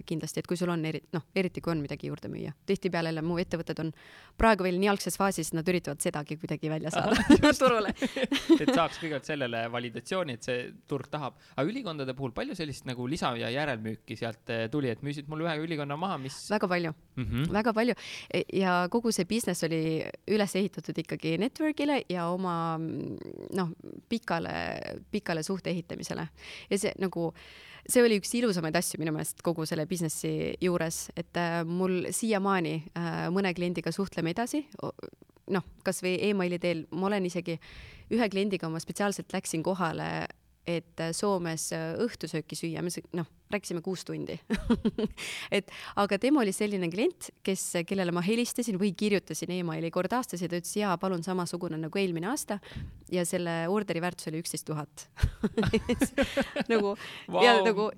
kindlasti, 0.06 0.40
et 0.42 0.46
kui 0.46 0.58
sul 0.58 0.70
on 0.70 0.84
eri, 0.86 1.00
noh, 1.14 1.24
eriti 1.36 1.62
kui 1.64 1.72
on 1.72 1.82
midagi 1.82 2.08
juurde 2.10 2.28
müüa. 2.30 2.52
tihtipeale 2.66 3.10
jälle 3.10 3.22
mu 3.22 3.38
ettevõtted 3.42 3.80
on 3.82 3.92
praegu 4.38 4.66
veel 4.66 4.78
nii 4.78 4.90
algses 4.92 5.16
faasis, 5.18 5.52
nad 5.56 5.68
üritavad 5.68 6.00
sedagi 6.04 6.36
kuidagi 6.40 6.70
välja 6.70 6.92
saada 6.94 7.16
turule 7.62 7.92
et 7.94 8.70
saaks 8.70 9.00
kõigepealt 9.02 9.28
sellele 9.28 9.64
validatsiooni, 9.72 10.38
et 10.38 10.46
see 10.46 10.60
turg 10.90 11.08
tahab. 11.10 11.38
aga 11.56 11.66
ülikondade 11.70 12.14
puhul 12.14 12.34
palju 12.36 12.54
sellist 12.58 12.86
nagu 12.86 13.06
lisa- 13.10 13.34
ja 13.38 13.50
järelmüüki 13.50 14.16
sealt 14.16 14.50
eh, 14.54 14.66
tuli, 14.70 14.90
et 14.92 15.02
müüsid 15.02 15.28
mul 15.28 15.44
ühe 15.46 15.56
ülikonna 15.64 15.96
maha, 15.98 16.18
mis? 16.18 16.36
väga 16.50 16.68
palju 16.68 16.92
mm, 16.92 17.24
-hmm. 17.24 17.52
väga 17.52 17.72
palju 17.74 17.94
E- 18.34 18.46
ja 18.58 18.86
kogu 18.90 19.12
see 19.12 19.24
business 19.28 19.64
oli 19.66 20.04
üles 20.30 20.54
ehitatud 20.56 20.98
ikkagi 20.98 21.36
network'ile 21.40 22.02
ja 22.08 22.28
oma 22.32 22.78
noh, 22.78 23.70
pikale, 24.08 24.54
pikale 25.10 25.42
suhte 25.42 25.70
ehitamisele 25.70 26.28
ja 26.70 26.78
see 26.78 26.94
nagu 26.98 27.32
see 27.88 28.02
oli 28.04 28.18
üks 28.20 28.32
ilusamaid 28.38 28.76
asju 28.78 29.00
minu 29.02 29.12
meelest 29.14 29.42
kogu 29.44 29.66
selle 29.68 29.86
businessi 29.90 30.54
juures, 30.62 31.08
et 31.16 31.36
äh, 31.40 31.60
mul 31.66 32.08
siiamaani 32.14 32.76
äh, 32.96 33.26
mõne 33.34 33.54
kliendiga 33.56 33.92
suhtleme 33.94 34.32
edasi, 34.34 34.64
noh, 35.52 35.66
kasvõi 35.84 36.16
emaili 36.30 36.58
teel, 36.62 36.84
ma 36.94 37.10
olen 37.10 37.28
isegi 37.28 37.58
ühe 38.14 38.28
kliendiga 38.32 38.70
ma 38.72 38.80
spetsiaalselt 38.82 39.32
läksin 39.34 39.64
kohale, 39.64 40.26
et 40.66 41.00
äh, 41.00 41.12
Soomes 41.12 41.68
äh, 41.76 41.92
õhtusööki 42.00 42.56
süüa, 42.56 42.82
me 42.84 42.92
noh, 43.16 43.28
rääkisime 43.52 43.82
kuus 43.84 44.04
tundi 44.08 44.36
et 45.56 45.70
aga 46.00 46.18
tema 46.20 46.42
oli 46.42 46.54
selline 46.56 46.88
klient, 46.92 47.30
kes, 47.44 47.66
kellele 47.88 48.14
ma 48.14 48.24
helistasin 48.24 48.78
või 48.80 48.94
kirjutasin 48.96 49.52
emaili 49.58 49.92
kord 49.94 50.12
aastas 50.16 50.42
ja 50.42 50.48
ta 50.50 50.60
ütles 50.60 50.74
jaa, 50.80 50.96
palun 51.00 51.24
samasugune 51.26 51.78
nagu 51.80 52.00
eelmine 52.00 52.30
aasta 52.32 52.58
ja 53.12 53.26
selle 53.28 53.64
orderi 53.72 54.02
väärtus 54.04 54.32
oli 54.32 54.40
üksteist 54.44 54.68
tuhat 54.70 55.08
nagu 56.72 56.94
wow. 56.94 57.42
ja 57.44 57.58
nagu 57.64 57.90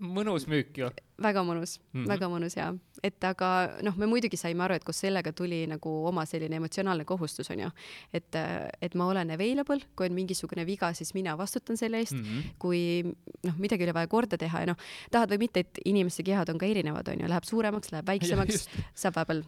mõnus 0.00 0.46
müük 0.50 0.76
ju. 0.78 0.88
väga 1.22 1.42
mõnus 1.44 1.78
mm. 1.78 2.02
-hmm. 2.02 2.08
väga 2.08 2.28
mõnus 2.28 2.56
ja, 2.56 2.66
et 3.02 3.24
aga 3.24 3.50
noh, 3.82 3.96
me 3.96 4.06
muidugi 4.06 4.36
saime 4.36 4.64
aru, 4.64 4.76
et 4.76 4.84
koos 4.84 5.00
sellega 5.00 5.32
tuli 5.32 5.64
nagu 5.66 5.92
oma 6.06 6.26
selline 6.26 6.56
emotsionaalne 6.56 7.04
kohustus 7.04 7.50
on 7.50 7.60
ju, 7.64 7.70
et, 8.12 8.36
et 8.80 8.94
ma 8.94 9.06
olen 9.06 9.30
available, 9.30 9.80
kui 9.96 10.10
on 10.10 10.14
mingisugune 10.14 10.66
viga, 10.66 10.92
siis 10.92 11.14
mina 11.14 11.36
vastutan 11.38 11.76
selle 11.76 11.98
eest 11.98 12.12
mm. 12.12 12.22
-hmm. 12.22 12.56
kui 12.58 13.02
noh, 13.42 13.56
midagi 13.58 13.84
oli 13.84 13.94
vaja 13.94 14.06
korda 14.06 14.36
teha 14.36 14.60
ja 14.60 14.66
noh, 14.66 14.76
tahad 15.10 15.30
või 15.30 15.38
mitte, 15.38 15.60
et 15.60 15.78
inimeste 15.84 16.22
kehad 16.22 16.48
on 16.48 16.58
ka 16.58 16.66
erinevad, 16.66 17.08
on 17.08 17.20
ju, 17.20 17.28
läheb 17.28 17.44
suuremaks, 17.44 17.92
läheb 17.92 18.06
väiksemaks, 18.06 18.68
saab 19.02 19.16
vahepeal 19.16 19.42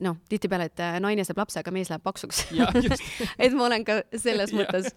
noh, 0.00 0.16
tihtipeale, 0.28 0.68
et 0.70 0.80
äh, 0.80 1.00
naine 1.00 1.24
saab 1.24 1.38
lapse, 1.38 1.60
aga 1.60 1.72
mees 1.74 1.90
läheb 1.92 2.02
paksuks 2.02 2.46
et 3.44 3.52
ma 3.52 3.66
olen 3.68 3.84
ka 3.84 4.02
selles 4.16 4.52
mõttes 4.52 4.92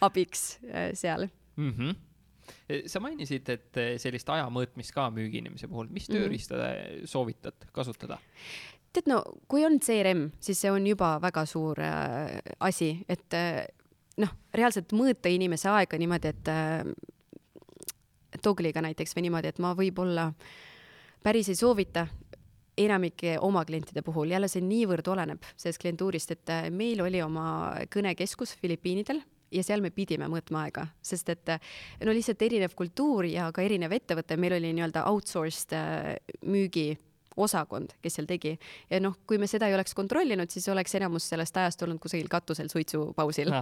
abiks 0.00 0.58
äh, 0.68 0.90
seal 0.98 1.28
mm. 1.56 1.70
-hmm. 1.70 2.11
Sa 2.86 3.00
mainisid, 3.00 3.48
et 3.48 3.76
eh, 3.76 3.98
sellist 3.98 4.28
aja 4.28 4.46
mõõtmist 4.50 4.94
ka 4.94 5.08
müügiinimese 5.10 5.68
puhul, 5.68 5.88
mis 5.90 6.08
Mhm. 6.08 6.18
tööriista 6.18 6.56
te 6.56 7.06
soovitad 7.06 7.68
kasutada? 7.72 8.18
tead, 8.92 9.06
no 9.08 9.22
kui 9.48 9.64
on 9.64 9.78
CRM, 9.80 10.30
siis 10.40 10.60
see 10.60 10.70
on 10.70 10.86
juba 10.86 11.18
väga 11.22 11.46
suur 11.46 11.80
äh, 11.80 12.40
asi, 12.60 13.04
et 13.08 13.32
äh, 13.34 13.66
noh, 14.20 14.28
reaalselt 14.54 14.92
mõõta 14.92 15.32
inimese 15.32 15.68
aega 15.72 15.96
niimoodi, 15.98 16.28
et 16.28 16.48
äh, 16.48 16.84
Togliga 18.42 18.82
näiteks 18.82 19.14
või 19.16 19.26
niimoodi, 19.28 19.48
et 19.52 19.58
ma 19.62 19.74
võib-olla 19.76 20.32
päris 21.22 21.48
ei 21.52 21.54
soovita 21.56 22.06
enamike 22.78 23.36
oma 23.44 23.64
klientide 23.68 24.02
puhul, 24.02 24.30
jälle 24.32 24.48
see 24.48 24.62
niivõrd 24.64 25.08
oleneb 25.12 25.44
sellest 25.56 25.80
klientuurist, 25.82 26.30
et 26.36 26.52
äh, 26.52 26.70
meil 26.70 27.00
oli 27.04 27.20
oma 27.22 27.46
kõnekeskus 27.92 28.56
Filipiinidel 28.60 29.20
ja 29.52 29.64
seal 29.66 29.84
me 29.84 29.92
pidime 29.94 30.28
mõõtma 30.32 30.66
aega, 30.66 30.86
sest 31.02 31.28
et 31.34 31.54
no 32.04 32.14
lihtsalt 32.14 32.42
erinev 32.42 32.74
kultuur 32.78 33.28
ja 33.28 33.50
ka 33.54 33.64
erinev 33.64 33.94
ettevõte, 33.96 34.38
meil 34.40 34.56
oli 34.58 34.72
nii-öelda 34.74 35.06
outsourced 35.10 35.76
äh, 35.76 36.14
müügi 36.48 36.92
osakond, 37.36 37.94
kes 38.02 38.18
seal 38.18 38.26
tegi. 38.28 38.52
Ja 38.90 39.00
noh, 39.02 39.14
kui 39.28 39.38
me 39.40 39.48
seda 39.50 39.68
ei 39.68 39.76
oleks 39.76 39.94
kontrollinud, 39.96 40.50
siis 40.52 40.68
oleks 40.72 40.94
enamus 40.98 41.28
sellest 41.32 41.56
ajast 41.56 41.82
olnud 41.86 42.00
kusagil 42.02 42.28
katusel 42.32 42.70
suitsupausil. 42.72 43.52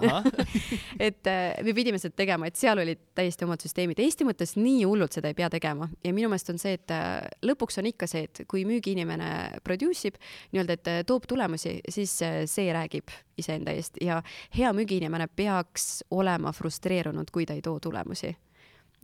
Et 1.09 1.31
äh, 1.31 1.61
me 1.64 1.75
pidime 1.77 2.01
seda 2.03 2.16
tegema, 2.16 2.49
et 2.51 2.59
seal 2.59 2.81
olid 2.83 3.01
täiesti 3.16 3.47
omad 3.47 3.62
süsteemid. 3.62 4.01
Eesti 4.03 4.27
mõttes 4.29 4.57
nii 4.59 4.85
hullult 4.89 5.16
seda 5.16 5.31
ei 5.31 5.39
pea 5.39 5.51
tegema. 5.53 5.89
Ja 6.05 6.12
minu 6.16 6.31
meelest 6.33 6.53
on 6.53 6.61
see, 6.61 6.77
et 6.79 6.95
äh, 6.95 7.23
lõpuks 7.47 7.81
on 7.81 7.89
ikka 7.91 8.09
see, 8.11 8.27
et 8.29 8.43
kui 8.51 8.64
müügiinimene 8.68 9.31
produce 9.66 10.11
ib 10.11 10.21
nii-öelda, 10.53 10.77
et 10.77 10.93
äh, 10.93 11.01
toob 11.09 11.29
tulemusi, 11.31 11.79
siis 11.89 12.14
see 12.21 12.68
räägib 12.75 13.12
iseenda 13.41 13.75
eest. 13.77 14.01
Ja 14.05 14.21
hea 14.57 14.73
müügiinimene 14.77 15.31
peaks 15.37 16.05
olema 16.11 16.53
frustreerunud, 16.57 17.33
kui 17.33 17.47
ta 17.49 17.57
ei 17.57 17.64
too 17.64 17.79
tulemusi. 17.81 18.37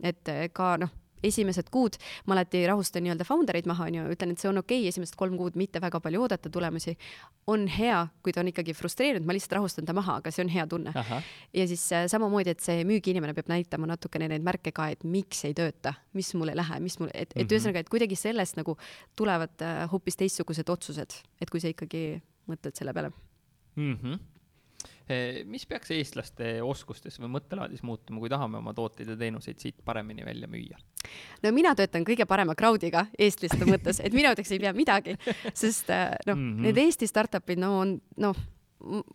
et 0.05 0.29
ka 0.53 0.75
noh 0.77 0.91
esimesed 1.23 1.69
kuud 1.71 1.97
ma 2.25 2.35
alati 2.35 2.65
rahustan 2.67 3.03
nii-öelda 3.03 3.25
founder 3.25 3.55
eid 3.55 3.65
maha, 3.69 3.85
onju, 3.89 4.03
ütlen, 4.13 4.31
et 4.31 4.39
see 4.39 4.49
on 4.49 4.57
okei 4.57 4.79
okay, 4.81 4.87
esimesed 4.93 5.15
kolm 5.15 5.37
kuud 5.37 5.55
mitte 5.55 5.81
väga 5.81 5.99
palju 5.99 6.21
oodata 6.21 6.49
tulemusi. 6.49 6.97
on 7.47 7.67
hea, 7.67 8.07
kui 8.23 8.33
ta 8.33 8.41
on 8.41 8.47
ikkagi 8.51 8.73
frustreerunud, 8.75 9.25
ma 9.25 9.33
lihtsalt 9.33 9.53
rahustan 9.55 9.85
ta 9.85 9.93
maha, 9.93 10.17
aga 10.21 10.31
see 10.31 10.43
on 10.43 10.49
hea 10.49 10.67
tunne. 10.67 10.93
ja 11.53 11.67
siis 11.67 11.91
äh, 11.93 12.07
samamoodi, 12.07 12.49
et 12.49 12.59
see 12.59 12.83
müügiinimene 12.83 13.33
peab 13.33 13.47
näitama 13.47 13.87
natukene 13.87 14.27
neid 14.27 14.43
märke 14.43 14.71
ka, 14.71 14.89
et 14.89 15.03
miks 15.03 15.45
ei 15.45 15.53
tööta, 15.53 15.93
mis 16.13 16.33
mul 16.35 16.49
ei 16.49 16.55
lähe, 16.55 16.79
mis 16.79 16.99
mul, 16.99 17.09
et, 17.13 17.31
et 17.35 17.47
Mhm. 17.47 17.53
ühesõnaga, 17.55 17.79
et 17.79 17.89
kuidagi 17.89 18.15
sellest 18.15 18.57
nagu 18.57 18.77
tulevad 19.15 19.61
äh, 19.61 19.87
hoopis 19.91 20.15
teistsugused 20.15 20.69
otsused, 20.69 21.13
et 21.41 21.49
kui 21.49 21.59
sa 21.59 21.67
ikkagi 21.67 22.21
mõtled 22.47 22.75
selle 22.75 22.93
peale. 22.93 23.11
mm. 23.75 23.93
-hmm. 23.95 24.19
Mis 25.47 25.65
peaks 25.69 25.91
eestlaste 25.95 26.57
oskustes 26.63 27.19
või 27.21 27.29
mõttelaadis 27.37 27.83
muutuma, 27.87 28.19
kui 28.19 28.31
tahame 28.31 28.59
oma 28.59 28.73
tooteid 28.75 29.13
ja 29.13 29.15
teenuseid 29.19 29.61
siit 29.63 29.79
paremini 29.85 30.25
välja 30.27 30.49
müüa? 30.51 30.79
no 31.43 31.51
mina 31.55 31.73
töötan 31.75 32.03
kõige 32.07 32.27
parema 32.27 32.55
crowd'iga 32.59 33.05
eestlaste 33.17 33.67
mõttes, 33.73 34.01
et 34.03 34.13
mina 34.15 34.33
ütleks 34.35 34.51
ei 34.51 34.61
pea 34.63 34.73
midagi, 34.75 35.15
sest 35.53 35.91
äh, 35.93 36.11
noh 36.27 36.35
mm. 36.35 36.53
-hmm. 36.53 36.67
need 36.67 36.83
Eesti 36.83 37.07
startup'id, 37.07 37.59
no 37.61 37.73
on 37.79 37.97
noh, 38.17 38.39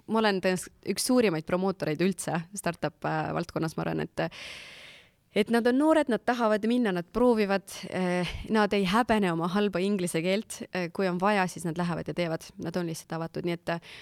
ma 0.07 0.23
olen 0.23 0.41
tõenäoliselt 0.43 0.93
üks 0.95 1.07
suurimaid 1.07 1.47
promootoreid 1.47 2.01
üldse 2.03 2.41
startup 2.55 3.05
äh, 3.05 3.35
valdkonnas, 3.35 3.77
ma 3.77 3.87
arvan, 3.87 4.07
et 4.07 4.31
et 5.35 5.51
nad 5.51 5.67
on 5.67 5.79
noored, 5.79 6.11
nad 6.13 6.21
tahavad 6.25 6.65
minna, 6.69 6.93
nad 6.93 7.07
proovivad 7.13 7.65
eh,, 7.89 8.29
nad 8.53 8.73
ei 8.77 8.85
häbene 8.85 9.33
oma 9.33 9.49
halba 9.49 9.81
inglise 9.81 10.21
keelt 10.25 10.63
eh,, 10.73 10.91
kui 10.93 11.09
on 11.09 11.21
vaja, 11.21 11.47
siis 11.49 11.65
nad 11.65 11.79
lähevad 11.81 12.09
ja 12.09 12.15
teevad, 12.15 12.45
nad 12.63 12.77
on 12.77 12.91
lihtsalt 12.91 13.17
avatud, 13.17 13.49
nii 13.49 13.57
et 13.57 13.73
eh, 13.77 13.95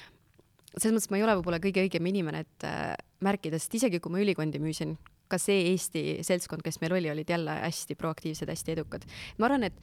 selles 0.76 0.94
mõttes 0.96 1.10
ma 1.10 1.18
ei 1.18 1.24
ole 1.26 1.36
võib-olla 1.38 1.60
kõige 1.62 1.84
õigem 1.86 2.06
inimene, 2.10 2.44
et 2.46 2.66
äh, 2.68 2.92
märkida, 3.24 3.58
sest 3.58 3.74
isegi 3.80 4.00
kui 4.02 4.12
ma 4.14 4.22
ülikondi 4.22 4.60
müüsin, 4.62 4.96
ka 5.30 5.38
see 5.38 5.70
Eesti 5.70 6.02
seltskond, 6.26 6.62
kes 6.66 6.80
meil 6.82 6.94
oli, 6.96 7.10
olid 7.12 7.30
jälle 7.30 7.54
hästi 7.62 7.96
proaktiivsed, 7.98 8.50
hästi 8.50 8.74
edukad. 8.74 9.06
ma 9.38 9.50
arvan, 9.50 9.68
et 9.70 9.78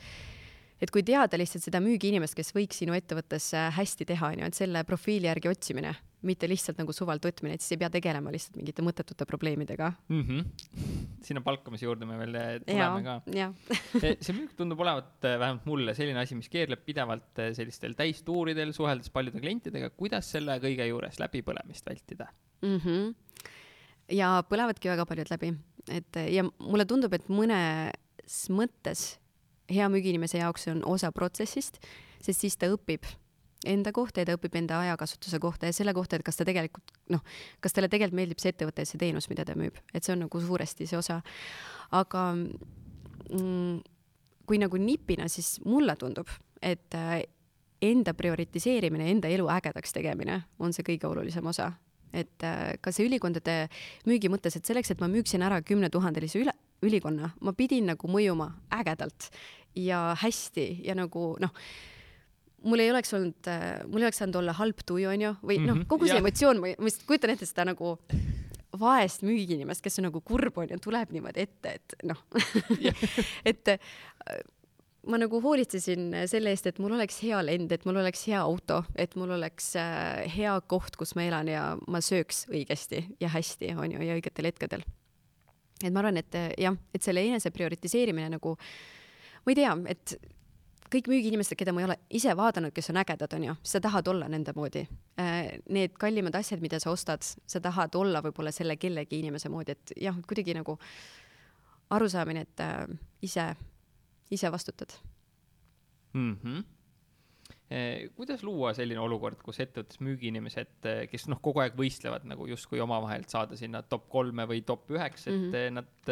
et 0.81 0.91
kui 0.93 1.03
teada 1.05 1.39
lihtsalt 1.39 1.65
seda 1.65 1.81
müügiinimest, 1.83 2.35
kes 2.37 2.53
võiks 2.55 2.81
sinu 2.83 2.95
ettevõttes 2.97 3.49
äh, 3.57 3.71
hästi 3.77 4.07
teha, 4.11 4.33
onju, 4.35 4.49
et 4.49 4.57
selle 4.57 4.83
profiili 4.87 5.29
järgi 5.29 5.49
otsimine, 5.49 5.93
mitte 6.27 6.49
lihtsalt 6.49 6.79
nagu 6.81 6.93
suvalt 6.95 7.25
võtmine, 7.25 7.55
et 7.57 7.63
siis 7.63 7.75
ei 7.75 7.81
pea 7.83 7.89
tegelema 7.93 8.31
lihtsalt 8.33 8.57
mingite 8.57 8.85
mõttetute 8.85 9.27
probleemidega. 9.29 9.91
mm. 10.09 10.23
-hmm. 10.23 11.11
sinna 11.27 11.41
palkamise 11.45 11.85
juurde 11.85 12.05
me 12.05 12.17
veel 12.17 12.35
eh, 12.39 12.47
ja 12.77 12.89
tuleme 12.89 13.03
ka, 13.03 13.15
ja 13.33 13.51
see 14.21 14.33
müük 14.37 14.55
tundub 14.57 14.81
olevat 14.85 15.25
eh, 15.25 15.37
vähemalt 15.39 15.65
mulle 15.65 15.93
selline 15.97 16.19
asi, 16.19 16.35
mis 16.35 16.49
keerleb 16.49 16.83
pidevalt 16.85 17.43
eh, 17.43 17.53
sellistel 17.57 17.93
täistuuridel, 17.97 18.73
suheldes 18.73 19.09
paljude 19.13 19.41
klientidega, 19.41 19.91
kuidas 19.97 20.31
selle 20.31 20.57
kõige 20.63 20.89
juures 20.89 21.21
läbipõlemist 21.21 21.89
vältida? 21.89 22.29
mm. 22.61 22.77
-hmm. 22.77 23.45
ja 24.17 24.41
põlevadki 24.49 24.89
väga 24.93 25.05
paljud 25.05 25.31
läbi, 25.33 25.53
et 25.89 26.21
ja 26.33 26.43
mulle 26.59 26.85
tundub, 26.85 27.13
et 27.13 27.29
mõnes 27.29 28.43
mõttes 28.49 29.17
hea 29.71 29.87
müügiinimese 29.91 30.41
jaoks 30.41 30.67
on 30.71 30.83
osa 30.85 31.11
protsessist, 31.11 31.81
sest 32.23 32.45
siis 32.45 32.57
ta 32.57 32.69
õpib 32.73 33.07
enda 33.65 33.91
kohta 33.91 34.21
ja 34.21 34.29
ta 34.29 34.35
õpib 34.37 34.55
enda 34.59 34.79
ajakasutuse 34.85 35.39
kohta 35.41 35.69
ja 35.69 35.75
selle 35.75 35.93
kohta, 35.97 36.17
et 36.17 36.25
kas 36.25 36.37
ta 36.37 36.45
tegelikult 36.45 36.93
noh, 37.13 37.23
kas 37.63 37.73
talle 37.73 37.89
tegelikult 37.89 38.19
meeldib 38.19 38.41
see 38.41 38.53
ettevõte 38.53 38.83
ja 38.83 38.89
see 38.89 39.01
teenus, 39.01 39.29
mida 39.31 39.45
ta 39.47 39.57
müüb, 39.57 39.77
et 39.93 40.05
see 40.05 40.13
on 40.13 40.25
nagu 40.25 40.41
suuresti 40.41 40.87
see 40.89 40.99
osa. 40.99 41.21
aga 41.91 42.23
mm, 42.35 43.79
kui 44.47 44.61
nagu 44.61 44.79
nipina, 44.79 45.27
siis 45.31 45.57
mulle 45.65 45.95
tundub, 45.99 46.29
et 46.61 46.95
äh, 46.95 47.23
enda 47.81 48.13
prioritiseerimine, 48.17 49.09
enda 49.11 49.29
elu 49.31 49.49
ägedaks 49.57 49.93
tegemine 49.93 50.41
on 50.59 50.73
see 50.73 50.85
kõige 50.85 51.09
olulisem 51.09 51.45
osa. 51.45 51.73
et 52.13 52.43
äh, 52.43 52.77
ka 52.81 52.91
see 52.95 53.05
ülikondade 53.09 53.67
müügi 54.07 54.29
mõttes, 54.31 54.55
et 54.55 54.65
selleks, 54.65 54.93
et 54.93 55.01
ma 55.03 55.09
müüksin 55.11 55.43
ära 55.43 55.59
kümnetuhandelise 55.61 56.39
üle, 56.39 56.53
ülikonna, 56.81 57.33
ma 57.41 57.51
pidin 57.53 57.89
nagu 57.91 58.07
mõjuma 58.07 58.53
ägedalt 58.71 59.27
ja 59.85 60.01
hästi 60.21 60.67
ja 60.87 60.95
nagu 60.97 61.35
noh, 61.43 61.53
mul 62.67 62.81
ei 62.83 62.89
oleks 62.91 63.13
olnud, 63.13 63.47
mul 63.91 64.01
ei 64.01 64.07
oleks 64.09 64.19
saanud 64.23 64.39
olla 64.41 64.55
halb 64.57 64.81
tuju, 64.85 65.07
onju, 65.13 65.35
või 65.45 65.59
noh, 65.61 65.77
Mhm, 65.77 65.85
kogu 65.91 66.07
see 66.09 66.15
jah. 66.17 66.23
emotsioon, 66.23 66.59
ma 66.63 66.73
just 66.89 67.05
kujutan 67.07 67.35
ette 67.35 67.45
seda 67.45 67.67
nagu 67.69 67.95
vaest 68.77 69.23
müügiinimest, 69.25 69.81
kes 69.85 69.99
on 70.01 70.07
nagu 70.09 70.19
kurb 70.25 70.57
onju, 70.61 70.77
tuleb 70.83 71.13
niimoodi 71.15 71.45
ette, 71.47 71.77
et 71.79 71.95
noh 72.05 72.19
et 73.51 73.71
äh, 73.73 74.41
ma 75.07 75.17
nagu 75.21 75.39
hoolitsesin 75.41 76.09
selle 76.27 76.51
eest, 76.51 76.67
et 76.67 76.81
mul 76.83 76.97
oleks 76.97 77.21
hea 77.23 77.39
lend, 77.45 77.71
et 77.71 77.85
mul 77.87 78.01
oleks 78.01 78.25
hea 78.27 78.41
auto, 78.43 78.81
et 78.99 79.15
mul 79.15 79.31
oleks 79.37 79.71
äh, 79.79 80.25
hea 80.35 80.57
koht, 80.67 80.97
kus 80.99 81.15
ma 81.15 81.23
elan 81.29 81.47
ja 81.53 81.63
ma 81.87 82.01
sööks 82.03 82.45
õigesti 82.51 83.05
ja 83.23 83.31
hästi, 83.31 83.71
onju, 83.79 84.01
ja 84.03 84.17
õigetel 84.19 84.49
hetkedel. 84.51 84.83
et 85.83 85.93
ma 85.93 86.01
arvan, 86.03 86.17
et 86.19 86.35
äh, 86.35 86.51
jah, 86.57 86.75
et 86.93 87.05
selle 87.05 87.23
enese 87.23 87.51
prioritiseerimine 87.55 88.29
nagu 88.35 88.57
ma 89.47 89.53
ei 89.53 89.55
tea, 89.55 89.73
et 89.87 90.17
kõik 90.91 91.07
müügiinimesed, 91.11 91.55
keda 91.59 91.71
ma 91.75 91.83
ei 91.83 91.87
ole 91.87 91.95
ise 92.19 92.33
vaadanud, 92.35 92.73
kes 92.75 92.91
on 92.91 92.99
ägedad, 92.99 93.33
onju, 93.37 93.55
sa 93.63 93.79
tahad 93.83 94.07
olla 94.11 94.27
nende 94.31 94.51
moodi. 94.55 94.83
Äh, 95.19 95.57
need 95.71 95.95
kallimad 95.99 96.35
asjad, 96.35 96.63
mida 96.63 96.79
sa 96.83 96.91
ostad, 96.91 97.23
sa 97.23 97.63
tahad 97.63 97.95
olla 97.95 98.21
võib-olla 98.25 98.51
selle 98.55 98.75
kellegi 98.79 99.21
inimese 99.23 99.51
moodi, 99.51 99.75
et 99.77 99.95
jah, 100.07 100.19
kuidagi 100.27 100.55
nagu 100.59 100.77
arusaamine, 101.95 102.43
et 102.47 102.63
äh, 102.63 102.87
ise, 103.23 103.53
ise 104.31 104.51
vastutad 104.51 104.99
mm. 106.13 106.35
-hmm 106.43 106.76
kuidas 108.15 108.43
luua 108.47 108.69
selline 108.75 108.99
olukord, 109.03 109.41
kus 109.43 109.57
ettevõttes 109.59 109.99
müügiinimesed, 109.99 110.69
eh, 110.87 111.01
kes 111.11 111.25
noh, 111.27 111.41
kogu 111.43 111.59
aeg 111.59 111.75
võistlevad 111.75 112.23
nagu 112.29 112.47
justkui 112.47 112.79
omavahel 112.79 113.25
saada 113.27 113.57
sinna 113.59 113.81
top 113.83 114.05
kolme 114.13 114.45
või 114.47 114.61
top 114.63 114.87
üheks, 114.95 115.27
et 115.27 115.35
mm 115.35 115.49
-hmm. 115.51 115.73
nad 115.75 116.11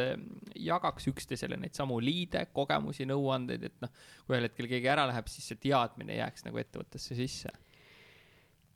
jagaks 0.59 1.07
üksteisele 1.07 1.55
neid 1.57 1.73
samu 1.73 1.99
liide, 2.03 2.45
kogemusi, 2.51 3.07
nõuandeid, 3.07 3.63
et 3.63 3.77
noh, 3.81 3.93
kui 4.25 4.35
ühel 4.35 4.49
hetkel 4.49 4.67
keegi 4.67 4.91
ära 4.91 5.07
läheb, 5.07 5.31
siis 5.31 5.47
see 5.47 5.61
teadmine 5.69 6.19
jääks 6.19 6.43
nagu 6.45 6.59
ettevõttesse 6.59 7.15
sisse. 7.15 7.49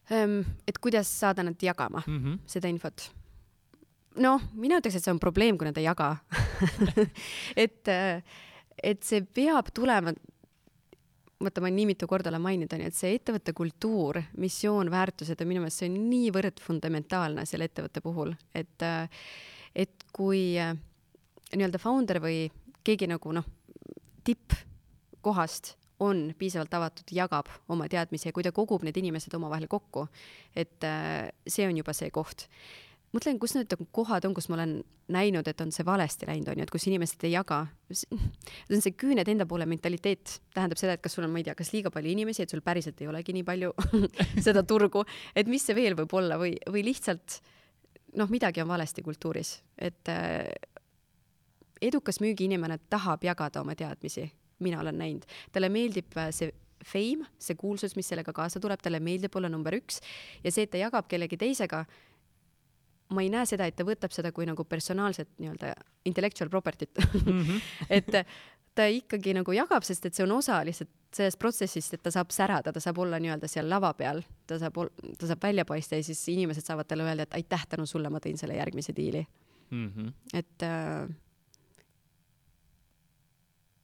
Ehm, 0.09 0.41
et 0.67 0.79
kuidas 0.79 1.19
saada 1.19 1.43
nad 1.43 1.59
jagama 1.61 2.03
mm 2.07 2.19
-hmm. 2.19 2.39
seda 2.45 2.67
infot? 2.67 3.11
noh, 4.15 4.41
mina 4.53 4.79
ütleks, 4.79 4.95
et 4.95 5.03
see 5.03 5.13
on 5.13 5.19
probleem, 5.19 5.57
kui 5.57 5.67
nad 5.67 5.77
ei 5.77 5.83
jaga 5.83 6.17
et, 7.63 7.91
et 8.83 9.03
see 9.03 9.21
peab 9.21 9.71
tulema 9.73 10.13
vaata, 11.39 11.61
ma 11.63 11.71
nii 11.71 11.87
mitu 11.87 12.07
korda 12.09 12.31
olen 12.31 12.43
maininud, 12.43 12.73
onju, 12.75 12.89
et 12.89 12.97
see 12.97 13.15
ettevõtte 13.15 13.53
kultuur, 13.55 14.19
missioon, 14.43 14.91
väärtused 14.91 15.39
on 15.39 15.49
minu 15.49 15.63
meelest, 15.63 15.81
see 15.83 15.89
on 15.91 15.97
niivõrd 16.09 16.59
fundamentaalne 16.63 17.45
selle 17.47 17.69
ettevõtte 17.69 18.03
puhul, 18.03 18.33
et, 18.57 18.87
et 19.75 20.07
kui 20.15 20.43
nii-öelda 20.59 21.81
founder 21.81 22.19
või 22.23 22.41
keegi 22.85 23.07
nagu 23.09 23.33
noh, 23.35 23.47
tippkohast 24.27 25.75
on 26.03 26.29
piisavalt 26.39 26.75
avatud, 26.75 27.11
jagab 27.11 27.47
oma 27.71 27.87
teadmisi 27.91 28.29
ja 28.29 28.35
kui 28.35 28.43
ta 28.43 28.51
kogub 28.55 28.83
need 28.87 28.99
inimesed 28.99 29.33
omavahel 29.35 29.67
kokku, 29.71 30.05
et 30.55 30.87
see 31.47 31.67
on 31.67 31.79
juba 31.79 31.95
see 31.95 32.11
koht 32.15 32.47
mõtlen, 33.15 33.39
kus 33.41 33.55
need 33.57 33.73
kohad 33.95 34.25
on, 34.27 34.33
kus 34.37 34.49
ma 34.49 34.57
olen 34.59 34.79
näinud, 35.13 35.47
et 35.49 35.61
on 35.63 35.71
see 35.73 35.85
valesti 35.85 36.27
läinud, 36.29 36.51
onju, 36.53 36.65
et 36.65 36.73
kus 36.73 36.85
inimesed 36.89 37.23
ei 37.25 37.33
jaga. 37.33 37.63
see 37.99 38.75
on 38.77 38.83
see 38.85 38.95
küüned 38.99 39.29
enda 39.31 39.47
poole 39.49 39.65
mentaliteet, 39.69 40.39
tähendab 40.55 40.81
seda, 40.81 40.97
et 40.97 41.05
kas 41.05 41.17
sul 41.17 41.25
on, 41.25 41.33
ma 41.33 41.41
ei 41.41 41.47
tea, 41.47 41.57
kas 41.57 41.73
liiga 41.73 41.91
palju 41.93 42.13
inimesi, 42.13 42.45
et 42.45 42.53
sul 42.53 42.63
päriselt 42.65 43.01
ei 43.01 43.09
olegi 43.11 43.35
nii 43.37 43.45
palju 43.47 43.73
seda 44.47 44.65
turgu, 44.67 45.05
et 45.35 45.49
mis 45.49 45.65
see 45.65 45.77
veel 45.77 45.97
võib 45.99 46.13
olla 46.21 46.39
või, 46.41 46.55
või 46.69 46.85
lihtsalt 46.91 47.39
noh, 48.19 48.29
midagi 48.29 48.61
on 48.63 48.69
valesti 48.69 49.05
kultuuris, 49.05 49.57
et 49.77 50.09
äh, 50.13 50.49
edukas 51.81 52.21
müügiinimene 52.23 52.79
tahab 52.89 53.23
jagada 53.25 53.61
oma 53.63 53.75
teadmisi, 53.77 54.27
mina 54.65 54.81
olen 54.81 54.97
näinud, 54.99 55.29
talle 55.53 55.69
meeldib 55.73 56.17
äh, 56.17 56.33
see 56.35 56.53
fame, 56.85 57.27
see 57.39 57.57
kuulsus, 57.59 57.95
mis 57.97 58.07
sellega 58.07 58.33
kaasa 58.35 58.61
tuleb, 58.63 58.79
talle 58.83 59.01
meeldib 59.03 59.35
olla 59.35 59.49
number 59.51 59.75
üks 59.75 59.99
ja 60.43 60.51
see, 60.51 60.63
et 60.65 60.71
ta 60.73 60.79
jagab 60.79 61.09
kellegi 61.11 61.37
teisega 61.39 61.83
ma 63.09 63.23
ei 63.25 63.31
näe 63.33 63.45
seda, 63.49 63.65
et 63.65 63.75
ta 63.77 63.85
võtab 63.87 64.13
seda 64.13 64.31
kui 64.35 64.45
nagu 64.45 64.63
personaalset 64.69 65.31
nii-öelda 65.41 65.73
intellectual 66.09 66.49
property't 66.49 67.01
mm. 67.25 67.41
-hmm. 67.41 67.61
et 67.97 68.11
ta 68.75 68.85
ikkagi 68.85 69.33
nagu 69.35 69.53
jagab, 69.55 69.83
sest 69.83 70.05
et 70.05 70.15
see 70.15 70.23
on 70.23 70.37
osa 70.37 70.61
lihtsalt 70.65 70.91
sellest 71.15 71.39
protsessist, 71.41 71.93
et 71.93 72.03
ta 72.05 72.11
saab 72.13 72.29
särada, 72.31 72.73
ta 72.73 72.79
saab 72.79 72.99
olla 73.01 73.19
nii-öelda 73.19 73.47
seal 73.49 73.69
lava 73.69 73.93
peal, 73.97 74.21
ta 74.47 74.59
saab, 74.61 74.77
ta 75.17 75.27
saab 75.27 75.43
välja 75.43 75.65
paista 75.65 75.97
ja 75.97 76.05
siis 76.05 76.21
inimesed 76.29 76.65
saavad 76.65 76.87
talle 76.87 77.07
öelda, 77.07 77.25
et 77.25 77.33
aitäh, 77.33 77.65
tänu 77.69 77.85
sulle 77.89 78.09
ma 78.13 78.21
tõin 78.23 78.37
selle 78.37 78.55
järgmise 78.59 78.93
diili 78.95 79.25
mm. 79.71 79.91
-hmm. 79.95 80.13
et 80.33 80.63
äh, 80.63 81.09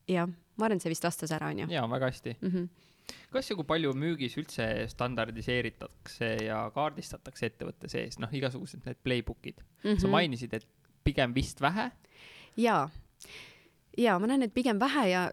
jah, 0.08 0.28
ma 0.28 0.66
arvan, 0.66 0.78
et 0.78 0.86
see 0.86 0.94
vist 0.94 1.04
vastas 1.04 1.32
ära, 1.32 1.50
onju. 1.50 1.68
jaa, 1.70 1.90
väga 1.90 2.12
hästi 2.14 2.38
mm. 2.42 2.52
-hmm 2.52 2.68
kas 3.34 3.50
ja 3.50 3.56
kui 3.58 3.68
palju 3.68 3.94
müügis 3.98 4.38
üldse 4.40 4.68
standardiseeritakse 4.92 6.32
ja 6.48 6.62
kaardistatakse 6.76 7.52
ettevõtte 7.52 7.90
sees, 7.92 8.20
noh, 8.20 8.32
igasugused 8.32 8.86
need 8.86 9.02
playbook'id 9.04 9.60
mm. 9.60 9.90
-hmm. 9.90 10.00
sa 10.00 10.08
mhm. 10.08 10.12
mainisid, 10.12 10.54
et 10.54 10.68
pigem 11.04 11.36
vist 11.36 11.62
vähe. 11.62 11.92
jaa, 12.58 12.90
jaa, 13.98 14.20
ma 14.20 14.28
näen, 14.28 14.48
et 14.48 14.54
pigem 14.54 14.80
vähe 14.80 15.10
ja 15.10 15.28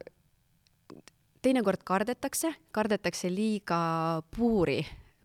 teinekord 1.42 1.82
kardetakse, 1.84 2.54
kardetakse 2.72 3.30
liiga 3.30 4.22
puuri 4.36 4.82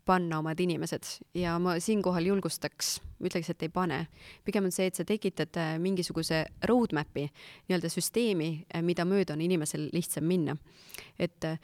panna 0.08 0.38
omad 0.38 0.60
inimesed 0.60 1.04
ja 1.36 1.58
ma 1.60 1.76
siinkohal 1.80 2.30
julgustaks, 2.30 2.94
ütleks, 3.20 3.50
et 3.52 3.62
ei 3.66 3.68
pane. 3.68 4.06
pigem 4.44 4.64
on 4.64 4.72
see, 4.72 4.88
et 4.88 4.96
sa 4.96 5.04
tekitad 5.04 5.58
äh, 5.60 5.74
mingisuguse 5.82 6.44
roadmap'i, 6.64 7.26
nii-öelda 7.68 7.90
süsteemi, 7.92 8.48
äh, 8.72 8.82
mida 8.82 9.04
mööda 9.04 9.36
on 9.36 9.44
inimesel 9.44 9.90
lihtsam 9.92 10.24
minna. 10.24 10.56
et 11.18 11.44
äh, 11.44 11.60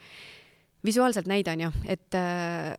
visuaalselt 0.85 1.27
näide 1.27 1.51
on 1.51 1.61
ju, 1.67 1.71
et 1.87 2.15
äh, 2.15 2.75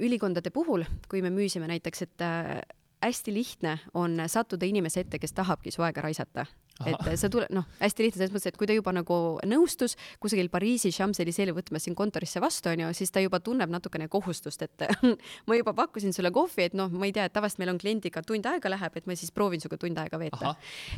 ülikondade 0.00 0.50
puhul, 0.50 0.84
kui 1.08 1.22
me 1.22 1.30
müüsime 1.30 1.68
näiteks, 1.70 2.02
et 2.02 2.24
äh, 2.24 2.60
hästi 3.04 3.34
lihtne 3.34 3.78
on 3.94 4.16
sattuda 4.26 4.66
inimese 4.66 5.04
ette, 5.04 5.18
kes 5.18 5.32
tahabki 5.32 5.70
su 5.74 5.82
aega 5.84 6.04
raisata 6.04 6.46
et 6.82 7.18
sa 7.20 7.30
tule, 7.30 7.46
noh, 7.54 7.66
hästi 7.78 8.06
lihtne 8.06 8.18
selles 8.18 8.32
mõttes, 8.34 8.50
et 8.50 8.58
kui 8.58 8.66
ta 8.66 8.74
juba 8.74 8.90
nagu 8.94 9.18
nõustus 9.46 9.94
kusagil 10.22 10.48
Pariisi 10.50 10.90
Champs-Élyseel 10.94 11.52
võtma 11.54 11.78
sind 11.82 11.94
kontorisse 11.98 12.42
vastu, 12.42 12.72
onju, 12.72 12.88
siis 12.98 13.14
ta 13.14 13.22
juba 13.22 13.38
tunneb 13.44 13.70
natukene 13.70 14.08
kohustust, 14.10 14.64
et 14.66 14.86
ma 15.48 15.58
juba 15.58 15.74
pakkusin 15.78 16.14
sulle 16.16 16.32
kohvi, 16.34 16.68
et 16.68 16.74
noh, 16.78 16.90
ma 16.90 17.06
ei 17.06 17.14
tea, 17.14 17.28
et 17.28 17.34
tavaliselt 17.34 17.62
meil 17.62 17.74
on 17.76 17.78
kliendiga 17.78 18.24
tund 18.26 18.48
aega 18.50 18.72
läheb, 18.72 18.98
et 18.98 19.06
ma 19.06 19.18
siis 19.18 19.30
proovin 19.34 19.62
sinuga 19.62 19.78
tund 19.84 20.02
aega 20.02 20.18
veeta. 20.20 20.54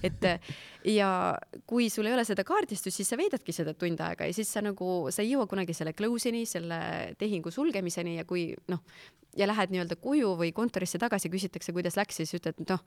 et 0.07 0.27
ja 0.97 1.11
kui 1.69 1.91
sul 1.93 2.09
ei 2.09 2.17
ole 2.17 2.25
seda 2.29 2.47
kaardistust, 2.47 2.97
siis 2.97 3.13
sa 3.13 3.21
veedadki 3.21 3.53
seda 3.53 3.77
tund 3.77 4.01
aega 4.01 4.29
ja 4.29 4.37
siis 4.37 4.49
sa 4.53 4.65
nagu, 4.65 5.11
sa 5.13 5.23
ei 5.23 5.35
jõua 5.35 5.49
kunagi 5.51 5.77
selle 5.77 5.93
close'ini, 5.97 6.47
selle 6.49 6.81
tehingu 7.21 7.53
sulgemiseni 7.53 8.17
ja 8.17 8.25
kui 8.29 8.49
noh, 8.73 8.81
ja 9.37 9.49
lähed 9.49 9.73
nii-öelda 9.73 9.99
koju 10.01 10.33
või 10.41 10.53
kontorisse 10.57 11.01
tagasi, 11.03 11.31
küsitakse, 11.33 11.75
kuidas 11.77 11.99
läks, 11.99 12.21
siis 12.21 12.33
ütled, 12.39 12.61
noh, 12.69 12.83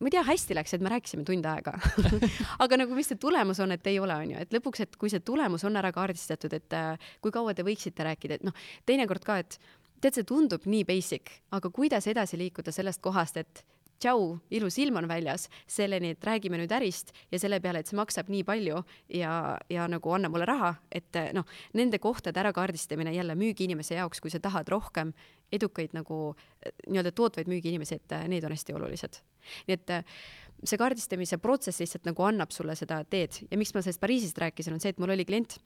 ma 0.00 0.10
ei 0.10 0.14
tea, 0.14 0.24
hästi 0.28 0.56
läks, 0.58 0.76
et 0.76 0.84
me 0.84 0.92
rääkisime 0.92 1.26
tund 1.28 1.46
aega. 1.48 1.74
Aga 2.64 2.80
nagu, 2.82 2.94
mis 2.96 3.10
see 3.10 3.20
tulemus 3.20 3.60
on, 3.64 3.74
et 3.74 3.86
ei 3.90 3.98
ole, 4.02 4.14
on 4.14 4.34
ju, 4.34 4.44
et 4.44 4.54
lõpuks, 4.54 4.84
et 4.86 5.00
kui 5.00 5.12
see 5.12 5.24
tulemus 5.24 5.66
on 5.68 5.78
ära 5.80 5.92
kaardistatud, 5.94 6.54
et 6.58 6.78
äh, 6.78 7.10
kui 7.24 7.34
kaua 7.34 7.56
te 7.56 7.66
võiksite 7.66 8.06
rääkida, 8.06 8.38
et 8.38 8.46
noh, 8.46 8.68
teinekord 8.88 9.26
ka, 9.26 9.40
et 9.42 9.58
tead, 10.00 10.14
see 10.14 10.28
tundub 10.28 10.68
nii 10.68 10.86
basic, 10.88 11.34
aga 11.54 11.72
kuidas 11.74 12.06
edasi 12.10 12.38
liikuda 12.40 12.74
sellest 12.74 13.02
kohast, 13.04 13.40
et 13.42 13.64
tšau, 13.98 14.36
ilus 14.54 14.78
ilm 14.78 15.00
on 15.00 15.08
väljas, 15.10 15.48
selleni, 15.66 16.12
et 16.14 16.24
räägime 16.24 16.60
nüüd 16.60 16.72
ärist 16.74 17.10
ja 17.32 17.40
selle 17.42 17.58
peale, 17.62 17.82
et 17.82 17.90
see 17.90 17.98
maksab 17.98 18.30
nii 18.30 18.44
palju 18.46 18.82
ja, 19.18 19.32
ja 19.70 19.88
nagu 19.90 20.14
anna 20.14 20.30
mulle 20.30 20.46
raha, 20.48 20.74
et 20.94 21.18
noh, 21.34 21.46
nende 21.74 21.98
kohtade 22.02 22.40
ärakaardistamine 22.40 23.14
jälle 23.16 23.34
müügiinimese 23.38 23.98
jaoks, 23.98 24.22
kui 24.22 24.30
sa 24.30 24.40
tahad 24.42 24.70
rohkem 24.70 25.12
edukaid 25.52 25.94
nagu 25.96 26.34
nii-öelda 26.88 27.12
tootvaid 27.16 27.48
müügiinimesi, 27.50 27.98
et 27.98 28.14
need 28.28 28.44
on 28.44 28.54
hästi 28.54 28.76
olulised. 28.76 29.22
nii 29.68 29.78
et 29.78 29.94
see 30.66 30.78
kaardistamise 30.80 31.38
protsess 31.42 31.82
lihtsalt 31.82 32.06
nagu 32.08 32.24
annab 32.26 32.52
sulle 32.54 32.74
seda 32.78 33.00
teed 33.10 33.42
ja 33.46 33.58
miks 33.60 33.74
ma 33.74 33.82
sellest 33.82 34.02
Pariisist 34.02 34.38
rääkisin, 34.42 34.74
on 34.74 34.82
see, 34.82 34.92
et 34.94 35.02
mul 35.02 35.12
oli 35.14 35.26
klient 35.28 35.58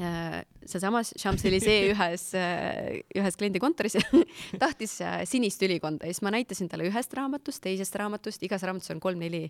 äh, 0.00 0.40
sealsamas 0.64 1.12
Champs-Élysee 1.20 1.86
ühes, 1.92 2.28
äh, 2.38 3.02
ühes 3.16 3.36
kliendi 3.38 3.60
kontoris 3.62 3.98
tahtis 4.62 4.98
äh, 5.04 5.20
sinist 5.28 5.62
ülikonda 5.66 6.08
ja 6.08 6.16
siis 6.16 6.24
ma 6.24 6.32
näitasin 6.34 6.70
talle 6.72 6.88
ühest 6.88 7.12
raamatust, 7.18 7.62
teisest 7.66 8.00
raamatust, 8.00 8.42
igas 8.48 8.64
raamatus 8.66 8.94
on 8.94 9.02
kolm-neli 9.04 9.46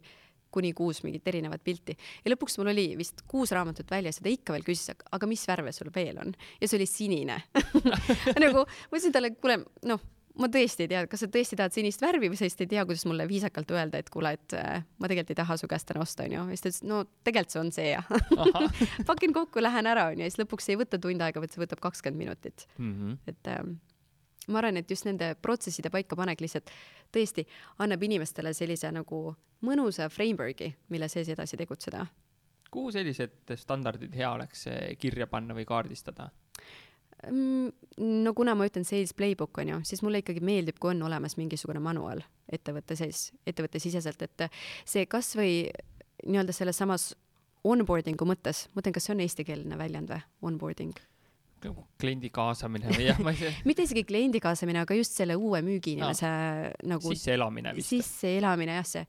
kuni 0.55 0.73
kuus 0.77 1.03
mingit 1.05 1.27
erinevat 1.29 1.65
pilti 1.65 1.97
ja 1.97 2.33
lõpuks 2.33 2.59
mul 2.61 2.73
oli 2.73 2.89
vist 2.99 3.25
kuus 3.29 3.53
raamatut 3.57 3.91
väljas 3.91 4.21
ja 4.21 4.27
ta 4.27 4.33
ikka 4.33 4.57
veel 4.57 4.67
küsis, 4.67 4.93
aga 4.95 5.31
mis 5.31 5.47
värve 5.49 5.73
sul 5.77 5.93
veel 5.95 6.21
on 6.23 6.35
ja 6.61 6.69
see 6.69 6.81
oli 6.81 6.91
sinine 6.91 7.41
nagu 8.45 8.67
ma 8.67 8.93
ütlesin 8.93 9.15
talle, 9.15 9.35
kuule, 9.41 9.61
noh 9.89 10.05
ma 10.41 10.49
tõesti 10.53 10.85
ei 10.85 10.91
tea, 10.91 11.03
kas 11.11 11.23
sa 11.25 11.29
tõesti 11.33 11.57
tahad 11.59 11.75
sinist 11.75 12.03
värvi 12.05 12.31
või 12.31 12.39
sa 12.39 12.47
lihtsalt 12.47 12.67
ei 12.67 12.73
tea, 12.75 12.85
kuidas 12.89 13.07
mulle 13.09 13.27
viisakalt 13.29 13.71
öelda, 13.73 14.01
et 14.03 14.11
kuule, 14.13 14.35
et 14.37 14.57
äh, 14.59 14.85
ma 15.01 15.11
tegelikult 15.11 15.33
ei 15.33 15.41
taha 15.41 15.57
su 15.61 15.69
käest 15.71 15.89
täna 15.89 16.05
osta, 16.05 16.27
onju. 16.27 16.43
ja 16.43 16.57
siis 16.59 16.65
ta 16.65 16.71
ütles, 16.71 16.83
no 16.91 17.03
tegelikult 17.27 17.55
see 17.55 17.63
on 17.63 17.73
see 17.77 17.89
ja 17.89 18.03
pakin 19.09 19.35
kokku, 19.39 19.65
lähen 19.65 19.89
ära, 19.91 20.09
onju, 20.13 20.27
ja 20.27 20.33
siis 20.33 20.43
lõpuks 20.43 20.69
ei 20.73 20.81
võta 20.81 21.01
tund 21.03 21.25
aega, 21.25 21.43
vaid 21.43 21.55
see 21.55 21.63
võtab 21.63 21.83
kakskümmend 21.85 22.27
minutit 22.27 22.67
mm. 22.77 22.93
-hmm. 22.93 23.19
et 23.33 23.53
äh, 23.53 23.63
ma 24.47 24.61
arvan, 24.61 24.77
et 24.81 24.91
just 24.91 25.07
nende 25.09 25.35
protsesside 25.43 25.91
paikapanek 25.91 26.41
lihtsalt 26.45 26.71
tõesti 27.15 27.47
annab 27.83 28.03
inimestele 28.03 28.53
sellise 28.55 28.93
nagu 28.95 29.35
mõnusa 29.67 30.09
framework'i, 30.13 30.73
mille 30.93 31.09
sees 31.09 31.29
edasi 31.33 31.57
tegutseda. 31.57 32.07
kuhu 32.71 32.91
sellised 32.93 33.55
standardid 33.57 34.15
hea 34.15 34.33
oleks 34.33 34.67
kirja 34.99 35.27
panna 35.27 35.55
või 35.55 35.65
kaardistada? 35.65 36.31
Mm, 37.27 37.71
no 38.25 38.35
kuna 38.37 38.55
ma 38.55 38.67
ütlen 38.69 38.85
sales 38.85 39.15
playbook 39.17 39.59
on 39.59 39.69
ju, 39.69 39.79
siis 39.89 40.03
mulle 40.05 40.21
ikkagi 40.21 40.43
meeldib, 40.45 40.77
kui 40.79 40.93
on 40.93 41.03
olemas 41.07 41.39
mingisugune 41.41 41.81
manual 41.81 42.21
ettevõtte 42.53 42.97
sees, 42.99 43.31
ettevõtte 43.47 43.81
siseselt, 43.83 44.23
et 44.23 44.47
see 44.85 45.07
kasvõi 45.11 45.71
nii-öelda 46.27 46.53
selles 46.55 46.77
samas 46.77 47.15
onboarding'u 47.67 48.29
mõttes, 48.29 48.67
ma 48.71 48.81
mõtlen, 48.81 48.95
kas 48.97 49.09
see 49.09 49.17
on 49.17 49.25
eestikeelne 49.25 49.79
väljend 49.81 50.13
või, 50.13 50.27
onboarding? 50.51 51.01
Kliendi 52.01 52.31
kaasamine 52.35 52.93
või 52.93 53.09
jah, 53.09 53.19
ma 53.25 53.33
ei 53.35 53.41
tea 53.41 53.53
mitte 53.69 53.87
isegi 53.87 54.05
kliendi 54.09 54.43
kaasamine, 54.43 54.85
aga 54.85 54.99
just 54.99 55.17
selle 55.19 55.37
uue 55.39 55.63
müügiinimese 55.67 56.31
no, 56.31 56.95
nagu 56.95 57.15
sisseelamine 57.15 57.75
vist. 57.77 57.95
sisseelamine 57.95 58.79
jah, 58.79 58.87
see 58.87 59.05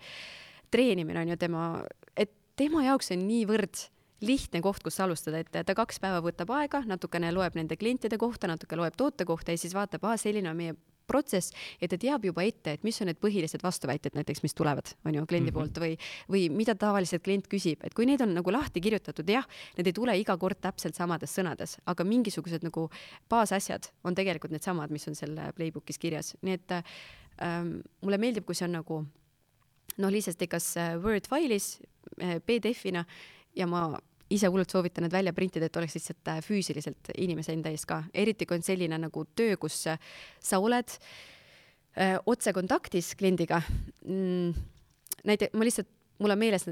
treenimine 0.73 1.21
on 1.21 1.33
ju 1.33 1.37
tema, 1.39 1.67
et 2.15 2.33
tema 2.59 2.83
jaoks 2.87 3.13
on 3.15 3.23
niivõrd 3.27 3.87
lihtne 4.25 4.61
koht, 4.65 4.81
kus 4.85 4.97
alustada, 5.03 5.41
et 5.43 5.51
ta 5.53 5.75
kaks 5.77 5.99
päeva 6.01 6.21
võtab 6.25 6.49
aega, 6.57 6.81
natukene 6.89 7.29
loeb 7.35 7.57
nende 7.59 7.77
klientide 7.77 8.17
kohta, 8.17 8.49
natuke 8.49 8.79
loeb 8.79 8.97
toote 8.97 9.27
kohta 9.29 9.53
ja 9.53 9.61
siis 9.61 9.75
vaatab, 9.77 10.07
aa, 10.09 10.17
selline 10.17 10.49
on 10.49 10.57
meie 10.57 10.77
protsess 11.07 11.53
ja 11.81 11.89
ta 11.89 11.99
teab 11.99 12.25
juba 12.27 12.43
ette, 12.47 12.77
et 12.77 12.85
mis 12.87 12.99
on 13.01 13.09
need 13.11 13.19
põhilised 13.23 13.63
vastuväited 13.63 14.17
näiteks, 14.17 14.43
mis 14.45 14.55
tulevad, 14.57 14.93
on 15.05 15.15
ju, 15.15 15.25
kliendi 15.25 15.51
-hmm. 15.51 15.57
poolt 15.57 15.79
või, 15.81 15.97
või 16.29 16.47
mida 16.53 16.75
tavaliselt 16.75 17.23
klient 17.23 17.47
küsib, 17.47 17.83
et 17.83 17.93
kui 17.93 18.05
need 18.05 18.21
on 18.21 18.33
nagu 18.37 18.51
lahti 18.51 18.81
kirjutatud, 18.81 19.29
jah, 19.29 19.47
need 19.77 19.87
ei 19.87 19.93
tule 19.93 20.17
iga 20.17 20.37
kord 20.37 20.61
täpselt 20.61 20.95
samades 20.95 21.33
sõnades, 21.35 21.77
aga 21.85 22.03
mingisugused 22.03 22.63
nagu 22.63 22.89
baasasjad 23.29 23.91
on 24.03 24.15
tegelikult 24.15 24.51
needsamad, 24.51 24.91
mis 24.91 25.07
on 25.07 25.15
seal 25.15 25.35
playbook'is 25.55 25.99
kirjas, 25.99 26.35
nii 26.41 26.53
et 26.53 26.71
ähm, 26.71 27.79
mulle 28.01 28.17
meeldib, 28.17 28.45
kui 28.45 28.55
see 28.55 28.65
on 28.65 28.77
nagu 28.81 29.05
noh, 29.97 30.11
lihtsalt 30.11 30.43
kas 30.49 30.75
Word 31.03 31.27
failis 31.27 31.79
äh, 32.21 32.39
PDF-ina 32.45 33.05
ja 33.55 33.67
ma 33.67 33.87
ise 34.33 34.49
hullult 34.51 34.71
soovitan 34.73 35.07
need 35.07 35.15
välja 35.15 35.33
printida, 35.33 35.67
et 35.67 35.79
oleks 35.79 35.97
lihtsalt 35.97 36.31
äh, 36.33 36.39
füüsiliselt 36.45 37.11
inimese 37.17 37.53
enda 37.55 37.71
ees 37.73 37.85
ka, 37.87 38.01
eriti 38.13 38.47
kui 38.47 38.59
on 38.59 38.65
selline 38.65 38.99
nagu 39.01 39.25
töö, 39.35 39.57
kus 39.61 39.83
äh, 39.91 39.99
sa 40.43 40.59
oled 40.63 40.97
öö, 40.97 42.13
äh, 42.13 42.17
otsekontaktis 42.25 43.15
kliendiga. 43.19 43.61
Mm,. 44.05 44.53
näite-, 45.27 45.51
ma 45.53 45.67
lihtsalt 45.67 45.93
mul 46.17 46.33
on 46.33 46.39
meeles, 46.39 46.65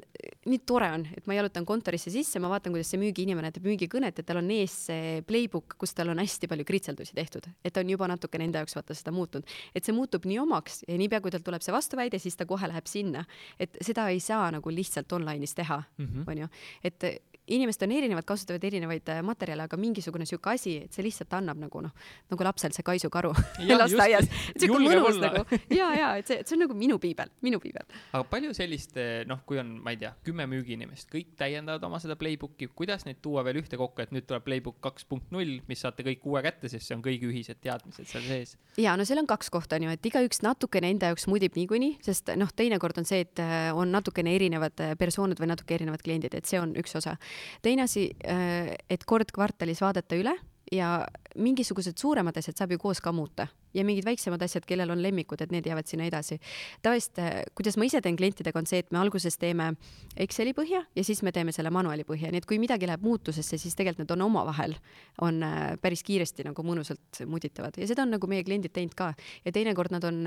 nii 0.49 0.61
tore 0.67 0.87
on, 0.95 1.03
et 1.17 1.27
ma 1.29 1.35
jalutan 1.37 1.65
kontorisse 1.67 2.11
sisse, 2.13 2.39
ma 2.41 2.49
vaatan, 2.49 2.73
kuidas 2.73 2.89
see 2.91 3.01
müügiinimene 3.01 3.51
teeb 3.53 3.67
müügikõnet, 3.69 4.19
et 4.19 4.27
tal 4.27 4.39
on 4.41 4.49
ees 4.53 4.73
see 4.87 5.19
playbook, 5.27 5.77
kus 5.81 5.93
tal 5.97 6.09
on 6.13 6.21
hästi 6.21 6.49
palju 6.49 6.65
kritseldusi 6.67 7.15
tehtud, 7.17 7.47
et 7.61 7.75
ta 7.75 7.83
on 7.83 7.91
juba 7.93 8.09
natukene 8.09 8.47
enda 8.47 8.63
jaoks 8.63 8.77
vaata 8.77 8.97
seda 8.97 9.13
muutunud, 9.15 9.55
et 9.75 9.85
see 9.85 9.95
muutub 9.95 10.25
nii 10.29 10.39
omaks 10.41 10.81
ja 10.87 10.97
niipea, 11.01 11.21
kui 11.21 11.33
talt 11.33 11.45
tuleb 11.45 11.65
see 11.65 11.75
vastuväide, 11.75 12.21
siis 12.21 12.37
ta 12.39 12.49
kohe 12.49 12.69
läheb 12.71 12.89
sinna, 12.89 13.25
et 13.61 13.77
seda 13.85 14.09
ei 14.13 14.21
saa 14.23 14.49
nagu 14.55 14.73
lihtsalt 14.73 15.17
online'is 15.19 15.55
teha, 15.57 15.81
mhm. 16.01 16.27
onju, 16.33 16.51
et 16.89 17.09
inimesed 17.47 17.83
on 17.85 17.91
erinevad, 17.93 18.25
kasutavad 18.25 18.63
erinevaid 18.65 19.09
äh, 19.13 19.21
materjale, 19.25 19.67
aga 19.67 19.77
mingisugune 19.77 20.25
sihuke 20.25 20.49
asi, 20.55 20.75
et 20.85 20.95
see 20.95 21.05
lihtsalt 21.05 21.33
annab 21.37 21.59
nagu 21.61 21.81
noh, 21.85 21.93
nagu 22.31 22.47
lapsel 22.47 22.73
see 22.73 22.85
kaisukaru 22.85 23.31
lasteaias. 23.81 24.29
sihuke 24.57 24.81
mõnus 24.81 25.19
nagu 25.21 25.43
ja, 25.73 25.91
ja 25.93 26.11
et 26.19 26.29
see, 26.29 26.39
see 26.41 26.57
on 26.57 26.65
nagu 26.65 26.77
minu 26.77 26.97
piibel, 27.01 27.29
minu 27.45 27.59
piibel. 27.61 27.85
aga 28.11 28.23
palju 28.31 28.53
sellist 28.57 28.97
noh, 29.29 29.43
kui 29.45 29.59
on, 29.61 29.75
ma 29.85 29.93
ei 29.93 30.01
tea, 30.01 30.13
kümme 30.25 30.47
müügiinimest, 30.49 31.09
kõik 31.11 31.35
täiendavad 31.39 31.85
oma 31.85 31.99
seda 32.01 32.17
playbook'i, 32.19 32.69
kuidas 32.73 33.05
neid 33.05 33.21
tuua 33.25 33.45
veel 33.45 33.61
ühtekokku, 33.61 34.01
et 34.05 34.15
nüüd 34.15 34.25
tuleb 34.29 34.45
playbook 34.47 34.81
kaks 34.83 35.05
punkt 35.09 35.29
null, 35.35 35.59
mis 35.69 35.85
saate 35.85 36.05
kõik 36.07 36.25
uue 36.25 36.41
kätte, 36.45 36.71
sest 36.71 36.89
see 36.89 36.97
on 36.97 37.05
kõigi 37.05 37.29
ühised 37.29 37.61
teadmised 37.61 38.09
seal 38.09 38.25
sees. 38.25 38.55
ja 38.81 38.95
no 38.97 39.05
seal 39.05 39.21
on 39.21 39.29
kaks 39.29 39.53
kohta 39.53 39.77
on 39.77 39.87
ju, 39.87 39.93
et 39.93 40.09
igaüks 40.09 40.41
natukene 40.45 40.89
enda 40.95 41.13
jaoks 41.13 41.29
mudib 41.29 41.57
niikuinii, 41.59 41.99
sest 42.05 42.33
noh, 42.39 42.49
teinekord 42.55 42.97
on 43.01 43.07
see, 43.07 43.21
et 43.27 43.43
äh, 43.43 43.69
on 43.75 43.93
natukene 43.93 44.33
erinevad 44.35 44.81
äh, 44.81 44.95
persoonid 44.99 45.41
või 45.41 45.51
natuke 45.53 45.77
erinevad 45.77 46.03
kliendid, 46.05 46.33
et 46.37 46.49
see 46.49 46.59
on 46.61 46.73
üks 46.79 46.97
osa 46.97 47.15
teine 47.61 47.85
asi, 47.85 48.09
äh, 48.27 48.75
et 48.89 49.05
kord 49.05 49.31
kvartalis 49.35 49.81
vaadata 49.81 50.17
üle 50.19 50.35
ja 50.71 51.05
mingisugused 51.35 51.97
suuremad 52.01 52.37
asjad 52.37 52.57
saab 52.57 52.75
ju 52.75 52.81
koos 52.81 53.01
ka 53.01 53.11
muuta 53.11 53.47
ja 53.75 53.85
mingid 53.87 54.05
väiksemad 54.07 54.41
asjad, 54.45 54.65
kellel 54.67 54.93
on 54.93 55.01
lemmikud, 55.03 55.41
et 55.43 55.53
need 55.53 55.67
jäävad 55.67 55.89
sinna 55.89 56.07
edasi. 56.09 56.39
tavaliselt, 56.81 57.19
äh, 57.19 57.41
kuidas 57.55 57.77
ma 57.77 57.87
ise 57.87 58.01
teen 58.01 58.17
klientidega, 58.17 58.59
on 58.59 58.69
see, 58.69 58.81
et 58.83 58.91
me 58.91 58.99
alguses 59.01 59.37
teeme 59.41 59.73
Exceli 60.17 60.55
põhja 60.57 60.85
ja 60.95 61.03
siis 61.03 61.21
me 61.23 61.31
teeme 61.35 61.51
selle 61.55 61.69
manuaali 61.75 62.07
põhja, 62.07 62.31
nii 62.31 62.43
et 62.43 62.49
kui 62.49 62.59
midagi 62.61 62.87
läheb 62.87 63.03
muutusesse, 63.03 63.57
siis 63.61 63.75
tegelikult 63.75 64.05
need 64.05 64.15
on 64.15 64.25
omavahel, 64.29 64.75
on 65.21 65.43
äh, 65.43 65.63
päris 65.81 66.03
kiiresti 66.07 66.47
nagu 66.47 66.65
mõnusalt 66.65 67.23
muditavad 67.27 67.77
ja 67.77 67.87
seda 67.87 68.05
on 68.05 68.15
nagu 68.15 68.27
meie 68.31 68.43
kliendid 68.47 68.73
teinud 68.75 68.95
ka 68.95 69.13
ja 69.45 69.55
teinekord 69.55 69.93
nad 69.95 70.03
on 70.07 70.23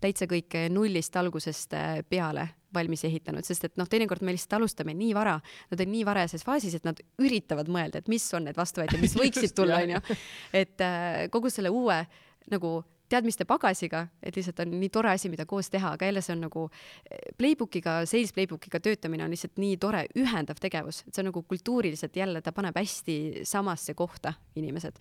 täitsa 0.00 0.28
kõik 0.30 0.56
nullist 0.72 1.16
algusest 1.16 1.74
peale 2.08 2.48
valmis 2.74 3.04
ehitanud, 3.06 3.46
sest 3.46 3.68
et 3.68 3.78
noh, 3.80 3.88
teinekord 3.90 4.24
me 4.26 4.34
lihtsalt 4.34 4.58
alustame 4.58 4.94
nii 4.98 5.14
vara, 5.16 5.36
nad 5.70 5.84
on 5.84 5.92
nii 5.92 6.04
varajases 6.06 6.44
faasis, 6.46 6.76
et 6.78 6.86
nad 6.88 7.00
üritavad 7.22 7.70
mõelda, 7.72 8.02
et 8.02 8.10
mis 8.12 8.26
on 8.36 8.48
need 8.48 8.58
vastuväited, 8.58 9.00
mis 9.02 9.16
võiksid 9.20 9.54
tulla, 9.56 9.82
onju. 9.84 10.18
et 10.64 10.84
äh, 10.84 11.24
kogu 11.34 11.52
selle 11.54 11.72
uue 11.74 12.02
nagu 12.50 12.82
teadmiste 13.08 13.44
pagasiga, 13.44 14.06
et 14.22 14.36
lihtsalt 14.36 14.64
on 14.64 14.72
nii 14.80 14.88
tore 14.92 15.12
asi, 15.12 15.28
mida 15.30 15.46
koos 15.46 15.68
teha, 15.70 15.92
aga 15.94 16.08
jälle 16.08 16.22
see 16.24 16.34
on 16.34 16.42
nagu 16.46 16.64
äh, 16.70 17.20
playbook'iga, 17.38 18.00
sales 18.10 18.32
playbook'iga 18.34 18.80
töötamine 18.80 19.26
on 19.26 19.34
lihtsalt 19.34 19.60
nii 19.60 19.76
tore 19.82 20.06
ühendav 20.18 20.60
tegevus, 20.62 21.02
et 21.04 21.14
see 21.14 21.22
on 21.24 21.30
nagu 21.30 21.44
kultuuriliselt 21.48 22.16
jälle, 22.16 22.42
ta 22.42 22.52
paneb 22.56 22.76
hästi 22.80 23.46
samasse 23.48 23.94
kohta 23.94 24.34
inimesed. 24.56 24.98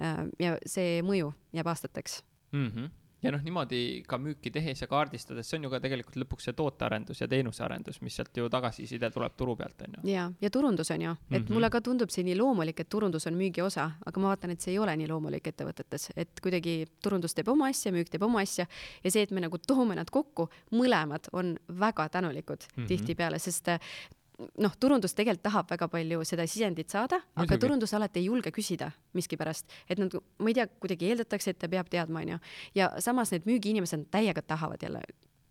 Äh, 0.00 0.26
ja 0.40 0.58
see 0.66 1.00
mõju 1.06 1.32
jääb 1.54 1.72
aastateks 1.74 2.22
mm. 2.52 2.68
-hmm 2.68 2.92
ja 3.24 3.32
noh, 3.34 3.42
niimoodi 3.44 3.80
ka 4.08 4.18
müüki 4.20 4.52
tehes 4.54 4.82
ja 4.82 4.88
kaardistades, 4.90 5.48
see 5.48 5.58
on 5.58 5.66
ju 5.66 5.72
ka 5.72 5.80
tegelikult 5.84 6.18
lõpuks 6.22 6.48
see 6.48 6.56
tootearendus 6.58 7.22
ja 7.22 7.28
teenusearendus, 7.30 8.00
mis 8.04 8.16
sealt 8.18 8.36
ju 8.36 8.48
tagasiside 8.52 9.10
tuleb 9.14 9.36
turu 9.36 9.56
pealt, 9.56 9.84
on 9.86 9.98
ju. 9.98 10.04
ja, 10.12 10.26
ja 10.40 10.50
turundus 10.54 10.90
on 10.94 11.02
ju, 11.02 11.10
et 11.10 11.30
mm 11.30 11.44
-hmm. 11.44 11.54
mulle 11.54 11.70
ka 11.70 11.80
tundub 11.80 12.10
see 12.10 12.24
nii 12.24 12.36
loomulik, 12.38 12.80
et 12.80 12.88
turundus 12.88 13.26
on 13.26 13.38
müügi 13.38 13.62
osa, 13.62 13.90
aga 14.06 14.20
ma 14.20 14.34
vaatan, 14.34 14.50
et 14.50 14.60
see 14.60 14.72
ei 14.72 14.78
ole 14.78 14.96
nii 14.96 15.08
loomulik 15.08 15.46
ettevõtetes, 15.46 16.10
et 16.16 16.40
kuidagi 16.42 16.86
turundus 17.02 17.34
teeb 17.34 17.48
oma 17.48 17.68
asja, 17.68 17.92
müük 17.92 18.10
teeb 18.10 18.22
oma 18.22 18.40
asja 18.40 18.66
ja 19.04 19.10
see, 19.10 19.22
et 19.22 19.30
me 19.30 19.40
nagu 19.40 19.58
toome 19.58 19.94
nad 19.94 20.10
kokku, 20.10 20.48
mõlemad 20.72 21.28
on 21.32 21.56
väga 21.68 22.08
tänulikud 22.08 22.60
mm 22.60 22.82
-hmm. 22.82 22.86
tihtipeale, 22.88 23.38
sest 23.38 23.68
noh, 24.38 24.74
turundus 24.80 25.14
tegelikult 25.14 25.44
tahab 25.46 25.70
väga 25.70 25.88
palju 25.90 26.24
seda 26.26 26.46
sisendit 26.50 26.90
saada, 26.92 27.20
aga 27.40 27.58
turundus 27.60 27.94
alati 27.94 28.22
ei 28.22 28.28
julge 28.30 28.50
küsida 28.54 28.90
miskipärast, 29.14 29.70
et 29.88 30.00
nad, 30.02 30.14
ma 30.42 30.50
ei 30.50 30.56
tea, 30.58 30.66
kuidagi 30.82 31.12
eeldatakse, 31.12 31.54
et 31.54 31.60
ta 31.62 31.70
peab 31.70 31.90
teadma, 31.92 32.24
onju. 32.24 32.40
ja 32.74 32.90
samas 33.04 33.32
need 33.34 33.46
müügiinimesed 33.48 34.08
täiega 34.14 34.42
tahavad 34.42 34.82
jälle 34.82 35.04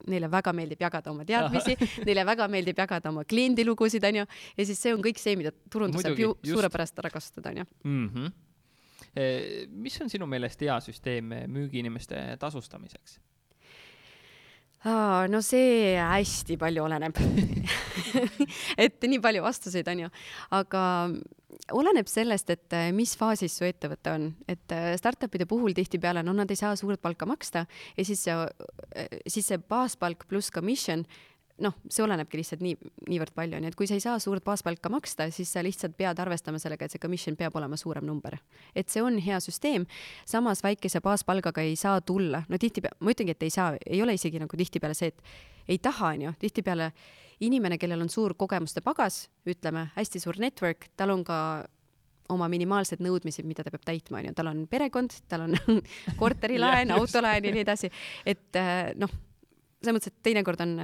neile 0.07 0.27
väga 0.31 0.51
meeldib 0.51 0.81
jagada 0.83 1.11
oma 1.13 1.23
teadmisi, 1.23 1.77
neile 2.07 2.25
väga 2.27 2.47
meeldib 2.51 2.79
jagada 2.83 3.11
oma 3.13 3.23
kliendilugusid, 3.23 4.03
onju, 4.11 4.25
ja 4.57 4.65
siis 4.67 4.81
see 4.83 4.95
on 4.95 5.03
kõik 5.03 5.21
see, 5.21 5.37
mida 5.39 5.53
turundus 5.71 6.03
saab 6.03 6.19
ju 6.19 6.33
suurepärast 6.43 6.99
ära 7.03 7.13
kasutada, 7.13 7.53
onju 7.53 7.67
mm. 7.83 8.09
-hmm. 8.09 8.33
mis 9.85 10.01
on 10.01 10.11
sinu 10.11 10.27
meelest 10.27 10.61
hea 10.61 10.79
süsteem 10.83 11.31
müügiinimeste 11.47 12.25
tasustamiseks? 12.39 13.19
No 14.83 15.39
see 15.45 15.93
hästi 15.95 16.57
palju 16.59 16.83
oleneb. 16.83 17.19
Et 18.83 19.07
nii 19.07 19.21
palju 19.23 19.45
vastuseid 19.45 19.87
on 19.93 20.05
ju, 20.05 20.11
aga 20.59 20.83
oleneb 21.71 22.09
sellest, 22.09 22.49
et 22.51 22.75
eh, 22.75 22.89
mis 22.95 23.13
faasis 23.17 23.55
su 23.57 23.67
ettevõte 23.67 24.11
on, 24.11 24.27
et 24.49 24.73
eh, 24.75 24.93
startup'ide 24.99 25.47
puhul 25.49 25.75
tihtipeale, 25.77 26.23
no 26.25 26.33
nad 26.35 26.51
ei 26.51 26.59
saa 26.59 26.73
suurt 26.79 27.01
palka 27.03 27.27
maksta 27.29 27.65
ja 27.97 28.05
siis 28.07 28.23
see, 28.25 28.35
eh, 28.97 29.19
siis 29.27 29.47
see 29.51 29.61
baaspalk 29.61 30.25
pluss 30.27 30.51
commission 30.53 31.05
noh, 31.61 31.75
see 31.91 32.01
olenebki 32.03 32.39
lihtsalt 32.39 32.63
nii, 32.65 32.75
niivõrd 33.11 33.33
palju, 33.35 33.59
nii 33.61 33.69
et 33.69 33.77
kui 33.77 33.87
sa 33.89 33.97
ei 33.97 34.03
saa 34.03 34.17
suurt 34.21 34.43
baaspalka 34.45 34.89
maksta, 34.93 35.27
siis 35.33 35.51
sa 35.53 35.61
lihtsalt 35.65 35.95
pead 35.97 36.19
arvestama 36.19 36.59
sellega, 36.61 36.87
et 36.87 36.95
see 36.95 37.01
commission 37.01 37.37
peab 37.37 37.55
olema 37.59 37.77
suurem 37.77 38.05
number. 38.07 38.39
et 38.75 38.89
see 38.89 39.01
on 39.03 39.19
hea 39.21 39.39
süsteem, 39.43 39.85
samas 40.25 40.63
väikese 40.63 41.01
baaspalgaga 41.01 41.61
ei 41.61 41.75
saa 41.75 42.01
tulla, 42.01 42.43
no 42.49 42.57
tihtipeale, 42.57 42.97
ma 42.99 43.13
ütlengi, 43.13 43.35
et 43.37 43.43
ei 43.43 43.53
saa, 43.53 43.75
ei 43.85 44.01
ole 44.01 44.15
isegi 44.17 44.41
nagu 44.41 44.57
tihtipeale 44.57 44.97
see, 44.97 45.13
et 45.13 45.75
ei 45.75 45.77
taha, 45.77 46.13
onju, 46.17 46.33
tihtipeale 46.41 46.91
inimene, 47.45 47.77
kellel 47.77 48.01
on 48.01 48.09
suur 48.09 48.33
kogemuste 48.39 48.81
pagas, 48.81 49.27
ütleme, 49.45 49.89
hästi 49.97 50.21
suur 50.23 50.39
network, 50.41 50.89
tal 50.97 51.13
on 51.13 51.23
ka 51.27 51.37
oma 52.33 52.47
minimaalsed 52.49 53.03
nõudmised, 53.03 53.45
mida 53.45 53.65
ta 53.65 53.69
peab 53.69 53.83
täitma, 53.85 54.23
onju, 54.23 54.33
tal 54.33 54.49
on 54.49 54.65
perekond, 54.71 55.13
tal 55.29 55.45
on 55.45 55.53
korterilaen 56.21 56.95
autolaen 56.95 57.45
ja 57.45 57.53
nii 57.53 57.65
edasi, 57.65 57.91
et 58.25 58.61
noh 58.97 59.13
selles 59.83 59.97
mõttes, 59.97 60.13
et 60.13 60.23
teinekord 60.23 60.61
on, 60.63 60.77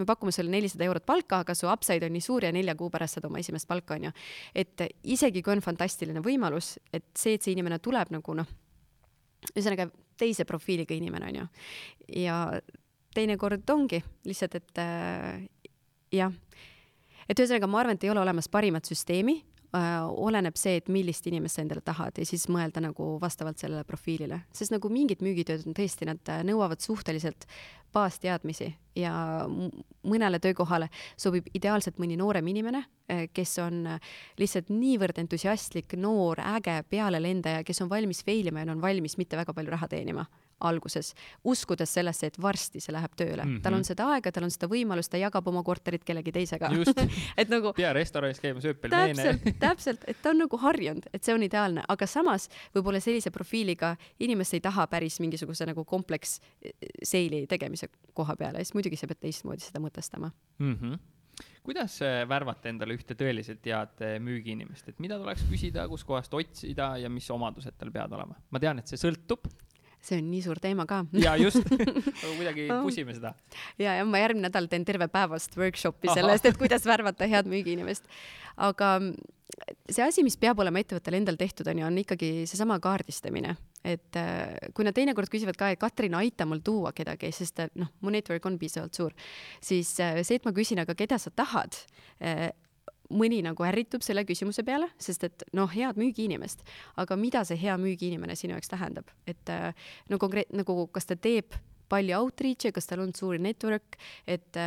me 0.00 0.06
pakume 0.08 0.32
sulle 0.32 0.52
nelisada 0.52 0.86
eurot 0.88 1.04
palka, 1.06 1.42
aga 1.44 1.54
su 1.56 1.68
upside 1.68 2.08
on 2.08 2.14
nii 2.16 2.24
suur 2.24 2.46
ja 2.46 2.52
nelja 2.54 2.74
kuu 2.78 2.88
pärast 2.92 3.18
saad 3.18 3.28
oma 3.28 3.40
esimest 3.42 3.68
palka, 3.68 3.98
onju. 3.98 4.12
et 4.56 4.86
isegi 5.04 5.42
kui 5.44 5.52
on 5.56 5.64
fantastiline 5.64 6.22
võimalus, 6.24 6.76
et 6.92 7.10
see, 7.14 7.36
et 7.36 7.44
see 7.44 7.52
inimene 7.56 7.78
tuleb 7.84 8.14
nagu 8.16 8.36
noh, 8.38 8.48
ühesõnaga 9.52 9.90
teise 10.16 10.46
profiiliga 10.48 10.96
inimene, 10.96 11.28
onju. 11.32 11.48
ja 12.22 12.38
teinekord 13.16 13.68
ongi 13.76 14.00
lihtsalt, 14.28 14.56
et 14.60 14.80
äh, 14.80 15.44
jah, 16.16 16.32
et 17.28 17.36
ühesõnaga 17.36 17.68
ma 17.68 17.82
arvan, 17.82 18.00
et 18.00 18.08
ei 18.08 18.14
ole 18.14 18.24
olemas 18.24 18.48
parimat 18.48 18.88
süsteemi 18.88 19.40
oleneb 19.76 20.56
see, 20.58 20.80
et 20.80 20.90
millist 20.92 21.26
inimest 21.28 21.58
sa 21.58 21.64
endale 21.64 21.82
tahad 21.84 22.18
ja 22.18 22.26
siis 22.28 22.46
mõelda 22.52 22.82
nagu 22.84 23.16
vastavalt 23.22 23.60
sellele 23.60 23.84
profiilile, 23.88 24.42
sest 24.54 24.74
nagu 24.74 24.90
mingid 24.92 25.24
müügitööd 25.24 25.66
on 25.68 25.76
tõesti, 25.76 26.08
nad 26.08 26.32
nõuavad 26.46 26.82
suhteliselt 26.84 27.46
baasteadmisi 27.96 28.70
ja 28.98 29.12
mõnele 30.06 30.40
töökohale 30.42 30.88
sobib 31.16 31.48
ideaalselt 31.56 32.00
mõni 32.02 32.18
noorem 32.20 32.46
inimene, 32.52 32.84
eh, 33.08 33.26
kes 33.32 33.58
on 33.64 33.84
lihtsalt 34.40 34.72
niivõrd 34.72 35.20
entusiastlik, 35.22 35.96
noor, 36.00 36.40
äge 36.56 36.80
pealelendaja, 36.90 37.64
kes 37.64 37.82
on 37.84 37.92
valmis 37.92 38.24
fail 38.24 38.52
ima 38.52 38.64
ja 38.64 38.72
on 38.72 38.82
valmis 38.82 39.16
mitte 39.16 39.36
väga 39.36 39.54
palju 39.56 39.76
raha 39.76 39.88
teenima 39.88 40.26
alguses, 40.60 41.12
uskudes 41.44 41.92
sellesse, 41.94 42.30
et 42.30 42.38
varsti 42.42 42.80
see 42.80 42.94
läheb 42.94 43.12
tööle 43.16 43.44
mm. 43.44 43.50
-hmm. 43.56 43.62
tal 43.62 43.74
on 43.74 43.84
seda 43.84 44.08
aega, 44.14 44.32
tal 44.32 44.46
on 44.46 44.50
seda 44.50 44.68
võimalust, 44.70 45.10
ta 45.12 45.20
jagab 45.20 45.48
oma 45.48 45.62
korterit 45.62 46.04
kellegi 46.04 46.32
teisega. 46.32 46.70
et 47.40 47.48
nagu. 47.52 47.72
pea 47.76 47.92
restoranis 47.92 48.40
käima, 48.40 48.60
sööb 48.60 48.80
pelmeene. 48.80 49.22
täpselt, 49.22 49.58
täpselt, 49.58 50.04
et 50.06 50.22
ta 50.22 50.30
on 50.30 50.38
nagu 50.44 50.56
harjunud, 50.56 51.08
et 51.12 51.24
see 51.24 51.34
on 51.34 51.42
ideaalne, 51.42 51.84
aga 51.88 52.06
samas 52.06 52.48
võib-olla 52.74 53.00
sellise 53.00 53.30
profiiliga 53.30 53.96
inimest 54.20 54.54
ei 54.54 54.60
taha 54.60 54.86
päris 54.86 55.20
mingisuguse 55.20 55.66
nagu 55.66 55.84
kompleks 55.84 56.40
seili 57.02 57.46
tegemise 57.46 57.88
koha 58.14 58.36
peale, 58.36 58.64
siis 58.64 58.74
muidugi 58.74 58.96
sa 58.96 59.06
pead 59.06 59.20
teistmoodi 59.20 59.60
seda 59.68 59.82
mõtestama 59.82 60.32
mm. 60.58 60.78
-hmm 60.80 61.04
kuidas 61.66 61.98
värvata 62.28 62.70
endale 62.70 62.94
ühte 62.94 63.16
tõeliselt 63.18 63.64
head 63.66 64.02
äh, 64.06 64.16
müügiinimest, 64.22 64.88
et 64.92 65.00
mida 65.02 65.18
tuleks 65.20 65.44
küsida, 65.50 65.86
kuskohast 65.90 66.34
otsida 66.38 66.92
ja 67.02 67.10
mis 67.12 67.26
omadused 67.34 67.74
tal 67.78 67.90
peavad 67.94 68.14
olema? 68.18 68.38
ma 68.50 68.62
tean, 68.62 68.78
et 68.78 68.86
see 68.86 69.00
sõltub. 69.00 69.48
See 70.06 70.20
on 70.20 70.28
nii 70.30 70.42
suur 70.44 70.60
teema 70.62 70.86
ka. 70.88 71.02
ja 71.18 71.36
just 71.40 71.62
aga 72.22 72.32
kuidagi 72.38 72.68
pusime 72.84 73.16
seda. 73.16 73.34
ja, 73.78 73.98
ja 74.00 74.04
ma 74.08 74.22
järgmine 74.22 74.48
nädal 74.48 74.70
teen 74.72 74.86
terve 74.88 75.08
päevast 75.12 75.56
workshopi 75.58 76.12
sellest, 76.14 76.46
et 76.46 76.60
kuidas 76.60 76.86
värvata 76.88 77.28
head 77.30 77.50
müügiinimest. 77.50 78.06
aga 78.56 78.96
see 79.90 80.04
asi, 80.04 80.24
mis 80.26 80.38
peab 80.40 80.60
olema 80.62 80.82
ettevõttel 80.82 81.18
endal 81.20 81.38
tehtud, 81.40 81.68
on 81.70 81.82
ju, 81.82 81.88
on 81.88 82.04
ikkagi 82.04 82.30
seesama 82.50 82.78
kaardistamine 82.82 83.56
et 83.86 84.18
äh, 84.18 84.56
kui 84.74 84.86
nad 84.86 84.96
teinekord 84.96 85.30
küsivad 85.30 85.58
ka, 85.58 85.70
et 85.70 85.80
Katrin, 85.80 86.16
aita 86.18 86.46
mul 86.48 86.62
tuua 86.66 86.92
kedagi, 86.96 87.30
sest 87.34 87.62
äh, 87.62 87.70
noh, 87.78 87.92
mu 88.02 88.12
network 88.14 88.46
on 88.48 88.58
piisavalt 88.58 88.98
suur, 88.98 89.14
siis 89.62 89.92
äh, 90.02 90.22
see, 90.26 90.40
et 90.40 90.48
ma 90.48 90.54
küsin, 90.56 90.82
aga 90.82 90.96
keda 90.98 91.20
sa 91.22 91.30
tahad, 91.30 91.78
mõni 93.14 93.42
nagu 93.44 93.66
ärritub 93.66 94.04
selle 94.04 94.24
küsimuse 94.26 94.64
peale, 94.66 94.88
sest 95.02 95.26
et 95.28 95.44
noh, 95.56 95.70
head 95.70 95.98
müügiinimest, 96.00 96.64
aga 97.02 97.18
mida 97.20 97.44
see 97.46 97.58
hea 97.60 97.76
müügiinimene 97.80 98.36
sinu 98.38 98.56
jaoks 98.56 98.72
tähendab, 98.72 99.10
et 99.28 99.52
no 100.10 100.18
konkreet-, 100.22 100.52
nagu 100.56 100.86
kas 100.94 101.08
ta 101.08 101.18
teeb 101.18 101.56
palju 101.92 102.16
outreach'e, 102.18 102.72
kas 102.74 102.90
tal 102.90 103.04
on 103.04 103.14
suur 103.14 103.38
network, 103.42 103.98
et 104.26 104.58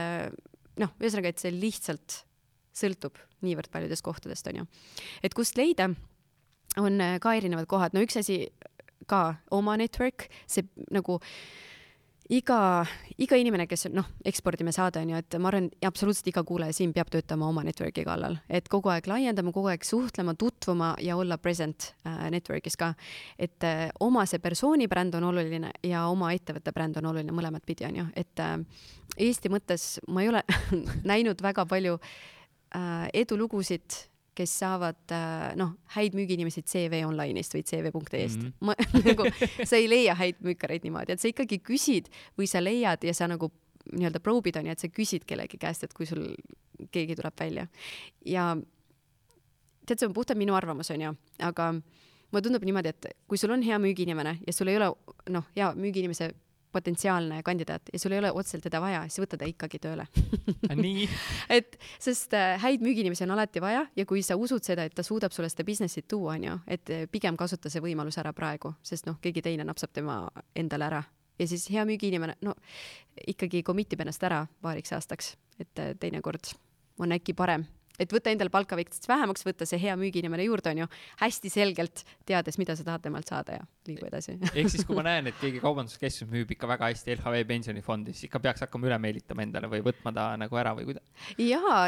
noh, 0.79 0.93
ühesõnaga, 1.01 1.33
et 1.33 1.43
see 1.43 1.51
lihtsalt 1.55 2.21
sõltub 2.79 3.19
niivõrd 3.43 3.71
paljudest 3.71 4.05
kohtadest, 4.05 4.47
on 4.51 4.61
ju. 4.61 4.67
et 5.23 5.35
kust 5.35 5.59
leida, 5.59 5.89
on 6.79 7.01
ka 7.21 7.35
erinevad 7.35 7.67
kohad, 7.69 7.95
no 7.95 8.03
üks 8.05 8.19
asi 8.19 8.45
ka 9.09 9.39
oma 9.55 9.75
network, 9.79 10.27
see 10.47 10.67
nagu 10.93 11.19
iga, 12.29 12.85
iga 13.17 13.37
inimene, 13.39 13.65
kes 13.69 13.87
noh, 13.93 14.05
ekspordime 14.27 14.71
saade 14.75 15.01
on 15.01 15.13
ju, 15.13 15.19
et 15.21 15.37
ma 15.41 15.49
arvan, 15.49 15.69
absoluutselt 15.85 16.29
iga 16.31 16.43
kuulaja 16.47 16.75
siin 16.77 16.93
peab 16.93 17.09
töötama 17.13 17.47
oma 17.49 17.63
network'i 17.65 18.05
kallal, 18.05 18.37
et 18.49 18.69
kogu 18.71 18.91
aeg 18.93 19.09
laiendama, 19.09 19.53
kogu 19.55 19.71
aeg 19.71 19.85
suhtlema, 19.87 20.35
tutvuma 20.39 20.91
ja 21.03 21.17
olla 21.19 21.39
present 21.41 21.91
äh, 22.05 22.27
network'is 22.33 22.77
ka. 22.79 22.93
et 23.39 23.65
äh, 23.65 23.87
oma 23.99 24.25
see 24.29 24.41
persooni 24.43 24.87
bränd 24.87 25.17
on 25.17 25.29
oluline 25.31 25.73
ja 25.83 26.05
oma 26.07 26.31
ettevõtte 26.37 26.73
bränd 26.75 27.01
on 27.01 27.09
oluline 27.11 27.33
mõlemat 27.35 27.65
pidi, 27.65 27.87
on 27.89 28.03
ju, 28.03 28.07
et 28.15 28.45
äh, 28.45 28.57
Eesti 29.19 29.49
mõttes 29.49 29.97
ma 30.07 30.21
ei 30.23 30.29
ole 30.29 30.43
näinud 31.11 31.41
väga 31.41 31.65
palju 31.67 31.97
äh, 31.97 33.09
edulugusid 33.13 34.05
kes 34.39 34.53
saavad 34.61 35.13
äh, 35.15 35.49
noh, 35.59 35.75
häid 35.95 36.15
müügiinimesi 36.17 36.63
CV 36.63 37.03
Online'ist 37.07 37.55
või 37.55 37.65
CV.ee-st 37.67 38.39
mm. 38.39 38.51
-hmm. 38.51 38.69
ma 38.69 38.75
nagu, 39.09 39.27
sa 39.67 39.79
ei 39.79 39.89
leia 39.91 40.15
häid 40.19 40.39
müükareid 40.45 40.87
niimoodi, 40.87 41.15
et 41.15 41.23
sa 41.23 41.31
ikkagi 41.31 41.59
küsid 41.59 42.07
või 42.39 42.47
sa 42.47 42.63
leiad 42.63 43.03
ja 43.03 43.15
sa 43.15 43.27
nagu 43.27 43.51
nii-öelda 43.89 44.21
probe'id 44.23 44.59
on 44.59 44.69
ju, 44.69 44.75
et 44.75 44.83
sa 44.83 44.91
küsid 44.93 45.25
kellegi 45.27 45.59
käest, 45.59 45.83
et 45.83 45.95
kui 45.97 46.07
sul 46.09 46.27
keegi 46.91 47.17
tuleb 47.19 47.35
välja. 47.39 47.67
ja 48.25 48.51
tead, 49.85 49.99
see 49.99 50.07
on 50.07 50.13
puhtalt 50.13 50.39
minu 50.39 50.55
arvamus, 50.55 50.91
on 50.93 51.01
ju, 51.01 51.15
aga 51.43 51.71
mulle 51.73 52.43
tundub 52.45 52.65
niimoodi, 52.67 52.93
et 52.93 53.09
kui 53.27 53.39
sul 53.41 53.51
on 53.55 53.63
hea 53.65 53.79
müügiinimene 53.81 54.37
ja 54.45 54.53
sul 54.53 54.69
ei 54.71 54.77
ole 54.77 54.91
noh, 55.33 55.47
hea 55.55 55.71
müügiinimese 55.75 56.31
potentsiaalne 56.71 57.41
kandidaat 57.43 57.89
ja 57.93 57.99
sul 57.99 58.13
ei 58.13 58.19
ole 58.19 58.31
otseselt 58.31 58.63
teda 58.67 58.81
vaja, 58.81 59.01
siis 59.09 59.23
võta 59.23 59.37
ta 59.39 59.47
ikkagi 59.49 59.79
tööle. 59.81 60.05
Nii? 60.75 61.07
Et, 61.57 61.77
sest 62.01 62.33
äh, 62.37 62.55
häid 62.61 62.83
müügiinimesi 62.85 63.25
on 63.25 63.33
alati 63.35 63.61
vaja 63.63 63.85
ja 63.95 64.05
kui 64.09 64.21
sa 64.25 64.37
usud 64.39 64.65
seda, 64.65 64.85
et 64.85 64.95
ta 64.95 65.03
suudab 65.05 65.33
sulle 65.35 65.49
seda 65.49 65.65
business'it 65.67 66.07
tuua, 66.09 66.35
onju, 66.37 66.59
et 66.67 66.93
äh, 66.93 67.05
pigem 67.11 67.37
kasuta 67.39 67.71
see 67.73 67.83
võimalus 67.83 68.19
ära 68.21 68.33
praegu, 68.37 68.73
sest 68.85 69.09
noh, 69.09 69.17
keegi 69.21 69.43
teine 69.45 69.65
napsab 69.67 69.93
tema 69.95 70.21
endale 70.55 70.89
ära. 70.89 71.03
Ja 71.39 71.47
siis 71.47 71.69
hea 71.71 71.85
müügiinimene, 71.87 72.35
no 72.43 72.53
ikkagi 73.27 73.63
commit 73.63 73.93
ib 73.95 74.03
ennast 74.03 74.23
ära 74.27 74.43
paariks 74.61 74.93
aastaks, 74.97 75.35
et 75.59 75.81
äh, 75.81 75.95
teinekord 75.99 76.53
on 76.99 77.15
äkki 77.15 77.33
parem 77.33 77.65
et 77.99 78.13
võtta 78.13 78.31
endale 78.33 78.51
palka 78.53 78.77
veits 78.79 79.03
vähemaks, 79.09 79.45
võtta 79.47 79.67
see 79.69 79.79
hea 79.81 79.95
müügiinimene 79.99 80.45
juurde, 80.47 80.73
onju, 80.73 80.87
hästi 81.21 81.51
selgelt 81.53 82.03
teades, 82.27 82.57
mida 82.61 82.75
sa 82.77 82.85
tahad 82.87 83.03
temalt 83.05 83.29
saada 83.29 83.59
ja 83.59 83.65
liigu 83.89 84.07
edasi 84.09 84.37
ehk 84.59 84.71
siis, 84.71 84.85
kui 84.87 84.97
ma 84.97 85.05
näen, 85.07 85.29
et 85.31 85.39
keegi 85.41 85.61
kaubanduskeskus 85.63 86.29
müüb 86.31 86.53
ikka 86.55 86.69
väga 86.69 86.91
hästi 86.91 87.15
LHV 87.17 87.45
pensionifondi, 87.49 88.15
siis 88.15 88.29
ikka 88.29 88.41
peaks 88.43 88.65
hakkama 88.65 88.89
üle 88.89 88.99
meelitama 89.01 89.45
endale 89.45 89.71
või 89.71 89.83
võtma 89.85 90.13
ta 90.15 90.29
nagu 90.39 90.61
ära 90.61 90.75
või 90.77 90.89
kuidas? 90.91 91.05
jaa, 91.41 91.81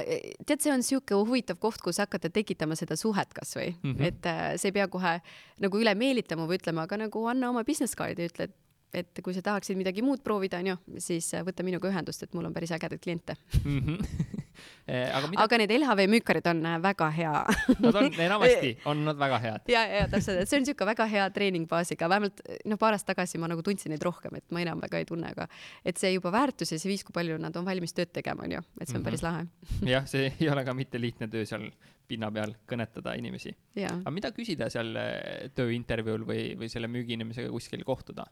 tead, 0.45 0.57
see 0.63 0.73
on 0.73 0.85
sihuke 0.85 1.17
huvitav 1.17 1.61
koht, 1.61 1.81
kus 1.83 2.01
hakata 2.03 2.31
tekitama 2.33 2.77
seda 2.79 2.97
suhet 2.99 3.33
kasvõi 3.37 3.71
mm, 3.73 3.93
-hmm. 3.93 4.09
et 4.09 4.31
äh, 4.31 4.41
see 4.61 4.71
ei 4.71 4.79
pea 4.81 4.89
kohe 4.91 5.17
nagu 5.61 5.81
üle 5.81 5.95
meelitama 5.97 6.47
või 6.49 6.59
ütlema, 6.61 6.87
aga 6.89 7.03
nagu 7.05 7.25
anna 7.29 7.53
oma 7.53 7.65
business 7.67 7.97
card'i, 7.97 8.27
ütle, 8.31 8.49
et 8.49 8.57
et 8.93 9.21
kui 9.23 9.33
sa 9.35 9.41
tahaksid 9.45 9.77
midagi 9.79 10.03
muud 10.05 10.21
proovida, 10.23 10.59
onju, 10.61 10.77
siis 11.01 11.29
äh, 11.37 11.45
võta 11.47 11.63
minuga 11.63 11.89
ühendust, 11.89 12.23
et 12.25 12.33
mul 12.35 12.47
on 12.49 12.55
päris 12.55 12.73
ägedaid 12.75 13.01
kliente 13.03 13.35
mm. 13.63 13.79
-hmm. 13.79 14.31
aga, 15.17 15.27
mida... 15.27 15.43
aga 15.43 15.59
need 15.61 15.73
LHV 15.77 16.07
müükarid 16.11 16.47
on 16.51 16.65
äh, 16.65 16.77
väga 16.83 17.09
hea 17.15 17.33
Nad 17.79 17.95
on, 17.95 18.09
enamasti 18.27 18.71
on 18.85 19.05
nad 19.05 19.19
väga 19.19 19.39
head. 19.39 19.61
ja, 19.67 19.85
ja 19.87 20.07
täpselt, 20.07 20.41
et 20.41 20.49
see 20.49 20.59
on 20.59 20.65
niisugune 20.65 20.89
väga 20.91 21.05
hea 21.05 21.29
treeningbaasiga, 21.29 22.09
vähemalt 22.09 22.43
noh, 22.65 22.79
paar 22.81 22.97
aastat 22.97 23.15
tagasi 23.15 23.41
ma 23.41 23.47
nagu 23.51 23.63
tundsin 23.63 23.95
neid 23.95 24.03
rohkem, 24.03 24.35
et 24.35 24.45
ma 24.51 24.63
enam 24.63 24.81
väga 24.81 25.01
ei 25.01 25.05
tunne, 25.05 25.31
aga 25.31 25.47
et 25.85 25.97
see 25.97 26.13
juba 26.13 26.31
väärtus 26.31 26.71
ja 26.71 26.79
see 26.79 26.91
viis, 26.91 27.03
kui 27.07 27.13
palju 27.13 27.37
nad 27.37 27.55
on 27.55 27.65
valmis 27.65 27.93
tööd 27.93 28.11
tegema, 28.13 28.43
onju, 28.47 28.63
et 28.79 28.87
see 28.87 28.97
on 28.97 29.01
mm 29.01 29.05
-hmm. 29.05 29.09
päris 29.09 29.23
lahe 29.23 29.47
jah, 29.95 30.07
see 30.07 30.33
ei 30.39 30.49
ole 30.49 30.65
ka 30.65 30.73
mitte 30.73 31.01
lihtne 31.01 31.27
töö 31.27 31.45
seal 31.45 31.71
pinna 32.11 32.31
peal 32.31 32.55
kõnetada 32.67 33.15
inimesi. 33.19 33.53
aga 33.87 34.11
mida 34.11 34.31
küsida 34.35 34.69
seal 34.69 34.95
äh, 34.99 35.49
tööintervjuul 35.55 36.27
või, 36.27 36.43
või 36.59 36.69
selle 36.69 36.87
müügiinimesega 36.91 37.49
kuskil 37.49 37.83
kohtuda? 37.87 38.27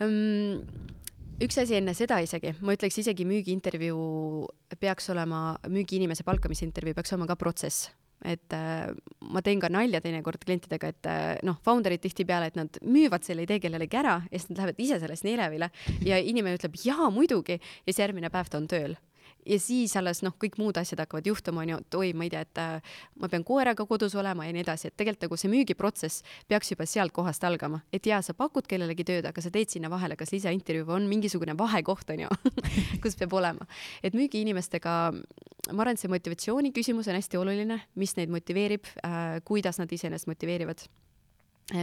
Üks 0.00 1.58
asi 1.60 1.78
enne 1.78 1.94
seda 1.96 2.20
isegi, 2.24 2.54
ma 2.64 2.76
ütleks 2.76 3.00
isegi 3.02 3.26
müügiintervjuu 3.28 4.46
peaks 4.80 5.10
olema, 5.12 5.56
müügiinimese 5.72 6.24
palkamisintervjuu 6.28 6.96
peaks 6.98 7.16
olema 7.16 7.30
ka 7.30 7.38
protsess. 7.40 7.90
Et 8.20 8.52
äh, 8.52 8.90
ma 9.32 9.40
teen 9.40 9.62
ka 9.62 9.70
nalja 9.72 10.02
teinekord 10.04 10.42
klientidega, 10.44 10.90
et 10.92 11.06
äh, 11.08 11.28
noh, 11.48 11.56
founder'id 11.64 12.02
tihtipeale, 12.04 12.50
et 12.50 12.58
nad 12.58 12.80
müüvad 12.84 13.24
selle 13.24 13.46
idee 13.46 13.56
kellelegi 13.64 13.96
ära 13.96 14.18
ja 14.26 14.34
siis 14.34 14.50
nad 14.50 14.60
lähevad 14.60 14.82
ise 14.84 14.98
sellest 15.00 15.24
nii 15.24 15.38
elevile 15.38 15.70
ja 16.04 16.18
inimene 16.20 16.60
ütleb 16.60 16.76
jaa, 16.84 17.08
muidugi. 17.14 17.56
Ja 17.56 17.88
siis 17.94 18.02
järgmine 18.04 18.28
päev 18.32 18.52
ta 18.52 18.60
on 18.60 18.68
tööl 18.68 18.98
ja 19.46 19.58
siis 19.60 19.94
alles 19.98 20.22
noh, 20.24 20.34
kõik 20.40 20.58
muud 20.60 20.78
asjad 20.80 21.02
hakkavad 21.04 21.26
juhtuma, 21.26 21.64
onju, 21.64 21.80
et 21.82 21.96
oi, 21.98 22.12
ma 22.16 22.26
ei 22.26 22.32
tea, 22.32 22.42
et 22.46 22.60
äh, 22.60 22.94
ma 23.20 23.30
pean 23.32 23.44
koeraga 23.46 23.86
kodus 23.88 24.14
olema 24.18 24.46
ja 24.46 24.54
nii 24.54 24.64
edasi, 24.64 24.90
et 24.90 24.96
tegelikult 24.98 25.26
nagu 25.26 25.40
see 25.40 25.52
müügiprotsess 25.52 26.24
peaks 26.50 26.72
juba 26.72 26.86
sealt 26.88 27.14
kohast 27.16 27.44
algama, 27.46 27.82
et 27.92 28.06
jaa, 28.06 28.20
sa 28.24 28.34
pakud 28.36 28.68
kellelegi 28.70 29.06
tööd, 29.08 29.28
aga 29.30 29.44
sa 29.44 29.52
teed 29.54 29.72
sinna 29.72 29.90
vahele 29.92 30.18
kas 30.20 30.34
lisaintervjuu 30.34 30.88
või 30.88 30.98
on 31.00 31.10
mingisugune 31.10 31.56
vahekoht, 31.58 32.14
onju, 32.16 32.30
kus 33.02 33.18
peab 33.20 33.36
olema. 33.40 33.68
et 34.02 34.16
müügiinimestega, 34.16 34.96
ma 35.72 35.84
arvan, 35.84 35.94
et 35.96 36.02
see 36.02 36.12
motivatsiooni 36.12 36.74
küsimus 36.76 37.10
on 37.10 37.18
hästi 37.18 37.40
oluline, 37.40 37.82
mis 38.00 38.16
neid 38.18 38.32
motiveerib 38.32 38.88
äh,, 39.04 39.38
kuidas 39.44 39.80
nad 39.80 39.92
iseenesest 39.92 40.30
motiveerivad 40.30 40.88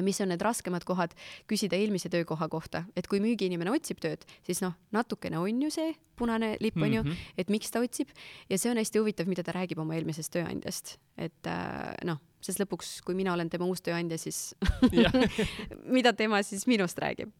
mis 0.03 0.19
on 0.21 0.32
need 0.32 0.41
raskemad 0.43 0.84
kohad, 0.88 1.13
küsida 1.47 1.78
eelmise 1.80 2.09
töökoha 2.11 2.49
kohta, 2.51 2.84
et 2.95 3.07
kui 3.07 3.21
müügiinimene 3.23 3.71
otsib 3.71 4.01
tööd, 4.03 4.25
siis 4.45 4.61
noh, 4.63 4.75
natukene 4.91 5.39
on 5.39 5.61
ju 5.67 5.71
see 5.73 5.93
punane 6.17 6.55
lipp 6.59 6.78
on 6.82 6.93
ju 6.93 7.03
mm, 7.03 7.09
-hmm. 7.09 7.34
et 7.38 7.49
miks 7.49 7.71
ta 7.71 7.80
otsib 7.80 8.09
ja 8.49 8.57
see 8.57 8.71
on 8.71 8.78
hästi 8.78 8.99
huvitav, 8.99 9.28
mida 9.28 9.43
ta 9.43 9.51
räägib 9.51 9.80
oma 9.80 9.95
eelmisest 9.95 10.34
tööandjast, 10.34 10.97
et 11.17 11.47
äh, 11.47 11.93
noh, 12.03 12.19
sest 12.41 12.59
lõpuks, 12.59 13.01
kui 13.05 13.15
mina 13.15 13.34
olen 13.34 13.49
tema 13.49 13.65
uus 13.65 13.82
tööandja, 13.82 14.17
siis 14.17 14.55
mida 15.97 16.13
tema 16.13 16.41
siis 16.43 16.67
minust 16.67 16.97
räägib. 16.97 17.32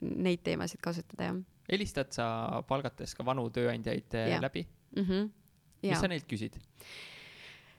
Neid 0.00 0.40
teemasid 0.42 0.80
kasutada 0.80 1.24
jah. 1.24 1.40
helistad 1.72 2.12
sa 2.12 2.62
palgates 2.68 3.14
ka 3.14 3.24
vanu 3.24 3.50
tööandjaid 3.50 4.14
äh, 4.14 4.30
ja. 4.30 4.40
läbi 4.40 4.66
mm? 4.96 5.04
-hmm. 5.04 5.30
mis 5.82 6.00
sa 6.00 6.08
neilt 6.08 6.26
küsid? 6.26 6.56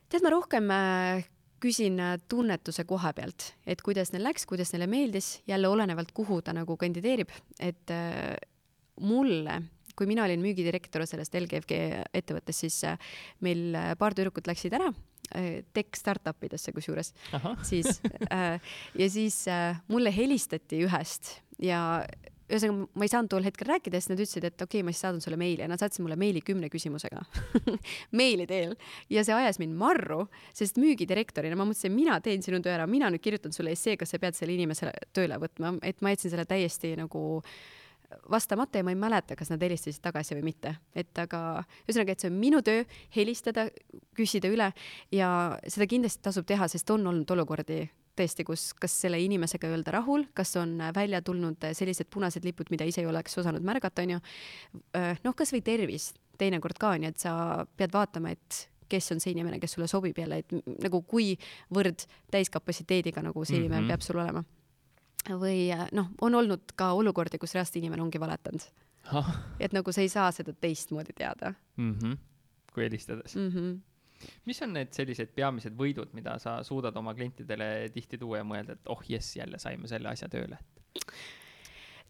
tead, 0.09 0.21
ma 0.23 0.29
rohkem 0.29 0.69
äh, 0.71 1.25
küsin 1.61 1.99
äh, 2.01 2.15
tunnetuse 2.29 2.85
koha 2.89 3.13
pealt, 3.17 3.51
et 3.69 3.83
kuidas 3.85 4.11
neil 4.13 4.25
läks, 4.25 4.47
kuidas 4.49 4.73
neile 4.73 4.87
meeldis, 4.91 5.35
jälle 5.49 5.69
olenevalt, 5.71 6.13
kuhu 6.17 6.41
ta 6.45 6.55
nagu 6.57 6.77
kandideerib, 6.79 7.31
et 7.59 7.93
äh, 7.93 8.33
mulle, 9.01 9.61
kui 9.97 10.09
mina 10.09 10.25
olin 10.25 10.41
müügidirektor 10.41 11.05
sellest 11.09 11.35
LGFG 11.37 11.77
ettevõttest, 12.17 12.65
siis 12.65 12.81
äh, 12.87 13.13
meil 13.45 13.77
paar 13.99 14.17
tüdrukut 14.17 14.49
läksid 14.49 14.77
ära 14.79 14.91
tech 15.71 15.95
startup 15.95 16.41
idesse 16.43 16.73
kusjuures, 16.75 17.13
siis 17.63 18.01
ja 18.99 19.05
siis 19.07 19.37
mulle 19.87 20.11
helistati 20.11 20.81
ühest 20.83 21.37
ja 21.63 22.01
ühesõnaga, 22.51 22.87
ma 22.93 23.07
ei 23.07 23.11
saanud 23.11 23.31
tol 23.31 23.45
hetkel 23.47 23.69
rääkida, 23.71 23.99
siis 24.01 24.11
nad 24.11 24.21
ütlesid, 24.21 24.47
et 24.47 24.55
okei 24.55 24.81
okay,, 24.81 24.85
ma 24.87 24.93
siis 24.93 25.03
saadan 25.05 25.23
sulle 25.23 25.39
meili 25.39 25.63
ja 25.63 25.69
nad 25.71 25.81
saatsid 25.81 26.03
mulle 26.05 26.17
meili 26.19 26.43
kümne 26.45 26.69
küsimusega 26.73 27.23
meili 28.21 28.47
teel. 28.49 28.75
Ja 29.13 29.25
see 29.27 29.35
ajas 29.35 29.61
mind 29.61 29.77
marru, 29.79 30.25
sest 30.57 30.79
müügidirektorina 30.81 31.57
ma 31.59 31.67
mõtlesin, 31.69 31.95
mina 31.95 32.19
teen 32.23 32.43
sinu 32.45 32.61
töö 32.63 32.75
ära, 32.75 32.87
mina 32.89 33.11
nüüd 33.11 33.23
kirjutan 33.23 33.55
sulle 33.55 33.75
essee, 33.75 33.97
kas 33.99 34.13
sa 34.13 34.21
pead 34.21 34.37
selle 34.37 34.55
inimese 34.57 34.91
tööle 35.15 35.39
võtma, 35.41 35.77
et 35.87 36.01
ma 36.03 36.15
jätsin 36.15 36.35
selle 36.35 36.47
täiesti 36.49 36.95
nagu 36.99 37.23
vastamata 38.31 38.77
ja 38.77 38.83
ma 38.83 38.91
ei 38.91 38.99
mäleta, 38.99 39.35
kas 39.39 39.51
nad 39.53 39.61
helistasid 39.63 40.03
tagasi 40.03 40.35
või 40.35 40.49
mitte, 40.51 40.75
et 40.95 41.17
aga 41.21 41.63
ühesõnaga, 41.85 42.11
et 42.15 42.23
see 42.23 42.31
on 42.31 42.37
minu 42.41 42.61
töö 42.65 42.83
helistada, 43.15 43.67
küsida 44.17 44.51
üle 44.51 44.71
ja 45.15 45.31
seda 45.67 45.87
kindlasti 45.87 46.23
tasub 46.27 46.47
teha, 46.47 46.67
sest 46.71 46.91
on 46.91 47.07
olnud 47.07 47.31
olukordi 47.31 47.85
tõesti, 48.21 48.45
kus, 48.47 48.71
kas 48.77 48.95
selle 49.05 49.19
inimesega 49.21 49.69
ei 49.69 49.75
olda 49.77 49.95
rahul, 49.97 50.25
kas 50.37 50.55
on 50.61 50.77
välja 50.95 51.21
tulnud 51.25 51.69
sellised 51.77 52.09
punased 52.13 52.45
lipud, 52.47 52.71
mida 52.73 52.87
ise 52.87 53.03
ei 53.03 53.09
oleks 53.09 53.37
osanud 53.41 53.65
märgata, 53.65 54.05
onju. 54.05 54.21
noh, 55.25 55.37
kasvõi 55.37 55.63
tervis 55.65 56.11
teinekord 56.41 56.79
ka 56.81 56.95
onju, 56.95 57.11
et 57.11 57.21
sa 57.21 57.33
pead 57.77 57.93
vaatama, 57.93 58.33
et 58.33 58.65
kes 58.91 59.13
on 59.15 59.21
see 59.23 59.33
inimene, 59.35 59.59
kes 59.61 59.77
sulle 59.77 59.87
sobib 59.87 60.17
jälle, 60.19 60.41
et 60.41 60.55
nagu 60.83 61.01
kuivõrd 61.07 62.05
täiskapatsiteediga 62.33 63.23
nagu 63.23 63.45
see 63.45 63.61
inimene 63.61 63.81
mm 63.81 63.85
-hmm. 63.85 63.93
peab 63.93 64.07
sul 64.07 64.19
olema. 64.19 64.43
või 65.29 65.69
noh, 65.93 66.07
on 66.21 66.35
olnud 66.35 66.73
ka 66.75 66.93
olukordi, 66.97 67.37
kus 67.37 67.53
reaalselt 67.53 67.77
inimene 67.77 68.01
ongi 68.01 68.19
valetanud. 68.19 68.61
et 69.59 69.73
nagu 69.73 69.91
sa 69.91 70.01
ei 70.01 70.09
saa 70.09 70.31
seda 70.31 70.53
teistmoodi 70.53 71.13
teada 71.15 71.53
mm. 71.77 71.93
-hmm. 71.93 72.17
kui 72.73 72.83
helistades 72.83 73.35
mm. 73.35 73.49
-hmm 73.49 73.90
mis 74.45 74.61
on 74.65 74.75
need 74.77 74.91
sellised 74.95 75.33
peamised 75.35 75.77
võidud, 75.77 76.11
mida 76.17 76.37
sa 76.41 76.59
suudad 76.67 76.97
oma 76.97 77.13
klientidele 77.17 77.89
tihti 77.93 78.19
tuua 78.21 78.41
ja 78.41 78.47
mõelda, 78.47 78.77
et 78.77 78.91
oh 78.91 79.01
jess, 79.07 79.35
jälle 79.37 79.59
saime 79.61 79.89
selle 79.91 80.11
asja 80.11 80.29
tööle? 80.31 80.59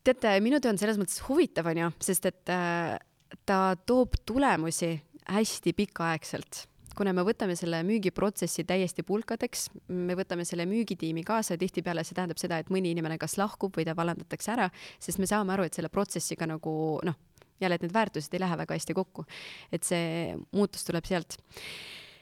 teate, 0.03 0.34
minu 0.41 0.57
töö 0.62 0.74
on 0.74 0.82
selles 0.82 0.97
mõttes 0.97 1.22
huvitav, 1.28 1.70
onju, 1.72 1.91
sest 2.01 2.26
et 2.32 2.51
äh, 2.53 2.97
ta 3.45 3.62
toob 3.86 4.18
tulemusi 4.26 4.95
hästi 5.30 5.74
pikaaegselt 5.78 6.66
kuna 6.97 7.14
me 7.16 7.24
võtame 7.26 7.55
selle 7.57 7.82
müügiprotsessi 7.88 8.66
täiesti 8.68 9.03
pulkadeks, 9.07 9.70
me 9.88 10.16
võtame 10.20 10.45
selle 10.47 10.66
müügitiimi 10.70 11.24
kaasa 11.28 11.57
tihtipeale 11.59 12.03
see 12.05 12.18
tähendab 12.18 12.41
seda, 12.41 12.59
et 12.62 12.72
mõni 12.74 12.91
inimene 12.93 13.18
kas 13.22 13.38
lahkub 13.39 13.78
või 13.78 13.86
ta 13.88 13.95
vallandatakse 13.97 14.51
ära, 14.53 14.68
sest 14.99 15.22
me 15.22 15.30
saame 15.30 15.55
aru, 15.55 15.68
et 15.68 15.78
selle 15.78 15.91
protsessiga 15.93 16.47
nagu 16.49 16.74
noh, 17.07 17.20
jälle, 17.62 17.78
et 17.80 17.86
need 17.86 17.95
väärtused 17.95 18.34
ei 18.34 18.43
lähe 18.43 18.57
väga 18.64 18.78
hästi 18.78 18.95
kokku. 18.97 19.26
et 19.72 19.84
see 19.88 20.36
muutus 20.51 20.86
tuleb 20.88 21.07
sealt. 21.07 21.38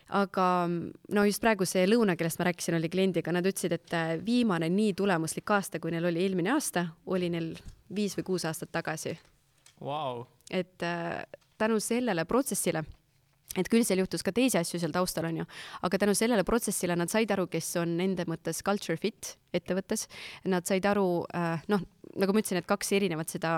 Aga 0.09 0.45
no 0.67 1.23
just 1.27 1.41
praegu 1.41 1.67
see 1.69 1.85
lõuna, 1.85 2.15
kellest 2.17 2.39
ma 2.41 2.47
rääkisin, 2.47 2.79
oli 2.79 2.89
kliendiga, 2.89 3.31
nad 3.31 3.45
ütlesid, 3.45 3.75
et 3.77 3.93
äh, 3.93 4.15
viimane 4.25 4.69
nii 4.73 4.95
tulemuslik 4.97 5.51
aasta, 5.53 5.79
kui 5.79 5.93
neil 5.93 6.07
oli 6.09 6.23
eelmine 6.23 6.55
aasta, 6.55 6.87
oli 7.05 7.29
neil 7.29 7.51
viis 7.95 8.17
või 8.17 8.25
kuus 8.31 8.45
aastat 8.49 8.71
tagasi. 8.73 9.17
Wow.. 9.81 10.25
et 10.51 10.83
äh, 10.83 11.21
tänu 11.57 11.79
sellele 11.79 12.25
protsessile 12.25 12.83
et 13.57 13.69
küll 13.71 13.85
seal 13.85 14.03
juhtus 14.03 14.21
ka 14.25 14.33
teisi 14.35 14.59
asju 14.59 14.77
seal 14.81 14.93
taustal 14.93 15.25
onju, 15.29 15.45
aga 15.87 15.99
tänu 16.03 16.13
sellele 16.17 16.45
protsessile 16.45 16.97
nad 16.99 17.09
said 17.09 17.31
aru, 17.33 17.47
kes 17.49 17.71
on 17.81 17.95
nende 17.97 18.27
mõttes 18.29 18.61
culture 18.65 18.97
fit 19.01 19.33
ettevõttes, 19.57 20.05
nad 20.45 20.67
said 20.69 20.85
aru 20.85 21.23
äh, 21.33 21.63
noh, 21.71 21.81
nagu 22.19 22.33
ma 22.33 22.41
ütlesin, 22.43 22.59
et 22.61 22.69
kaks 22.69 22.91
erinevat 22.97 23.31
seda 23.33 23.55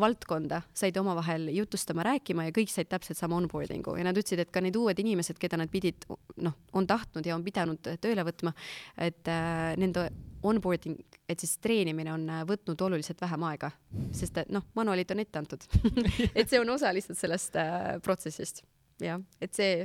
valdkonda 0.00 0.62
said 0.76 0.96
omavahel 1.00 1.50
jutustama, 1.52 2.06
rääkima 2.08 2.48
ja 2.48 2.54
kõik 2.56 2.72
said 2.72 2.88
täpselt 2.88 3.20
sama 3.20 3.36
onboarding'u. 3.42 3.98
Ja 3.98 4.06
nad 4.06 4.16
ütlesid, 4.16 4.40
et 4.40 4.52
ka 4.54 4.62
need 4.64 4.76
uued 4.80 5.00
inimesed, 5.00 5.36
keda 5.40 5.58
nad 5.60 5.72
pidid 5.72 6.06
noh, 6.44 6.56
on 6.72 6.88
tahtnud 6.88 7.26
ja 7.28 7.36
on 7.36 7.44
pidanud 7.44 7.84
tööle 8.00 8.24
võtma, 8.24 8.54
et 8.96 9.28
äh, 9.28 9.74
nende 9.80 10.08
onboarding, 10.44 10.98
et 11.28 11.40
siis 11.40 11.56
treenimine 11.64 12.12
on 12.12 12.28
äh, 12.32 12.44
võtnud 12.48 12.80
oluliselt 12.88 13.20
vähem 13.24 13.44
aega, 13.48 13.72
sest 14.16 14.40
noh, 14.52 14.64
manuaalid 14.76 15.12
on 15.12 15.24
ette 15.24 15.40
antud. 15.40 15.68
Et 16.38 16.48
see 16.48 16.60
on 16.60 16.72
osa 16.74 16.92
lihtsalt 16.96 17.20
sellest 17.20 17.56
äh, 17.60 17.96
protsessist 18.04 18.64
jah, 19.02 19.20
et 19.40 19.54
see, 19.56 19.84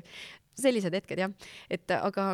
sellised 0.59 0.93
hetked 0.93 1.25
jah, 1.25 1.33
et 1.71 1.97
aga 1.97 2.33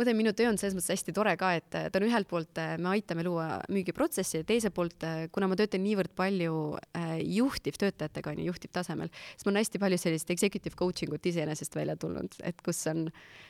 ma 0.00 0.04
ütlen, 0.04 0.16
minu 0.18 0.32
töö 0.36 0.48
on 0.50 0.58
selles 0.60 0.74
mõttes 0.76 0.92
hästi 0.94 1.12
tore 1.16 1.32
ka, 1.40 1.50
et 1.58 1.68
ta 1.72 2.00
on 2.00 2.06
ühelt 2.06 2.28
poolt, 2.30 2.60
me 2.80 2.92
aitame 2.94 3.24
luua 3.26 3.60
müügiprotsessi 3.72 4.40
ja 4.40 4.46
teiselt 4.48 4.74
poolt, 4.76 5.04
kuna 5.34 5.48
ma 5.50 5.58
töötan 5.58 5.82
niivõrd 5.84 6.14
palju 6.16 6.54
äh, 6.96 7.16
juhtivtöötajatega, 7.38 8.32
on 8.32 8.42
ju, 8.42 8.48
juhtivtasemel, 8.50 9.10
siis 9.34 9.46
mul 9.46 9.54
on 9.54 9.60
hästi 9.60 9.82
palju 9.82 10.00
sellist 10.00 10.32
executive 10.32 10.78
coaching 10.78 11.12
ut 11.16 11.28
iseenesest 11.30 11.76
välja 11.76 11.96
tulnud, 12.00 12.38
et 12.46 12.64
kus 12.64 12.80
on, 12.92 13.06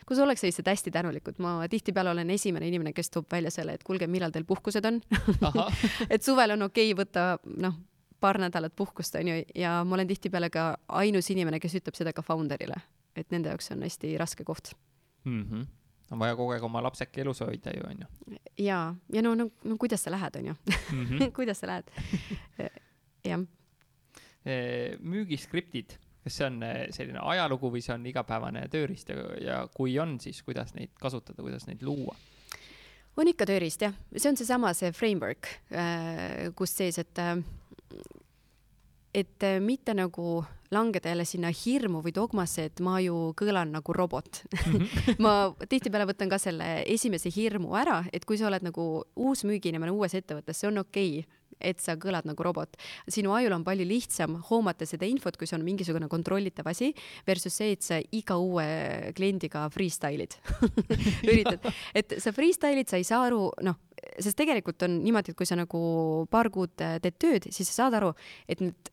kus 0.09 0.23
ollakse 0.23 0.49
lihtsalt 0.49 0.73
hästi 0.73 0.95
tänulikud. 0.95 1.39
ma 1.43 1.59
tihtipeale 1.71 2.15
olen 2.15 2.35
esimene 2.35 2.71
inimene, 2.71 2.95
kes 2.97 3.13
toob 3.15 3.31
välja 3.31 3.53
selle, 3.55 3.79
et 3.79 3.87
kuulge, 3.87 4.11
millal 4.11 4.35
teil 4.35 4.49
puhkused 4.49 4.87
on. 4.87 5.01
Et 6.11 6.23
suvel 6.25 6.57
on 6.57 6.67
okei 6.67 6.91
okay 6.93 6.99
võtta, 6.99 7.25
noh, 7.63 7.77
paar 8.21 8.39
nädalat 8.39 8.77
puhkust, 8.77 9.15
on 9.15 9.29
ju, 9.29 9.43
ja 9.55 9.81
ma 9.85 9.97
olen 9.97 10.09
tihtipeale 10.09 10.51
ka 10.51 10.71
ainus 11.01 11.31
inimene, 11.31 11.61
kes 11.61 11.75
ütleb 11.81 11.97
seda 11.99 12.13
ka 12.13 12.23
founder'ile, 12.27 12.79
et 13.17 13.31
nende 13.35 13.53
jaoks 13.53 13.73
on 13.75 13.83
hästi 13.87 14.17
raske 14.21 14.45
koht 14.45 14.75
mm. 15.25 15.45
-hmm 15.45 15.69
on 16.11 16.19
vaja 16.19 16.37
kogu 16.37 16.55
aeg 16.55 16.65
oma 16.67 16.83
lapseke 16.83 17.23
elus 17.23 17.41
hoida 17.45 17.73
ju, 17.75 17.87
on 17.87 18.05
ju. 18.05 18.39
ja, 18.59 18.81
ja 19.13 19.23
no, 19.23 19.35
no, 19.39 19.51
no 19.65 19.77
kuidas 19.79 20.03
sa 20.05 20.11
lähed, 20.11 20.37
on 20.37 20.47
ju 20.47 20.55
mm. 20.93 21.07
-hmm. 21.07 21.33
kuidas 21.39 21.61
sa 21.61 21.67
lähed 21.67 21.91
jah. 23.31 23.41
E, 24.45 24.97
müügiskriptid, 25.01 25.99
kas 26.25 26.37
see 26.37 26.47
on 26.47 26.63
e, 26.63 26.87
selline 26.91 27.21
ajalugu 27.23 27.71
või 27.71 27.83
see 27.85 27.95
on 27.95 28.07
igapäevane 28.07 28.67
tööriist 28.69 29.09
ja, 29.09 29.17
ja 29.41 29.69
kui 29.75 29.99
on, 29.99 30.21
siis 30.21 30.43
kuidas 30.43 30.75
neid 30.75 30.91
kasutada, 31.01 31.43
kuidas 31.43 31.67
neid 31.67 31.83
luua? 31.83 32.17
on 33.17 33.29
ikka 33.29 33.47
tööriist 33.47 33.83
jah, 33.83 33.95
see 34.17 34.31
on 34.31 34.37
seesama, 34.37 34.75
see 34.75 34.93
framework, 34.93 35.47
kus 36.57 36.77
sees, 36.77 36.99
et 36.99 37.19
et 39.15 39.43
äh, 39.43 39.61
mitte 39.61 39.95
nagu 39.95 40.45
langeda 40.71 41.11
jälle 41.11 41.25
sinna 41.27 41.51
hirmu 41.51 42.03
või 42.05 42.13
dogmasse, 42.15 42.69
et 42.71 42.81
ma 42.81 43.01
ju 43.03 43.33
kõlan 43.39 43.73
nagu 43.75 43.93
robot 43.93 44.45
mm. 44.53 44.73
-hmm. 44.73 45.17
ma 45.25 45.55
tihtipeale 45.69 46.07
võtan 46.07 46.31
ka 46.31 46.39
selle 46.39 46.85
esimese 46.87 47.31
hirmu 47.35 47.75
ära, 47.75 48.05
et 48.13 48.25
kui 48.25 48.39
sa 48.39 48.47
oled 48.47 48.63
nagu 48.63 49.05
uus 49.17 49.45
müügiinimene 49.45 49.91
uues 49.91 50.15
ettevõttes, 50.15 50.61
see 50.61 50.69
on 50.71 50.79
okei 50.79 51.19
okay 51.19 51.40
et 51.61 51.81
sa 51.83 51.97
kõlad 52.01 52.29
nagu 52.29 52.45
robot. 52.45 52.77
sinu 53.09 53.35
ajul 53.37 53.55
on 53.57 53.65
palju 53.65 53.87
lihtsam 53.87 54.39
hoomata 54.51 54.87
seda 54.89 55.09
infot, 55.09 55.37
kui 55.37 55.49
see 55.49 55.59
on 55.59 55.67
mingisugune 55.67 56.09
kontrollitav 56.09 56.69
asi, 56.71 56.93
versus 57.27 57.55
see, 57.55 57.75
et 57.77 57.87
sa 57.87 58.01
iga 58.17 58.39
uue 58.41 59.13
kliendiga 59.17 59.67
freestyle'id 59.75 60.37
üritad, 61.31 61.67
et 61.95 62.19
sa 62.23 62.35
freestyle'id, 62.37 62.89
sa 62.91 63.01
ei 63.01 63.07
saa 63.07 63.27
aru, 63.29 63.51
noh, 63.67 63.81
sest 64.19 64.39
tegelikult 64.41 64.87
on 64.87 65.01
niimoodi, 65.05 65.33
et 65.35 65.39
kui 65.39 65.49
sa 65.49 65.59
nagu 65.59 65.81
paar 66.31 66.51
kuud 66.53 66.75
teed 66.79 67.21
tööd, 67.21 67.51
siis 67.53 67.69
sa 67.71 67.85
saad 67.85 68.01
aru, 68.01 68.15
et 68.49 68.65
need 68.65 68.91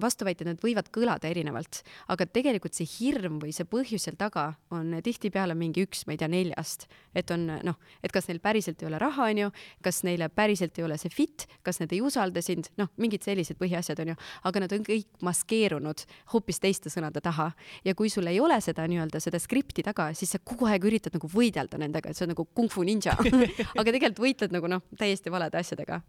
vastuväited, 0.00 0.46
need 0.46 0.60
võivad 0.62 0.88
kõlada 0.94 1.28
erinevalt, 1.30 1.80
aga 2.12 2.26
tegelikult 2.30 2.76
see 2.76 2.86
hirm 2.88 3.38
või 3.42 3.52
see 3.54 3.66
põhjus 3.68 4.06
seal 4.06 4.18
taga 4.18 4.52
on 4.74 4.92
tihtipeale 5.04 5.56
mingi 5.58 5.82
üks, 5.86 6.04
ma 6.06 6.14
ei 6.14 6.20
tea, 6.20 6.28
neljast. 6.30 6.86
et 7.14 7.30
on 7.34 7.46
noh, 7.64 7.78
et 8.04 8.12
kas 8.14 8.28
neil 8.28 8.38
päriselt 8.42 8.82
ei 8.82 8.88
ole 8.90 9.00
raha, 9.02 9.28
onju, 9.32 9.50
kas 9.82 10.02
neile 10.06 10.28
päriselt 10.28 10.78
ei 10.78 10.84
ole 10.86 10.98
see 11.00 11.10
fit, 11.10 11.46
kas 11.66 11.80
nad 11.80 11.92
ei 11.92 12.00
usalda 12.04 12.42
sind, 12.44 12.68
noh, 12.78 12.90
mingid 12.96 13.24
sellised 13.26 13.58
põhiasjad 13.58 13.98
onju, 14.04 14.14
aga 14.50 14.62
nad 14.62 14.74
on 14.76 14.84
kõik 14.86 15.08
maskeerunud 15.26 16.04
hoopis 16.34 16.62
teiste 16.62 16.92
sõnade 16.92 17.22
taha. 17.24 17.50
ja 17.84 17.94
kui 17.98 18.10
sul 18.12 18.26
ei 18.30 18.40
ole 18.40 18.60
seda 18.62 18.86
nii-öelda 18.86 19.20
seda 19.20 19.40
skripti 19.42 19.82
taga, 19.82 20.12
siis 20.14 20.36
sa 20.36 20.38
kogu 20.38 20.68
aeg 20.68 20.84
üritad 20.84 21.16
nagu 21.16 21.30
võidelda 21.32 21.80
nendega, 21.80 22.10
et 22.10 22.16
see 22.16 22.28
on 22.28 22.34
nagu 22.34 22.46
kung 22.54 22.70
fu 22.70 22.84
ninja 22.86 23.16
aga 23.78 23.90
tegelikult 23.90 24.22
võitled 24.22 24.54
nagu 24.54 24.70
noh, 24.70 24.84
täiesti 24.98 25.32
valede 25.32 25.58
asjadega 25.58 26.00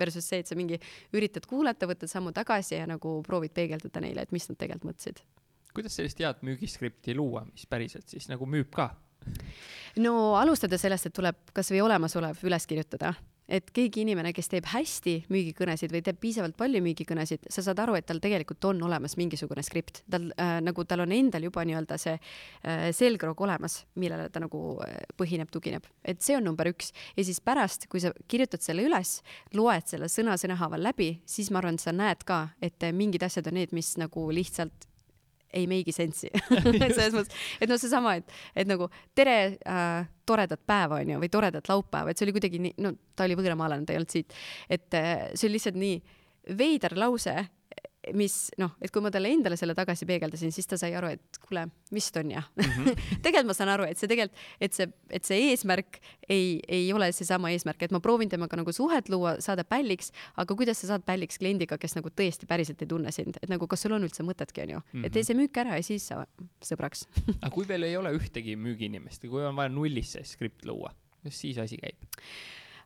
versus 0.00 0.26
see, 0.26 0.42
et 0.42 0.50
sa 0.50 0.58
mingi 0.58 0.80
üritad 1.14 1.46
kuulata, 1.46 1.86
võtad 1.86 2.10
sammu 2.10 2.32
tagasi 2.34 2.77
ja 2.78 2.86
nagu 2.88 3.18
proovid 3.26 3.54
peegeldada 3.56 4.02
neile, 4.04 4.24
et 4.24 4.34
mis 4.34 4.48
nad 4.48 4.58
tegelikult 4.58 4.92
mõtlesid. 4.92 5.22
kuidas 5.74 5.98
sellist 5.98 6.20
head 6.22 6.44
müügiskripti 6.46 7.16
luua, 7.16 7.44
mis 7.52 7.66
päriselt 7.66 8.08
siis 8.08 8.28
nagu 8.30 8.46
müüb 8.46 8.70
ka? 8.74 8.90
no 9.98 10.14
alustada 10.38 10.78
sellest, 10.78 11.10
et 11.10 11.16
tuleb 11.16 11.50
kasvõi 11.54 11.82
olemasolev 11.84 12.44
üles 12.46 12.66
kirjutada 12.66 13.14
et 13.48 13.70
keegi 13.74 14.02
inimene, 14.04 14.32
kes 14.36 14.50
teeb 14.52 14.68
hästi 14.68 15.14
müügikõnesid 15.32 15.92
või 15.94 16.02
teeb 16.04 16.18
piisavalt 16.20 16.56
palju 16.58 16.82
müügikõnesid, 16.84 17.48
sa 17.52 17.64
saad 17.64 17.80
aru, 17.82 17.96
et 17.98 18.06
tal 18.08 18.20
tegelikult 18.22 18.68
on 18.68 18.82
olemas 18.88 19.16
mingisugune 19.20 19.64
skript, 19.64 20.02
tal 20.10 20.28
äh, 20.36 20.58
nagu 20.64 20.84
tal 20.88 21.04
on 21.06 21.14
endal 21.16 21.48
juba 21.48 21.64
nii-öelda 21.68 21.98
see 22.00 22.16
äh, 22.18 22.88
selgroog 22.96 23.40
olemas, 23.46 23.80
millele 24.00 24.28
ta 24.32 24.42
nagu 24.44 24.62
äh, 24.84 24.98
põhineb, 25.18 25.50
tugineb, 25.54 25.88
et 26.04 26.20
see 26.24 26.36
on 26.36 26.44
number 26.50 26.68
üks. 26.70 26.92
Ja 27.16 27.24
siis 27.24 27.40
pärast, 27.44 27.88
kui 27.88 28.02
sa 28.04 28.12
kirjutad 28.28 28.64
selle 28.64 28.84
üles, 28.86 29.18
loed 29.56 29.88
selle 29.88 30.10
sõna 30.12 30.36
sõna 30.40 30.58
haaval 30.60 30.84
läbi, 30.90 31.14
siis 31.28 31.52
ma 31.52 31.62
arvan, 31.62 31.80
et 31.80 31.86
sa 31.86 31.96
näed 31.96 32.28
ka, 32.28 32.44
et 32.60 32.84
äh, 32.84 32.94
mingid 32.94 33.24
asjad 33.24 33.48
on 33.48 33.58
need, 33.60 33.72
mis 33.76 33.96
nagu 34.00 34.28
lihtsalt 34.34 34.88
ei 35.54 35.66
make'i 35.70 35.94
sense'i 35.94 36.30
selles 36.96 37.14
mõttes, 37.16 37.42
et 37.60 37.70
noh, 37.70 37.80
seesama, 37.80 38.16
et, 38.20 38.38
et 38.58 38.68
nagu 38.68 38.90
tere 39.16 39.38
äh, 39.56 40.08
toredat 40.28 40.62
päeva 40.68 41.00
onju 41.02 41.20
või 41.22 41.32
toredat 41.32 41.70
laupäeva, 41.70 42.12
et 42.12 42.20
see 42.20 42.28
oli 42.28 42.36
kuidagi 42.36 42.62
nii, 42.62 42.76
no 42.84 42.94
ta 43.16 43.28
oli 43.28 43.38
võõramaalane, 43.38 43.86
ta 43.88 43.94
ei 43.94 44.00
olnud 44.00 44.12
siit, 44.12 44.36
et 44.68 44.98
äh, 44.98 45.28
see 45.34 45.48
oli 45.48 45.58
lihtsalt 45.58 45.80
nii 45.80 46.00
veider 46.58 46.96
lause 46.98 47.36
mis 48.14 48.34
noh, 48.60 48.76
et 48.82 48.92
kui 48.94 49.02
ma 49.02 49.10
talle 49.12 49.30
endale 49.34 49.56
selle 49.58 49.74
tagasi 49.76 50.06
peegeldasin, 50.08 50.52
siis 50.54 50.68
ta 50.70 50.78
sai 50.80 50.92
aru, 50.96 51.10
et 51.16 51.38
kuule, 51.42 51.64
vist 51.94 52.16
on 52.20 52.30
jah 52.30 52.46
mm 52.54 52.64
-hmm. 52.64 53.00
tegelikult 53.24 53.50
ma 53.50 53.56
saan 53.56 53.72
aru, 53.74 53.88
et 53.90 53.98
see 53.98 54.08
tegelikult, 54.08 54.38
et 54.60 54.72
see, 54.72 54.86
et 55.10 55.24
see 55.24 55.38
eesmärk 55.50 55.98
ei, 56.28 56.60
ei 56.68 56.92
ole 56.92 57.10
seesama 57.12 57.50
eesmärk, 57.50 57.82
et 57.82 57.90
ma 57.90 58.00
proovin 58.00 58.28
temaga 58.28 58.56
nagu 58.56 58.72
suhet 58.72 59.08
luua, 59.08 59.36
saada 59.40 59.64
pälliks, 59.64 60.12
aga 60.36 60.54
kuidas 60.54 60.80
sa 60.80 60.86
saad 60.86 61.02
pälliks 61.02 61.38
kliendiga, 61.38 61.78
kes 61.78 61.96
nagu 61.98 62.08
tõesti 62.08 62.46
päriselt 62.46 62.82
ei 62.82 62.88
tunne 62.88 63.12
sind, 63.12 63.36
et 63.42 63.48
nagu 63.48 63.66
kas 63.66 63.82
sul 63.82 63.92
on 63.92 64.04
üldse 64.04 64.22
mõtetki, 64.22 64.62
onju 64.62 64.78
mm, 64.78 64.92
-hmm. 64.92 65.06
et 65.06 65.12
tee 65.12 65.24
see 65.24 65.34
müük 65.34 65.56
ära 65.56 65.76
ja 65.76 65.82
siis 65.82 66.06
sa 66.06 66.26
sõbraks 66.62 67.06
aga 67.42 67.50
kui 67.50 67.68
veel 67.68 67.82
ei 67.82 67.96
ole 67.96 68.14
ühtegi 68.14 68.56
müügiinimest 68.56 69.24
ja 69.24 69.30
kui 69.30 69.42
on 69.42 69.56
vaja 69.56 69.68
nullist 69.68 70.12
see 70.12 70.24
skript 70.24 70.64
luua, 70.64 70.94
kuidas 71.18 71.40
siis 71.40 71.58
asi 71.58 71.76
käib 71.76 71.98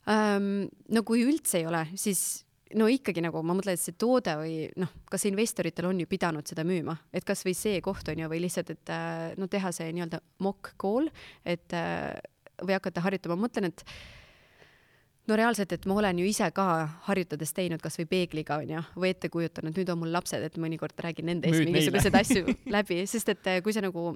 um,? 0.09 0.69
no 0.89 1.03
kui 1.03 1.23
üldse 1.25 1.59
ei 1.59 1.67
ole, 1.67 1.87
siis 1.95 2.47
no 2.79 2.89
ikkagi 2.91 3.23
nagu 3.25 3.43
ma 3.47 3.57
mõtlen, 3.57 3.77
et 3.77 3.83
see 3.83 3.97
toode 3.99 4.35
või 4.41 4.57
noh, 4.81 4.91
kas 5.11 5.27
investoritel 5.29 5.89
on 5.91 6.01
ju 6.03 6.09
pidanud 6.11 6.49
seda 6.49 6.65
müüma, 6.67 6.97
et 7.13 7.27
kasvõi 7.29 7.55
see 7.57 7.83
koht 7.85 8.09
on 8.13 8.25
ju, 8.25 8.31
või 8.33 8.43
lihtsalt, 8.45 8.73
et 8.75 8.93
äh, 8.93 9.33
no 9.41 9.49
teha 9.53 9.73
see 9.75 9.93
nii-öelda 9.93 10.23
mock 10.45 10.75
call, 10.81 11.11
et 11.45 11.77
äh, 11.77 12.11
või 12.63 12.77
hakata 12.79 13.05
harjutama, 13.05 13.37
ma 13.37 13.47
mõtlen, 13.47 13.71
et 13.73 13.85
no 15.31 15.39
reaalselt, 15.39 15.73
et 15.75 15.87
ma 15.87 15.97
olen 16.01 16.19
ju 16.23 16.27
ise 16.29 16.49
ka 16.55 16.67
harjutades 17.07 17.55
teinud 17.57 17.83
kasvõi 17.83 18.09
peegliga 18.11 18.59
onju 18.63 18.83
või 18.97 19.13
ette 19.15 19.31
kujutanud, 19.33 19.77
nüüd 19.77 19.93
on 19.93 20.03
mul 20.03 20.13
lapsed, 20.15 20.43
et 20.43 20.59
mõnikord 20.61 20.99
räägin 21.05 21.31
nende 21.31 21.51
ees 21.51 21.63
mingisuguseid 21.63 22.19
asju 22.23 22.57
läbi, 22.77 23.03
sest 23.11 23.35
et 23.35 23.51
eh, 23.53 23.63
kui 23.65 23.75
sa 23.75 23.85
nagu 23.85 24.13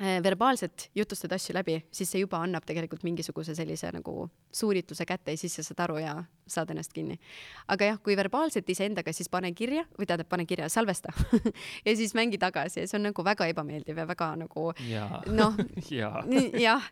verbaalselt 0.00 0.90
jutustad 0.94 1.32
asju 1.32 1.54
läbi, 1.56 1.78
siis 1.90 2.10
see 2.12 2.20
juba 2.20 2.42
annab 2.44 2.66
tegelikult 2.68 3.04
mingisuguse 3.06 3.54
sellise 3.56 3.88
nagu 3.94 4.26
suunitluse 4.52 5.06
kätte 5.08 5.32
ja 5.32 5.40
siis 5.40 5.56
sa 5.56 5.64
saad 5.64 5.80
aru 5.86 5.98
ja 6.02 6.16
saad 6.46 6.70
ennast 6.70 6.92
kinni. 6.92 7.18
aga 7.68 7.90
jah, 7.90 8.00
kui 8.02 8.16
verbaalselt 8.16 8.68
iseendaga, 8.70 9.12
siis 9.12 9.30
pane 9.32 9.52
kirja 9.56 9.86
või 9.98 10.06
tähendab, 10.06 10.28
pane 10.28 10.46
kirja, 10.46 10.68
salvesta 10.68 11.14
ja 11.86 11.96
siis 11.96 12.14
mängi 12.14 12.38
tagasi 12.38 12.82
ja 12.82 12.88
see 12.90 12.98
on 13.00 13.08
nagu 13.08 13.24
väga 13.24 13.48
ebameeldiv 13.52 14.02
ja 14.02 14.06
väga 14.08 14.32
nagu 14.44 14.68
noh, 15.32 15.56
jah, 16.66 16.90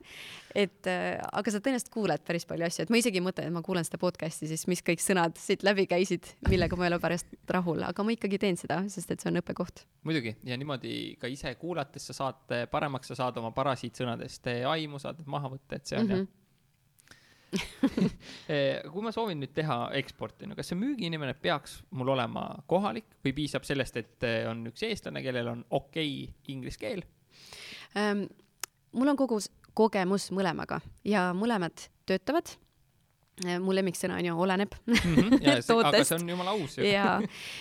et 0.55 0.87
äh, 0.87 1.19
aga 1.35 1.51
sa 1.51 1.61
tõenäoliselt 1.63 1.91
kuuled 1.93 2.23
päris 2.27 2.47
palju 2.47 2.67
asju, 2.69 2.85
et 2.85 2.93
ma 2.95 3.01
isegi 3.01 3.19
ei 3.19 3.25
mõtle, 3.25 3.47
et 3.49 3.55
ma 3.55 3.63
kuulan 3.67 3.87
seda 3.87 3.99
podcast'i, 4.03 4.47
siis 4.51 4.67
mis 4.71 4.85
kõik 4.87 5.03
sõnad 5.03 5.35
siit 5.41 5.65
läbi 5.67 5.89
käisid, 5.91 6.31
millega 6.49 6.79
ma 6.79 6.87
ei 6.87 6.93
ole 6.93 7.01
pärast 7.03 7.35
rahul, 7.51 7.83
aga 7.87 8.07
ma 8.07 8.15
ikkagi 8.15 8.39
teen 8.43 8.59
seda, 8.61 8.79
sest 8.93 9.11
et 9.11 9.25
see 9.25 9.33
on 9.33 9.41
õppekoht. 9.43 9.85
muidugi 10.07 10.37
ja 10.47 10.59
niimoodi 10.61 10.95
ka 11.21 11.31
ise 11.31 11.57
kuulates 11.61 12.07
sa 12.11 12.17
saad 12.21 12.57
paremaks, 12.71 13.11
sa 13.11 13.19
saad 13.25 13.43
oma 13.43 13.51
parasiitsõnadest 13.57 14.49
aimu, 14.71 15.03
saad 15.03 15.25
maha 15.27 15.51
võtta, 15.57 15.81
et 15.81 15.91
see 15.91 15.99
on 15.99 16.07
mm 16.07 16.15
-hmm. 16.15 16.33
Hea 18.49 18.83
kui 18.93 19.03
ma 19.05 19.13
soovin 19.15 19.39
nüüd 19.39 19.53
teha 19.55 19.91
eksporti, 20.01 20.49
no 20.51 20.57
kas 20.59 20.73
see 20.73 20.79
müügiinimene 20.79 21.35
peaks 21.39 21.83
mul 21.95 22.09
olema 22.15 22.47
kohalik 22.67 23.19
või 23.25 23.35
piisab 23.37 23.67
sellest, 23.67 23.97
et 23.97 24.27
on 24.51 24.67
üks 24.73 24.83
eestlane, 24.83 25.23
kellel 25.23 25.53
on 25.53 25.65
okei 25.71 26.25
okay 26.25 26.55
inglise 26.55 26.81
keel? 26.81 27.05
Ähm, 27.97 28.27
mul 28.93 29.13
on 29.13 29.17
kogu 29.17 29.39
kogemus 29.77 30.31
mõlemaga 30.35 30.81
ja 31.07 31.31
mõlemad 31.37 31.89
töötavad. 32.09 32.57
mu 33.61 33.75
lemmiksõna 33.75 34.21
on 34.21 34.27
ju 34.29 34.35
oleneb 34.39 34.75
Mhm, 34.87 35.41
ja 35.43 35.57
see, 35.63 35.75
aga 35.75 36.05
see 36.05 36.19
on 36.21 36.29
jumala 36.29 36.53
aus 36.55 36.77
ju. 36.79 36.85
ja 36.97 37.21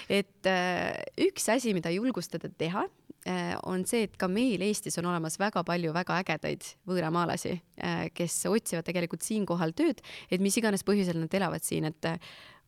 et 0.09 0.45
äh, 0.45 0.93
üks 1.17 1.49
asi, 1.49 1.73
mida 1.73 1.89
julgustada 1.89 2.49
teha 2.49 2.85
äh,, 3.25 3.55
on 3.63 3.85
see, 3.89 4.03
et 4.05 4.17
ka 4.17 4.27
meil 4.29 4.61
Eestis 4.61 4.99
on 5.01 5.09
olemas 5.09 5.39
väga 5.41 5.63
palju 5.65 5.93
väga 5.95 6.19
ägedaid 6.21 6.67
võõramaalasi 6.85 7.55
äh,, 7.81 8.05
kes 8.13 8.43
otsivad 8.51 8.85
tegelikult 8.85 9.25
siinkohal 9.25 9.73
tööd, 9.73 10.03
et 10.29 10.41
mis 10.41 10.57
iganes 10.61 10.85
põhjusel 10.85 11.17
nad 11.23 11.33
elavad 11.33 11.65
siin, 11.65 11.89
et 11.89 12.05
äh, 12.05 12.19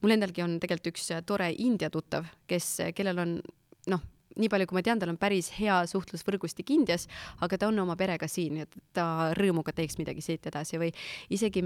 mul 0.01 0.17
endalgi 0.17 0.41
on 0.45 0.57
tegelikult 0.59 0.95
üks 0.95 1.11
äh, 1.13 1.21
tore 1.25 1.51
India 1.53 1.91
tuttav, 1.93 2.25
kes, 2.49 2.79
kellel 2.97 3.21
on 3.21 3.37
noh, 3.93 4.01
nii 4.39 4.49
palju, 4.51 4.67
kui 4.69 4.77
ma 4.77 4.83
tean, 4.85 4.99
tal 4.99 5.11
on 5.13 5.19
päris 5.19 5.49
hea 5.57 5.77
suhtlusvõrgustik 5.89 6.71
Indias, 6.75 7.07
aga 7.45 7.59
ta 7.59 7.69
on 7.69 7.79
oma 7.83 7.95
perega 7.99 8.27
siin 8.31 8.59
ja 8.61 8.67
ta 8.95 9.31
rõõmuga 9.37 9.73
teeks 9.75 9.99
midagi 9.99 10.23
siit 10.25 10.47
edasi 10.49 10.79
või 10.81 10.91
isegi 11.33 11.63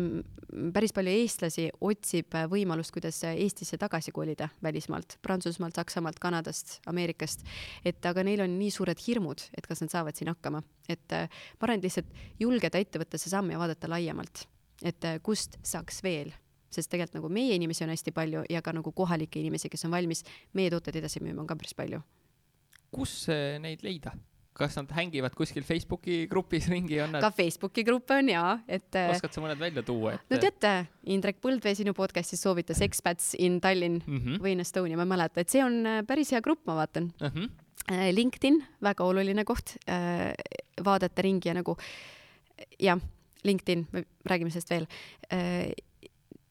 päris 0.75 0.93
palju 0.95 1.13
eestlasi 1.21 1.69
otsib 1.89 2.37
võimalust, 2.51 2.93
kuidas 2.95 3.21
Eestisse 3.29 3.79
tagasi 3.81 4.13
kolida 4.15 4.49
välismaalt, 4.65 5.17
Prantsusmaalt, 5.25 5.79
Saksamaalt, 5.79 6.19
Kanadast, 6.21 6.79
Ameerikast. 6.89 7.45
et 7.85 8.05
aga 8.05 8.23
neil 8.23 8.43
on 8.45 8.59
nii 8.59 8.71
suured 8.73 8.99
hirmud, 9.07 9.41
et 9.57 9.67
kas 9.67 9.81
nad 9.81 9.93
saavad 9.93 10.17
siin 10.17 10.31
hakkama, 10.31 10.61
et 10.89 11.15
äh, 11.15 11.29
ma 11.59 11.67
arvan, 11.67 11.79
et 11.79 11.89
lihtsalt 11.89 12.13
julgeda 12.39 12.81
ette 12.81 13.01
võtta 13.01 13.17
see 13.17 13.31
samm 13.33 13.51
ja 13.53 13.61
vaadata 13.61 13.89
laiemalt, 13.89 14.45
et 14.83 15.09
äh, 15.09 15.19
kust 15.23 15.57
saaks 15.63 16.03
veel. 16.05 16.33
Sest 16.69 16.91
tegelikult 16.91 17.17
nagu 17.17 17.29
meie 17.33 17.55
inimesi 17.57 17.81
on 17.81 17.89
hästi 17.89 18.13
palju 18.13 18.43
ja 18.53 18.61
ka 18.61 18.73
nagu 18.77 18.91
kohalikke 18.93 19.41
inimesi, 19.41 19.71
kes 19.73 19.87
on 19.89 19.95
valmis 19.95 20.21
meie 20.53 20.69
tooteid 20.69 21.01
edasi 21.01 21.23
müüma, 21.23 21.41
on 21.41 21.49
ka 21.49 21.57
päris 21.57 21.73
palju 21.73 22.03
kus 22.93 23.21
eh, 23.33 23.57
neid 23.61 23.85
leida? 23.85 24.15
kas 24.59 24.75
nad 24.75 24.89
hängivad 24.91 25.31
kuskil 25.37 25.63
Facebooki 25.63 26.25
grupis 26.27 26.67
ringi, 26.67 26.97
on 26.99 27.13
nad 27.15 27.23
ka, 27.23 27.29
Facebooki 27.31 27.85
gruppe 27.87 28.17
on 28.19 28.31
ja, 28.31 28.43
et 28.67 28.97
äh, 28.99 29.13
oskad 29.13 29.31
sa 29.31 29.43
mõned 29.43 29.61
välja 29.61 29.83
tuua, 29.87 30.17
et 30.17 30.33
no 30.33 30.39
teate, 30.41 30.73
Indrek 31.15 31.39
Põldvee 31.43 31.77
sinu 31.79 31.93
podcast'is 31.95 32.43
soovitas 32.43 32.81
Expats 32.83 33.31
in 33.39 33.61
Tallinn 33.63 34.01
mm 34.03 34.19
-hmm. 34.19 34.41
või 34.43 34.57
in 34.57 34.65
Estonia, 34.65 34.99
ma 34.99 35.07
ei 35.07 35.13
mäleta, 35.13 35.39
et 35.39 35.53
see 35.53 35.63
on 35.63 35.79
äh, 35.87 36.01
päris 36.07 36.33
hea 36.35 36.41
grupp, 36.43 36.65
ma 36.67 36.75
vaatan. 36.81 37.13
Mm 37.21 37.31
-hmm. 37.35 37.49
Äh, 37.89 38.09
LinkedIn, 38.13 38.59
väga 38.83 39.03
oluline 39.03 39.45
koht, 39.45 39.77
vaadata 40.83 41.21
ringi 41.21 41.47
ja 41.47 41.53
nagu 41.53 41.77
jah, 42.79 42.99
LinkedIn, 43.43 43.87
me 43.91 44.03
räägime 44.25 44.51
sellest 44.51 44.69
veel. 44.69 44.87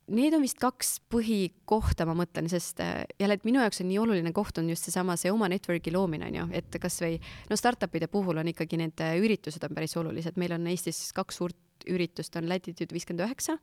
Need 0.09 0.35
on 0.37 0.45
vist 0.45 0.59
kaks 0.61 0.95
põhikohta, 1.13 2.07
ma 2.09 2.15
mõtlen, 2.17 2.49
sest 2.49 2.81
äh, 2.81 3.03
jälle, 3.21 3.37
et 3.37 3.47
minu 3.49 3.61
jaoks 3.61 3.83
on 3.83 3.91
nii 3.91 4.01
oluline 4.01 4.33
koht 4.37 4.59
on 4.61 4.71
just 4.73 4.89
seesama, 4.89 5.19
see 5.21 5.33
oma 5.33 5.51
network'i 5.53 5.93
loomine 5.93 6.31
on 6.31 6.39
ju, 6.39 6.47
et 6.61 6.79
kasvõi 6.81 7.19
no 7.51 7.59
startup'ide 7.61 8.09
puhul 8.13 8.41
on 8.41 8.49
ikkagi 8.55 8.81
need 8.81 9.05
äh, 9.05 9.19
üritused 9.21 9.65
on 9.69 9.75
päris 9.77 9.97
olulised, 10.01 10.39
meil 10.41 10.57
on 10.57 10.69
Eestis 10.73 11.11
kaks 11.17 11.43
suurt 11.43 11.89
üritust 11.89 12.37
on 12.41 12.49
Latitude 12.51 12.95
viiskümmend 12.95 13.27
üheksa 13.27 13.59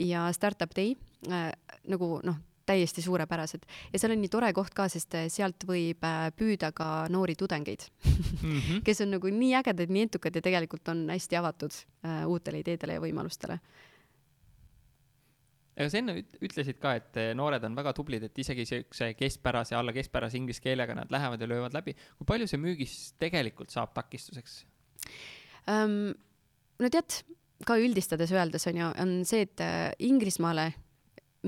ja 0.00 0.26
Startup 0.36 0.72
Day 0.76 0.96
äh, 1.28 1.50
nagu 1.92 2.16
noh, 2.26 2.40
täiesti 2.70 3.02
suurepärased 3.02 3.66
ja 3.92 4.00
seal 4.00 4.14
on 4.14 4.22
nii 4.22 4.32
tore 4.32 4.50
koht 4.56 4.74
ka, 4.76 4.88
sest 4.92 5.14
äh, 5.18 5.28
sealt 5.32 5.66
võib 5.68 6.04
püüda 6.38 6.72
ka 6.76 7.06
noori 7.12 7.36
tudengeid 7.38 7.90
Mm 8.40 8.58
-hmm. 8.58 8.82
kes 8.86 9.00
on 9.00 9.10
nagu 9.10 9.28
nii 9.28 9.54
ägedad, 9.54 9.90
nii 9.92 10.02
entukad 10.02 10.34
ja 10.34 10.42
tegelikult 10.42 10.88
on 10.88 11.08
hästi 11.10 11.36
avatud 11.36 11.72
äh, 12.04 12.26
uutele 12.28 12.58
ideedele 12.58 12.92
ja 12.92 13.00
võimalustele. 13.00 13.58
Aga 15.80 15.92
sa 15.92 16.00
enne 16.00 16.16
üt- 16.20 16.38
ütlesid 16.44 16.80
ka, 16.82 16.94
et 17.00 17.20
eh, 17.20 17.30
noored 17.36 17.64
on 17.66 17.76
väga 17.78 17.94
tublid, 17.96 18.24
et 18.26 18.40
isegi 18.42 18.66
siukse 18.68 19.12
keskpärase, 19.18 19.76
alla 19.78 19.94
keskpärase 19.96 20.38
inglise 20.40 20.62
keelega 20.64 20.96
nad 20.96 21.12
lähevad 21.12 21.40
ja 21.40 21.48
löövad 21.48 21.76
läbi. 21.76 21.96
kui 22.18 22.28
palju 22.28 22.48
see 22.50 22.60
müügis 22.60 22.96
tegelikult 23.20 23.72
saab 23.72 23.94
takistuseks? 23.96 24.64
um, 25.70 26.12
no 26.80 26.92
tead, 26.92 27.22
ka 27.66 27.78
üldistades 27.80 28.32
öeldes 28.34 28.68
on 28.70 28.82
ju, 28.82 28.92
on 29.02 29.16
see, 29.28 29.46
et 29.48 29.64
äh, 29.64 29.90
Inglismaale 30.06 30.70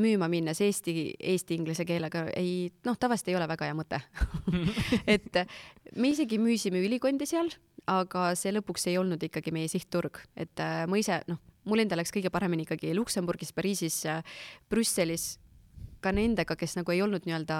müüma 0.00 0.28
minnes 0.32 0.60
eesti, 0.64 1.12
eesti-inglise 1.20 1.84
keelega 1.84 2.24
ei, 2.32 2.70
noh, 2.88 2.96
tavaliselt 2.96 3.28
ei 3.28 3.36
ole 3.36 3.48
väga 3.50 3.68
hea 3.68 3.76
mõte 3.76 4.00
et 5.16 5.42
äh, 5.42 5.60
me 5.96 6.14
isegi 6.14 6.40
müüsime 6.40 6.80
ülikondi 6.80 7.28
seal, 7.28 7.52
aga 7.92 8.30
see 8.38 8.54
lõpuks 8.56 8.88
ei 8.88 8.96
olnud 8.96 9.20
ikkagi 9.28 9.52
meie 9.52 9.68
sihtturg, 9.68 10.22
et 10.38 10.60
ma 10.88 11.00
ise, 11.00 11.18
noh, 11.28 11.40
mul 11.64 11.78
endal 11.84 12.00
läks 12.02 12.10
kõige 12.14 12.30
paremini 12.34 12.64
ikkagi 12.66 12.94
Luksemburgis, 12.96 13.52
Pariisis, 13.52 14.02
Brüsselis, 14.70 15.38
ka 16.02 16.10
nendega, 16.10 16.56
kes 16.58 16.72
nagu 16.74 16.90
ei 16.90 16.98
olnud 17.04 17.22
nii-öelda 17.28 17.56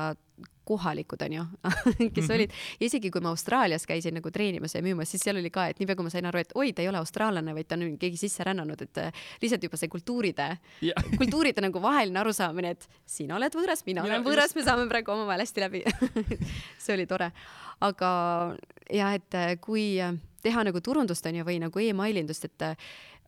kohalikud, 0.66 1.20
onju, 1.22 1.42
kes 2.14 2.24
Mhm. 2.26 2.32
olid 2.34 2.50
ja 2.80 2.86
isegi 2.88 3.10
kui 3.14 3.20
ma 3.22 3.30
Austraalias 3.30 3.84
käisin 3.86 4.14
nagu 4.18 4.30
treenimas 4.34 4.74
ja 4.74 4.82
müümas, 4.82 5.10
siis 5.14 5.22
seal 5.22 5.38
oli 5.38 5.50
ka, 5.54 5.68
et 5.70 5.78
niipea 5.78 5.94
kui 5.98 6.06
ma 6.06 6.10
sain 6.10 6.26
aru, 6.26 6.40
et 6.42 6.50
oi, 6.58 6.72
ta 6.74 6.82
ei 6.82 6.88
ole 6.90 6.98
austraallane, 6.98 7.54
vaid 7.54 7.68
ta 7.70 7.78
on 7.78 7.96
keegi 7.98 8.18
sisse 8.18 8.42
rännanud, 8.46 8.82
et 8.82 8.98
äh, 8.98 9.12
lihtsalt 9.42 9.62
juba 9.62 9.78
see 9.78 9.90
kultuuride, 9.90 10.48
Jah. 10.82 11.06
kultuuride 11.20 11.62
nagu 11.62 11.82
vaheline 11.82 12.18
arusaamine, 12.22 12.74
et 12.74 12.88
sina 13.06 13.36
oled 13.38 13.54
võõras, 13.58 13.84
mina 13.86 14.02
Mina- 14.02 14.18
olen 14.18 14.26
võõras, 14.26 14.54
me 14.58 14.66
saame 14.66 14.88
praegu 14.90 15.14
omavahel 15.14 15.44
hästi 15.46 15.64
läbi 15.66 15.84
see 16.82 16.94
oli 16.96 17.06
tore. 17.10 17.30
aga 17.82 18.10
jah, 18.90 19.14
et 19.18 19.34
äh, 19.38 19.54
kui 19.62 20.00
äh, 20.02 20.14
teha 20.42 20.64
nagu 20.66 20.80
turundust 20.82 21.26
onju 21.30 21.46
või 21.46 21.60
nagu 21.62 21.78
emailindust, 21.78 22.44
et 22.50 22.66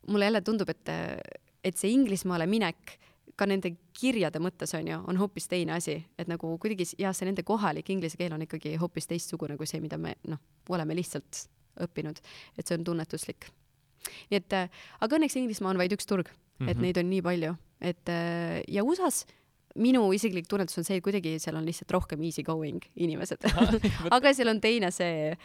mulle 0.07 0.29
jälle 0.29 0.41
tundub, 0.45 0.69
et, 0.69 0.89
äh, 0.89 1.17
et 1.63 1.77
see 1.77 1.91
Inglismaale 1.93 2.47
minek 2.49 2.97
ka 3.35 3.47
nende 3.49 3.73
kirjade 3.95 4.39
mõttes 4.39 4.71
on 4.77 4.87
ju, 4.87 4.97
on 5.11 5.17
hoopis 5.19 5.49
teine 5.51 5.75
asi, 5.75 5.97
et 6.19 6.29
nagu 6.31 6.53
kuidagi 6.61 6.87
jah, 7.01 7.13
see 7.15 7.27
nende 7.27 7.43
kohalik 7.43 7.89
inglise 7.91 8.17
keel 8.19 8.35
on 8.35 8.45
ikkagi 8.45 8.77
hoopis 8.79 9.09
teistsugune 9.11 9.57
kui 9.59 9.67
see, 9.67 9.81
mida 9.83 9.99
me 9.99 10.15
noh, 10.31 10.39
oleme 10.71 10.95
lihtsalt 10.95 11.45
õppinud, 11.83 12.21
et 12.55 12.67
see 12.67 12.77
on 12.77 12.85
tunnetuslik. 12.87 13.49
nii 14.31 14.37
et 14.37 14.53
äh, 14.53 14.69
aga 15.01 15.17
õnneks 15.17 15.35
Inglismaa 15.39 15.73
on 15.73 15.81
vaid 15.81 15.91
üks 15.91 16.07
turg 16.07 16.29
mm, 16.29 16.35
-hmm. 16.35 16.69
et 16.69 16.77
Mhm. 16.77 16.83
neid 16.83 16.97
on 16.97 17.09
nii 17.09 17.21
palju, 17.21 17.55
et 17.81 18.09
äh, 18.09 18.61
ja 18.67 18.83
USA-s 18.83 19.25
minu 19.75 20.13
isiklik 20.13 20.47
tunnetus 20.47 20.77
on 20.77 20.83
see, 20.87 20.97
et 20.97 21.03
kuidagi 21.03 21.35
seal 21.39 21.57
on 21.59 21.65
lihtsalt 21.65 21.91
rohkem 21.91 22.21
easy 22.23 22.43
going 22.43 22.83
inimesed 22.95 23.43
aga 24.15 24.33
seal 24.33 24.47
on 24.47 24.61
teine 24.61 24.91
see, 24.91 25.35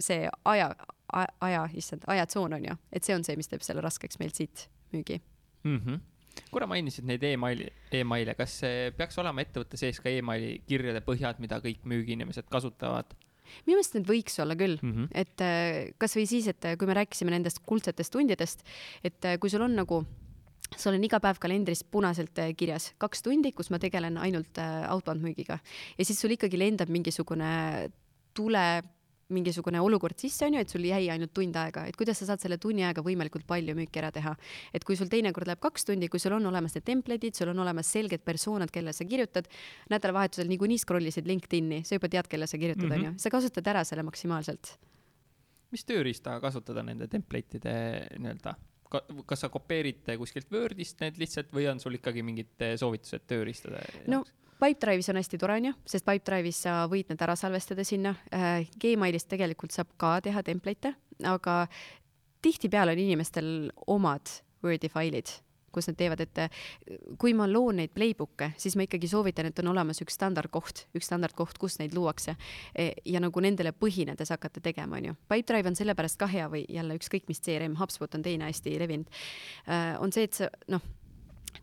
see 0.00 0.28
aja, 0.44 0.74
aja, 1.12 1.68
issand, 1.74 2.06
ajatsoon 2.06 2.58
on 2.58 2.68
ju, 2.70 2.76
et 2.92 3.04
see 3.04 3.16
on 3.16 3.24
see, 3.26 3.36
mis 3.36 3.48
teeb 3.50 3.64
selle 3.66 3.84
raskeks 3.84 4.20
meilt 4.22 4.34
siit 4.34 4.68
müügi. 4.92 5.20
mm. 5.64 5.80
-hmm. 5.80 6.00
korra 6.50 6.66
mainisid 6.66 7.04
neid 7.04 7.22
emaili, 7.22 7.68
emaile, 7.92 8.34
kas 8.34 8.60
peaks 8.96 9.18
olema 9.18 9.40
ettevõtte 9.40 9.76
sees 9.76 10.00
ka 10.00 10.08
emaili 10.08 10.62
kirjade 10.66 11.00
põhjad, 11.00 11.38
mida 11.38 11.58
kõik 11.58 11.84
müügiinimesed 11.84 12.48
kasutavad 12.50 13.14
minu 13.66 13.78
meelest 13.78 13.96
need 13.98 14.08
võiks 14.08 14.38
olla 14.42 14.56
küll 14.58 14.78
mm? 14.80 14.92
-hmm. 14.94 15.08
et 15.14 15.44
äh, 15.44 15.92
kasvõi 16.00 16.26
siis, 16.30 16.48
et 16.50 16.64
äh, 16.64 16.76
kui 16.78 16.88
me 16.90 16.96
rääkisime 16.98 17.34
nendest 17.34 17.62
kuldsetest 17.66 18.12
tundidest, 18.14 18.64
et 19.04 19.24
äh, 19.24 19.38
kui 19.40 19.50
sul 19.50 19.64
on 19.66 19.76
nagu 19.76 20.04
sul 20.76 20.94
on 20.94 21.04
iga 21.04 21.18
päev 21.22 21.40
kalendris 21.42 21.82
punaselt 21.84 22.38
kirjas 22.56 22.92
kaks 23.02 23.24
tundi, 23.26 23.52
kus 23.52 23.72
ma 23.74 23.80
tegelen 23.82 24.18
ainult 24.22 24.58
äh, 24.62 24.86
outbound 24.92 25.24
müügiga 25.24 25.58
ja 25.98 26.04
siis 26.04 26.20
sul 26.20 26.36
ikkagi 26.36 26.60
lendab 26.60 26.92
mingisugune 26.92 27.90
tule, 28.34 28.82
mingisugune 29.34 29.80
olukord 29.80 30.18
sisse, 30.20 30.46
on 30.46 30.54
ju, 30.56 30.60
et 30.64 30.72
sul 30.72 30.84
jäi 30.84 31.08
ainult 31.12 31.32
tund 31.36 31.56
aega, 31.56 31.86
et 31.88 31.96
kuidas 31.98 32.18
sa 32.20 32.28
saad 32.32 32.42
selle 32.42 32.58
tunni 32.58 32.84
ajaga 32.84 33.04
võimalikult 33.06 33.46
palju 33.48 33.74
müüki 33.78 34.02
ära 34.02 34.10
teha. 34.14 34.36
et 34.74 34.84
kui 34.84 34.96
sul 34.96 35.08
teinekord 35.08 35.46
läheb 35.46 35.60
kaks 35.60 35.84
tundi, 35.88 36.08
kui 36.08 36.20
sul 36.20 36.32
on 36.36 36.46
olemas 36.46 36.74
need 36.74 36.84
template'id, 36.84 37.34
sul 37.34 37.48
on 37.52 37.58
olemas 37.58 37.90
selged 37.92 38.24
persoonad, 38.24 38.70
kellele 38.70 38.92
sa 38.92 39.04
kirjutad, 39.04 39.48
nädalavahetusel 39.90 40.48
niikuinii 40.48 40.78
scroll 40.78 41.06
isid 41.06 41.26
LinkedIn'i, 41.26 41.82
sa 41.84 41.98
juba 41.98 42.08
tead, 42.08 42.28
kelle 42.30 42.46
sa 42.46 42.58
kirjutad 42.58 42.84
mm, 42.84 42.90
Mhm. 42.90 43.06
on 43.06 43.12
ju, 43.12 43.18
sa 43.18 43.30
kasutad 43.30 43.66
ära 43.66 43.84
selle 43.84 44.02
maksimaalselt. 44.02 44.74
Mis 45.70 45.84
tööriista 45.86 46.40
kasutada 46.42 46.82
nende 46.82 47.06
template'ide 47.06 47.74
nii-öelda? 48.18 48.56
Ka, 48.90 49.04
kas 49.26 49.44
sa 49.44 49.48
kopeerid 49.48 50.02
kuskilt 50.18 50.48
Wordist 50.50 50.98
need 51.00 51.18
lihtsalt 51.20 51.52
või 51.54 51.68
on 51.70 51.78
sul 51.78 51.94
ikkagi 51.94 52.24
mingid 52.26 52.58
soovitused 52.80 53.22
tööriistade 53.30 53.78
no 54.10 54.24
Pipedrive'is 54.60 55.08
on 55.12 55.20
hästi 55.20 55.40
tore, 55.40 55.56
onju, 55.60 55.74
sest 55.88 56.06
Pipedrive'is 56.06 56.62
sa 56.66 56.84
võid 56.90 57.10
need 57.12 57.22
ära 57.24 57.36
salvestada 57.38 57.84
sinna 57.86 58.14
äh,. 58.34 58.68
Gmailist 58.80 59.30
tegelikult 59.30 59.74
saab 59.74 59.94
ka 60.00 60.18
teha 60.24 60.42
template'e, 60.46 60.94
aga 61.28 61.62
tihtipeale 62.44 62.96
on 62.96 63.04
inimestel 63.06 63.52
omad 63.88 64.40
Wordi 64.64 64.90
failid 64.92 65.30
kus 65.72 65.86
nad 65.86 65.96
teevad, 65.98 66.20
et 66.24 66.38
äh, 66.42 66.62
kui 67.20 67.34
ma 67.36 67.46
loon 67.50 67.80
neid 67.80 67.92
playbook'e, 67.94 68.52
siis 68.60 68.76
ma 68.78 68.86
ikkagi 68.86 69.10
soovitan, 69.10 69.50
et 69.50 69.62
on 69.62 69.70
olemas 69.72 70.02
üks 70.02 70.16
standardkoht, 70.18 70.84
üks 70.98 71.10
standardkoht, 71.10 71.60
kus 71.62 71.78
neid 71.80 71.94
luuakse 71.96 72.34
e, 72.74 72.90
ja 73.06 73.22
nagu 73.22 73.42
nendele 73.44 73.72
põhinedes 73.76 74.34
hakata 74.34 74.62
tegema, 74.64 74.98
onju. 74.98 75.16
Pipedrive 75.30 75.70
on 75.70 75.78
sellepärast 75.78 76.18
ka 76.20 76.26
hea 76.30 76.48
või 76.50 76.64
jälle 76.68 76.98
ükskõik 76.98 77.30
mis 77.30 77.42
CRM, 77.44 77.78
HubSpot 77.80 78.18
on 78.18 78.26
teine 78.26 78.50
hästi 78.50 78.74
levinud, 78.82 79.20
äh, 79.68 79.94
on 80.02 80.14
see, 80.14 80.26
et 80.26 80.42
sa 80.42 80.50
noh, 80.72 80.82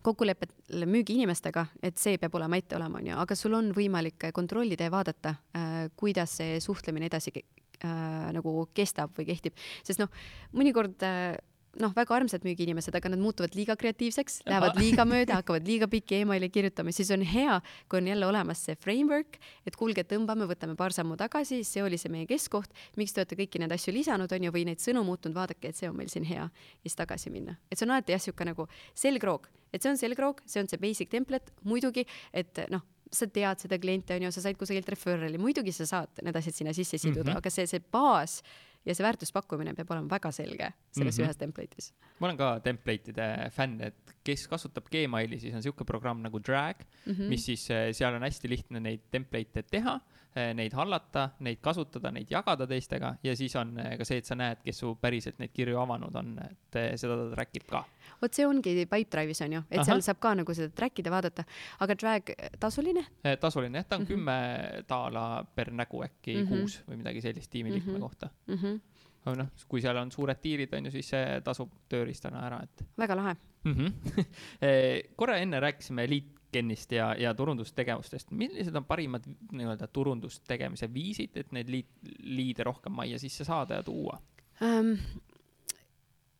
kokkulepet 0.02 0.52
müügiinimestega, 0.88 1.66
et 1.82 1.98
see 2.00 2.18
peab 2.20 2.34
olema 2.38 2.58
ette 2.60 2.76
olema, 2.76 3.00
onju, 3.00 3.16
aga 3.22 3.36
sul 3.38 3.56
on 3.58 3.70
võimalik 3.76 4.28
kontrollida 4.36 4.88
ja 4.88 4.94
vaadata, 4.94 5.34
äh, 5.56 5.78
kuidas 5.98 6.38
see 6.40 6.58
suhtlemine 6.64 7.08
edasi 7.10 7.32
äh, 7.34 8.28
nagu 8.36 8.68
kestab 8.74 9.14
või 9.18 9.28
kehtib, 9.30 9.56
sest 9.86 10.02
noh, 10.02 10.12
mõnikord 10.56 11.04
äh, 11.06 11.38
noh, 11.82 11.92
väga 11.96 12.16
armsad 12.16 12.44
müügiinimesed, 12.46 12.94
aga 12.94 13.12
nad 13.12 13.20
muutuvad 13.22 13.54
liiga 13.56 13.76
kreatiivseks, 13.78 14.40
lähevad 14.48 14.78
liiga 14.80 15.04
mööda, 15.08 15.38
hakkavad 15.40 15.66
liiga 15.68 15.88
pikki 15.90 16.22
emaili 16.22 16.50
kirjutama, 16.52 16.92
siis 16.94 17.10
on 17.14 17.22
hea, 17.26 17.58
kui 17.88 18.00
on 18.00 18.10
jälle 18.10 18.26
olemas 18.28 18.64
see 18.66 18.76
framework, 18.82 19.38
et 19.68 19.78
kuulge, 19.78 20.04
tõmbame, 20.08 20.48
võtame 20.50 20.76
paar 20.78 20.94
sammu 20.96 21.18
tagasi, 21.20 21.62
see 21.66 21.84
oli 21.84 22.00
see 22.00 22.12
meie 22.12 22.28
keskkoht, 22.30 22.74
miks 23.00 23.14
te 23.14 23.22
olete 23.22 23.38
kõiki 23.38 23.62
neid 23.62 23.74
asju 23.74 23.94
lisanud, 23.94 24.32
on 24.34 24.48
ju, 24.48 24.54
või 24.54 24.66
neid 24.68 24.82
sõnu 24.84 25.04
muutnud, 25.06 25.36
vaadake, 25.36 25.72
et 25.72 25.78
see 25.78 25.90
on 25.90 25.96
meil 25.98 26.12
siin 26.12 26.26
hea, 26.28 26.48
ja 26.48 26.84
siis 26.86 26.98
tagasi 26.98 27.32
minna. 27.34 27.58
et 27.70 27.78
see 27.78 27.86
on 27.86 27.96
alati 27.96 28.14
jah, 28.14 28.22
niisugune 28.22 28.52
nagu 28.52 28.68
selgroog, 28.98 29.48
et 29.72 29.82
see 29.82 29.92
on 29.92 30.00
selgroog, 30.00 30.42
see 30.46 30.62
on 30.62 30.70
see 30.70 30.80
basic 30.82 31.10
template, 31.12 31.54
muidugi, 31.64 32.06
et 32.32 32.64
noh, 32.72 32.84
sa 33.12 33.28
tead 33.32 33.62
seda 33.62 33.78
klienti, 33.80 34.14
on 34.16 34.26
ju, 34.26 34.32
sa 34.34 34.44
said 34.44 34.58
kusagilt 34.60 34.88
referral'i, 34.92 35.40
muidugi 35.40 35.72
sa 35.72 35.86
saad 35.88 36.22
need 36.24 36.36
asjad 36.36 36.58
sinna 36.58 36.74
sisse 36.76 36.98
siduda 36.98 37.24
mm, 37.24 37.34
-hmm. 37.34 37.40
aga 37.40 37.50
see, 37.50 37.66
see 37.66 37.80
baas 37.80 38.42
ja 38.88 38.96
see 38.96 39.04
väärtuspakkumine 39.04 39.74
peab 39.76 39.90
olema 39.94 40.10
väga 40.16 40.32
selge 40.32 40.70
selles 40.96 41.18
mm 41.18 41.24
-hmm. 41.24 41.28
ühes 41.28 41.40
template'is. 41.42 41.90
ma 42.18 42.28
olen 42.28 42.38
ka 42.40 42.48
template'ide 42.64 43.28
fänn, 43.54 43.80
et 43.90 44.14
kes 44.24 44.46
kasutab 44.48 44.88
Gmaili, 44.90 45.40
siis 45.40 45.54
on 45.54 45.60
niisugune 45.62 45.86
programm 45.86 46.22
nagu 46.24 46.40
Drag 46.40 46.76
mm, 46.80 47.12
-hmm. 47.12 47.28
mis 47.28 47.44
siis, 47.44 47.70
eh, 47.70 47.92
seal 47.92 48.14
on 48.14 48.22
hästi 48.22 48.48
lihtne 48.48 48.80
neid 48.80 49.00
template'e 49.10 49.62
teha, 49.62 49.94
eh, 49.96 50.27
neid 50.54 50.74
hallata, 50.76 51.30
neid 51.44 51.60
kasutada, 51.64 52.10
neid 52.14 52.30
jagada 52.30 52.66
teistega 52.68 53.14
ja 53.24 53.36
siis 53.36 53.54
on 53.56 53.72
eh, 53.80 53.94
ka 53.98 54.06
see, 54.08 54.20
et 54.22 54.28
sa 54.28 54.36
näed, 54.38 54.60
kes 54.64 54.82
su 54.84 54.94
päriselt 55.00 55.38
neid 55.42 55.54
kirju 55.54 55.78
avanud 55.80 56.14
on, 56.20 56.34
et 56.44 56.80
seda 57.00 57.16
ta 57.16 57.28
track 57.34 57.56
ib 57.60 57.66
ka 57.70 57.84
vot 58.22 58.34
see 58.34 58.46
ongi 58.46 58.74
Pipedrive'is 58.84 59.42
on 59.46 59.56
ju, 59.58 59.62
et 59.70 59.80
Aha. 59.80 59.86
seal 59.90 60.04
saab 60.04 60.20
ka 60.22 60.34
nagu 60.40 60.54
seda 60.56 60.70
track 60.74 61.02
ida, 61.02 61.12
vaadata, 61.14 61.44
aga 61.84 61.96
Drag 61.98 62.32
tasuline? 62.60 63.04
tasuline 63.40 63.82
jah, 63.82 63.88
ta 63.88 63.98
on 63.98 64.06
kümme 64.06 64.36
mm 64.36 64.62
-hmm. 64.68 64.88
daala 64.88 65.44
per 65.54 65.72
nägu 65.72 66.02
äkki 66.04 66.36
mm 66.36 66.42
-hmm. 66.42 66.48
kuus 66.48 66.82
või 66.88 66.96
midagi 67.02 67.20
sellist 67.20 67.50
tiimiliikme 67.50 67.92
mm 67.92 67.96
-hmm. 67.96 68.00
kohta 68.00 68.30
mm. 68.46 68.54
-hmm 68.54 68.80
aga 69.28 69.42
noh, 69.42 69.48
kui 69.68 69.80
seal 69.80 69.96
on 69.96 70.12
suured 70.12 70.40
tiirid, 70.42 70.72
on 70.74 70.88
ju, 70.88 70.90
siis 70.90 71.10
see 71.12 71.40
tasub 71.44 71.72
tööriistana 71.88 72.46
ära, 72.46 72.62
et. 72.62 72.84
väga 72.98 73.16
lahe 73.16 73.36
mm. 73.64 73.74
-hmm. 73.74 74.24
korra 75.20 75.36
enne 75.36 75.60
rääkisime 75.60 76.06
LeadGenist 76.48 76.92
ja, 76.92 77.14
ja 77.18 77.34
turundustegevustest. 77.34 78.30
millised 78.30 78.76
on 78.76 78.84
parimad 78.84 79.22
nii-öelda 79.52 79.86
turundustegemise 79.92 80.88
viisid, 80.94 81.36
et 81.36 81.52
neid 81.52 81.68
liid, 81.68 81.86
liide 82.18 82.64
rohkem 82.64 82.92
majja 82.92 83.18
sisse 83.18 83.44
saada 83.44 83.74
ja 83.74 83.82
tuua 83.82 84.18
um,? 84.62 84.96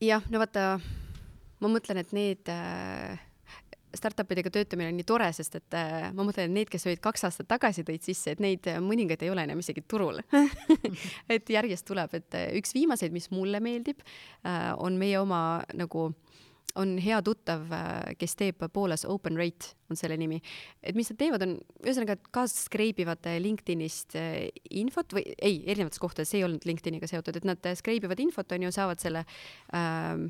jah, 0.00 0.22
no 0.30 0.38
vaata 0.38 0.78
ma 1.60 1.68
mõtlen, 1.68 1.98
et 1.98 2.12
need 2.12 2.48
äh, 2.48 3.18
startup 3.94 4.32
idega 4.32 4.50
töötamine 4.50 4.92
on 4.92 4.96
nii 4.96 5.06
tore, 5.08 5.28
sest 5.34 5.58
et 5.58 5.76
äh, 5.76 6.08
ma 6.14 6.24
mõtlen, 6.24 6.48
et 6.48 6.54
need, 6.54 6.70
kes 6.72 6.86
olid 6.86 7.02
kaks 7.04 7.24
aastat 7.28 7.48
tagasi, 7.50 7.84
tõid 7.84 8.04
sisse, 8.04 8.32
et 8.32 8.40
neid 8.40 8.68
äh, 8.70 8.80
mõningaid 8.84 9.22
ei 9.24 9.32
ole 9.32 9.44
enam 9.44 9.60
isegi 9.60 9.84
turul 9.88 10.22
et 11.34 11.50
järjest 11.50 11.86
tuleb, 11.88 12.14
et 12.16 12.38
äh, 12.38 12.50
üks 12.58 12.72
viimaseid, 12.76 13.12
mis 13.12 13.30
mulle 13.34 13.60
meeldib 13.60 14.00
äh,, 14.44 14.72
on 14.78 14.96
meie 15.00 15.18
oma 15.20 15.60
nagu 15.76 16.12
on 16.76 16.96
hea 17.02 17.20
tuttav, 17.24 17.64
äh, 17.72 18.16
kes 18.20 18.36
teeb 18.38 18.66
Poolas 18.72 19.06
Open 19.08 19.38
Rate, 19.40 19.72
on 19.90 19.96
selle 19.96 20.18
nimi. 20.20 20.40
et 20.82 20.94
mis 20.94 21.08
nad 21.10 21.18
teevad, 21.18 21.46
on 21.46 21.56
ühesõnaga 21.84 22.18
ka 22.30 22.44
skreibivad 22.50 23.24
LinkedInist 23.40 24.18
infot 24.70 25.16
või 25.16 25.24
ei, 25.38 25.62
erinevates 25.66 26.02
kohtades, 26.02 26.30
see 26.30 26.42
ei 26.42 26.44
olnud 26.48 26.66
LinkedIniga 26.68 27.08
seotud, 27.08 27.36
et 27.36 27.48
nad 27.48 27.72
skreibivad 27.80 28.20
infot, 28.20 28.52
on 28.52 28.68
ju, 28.68 28.74
saavad 28.74 29.00
selle 29.00 29.24
äh, 29.72 30.28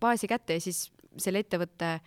baasi 0.00 0.30
kätte 0.30 0.56
ja 0.56 0.62
siis 0.62 0.88
selle 1.18 1.42
ettevõtte 1.42 1.98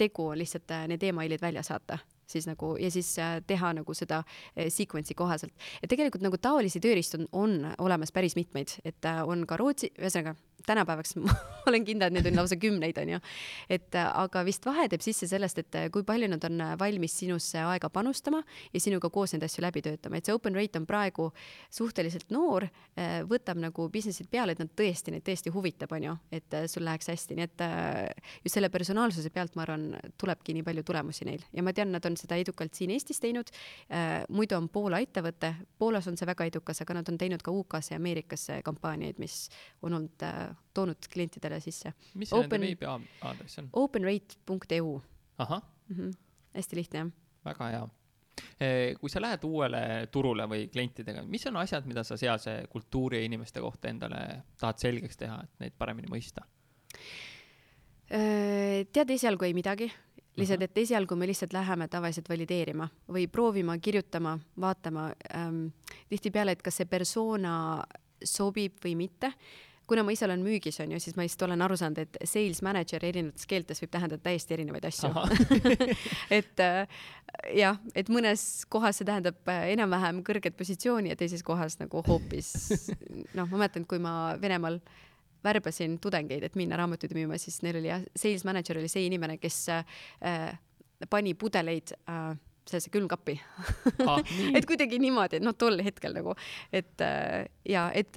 tegu 0.00 0.30
on 0.32 0.40
lihtsalt 0.40 0.72
äh, 0.74 0.86
need 0.90 1.04
emailid 1.10 1.42
välja 1.42 1.62
saata 1.66 1.98
siis 2.30 2.46
nagu 2.46 2.76
ja 2.80 2.90
siis 2.90 3.10
äh, 3.18 3.40
teha 3.46 3.72
nagu 3.80 3.94
seda 3.94 4.22
äh, 4.22 4.68
sequence'i 4.72 5.16
kohaselt. 5.18 5.52
et 5.82 5.90
tegelikult 5.90 6.24
nagu 6.24 6.38
taolisi 6.38 6.80
tööriistu 6.80 7.20
on, 7.20 7.28
on 7.32 7.74
olemas 7.78 8.12
päris 8.12 8.36
mitmeid, 8.38 8.78
et 8.84 9.10
on 9.26 9.46
ka 9.46 9.58
Rootsi, 9.60 9.92
ühesõnaga 9.98 10.36
tänapäevaks 10.66 11.16
ma 11.20 11.34
olen 11.68 11.84
kindel, 11.84 12.10
et 12.10 12.16
neid 12.16 12.28
on 12.30 12.40
lausa 12.40 12.56
kümneid, 12.60 12.98
onju. 13.00 13.20
et 13.70 13.96
äh, 13.98 14.08
aga 14.22 14.42
vist 14.46 14.66
vahe 14.66 14.86
teeb 14.90 15.04
sisse 15.04 15.28
sellest, 15.30 15.60
et 15.62 15.78
äh, 15.78 15.88
kui 15.92 16.04
palju 16.06 16.28
nad 16.30 16.44
on 16.48 16.60
äh, 16.64 16.74
valmis 16.80 17.16
sinusse 17.20 17.62
aega 17.62 17.90
panustama 17.92 18.42
ja 18.72 18.82
sinuga 18.82 19.10
koos 19.12 19.34
neid 19.34 19.44
asju 19.46 19.64
läbi 19.64 19.82
töötama, 19.84 20.18
et 20.18 20.28
see 20.28 20.36
open 20.36 20.56
rate 20.56 20.80
on 20.80 20.86
praegu 20.88 21.30
suhteliselt 21.70 22.30
noor, 22.34 22.66
võtab 23.30 23.58
nagu 23.60 23.86
business'id 23.92 24.28
peale, 24.30 24.54
et 24.54 24.60
nad 24.60 24.70
tõesti, 24.76 25.12
neid 25.14 25.24
tõesti 25.24 25.52
huvitab, 25.54 25.92
onju, 25.96 26.14
et 26.34 26.56
sul 26.70 26.84
läheks 26.84 27.10
hästi, 27.12 27.36
nii 27.38 27.46
et 27.46 27.64
just 28.44 28.56
selle 28.56 28.70
personaalsuse 28.72 29.30
pealt, 29.34 29.54
ma 29.56 29.64
arvan, 29.64 29.86
tulebki 30.20 30.54
nii 30.56 30.64
palju 30.66 30.84
tulemusi 30.86 31.26
neil 31.28 31.44
ja 31.56 31.64
ma 31.64 31.72
tean, 31.76 31.92
nad 31.94 32.04
on 32.06 32.18
seda 32.20 32.38
edukalt 32.40 32.76
siin 32.76 32.92
Eestis 32.94 33.22
teinud. 33.22 33.52
muidu 34.28 34.58
on 34.58 34.68
Poola 34.72 35.00
ettevõte, 35.02 35.54
Poolas 35.78 36.08
on 36.10 36.18
see 36.20 36.28
väga 36.28 36.48
edukas, 36.50 36.82
aga 36.84 36.98
nad 37.00 37.12
on 37.12 37.18
teinud 37.20 37.44
ka 37.44 37.54
UK-s 37.54 37.94
ja 37.94 38.00
Ameerikasse 38.00 38.60
kampaaniaid, 38.66 39.20
mis 39.22 39.46
on 39.82 39.96
olnud 40.00 40.28
toonud 40.74 41.08
klientidele 41.12 41.60
sisse. 41.60 41.92
mis 42.14 42.30
see 42.30 42.38
Open, 42.38 42.60
nende 42.60 42.74
veebiaadress 42.80 43.58
on? 43.62 43.70
openrate.eu. 43.72 45.00
ahah 45.38 45.62
mm. 45.88 45.96
-hmm. 45.96 46.12
hästi 46.54 46.76
lihtne, 46.76 46.98
jah. 46.98 47.10
väga 47.44 47.70
hea 47.74 47.88
eh, 48.60 48.96
kui 49.00 49.10
sa 49.10 49.20
lähed 49.20 49.44
uuele 49.44 50.06
turule 50.12 50.46
või 50.46 50.68
klientidega, 50.72 51.22
mis 51.22 51.46
on 51.46 51.56
asjad, 51.56 51.86
mida 51.86 52.04
sa 52.04 52.16
sealse 52.16 52.62
kultuuri 52.70 53.18
ja 53.18 53.24
inimeste 53.24 53.60
kohta 53.60 53.88
endale 53.88 54.42
tahad 54.60 54.78
selgeks 54.78 55.16
teha, 55.16 55.40
et 55.44 55.64
neid 55.64 55.76
paremini 55.78 56.08
mõista? 56.10 56.46
Äh, 58.10 58.86
tead, 58.92 59.10
esialgu 59.10 59.44
ei 59.44 59.54
midagi, 59.54 59.86
lihtsalt, 60.36 60.62
et 60.66 60.78
esialgu 60.78 61.16
me 61.16 61.28
lihtsalt 61.30 61.52
läheme 61.54 61.88
tavaliselt 61.88 62.28
valideerima 62.28 62.88
või 63.12 63.26
proovima, 63.30 63.76
kirjutama, 63.78 64.36
vaatama 64.60 65.10
ähm, 65.34 65.66
tihtipeale, 66.08 66.56
et 66.56 66.62
kas 66.62 66.80
see 66.80 66.88
persona 66.90 67.54
sobib 68.24 68.80
või 68.84 68.96
mitte 68.98 69.32
kuna 69.90 70.04
ma 70.06 70.14
ise 70.14 70.24
olen 70.28 70.44
müügis, 70.46 70.78
on 70.84 70.94
ju, 70.94 71.00
siis 71.02 71.16
ma 71.18 71.26
lihtsalt 71.26 71.48
olen 71.48 71.64
aru 71.66 71.76
saanud, 71.80 71.98
et 71.98 72.18
sales 72.28 72.62
manager 72.62 73.02
erinevates 73.08 73.48
keeltes 73.50 73.82
võib 73.82 73.90
tähendada 73.96 74.22
täiesti 74.22 74.54
erinevaid 74.54 74.86
asju. 74.86 75.10
Et 76.38 76.62
äh, 76.62 77.02
jah, 77.56 77.78
et 77.98 78.08
mõnes 78.12 78.42
kohas 78.70 79.00
see 79.00 79.08
tähendab 79.08 79.48
äh, 79.50 79.70
enam-vähem 79.74 80.20
kõrget 80.26 80.54
positsiooni 80.58 81.10
ja 81.12 81.18
teises 81.18 81.42
kohas 81.46 81.78
nagu 81.80 82.02
hoopis 82.06 82.52
noh, 83.36 83.46
ma 83.46 83.56
mäletan, 83.56 83.86
kui 83.88 83.98
ma 84.02 84.36
Venemaal 84.40 84.78
värbasin 85.44 85.98
tudengeid, 86.02 86.44
et 86.44 86.58
minna 86.58 86.78
raamatuid 86.80 87.14
müüma, 87.16 87.38
siis 87.40 87.60
neil 87.64 87.80
oli 87.80 87.90
jah, 87.90 88.04
sales 88.18 88.44
manager 88.46 88.78
oli 88.78 88.90
see 88.92 89.06
inimene, 89.08 89.38
kes 89.40 89.58
äh, 89.72 90.58
pani 91.10 91.34
pudeleid 91.34 91.94
äh, 92.04 92.34
sellesse 92.68 92.92
külmkappi 92.92 93.36
ah, 94.06 94.20
et 94.56 94.66
kuidagi 94.68 95.00
niimoodi, 95.02 95.40
et 95.40 95.44
noh, 95.44 95.56
tol 95.58 95.80
hetkel 95.84 96.14
nagu, 96.16 96.34
et 96.72 97.04
äh, 97.04 97.46
ja 97.68 97.88
et 97.96 98.16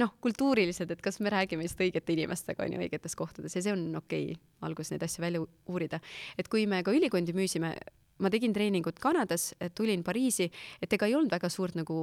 noh, 0.00 0.14
kultuuriliselt, 0.24 0.92
et 0.94 1.04
kas 1.04 1.20
me 1.24 1.32
räägime 1.32 1.66
just 1.66 1.80
õigete 1.80 2.14
inimestega 2.14 2.66
on 2.66 2.76
ju 2.76 2.82
õigetes 2.84 3.16
kohtades 3.18 3.56
ja 3.56 3.64
see 3.64 3.74
on 3.74 3.88
okei 4.00 4.32
okay, 4.32 4.42
alguses 4.66 4.94
neid 4.94 5.06
asju 5.06 5.24
välja 5.24 5.42
uurida. 5.70 6.00
et 6.38 6.48
kui 6.48 6.66
me 6.70 6.82
ka 6.86 6.94
ülikondi 6.94 7.34
müüsime, 7.36 7.74
ma 8.20 8.30
tegin 8.32 8.52
treeningut 8.52 9.00
Kanadas, 9.00 9.50
tulin 9.74 10.04
Pariisi, 10.04 10.50
et 10.82 10.92
ega 10.92 11.08
ei 11.08 11.16
olnud 11.16 11.32
väga 11.32 11.48
suurt 11.52 11.78
nagu 11.78 11.96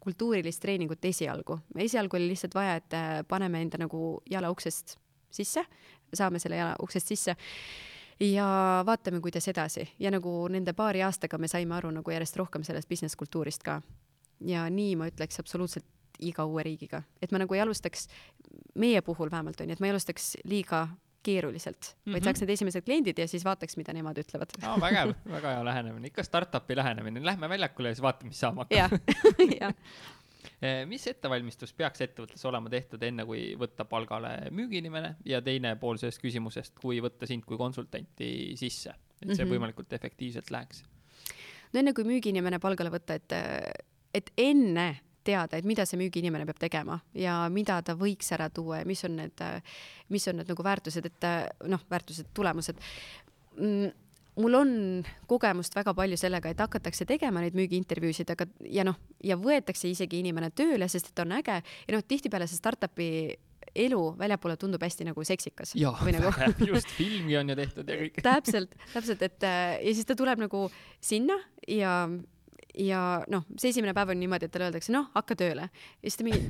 kultuurilist 0.00 0.62
treeningut 0.62 1.04
esialgu. 1.04 1.60
esialgu 1.76 2.18
oli 2.18 2.30
lihtsalt 2.32 2.54
vaja, 2.54 2.78
et 2.80 2.96
äh, 2.96 3.18
paneme 3.28 3.62
enda 3.64 3.80
nagu 3.82 4.20
jala 4.30 4.50
uksest 4.54 4.96
sisse, 5.30 5.66
saame 6.14 6.40
selle 6.40 6.62
jala 6.62 6.76
uksest 6.82 7.12
sisse 7.12 7.36
ja 8.20 8.82
vaatame, 8.86 9.20
kuidas 9.20 9.48
edasi 9.48 9.88
ja 9.98 10.10
nagu 10.10 10.48
nende 10.48 10.72
paari 10.72 11.02
aastaga 11.02 11.38
me 11.38 11.48
saime 11.48 11.74
aru 11.76 11.90
nagu 11.98 12.10
järjest 12.10 12.36
rohkem 12.36 12.64
sellest 12.64 12.88
business 12.88 13.16
kultuurist 13.16 13.62
ka. 13.62 13.80
ja 14.40 14.66
nii 14.70 14.96
ma 14.96 15.08
ütleks 15.10 15.40
absoluutselt 15.40 15.86
iga 16.18 16.46
uue 16.48 16.62
riigiga, 16.64 17.02
et 17.22 17.32
ma 17.32 17.42
nagu 17.42 17.54
ei 17.54 17.60
alustaks, 17.60 18.06
meie 18.74 19.02
puhul 19.04 19.30
vähemalt 19.30 19.60
on 19.60 19.68
ju, 19.68 19.76
et 19.76 19.80
ma 19.80 19.90
ei 19.90 19.92
alustaks 19.92 20.36
liiga 20.44 20.88
keeruliselt 21.26 21.76
mm, 21.76 21.98
-hmm. 21.98 22.14
vaid 22.14 22.24
saaks 22.24 22.40
need 22.40 22.50
esimesed 22.54 22.84
kliendid 22.86 23.18
ja 23.18 23.28
siis 23.28 23.44
vaataks, 23.44 23.76
mida 23.76 23.92
nemad 23.92 24.18
ütlevad 24.22 24.52
no,. 24.62 24.76
vägev, 24.80 25.14
väga 25.30 25.56
hea 25.56 25.64
lähenemine, 25.64 26.12
ikka 26.12 26.22
startup'i 26.22 26.76
lähenemine, 26.76 27.24
lähme 27.24 27.48
väljakule 27.48 27.88
ja 27.88 27.94
siis 27.94 28.02
vaatame, 28.02 28.28
mis 28.28 28.40
saama 28.40 28.64
hakkab. 28.64 28.78
jah, 28.78 28.90
jah 29.60 29.74
mis 30.86 31.06
ettevalmistus 31.06 31.72
peaks 31.76 32.00
ettevõttes 32.06 32.44
olema 32.48 32.70
tehtud 32.72 33.02
enne, 33.02 33.24
kui 33.28 33.54
võtta 33.58 33.84
palgale 33.84 34.50
müügiinimene 34.50 35.16
ja 35.24 35.42
teine 35.44 35.76
pool 35.80 36.00
sellest 36.00 36.22
küsimusest, 36.22 36.78
kui 36.82 37.00
võtta 37.04 37.28
sind 37.28 37.44
kui 37.44 37.58
konsultanti 37.60 38.30
sisse, 38.56 38.90
et 38.90 39.28
see 39.28 39.32
mm 39.32 39.40
-hmm. 39.40 39.54
võimalikult 39.54 39.92
efektiivselt 39.92 40.50
läheks? 40.50 40.84
no 41.72 41.80
enne 41.80 41.92
kui 41.92 42.04
müügiinimene 42.04 42.58
palgale 42.58 42.90
võtta, 42.90 43.14
et, 43.14 43.32
et 44.14 44.32
enne 44.36 44.88
teada, 45.26 45.58
et 45.58 45.64
mida 45.64 45.86
see 45.88 45.98
müügiinimene 46.00 46.46
peab 46.46 46.60
tegema 46.62 46.98
ja 47.14 47.48
mida 47.52 47.80
ta 47.82 47.96
võiks 47.98 48.30
ära 48.36 48.48
tuua 48.54 48.78
ja 48.82 48.88
mis 48.88 49.04
on 49.08 49.16
need, 49.16 49.42
mis 50.14 50.28
on 50.28 50.40
need 50.40 50.48
nagu 50.52 50.66
väärtused, 50.66 51.06
et 51.10 51.28
noh, 51.66 51.82
väärtused, 51.90 52.30
tulemused 52.34 52.80
mm, 53.56 53.90
mul 54.36 54.58
on 54.58 54.70
kogemust 55.30 55.74
väga 55.76 55.94
palju 55.96 56.18
sellega, 56.20 56.52
et 56.52 56.60
hakatakse 56.60 57.06
tegema 57.08 57.42
neid 57.42 57.56
müügiintervjuusid, 57.58 58.30
aga 58.34 58.46
ja 58.72 58.84
noh, 58.86 58.98
ja 59.24 59.38
võetakse 59.40 59.88
isegi 59.90 60.20
inimene 60.20 60.50
tööle, 60.56 60.88
sest 60.92 61.12
et 61.12 61.24
on 61.24 61.34
äge 61.38 61.58
ja 61.62 61.96
noh, 61.96 62.04
tihtipeale 62.06 62.48
see 62.50 62.60
startup'i 62.60 63.10
elu 63.76 64.00
väljapoole 64.18 64.56
tundub 64.60 64.82
hästi 64.82 65.08
nagu 65.08 65.24
seksikas. 65.26 65.74
või 65.76 66.14
nagu 66.16 66.32
just 66.70 66.92
filmi 66.96 67.36
on 67.40 67.52
ju 67.52 67.58
tehtud 67.58 67.90
ja 67.90 67.98
kõik 68.00 68.22
täpselt, 68.24 68.78
täpselt, 68.94 69.26
et 69.26 69.46
ja 69.46 69.92
siis 69.92 70.06
ta 70.08 70.16
tuleb 70.18 70.40
nagu 70.46 70.66
sinna 71.00 71.38
ja 71.68 71.98
ja 72.76 73.00
noh, 73.32 73.44
see 73.56 73.70
esimene 73.72 73.94
päev 73.96 74.12
on 74.12 74.20
niimoodi, 74.20 74.48
et 74.48 74.52
talle 74.52 74.68
öeldakse, 74.68 74.92
noh, 74.94 75.08
hakka 75.14 75.36
tööle. 75.38 75.68
ja 75.70 76.04
siis 76.04 76.18
ta 76.20 76.26
mingi, 76.26 76.40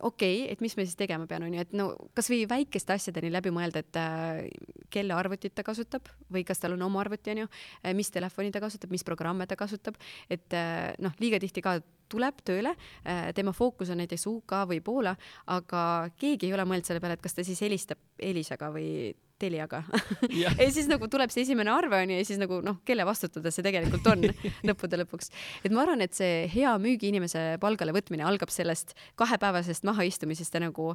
okei 0.00 0.44
okay,, 0.44 0.52
et 0.52 0.62
mis 0.64 0.76
ma 0.76 0.84
siis 0.84 0.98
tegema 0.98 1.28
pean, 1.30 1.46
onju, 1.46 1.64
et 1.64 1.74
no 1.76 1.88
kasvõi 2.16 2.44
väikeste 2.50 2.96
asjadeni 2.96 3.32
läbi 3.32 3.52
mõelda, 3.54 3.84
et 3.84 3.98
äh, 4.00 4.44
kelle 4.92 5.16
arvutit 5.16 5.54
ta 5.56 5.64
kasutab 5.66 6.08
või 6.32 6.44
kas 6.46 6.60
tal 6.62 6.76
on 6.76 6.84
oma 6.86 7.00
arvuti, 7.04 7.32
onju, 7.34 7.48
äh, 7.82 7.96
mis 7.96 8.12
telefoni 8.14 8.52
ta 8.54 8.62
kasutab, 8.64 8.92
mis 8.94 9.06
programme 9.06 9.48
ta 9.48 9.58
kasutab, 9.58 9.98
et 10.28 10.56
äh, 10.56 10.92
noh, 11.04 11.16
liiga 11.22 11.40
tihti 11.42 11.64
ka 11.64 11.78
tuleb 12.12 12.44
tööle, 12.46 12.74
äh, 13.08 13.30
tema 13.36 13.54
fookus 13.56 13.90
on 13.90 14.02
näiteks 14.02 14.26
UK 14.30 14.58
või 14.70 14.80
Poola, 14.84 15.16
aga 15.50 16.10
keegi 16.20 16.50
ei 16.50 16.56
ole 16.56 16.66
mõelnud 16.68 16.88
selle 16.88 17.02
peale, 17.02 17.16
et 17.16 17.24
kas 17.24 17.36
ta 17.36 17.46
siis 17.46 17.62
helistab 17.64 18.00
Elisaga 18.20 18.68
või 18.74 19.14
Teliaga. 19.44 19.82
Ja 20.44 20.50
siis 20.72 20.88
nagu 20.90 21.06
tuleb 21.10 21.32
see 21.32 21.44
esimene 21.44 21.72
arve 21.72 22.00
onju 22.02 22.16
ja 22.18 22.26
siis 22.26 22.40
nagu 22.40 22.60
noh, 22.64 22.80
kelle 22.88 23.04
vastutada 23.06 23.52
see 23.54 23.64
tegelikult 23.66 24.06
on 24.10 24.24
lõppude 24.68 25.00
lõpuks. 25.02 25.30
et 25.64 25.74
ma 25.74 25.84
arvan, 25.84 26.04
et 26.04 26.16
see 26.16 26.46
hea 26.52 26.72
müügiinimese 26.80 27.44
palgale 27.62 27.94
võtmine 27.96 28.26
algab 28.26 28.52
sellest 28.54 28.96
kahepäevasest 29.20 29.86
mahaistumisest 29.88 30.56
ja 30.56 30.64
nagu 30.66 30.94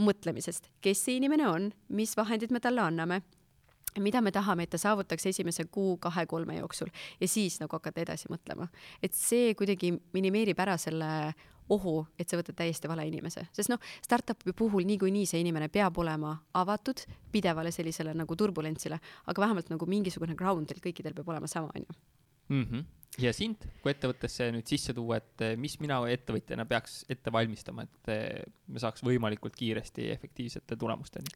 mõtlemisest, 0.00 0.68
kes 0.82 1.04
see 1.06 1.18
inimene 1.20 1.46
on, 1.48 1.70
mis 1.94 2.16
vahendid 2.18 2.52
me 2.54 2.62
talle 2.62 2.82
anname? 2.82 3.22
Mida 4.02 4.18
me 4.24 4.32
tahame, 4.34 4.64
et 4.66 4.72
ta 4.74 4.78
saavutaks 4.80 5.28
esimese 5.30 5.68
kuu, 5.70 5.92
kahe, 6.02 6.24
kolme 6.26 6.56
jooksul? 6.56 6.88
Ja 7.20 7.28
siis 7.30 7.60
nagu 7.60 7.76
hakata 7.76 8.02
edasi 8.02 8.26
mõtlema. 8.32 8.66
et 9.02 9.14
see 9.14 9.54
kuidagi 9.54 9.92
minimeerib 10.16 10.58
ära 10.58 10.74
selle 10.78 11.10
ohu, 11.72 12.00
et 12.18 12.28
sa 12.28 12.38
võtad 12.38 12.56
täiesti 12.58 12.90
vale 12.90 13.06
inimese, 13.08 13.46
sest 13.56 13.72
noh, 13.72 13.80
startup'i 14.04 14.52
puhul 14.56 14.84
niikuinii 14.88 15.24
see 15.28 15.40
inimene 15.44 15.70
peab 15.72 15.96
olema 16.00 16.34
avatud 16.60 17.04
pidevale 17.32 17.72
sellisele 17.74 18.14
nagu 18.16 18.36
turbulentsile, 18.36 18.98
aga 19.30 19.46
vähemalt 19.46 19.72
nagu 19.72 19.88
mingisugune 19.88 20.36
ground 20.38 20.68
teil 20.68 20.82
kõikidel 20.84 21.16
peab 21.16 21.32
olema 21.34 21.50
sama, 21.50 21.72
onju. 21.74 21.96
Mhm. 22.52 22.84
ja 23.22 23.30
sind 23.32 23.62
kui 23.80 23.92
ettevõttesse 23.92 24.50
nüüd 24.52 24.66
sisse 24.68 24.92
tuua, 24.92 25.16
et 25.22 25.42
eh, 25.46 25.52
mis 25.56 25.78
mina 25.80 26.00
ettevõtjana 26.10 26.66
peaks 26.68 27.04
ette 27.08 27.32
valmistama, 27.32 27.86
et 27.86 28.10
eh, 28.12 28.42
me 28.66 28.82
saaks 28.82 29.04
võimalikult 29.06 29.54
kiiresti 29.56 30.10
efektiivsete 30.12 30.76
tulemusteni? 30.76 31.30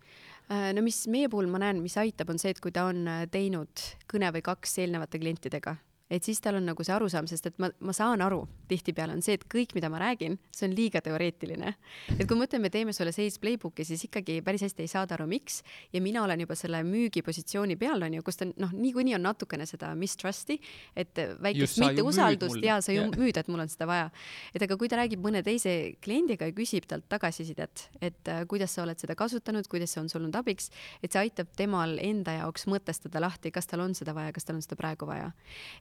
Äh, 0.50 0.72
no 0.74 0.82
mis 0.82 1.06
meie 1.06 1.30
puhul 1.30 1.48
ma 1.48 1.62
näen, 1.62 1.80
mis 1.80 1.96
aitab, 1.96 2.34
on 2.34 2.42
see, 2.42 2.50
et 2.50 2.60
kui 2.60 2.74
ta 2.74 2.88
on 2.90 3.06
äh, 3.08 3.26
teinud 3.30 3.84
kõne 4.10 4.32
või 4.34 4.42
kaks 4.44 4.78
eelnevate 4.82 5.22
klientidega 5.22 5.78
et 6.10 6.24
siis 6.24 6.40
tal 6.40 6.58
on 6.58 6.66
nagu 6.70 6.84
see 6.84 6.94
arusaam, 6.94 7.26
sest 7.28 7.50
et 7.50 7.58
ma, 7.60 7.68
ma 7.84 7.92
saan 7.96 8.22
aru, 8.24 8.40
tihtipeale 8.70 9.12
on 9.16 9.22
see, 9.24 9.36
et 9.36 9.44
kõik, 9.50 9.74
mida 9.76 9.90
ma 9.92 10.00
räägin, 10.00 10.38
see 10.54 10.68
on 10.68 10.74
liiga 10.76 11.02
teoreetiline. 11.04 11.74
et 12.16 12.24
kui 12.24 12.38
me 12.38 12.48
ütleme, 12.48 12.68
me 12.68 12.72
teeme 12.72 12.94
sulle 12.96 13.12
sales 13.12 13.38
playbook'i, 13.42 13.84
siis 13.84 14.06
ikkagi 14.08 14.40
päris 14.44 14.64
hästi 14.64 14.84
ei 14.84 14.90
saada 14.90 15.18
aru, 15.18 15.28
miks. 15.30 15.62
ja 15.92 16.00
mina 16.04 16.22
olen 16.24 16.40
juba 16.44 16.56
selle 16.58 16.80
müügipositsiooni 16.88 17.76
peal, 17.80 18.02
on 18.02 18.18
ju, 18.18 18.24
kus 18.26 18.40
ta 18.40 18.48
noh, 18.48 18.72
niikuinii 18.72 19.16
on 19.18 19.26
natukene 19.28 19.66
seda 19.68 19.92
mistrust'i, 19.98 20.58
et 20.96 21.22
väikest 21.42 21.82
mitteusaldust 21.84 22.64
ja 22.64 22.80
sa 22.84 22.94
ju 22.94 23.04
yeah. 23.04 23.20
müüd, 23.20 23.40
et 23.40 23.52
mul 23.52 23.64
on 23.64 23.72
seda 23.72 23.88
vaja. 23.90 24.08
et 24.54 24.64
aga 24.64 24.78
kui 24.80 24.88
ta 24.88 25.00
räägib 25.00 25.22
mõne 25.24 25.44
teise 25.44 25.74
kliendiga 26.04 26.48
ja 26.48 26.56
küsib 26.56 26.88
talt 26.88 27.08
tagasisidet, 27.12 27.88
et 28.00 28.32
äh, 28.32 28.44
kuidas 28.48 28.74
sa 28.74 28.84
oled 28.86 28.98
seda 29.00 29.16
kasutanud, 29.18 29.68
kuidas 29.68 29.92
see 29.94 30.02
on 30.02 30.08
sul 30.08 30.22
olnud 30.22 30.40
abiks, 30.40 30.72
et 31.02 31.12
see 31.12 31.20
aitab 31.26 31.52
temal 31.58 31.98
enda 32.02 32.38
jaoks 32.40 32.66
mõtestada 32.70 33.20
lahti, 33.22 33.52
kas 33.54 33.68
tal 33.68 33.84
on 33.84 33.96
seda 33.98 34.16
vaja, 34.16 34.32
kas 34.32 34.48
tal 34.48 34.58
on 34.58 34.64
seda 34.64 34.78
praegu 34.80 35.08
vaja. 35.08 35.30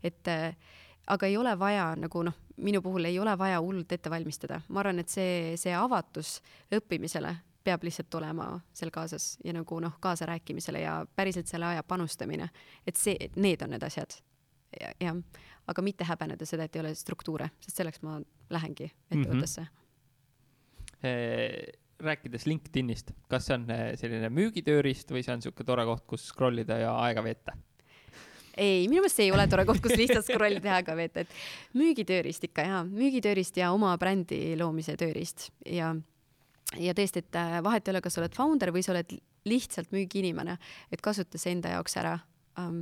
et 0.04 0.17
et 0.18 0.34
äh, 0.34 0.76
aga 1.08 1.28
ei 1.28 1.38
ole 1.38 1.54
vaja 1.60 1.92
nagu 2.00 2.24
noh, 2.28 2.36
minu 2.58 2.82
puhul 2.82 3.06
ei 3.08 3.20
ole 3.20 3.38
vaja 3.38 3.60
hullult 3.62 3.92
ette 3.92 4.10
valmistada, 4.12 4.62
ma 4.70 4.82
arvan, 4.82 5.00
et 5.00 5.12
see, 5.12 5.56
see 5.60 5.76
avatus 5.76 6.38
õppimisele 6.74 7.36
peab 7.68 7.84
lihtsalt 7.84 8.16
olema 8.20 8.48
seal 8.76 8.92
kaasas 8.96 9.36
ja 9.44 9.54
nagu 9.56 9.80
noh, 9.84 9.98
kaasarääkimisele 10.04 10.82
ja 10.82 11.00
päriselt 11.16 11.52
selle 11.52 11.68
aja 11.68 11.84
panustamine, 11.84 12.50
et 12.88 13.00
see, 13.00 13.30
need 13.36 13.64
on 13.64 13.76
need 13.76 13.84
asjad. 13.84 14.20
jah, 15.00 15.16
aga 15.68 15.82
mitte 15.82 16.04
häbeneda 16.04 16.46
seda, 16.46 16.68
et 16.68 16.76
ei 16.76 16.82
ole 16.84 16.94
struktuure, 16.96 17.50
sest 17.64 17.80
selleks 17.80 18.02
ma 18.04 18.18
lähengi 18.52 18.90
ettevõttesse 19.12 19.62
mm. 19.62 19.68
-hmm. 21.02 21.78
rääkides 22.04 22.46
LinkedInist, 22.46 23.12
kas 23.30 23.48
see 23.48 23.56
on 23.56 23.66
selline 23.96 24.30
müügitööriist 24.30 25.12
või 25.12 25.24
see 25.24 25.34
on 25.34 25.40
niisugune 25.40 25.66
tore 25.66 25.86
koht, 25.86 26.06
kus 26.08 26.28
scroll 26.28 26.60
ida 26.64 26.78
ja 26.84 26.92
aega 27.00 27.24
veeta? 27.24 27.56
Ei, 28.58 28.88
minu 28.90 29.04
meelest 29.04 29.20
see 29.20 29.30
ei 29.30 29.34
ole 29.36 29.48
tore 29.52 29.66
koht, 29.70 29.82
kus 29.84 29.96
lihtsalt 30.00 30.28
scroll'i 30.28 30.62
teha 30.64 30.82
ka 30.86 30.96
veeta, 30.98 31.24
et 31.24 31.78
müügitööriist 31.78 32.50
ikka 32.50 32.66
jaa, 32.68 32.84
müügitööriist 32.90 33.58
ja 33.62 33.72
oma 33.76 33.94
brändi 34.02 34.42
loomise 34.60 34.98
tööriist. 35.00 35.52
Ja 35.66 35.94
ja 36.76 36.94
tõesti, 36.98 37.24
et 37.24 37.38
äh, 37.40 37.60
vahet 37.64 37.88
ei 37.88 37.94
ole, 37.94 38.02
kas 38.04 38.18
sa 38.18 38.24
oled 38.24 38.36
founder 38.36 38.74
või 38.76 38.84
sa 38.84 38.92
oled 38.92 39.14
lihtsalt 39.48 39.94
müügiinimene, 39.96 40.58
et 40.92 41.04
kasuta 41.04 41.40
see 41.40 41.54
enda 41.56 41.72
jaoks 41.78 41.96
ära. 42.02 42.18
Um, 42.60 42.82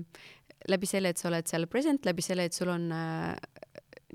läbi 0.72 0.90
selle, 0.90 1.12
et 1.14 1.22
sa 1.22 1.30
oled 1.30 1.46
seal 1.50 1.68
present, 1.70 2.08
läbi 2.08 2.24
selle, 2.26 2.48
et 2.48 2.56
sul 2.58 2.72
on 2.74 2.88
äh, 2.96 3.36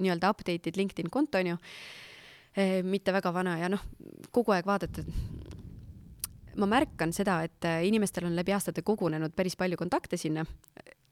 nii-öelda 0.00 0.32
update'id 0.32 0.78
LinkedIn 0.78 1.10
konto 1.12 1.38
onju 1.38 1.58
e,, 2.56 2.80
mitte 2.82 3.12
väga 3.14 3.32
vana 3.34 3.58
ja 3.60 3.68
noh, 3.70 3.82
kogu 4.34 4.56
aeg 4.56 4.66
vaadata. 4.66 5.04
Ma 6.58 6.66
märkan 6.66 7.12
seda, 7.14 7.38
et 7.46 7.68
äh, 7.68 7.84
inimestel 7.86 8.26
on 8.26 8.34
läbi 8.34 8.54
aastate 8.56 8.82
kogunenud 8.82 9.36
päris 9.36 9.54
palju 9.60 9.78
kontakte 9.78 10.18
sinna 10.18 10.42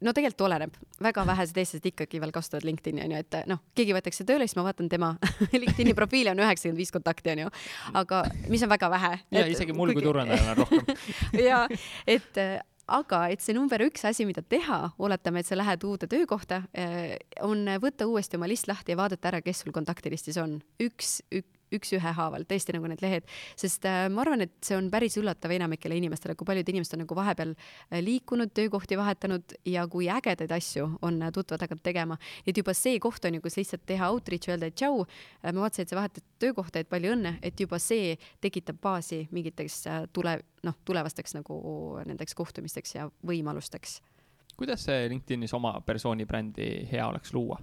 no 0.05 0.15
tegelikult 0.15 0.47
oleneb, 0.47 0.79
väga 1.03 1.25
vähesed 1.27 1.59
eestlased 1.59 1.91
ikkagi 1.91 2.21
veel 2.23 2.33
kasutavad 2.35 2.67
LinkedIni 2.69 3.05
onju, 3.07 3.21
et 3.25 3.39
noh, 3.51 3.63
keegi 3.79 3.97
võetakse 3.97 4.27
tööle, 4.29 4.47
siis 4.47 4.59
ma 4.59 4.67
vaatan 4.69 4.91
tema 4.93 5.13
LinkedIni 5.63 5.95
profiili 5.99 6.33
on 6.33 6.43
üheksakümmend 6.45 6.81
viis 6.81 6.95
kontakti 6.95 7.35
onju, 7.35 7.53
aga 7.99 8.25
mis 8.53 8.65
on 8.67 8.73
väga 8.73 8.91
vähe. 8.95 9.13
ja 9.35 9.47
isegi 9.51 9.77
mul 9.77 9.95
kui 9.97 10.07
turundajal 10.07 10.53
on 10.55 10.61
rohkem 10.63 10.85
ja 11.49 11.65
et 12.07 12.43
aga 12.89 13.25
et 13.33 13.45
see 13.45 13.57
number 13.57 13.83
üks 13.85 14.07
asi, 14.09 14.25
mida 14.29 14.43
teha, 14.43 14.81
oletame, 15.03 15.43
et 15.43 15.51
sa 15.51 15.59
lähed 15.59 15.85
uude 15.85 16.09
töökohta, 16.09 16.63
eh, 16.73 17.19
on 17.45 17.67
võtta 17.83 18.09
uuesti 18.09 18.39
oma 18.39 18.49
list 18.49 18.71
lahti 18.71 18.95
ja 18.95 19.01
vaadata 19.01 19.33
ära, 19.33 19.43
kes 19.45 19.65
sul 19.65 19.75
kontaktilistis 19.77 20.41
on. 20.41 20.61
üks, 20.81 21.19
üks 21.29 21.58
üks 21.75 21.93
ühehaaval, 21.97 22.47
tõesti 22.49 22.75
nagu 22.77 22.89
need 22.91 23.03
lehed, 23.05 23.29
sest 23.59 23.85
äh, 23.89 24.07
ma 24.13 24.23
arvan, 24.25 24.45
et 24.47 24.55
see 24.65 24.77
on 24.79 24.89
päris 24.93 25.19
üllatav 25.21 25.53
enamikele 25.55 25.99
inimestele, 25.99 26.37
kui 26.39 26.49
paljud 26.49 26.69
inimesed 26.73 26.97
on 26.97 27.03
nagu 27.05 27.19
vahepeal 27.19 27.55
äh, 27.55 28.01
liikunud, 28.05 28.53
töökohti 28.57 28.99
vahetanud 29.01 29.57
ja 29.69 29.85
kui 29.91 30.09
ägedaid 30.13 30.53
asju 30.55 30.89
on 31.05 31.21
äh, 31.23 31.33
tuttavad 31.35 31.67
hakanud 31.67 31.85
tegema. 31.85 32.19
et 32.47 32.57
juba 32.57 32.75
see 32.77 32.99
koht 33.03 33.25
on 33.25 33.39
ju, 33.39 33.45
kus 33.45 33.59
lihtsalt 33.61 33.85
teha 33.87 34.11
outreach, 34.13 34.49
öelda, 34.53 34.71
tšau, 34.73 35.05
ma 35.45 35.57
vaatasin, 35.61 35.85
et 35.85 35.93
sa 35.93 35.99
vahetad 35.99 36.27
töökohta, 36.41 36.83
et 36.83 36.89
palju 36.91 37.13
õnne, 37.17 37.37
et 37.43 37.61
juba 37.61 37.79
see 37.83 38.17
tekitab 38.41 38.81
baasi 38.83 39.27
mingiteks 39.35 39.83
tule, 40.17 40.39
noh, 40.65 40.77
tulevasteks 40.89 41.37
nagu 41.37 41.59
nendeks 42.09 42.37
kohtumisteks 42.39 42.95
ja 42.95 43.09
võimalusteks. 43.27 44.01
kuidas 44.59 44.85
see 44.89 45.09
LinkedInis 45.09 45.55
oma 45.55 45.77
persooni 45.87 46.27
brändi 46.27 46.89
hea 46.91 47.07
oleks 47.07 47.35
luua? 47.35 47.61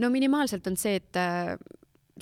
no 0.00 0.10
minimaalselt 0.10 0.66
on 0.66 0.76
see, 0.76 0.96
et 1.00 1.20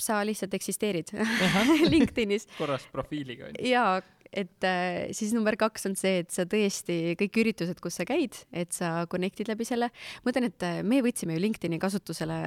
sa 0.03 0.21
lihtsalt 0.27 0.55
eksisteerid 0.57 1.13
LinkedInis. 1.93 2.47
korras 2.57 2.87
profiiliga 2.93 3.49
on 3.49 3.57
ju. 3.57 3.71
jaa, 3.71 3.99
et 4.31 4.67
äh, 4.67 5.11
siis 5.15 5.33
number 5.35 5.57
kaks 5.59 5.89
on 5.89 5.97
see, 5.99 6.21
et 6.23 6.31
sa 6.33 6.47
tõesti 6.49 7.17
kõik 7.19 7.41
üritused, 7.43 7.81
kus 7.83 7.99
sa 7.99 8.07
käid, 8.07 8.43
et 8.53 8.71
sa 8.75 9.01
connect'id 9.11 9.51
läbi 9.51 9.67
selle. 9.67 9.91
ma 10.23 10.33
ütlen, 10.33 10.49
et 10.51 10.67
äh, 10.67 10.81
me 10.83 11.03
võtsime 11.05 11.37
ju 11.37 11.45
LinkedIni 11.45 11.81
kasutusele 11.81 12.41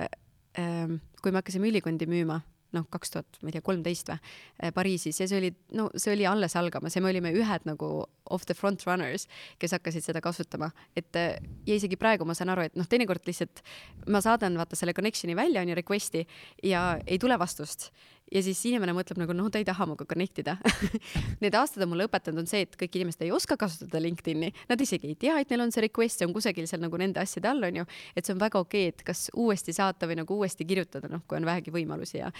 äh,, 0.59 0.98
kui 1.20 1.32
me 1.32 1.40
hakkasime 1.43 1.70
ülikondi 1.72 2.09
müüma 2.10 2.43
noh, 2.74 2.86
kaks 2.92 3.14
tuhat, 3.14 3.38
ma 3.42 3.51
ei 3.51 3.56
tea, 3.56 3.64
kolmteist 3.64 4.10
või, 4.12 4.32
äh, 4.62 4.74
Pariisis 4.74 5.20
ja 5.20 5.28
see 5.30 5.40
oli, 5.40 5.52
no 5.78 5.88
see 5.94 6.14
oli 6.14 6.26
alles 6.28 6.56
algamas 6.60 6.96
ja 6.96 7.02
me 7.05 7.12
olime 7.12 7.32
ühed 7.34 7.68
nagu 7.68 7.90
of 8.34 8.46
the 8.48 8.56
front 8.56 8.84
runners, 8.88 9.28
kes 9.62 9.76
hakkasid 9.76 10.06
seda 10.06 10.22
kasutama, 10.24 10.70
et 10.96 11.16
äh, 11.20 11.36
ja 11.68 11.78
isegi 11.78 11.98
praegu 12.01 12.26
ma 12.28 12.36
saan 12.36 12.52
aru, 12.55 12.66
et 12.68 12.78
noh, 12.78 12.88
teinekord 12.90 13.26
lihtsalt 13.28 13.64
ma 14.10 14.22
saadan 14.24 14.59
vaata 14.60 14.78
selle 14.78 14.96
connection'i 14.96 15.36
välja, 15.38 15.62
on 15.62 15.72
ju, 15.72 15.78
request'i 15.78 16.26
ja 16.66 16.86
ei 17.06 17.20
tule 17.22 17.38
vastust 17.40 17.90
ja 18.32 18.42
siis 18.44 18.60
inimene 18.68 18.94
mõtleb 18.96 19.20
nagu 19.20 19.36
noh, 19.36 19.51
ta 19.52 19.60
ei 19.60 19.66
taha 19.68 19.86
minuga 19.88 20.06
connect 20.09 20.40
ida 20.42 20.56
Need 21.42 21.56
aastad 21.59 21.84
on 21.84 21.92
mulle 21.92 22.06
õpetanud, 22.09 22.44
on 22.44 22.48
see, 22.51 22.64
et 22.66 22.78
kõik 22.80 22.96
inimesed 23.01 23.24
ei 23.26 23.32
oska 23.34 23.59
kasutada 23.60 24.01
LinkedIni, 24.02 24.51
nad 24.70 24.80
isegi 24.80 25.12
ei 25.12 25.18
tea, 25.20 25.36
et 25.42 25.52
neil 25.52 25.66
on 25.66 25.74
see 25.74 25.84
request, 25.86 26.20
see 26.20 26.28
on 26.28 26.34
kusagil 26.36 26.68
seal 26.70 26.82
nagu 26.84 27.01
nende 27.01 27.20
asjade 27.22 27.51
all, 27.51 27.68
onju. 27.68 27.84
et 28.14 28.24
see 28.24 28.34
on 28.34 28.40
väga 28.40 28.62
okei 28.62 28.88
okay,, 28.88 28.94
et 28.94 29.05
kas 29.06 29.26
uuesti 29.36 29.74
saata 29.76 30.09
või 30.10 30.18
nagu 30.22 30.40
uuesti 30.40 30.66
kirjutada, 30.68 31.10
noh, 31.12 31.24
kui 31.28 31.38
on 31.38 31.48
vähegi 31.48 31.74
võimalusi 31.74 32.20
ja 32.20 32.32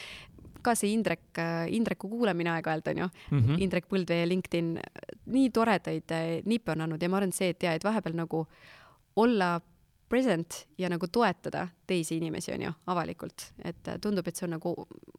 ka 0.65 0.73
see 0.79 0.95
Indrek, 0.95 1.37
Indreku 1.77 2.09
kuulamine 2.09 2.55
aeg-ajalt 2.55 2.89
onju 2.95 3.05
mm, 3.07 3.39
-hmm. 3.39 3.61
Indrek 3.67 3.89
Põldvee 3.91 4.23
ja 4.23 4.29
LinkedIn, 4.29 4.71
nii 5.37 5.51
toredaid 5.53 6.17
eh, 6.17 6.41
nippe 6.49 6.73
on 6.73 6.87
andnud 6.87 7.03
ja 7.03 7.11
ma 7.13 7.21
arvan, 7.21 7.35
et 7.35 7.37
see, 7.37 7.53
et 7.53 7.63
ja, 7.63 7.75
et 7.77 7.85
vahepeal 7.85 8.17
nagu 8.17 8.47
olla 9.21 9.61
present 10.09 10.67
ja 10.79 10.89
nagu 10.89 11.07
toetada 11.07 11.69
teisi 11.87 12.17
inimesi, 12.17 12.53
on 12.55 12.63
ju, 12.63 12.73
avalikult, 12.87 13.51
et 13.65 13.95
tundub, 14.01 14.29
et 14.29 14.37
see 14.37 14.47
on 14.47 14.57
nagu 14.57 14.75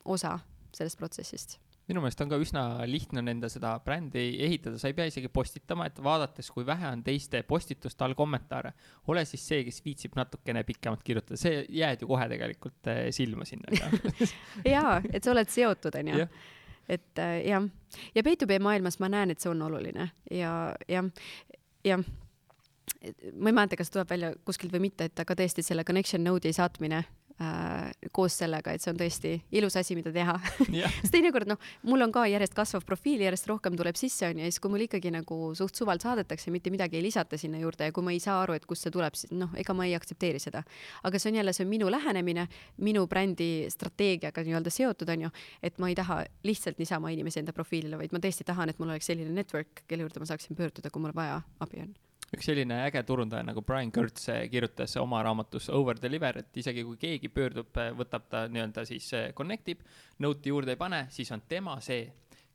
osa 0.05 0.39
sellest 0.77 0.99
protsessist? 0.99 1.57
Minu 1.85 2.01
meelest 2.01 2.21
on 2.23 2.31
ka 2.31 2.37
üsna 2.41 2.61
lihtne 2.89 3.21
nende 3.21 3.49
seda 3.53 3.75
brändi 3.85 4.23
ehitada, 4.41 4.79
sa 4.81 4.89
ei 4.89 4.95
pea 4.97 5.05
isegi 5.11 5.29
postitama, 5.29 5.85
et 5.85 5.99
vaadates, 6.01 6.49
kui 6.53 6.65
vähe 6.65 6.87
on 6.89 7.03
teiste 7.05 7.43
postituste 7.45 8.01
all 8.05 8.15
kommentaare, 8.17 8.71
ole 9.13 9.21
siis 9.29 9.43
see, 9.45 9.61
kes 9.67 9.83
viitsib 9.85 10.17
natukene 10.17 10.63
pikemalt 10.65 11.03
kirjutada, 11.05 11.37
see 11.37 11.61
jääd 11.77 12.01
ju 12.01 12.09
kohe 12.09 12.25
tegelikult 12.31 12.89
eh, 12.89 13.03
silma 13.13 13.45
sinna 13.45 13.93
jaa, 14.75 14.97
et 15.11 15.21
sa 15.21 15.35
oled 15.35 15.51
seotud, 15.53 15.99
onju. 16.01 16.25
et 16.89 17.21
äh, 17.21 17.35
jah, 17.51 17.69
ja 18.17 18.25
B2B 18.25 18.57
maailmas 18.65 18.97
ma 19.03 19.11
näen, 19.13 19.35
et 19.35 19.43
see 19.43 19.51
on 19.53 19.61
oluline. 19.67 20.09
Ja, 20.33 20.55
jah, 20.89 21.05
jah. 21.85 22.01
Ma 23.37 23.51
ei 23.51 23.53
mäleta, 23.53 23.77
kas 23.77 23.93
tuleb 23.93 24.09
välja 24.09 24.31
kuskilt 24.45 24.73
või 24.73 24.87
mitte, 24.87 25.05
et 25.05 25.21
aga 25.21 25.37
tõesti 25.37 25.61
selle 25.65 25.85
connection 25.85 26.23
node'i 26.25 26.53
saatmine 26.55 27.03
äh, 27.41 27.91
koos 28.15 28.37
sellega, 28.39 28.73
et 28.75 28.83
see 28.83 28.91
on 28.93 28.99
tõesti 28.99 29.33
ilus 29.55 29.75
asi, 29.79 29.95
mida 29.97 30.11
teha 30.15 30.35
yeah. 30.69 30.91
sest 31.01 31.13
teinekord 31.15 31.49
noh, 31.49 31.59
mul 31.87 32.05
on 32.05 32.13
ka 32.15 32.25
järjest 32.31 32.55
kasvav 32.57 32.85
profiil, 32.87 33.23
järjest 33.25 33.49
rohkem 33.51 33.75
tuleb 33.79 33.97
sisse 33.99 34.29
onju 34.29 34.45
ja 34.45 34.51
siis, 34.51 34.61
kui 34.63 34.71
mul 34.73 34.85
ikkagi 34.87 35.11
nagu 35.13 35.39
suht 35.57 35.75
suvalt 35.77 36.05
saadetakse, 36.05 36.53
mitte 36.53 36.71
midagi 36.73 36.99
ei 36.99 37.05
lisata 37.05 37.39
sinna 37.41 37.59
juurde 37.61 37.89
ja 37.89 37.95
kui 37.95 38.05
ma 38.05 38.15
ei 38.15 38.21
saa 38.23 38.39
aru, 38.43 38.55
et 38.57 38.67
kust 38.69 38.87
see 38.87 38.93
tuleb, 38.95 39.17
siis 39.19 39.35
noh, 39.35 39.51
ega 39.59 39.75
ma 39.77 39.87
ei 39.87 39.95
aktsepteeri 39.97 40.41
seda. 40.43 40.63
aga 41.03 41.21
see 41.21 41.33
on 41.33 41.41
jälle, 41.41 41.55
see 41.55 41.65
on 41.65 41.71
minu 41.71 41.91
lähenemine, 41.91 42.47
minu 42.85 43.05
brändi 43.11 43.67
strateegiaga 43.73 44.45
nii-öelda 44.45 44.73
seotud 44.73 45.11
onju, 45.15 45.31
et 45.63 45.79
ma 45.81 45.91
ei 45.91 45.99
taha 45.99 46.23
lihtsalt 46.47 46.79
niisama 46.79 47.11
inimesi 47.15 47.41
enda 47.43 47.55
profiilile, 47.55 47.99
vaid 47.99 48.15
ma 48.15 48.23
tõesti 48.23 48.47
tahan, 48.47 48.71
et 48.71 48.79
mul 48.79 48.95
oleks 48.95 49.11
selline 49.11 49.35
network, 49.35 49.85
kelle 49.89 50.07
juurde 50.07 50.23
ma 50.23 50.31
saaksin 50.31 50.57
pöörduda, 50.57 50.91
kui 50.91 51.03
mul 51.03 51.15
vaja 51.15 51.41
abi 51.59 51.83
on 51.83 51.95
üks 52.33 52.47
selline 52.49 52.81
äge 52.87 53.03
turundaja 53.05 53.45
nagu 53.45 53.61
Brian 53.61 53.91
Kurtz 53.93 54.29
kirjutas 54.51 54.95
oma 54.97 55.21
raamatus 55.23 55.69
Over 55.69 55.99
Deliver, 56.01 56.41
et 56.41 56.57
isegi 56.57 56.83
kui 56.87 56.97
keegi 57.01 57.29
pöördub, 57.29 57.77
võtab 57.99 58.25
ta 58.29 58.45
nii-öelda 58.51 58.85
siis 58.89 59.11
connect 59.37 59.69
ib, 59.75 59.83
note'i 60.25 60.53
juurde 60.53 60.73
ei 60.75 60.79
pane, 60.81 61.05
siis 61.13 61.31
on 61.35 61.45
tema 61.47 61.77
see, 61.85 62.07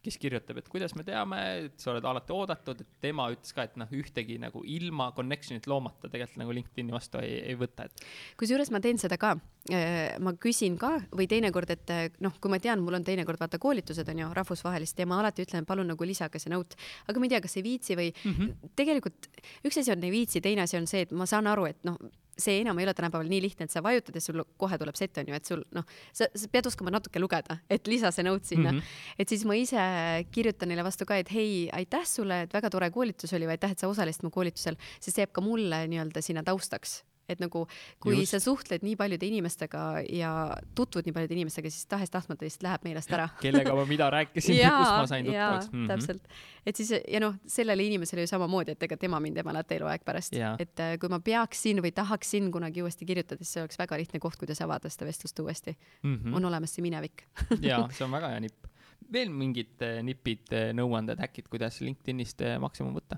kes 0.05 0.17
kirjutab, 0.21 0.59
et 0.61 0.69
kuidas 0.73 0.95
me 0.97 1.05
teame, 1.05 1.39
et 1.67 1.83
sa 1.83 1.91
oled 1.93 2.05
alati 2.09 2.33
oodatud, 2.33 2.81
et 2.81 2.93
tema 3.05 3.27
ütles 3.33 3.53
ka, 3.57 3.67
et 3.69 3.75
noh, 3.81 3.91
ühtegi 3.93 4.39
nagu 4.41 4.63
ilma 4.65 5.11
connection'it 5.17 5.69
loomata 5.69 6.09
tegelikult 6.09 6.41
nagu 6.41 6.55
LinkedIni 6.57 6.95
vastu 6.95 7.21
ei, 7.21 7.35
ei 7.53 7.59
võta, 7.61 7.85
et. 7.85 8.05
kusjuures 8.41 8.73
ma 8.73 8.81
teen 8.85 9.01
seda 9.03 9.19
ka, 9.21 9.35
äh, 9.73 10.17
ma 10.25 10.33
küsin 10.41 10.79
ka 10.81 10.95
või 11.13 11.29
teinekord, 11.31 11.75
et 11.77 11.93
äh, 11.93 12.07
noh, 12.25 12.39
kui 12.41 12.53
ma 12.53 12.61
tean, 12.63 12.81
mul 12.85 12.97
on 12.97 13.05
teinekord 13.05 13.43
vaata 13.43 13.61
koolitused 13.61 14.09
on 14.09 14.25
ju 14.25 14.31
rahvusvahelised 14.41 15.05
ja 15.05 15.09
ma 15.11 15.21
alati 15.21 15.45
ütlen, 15.45 15.69
palun 15.69 15.93
nagu 15.93 16.09
lisage 16.09 16.41
see 16.41 16.53
note, 16.55 16.81
aga 17.07 17.21
ma 17.21 17.29
ei 17.29 17.35
tea, 17.35 17.45
kas 17.45 17.61
ei 17.61 17.67
viitsi 17.67 17.99
või 18.01 18.09
mm 18.15 18.33
-hmm. 18.39 18.73
tegelikult 18.81 19.29
üks 19.69 19.83
asi 19.83 19.93
on 19.93 20.09
ei 20.09 20.17
viitsi, 20.17 20.41
teine 20.41 20.65
asi 20.65 20.81
on 20.81 20.89
see, 20.89 21.05
et 21.05 21.13
ma 21.13 21.29
saan 21.29 21.51
aru, 21.51 21.69
et 21.69 21.85
noh 21.85 22.01
see 22.39 22.61
enam 22.63 22.79
ei 22.79 22.87
ole 22.87 22.95
tänapäeval 22.97 23.29
nii 23.31 23.43
lihtne, 23.43 23.67
et 23.67 23.75
sa 23.75 23.83
vajutad 23.85 24.17
ja 24.17 24.23
sul 24.25 24.43
kohe 24.61 24.79
tuleb 24.79 24.97
set 24.99 25.19
on 25.21 25.29
ju, 25.31 25.37
et 25.37 25.51
sul 25.51 25.65
noh, 25.77 25.85
sa, 26.13 26.29
sa 26.35 26.49
pead 26.53 26.71
oskama 26.71 26.95
natuke 26.95 27.23
lugeda, 27.23 27.59
et 27.71 27.87
lisa 27.91 28.13
see 28.15 28.27
note 28.27 28.49
sinna 28.49 28.73
mm. 28.73 28.79
-hmm. 28.79 29.19
et 29.19 29.29
siis 29.29 29.45
ma 29.45 29.59
ise 29.59 29.85
kirjutan 30.33 30.69
neile 30.69 30.85
vastu 30.85 31.07
ka, 31.07 31.17
et 31.17 31.33
hei, 31.33 31.69
aitäh 31.73 32.07
sulle, 32.07 32.43
et 32.47 32.55
väga 32.55 32.71
tore 32.71 32.91
koolitus 32.91 33.33
oli 33.33 33.47
või 33.47 33.59
aitäh, 33.59 33.77
et 33.77 33.79
sa 33.79 33.89
osalesid 33.89 34.25
mu 34.25 34.31
koolitusel, 34.31 34.77
sest 35.01 35.15
see 35.15 35.23
jääb 35.23 35.33
ka 35.33 35.41
mulle 35.45 35.87
nii-öelda 35.87 36.23
sinna 36.23 36.43
taustaks 36.43 37.03
et 37.31 37.41
nagu 37.43 37.65
kui 38.03 38.19
Just. 38.19 38.35
sa 38.35 38.41
suhtled 38.43 38.85
nii 38.87 38.97
paljude 38.99 39.27
inimestega 39.29 39.85
ja 40.09 40.33
tutvud 40.77 41.07
nii 41.07 41.15
paljude 41.17 41.37
inimestega, 41.37 41.71
siis 41.73 41.87
tahes-tahtmata 41.91 42.47
lihtsalt 42.47 42.67
läheb 42.67 42.87
meelest 42.89 43.13
ära. 43.17 43.29
kellega 43.45 43.75
ma 43.77 43.85
mida 43.89 44.11
rääkisin 44.13 44.59
ja 44.59 44.73
kus 44.77 44.93
ma 44.93 45.07
sain 45.11 45.29
tuttavaks 45.29 45.71
mm. 45.71 45.79
-hmm. 45.79 45.89
täpselt, 45.93 46.41
et 46.67 46.81
siis 46.81 46.93
ja 46.97 47.21
noh, 47.23 47.37
sellele 47.47 47.85
inimesele 47.85 48.27
ju 48.27 48.33
samamoodi, 48.33 48.77
et 48.77 48.89
ega 48.89 48.97
tema 48.97 49.21
mind 49.21 49.41
ei 49.41 49.47
mäleta 49.47 49.75
eluaeg 49.75 50.05
pärast, 50.05 50.35
et 50.35 50.81
äh, 50.81 50.97
kui 51.01 51.13
ma 51.13 51.21
peaksin 51.21 51.83
või 51.85 51.93
tahaksin 51.95 52.51
kunagi 52.53 52.83
uuesti 52.83 53.07
kirjutada, 53.07 53.45
siis 53.45 53.55
see 53.57 53.65
oleks 53.65 53.79
väga 53.79 53.99
lihtne 54.01 54.21
koht, 54.21 54.39
kuidas 54.41 54.61
avada 54.65 54.91
seda 54.91 55.09
vestlust 55.09 55.39
uuesti 55.39 55.77
mm. 56.03 56.17
-hmm. 56.17 56.37
on 56.37 56.45
olemas 56.45 56.75
see 56.75 56.83
minevik 56.83 57.27
ja 57.71 57.87
see 57.91 58.05
on 58.05 58.11
väga 58.11 58.35
hea 58.35 58.41
nipp. 58.41 58.67
veel 59.13 59.31
mingid 59.31 59.83
äh, 59.83 60.03
nipid, 60.03 60.53
äh, 60.53 60.71
nõuanded, 60.77 61.19
häkid, 61.19 61.49
kuidas 61.49 61.81
LinkedInist 61.81 62.43
maksimum 62.61 62.95
võtta? 62.95 63.17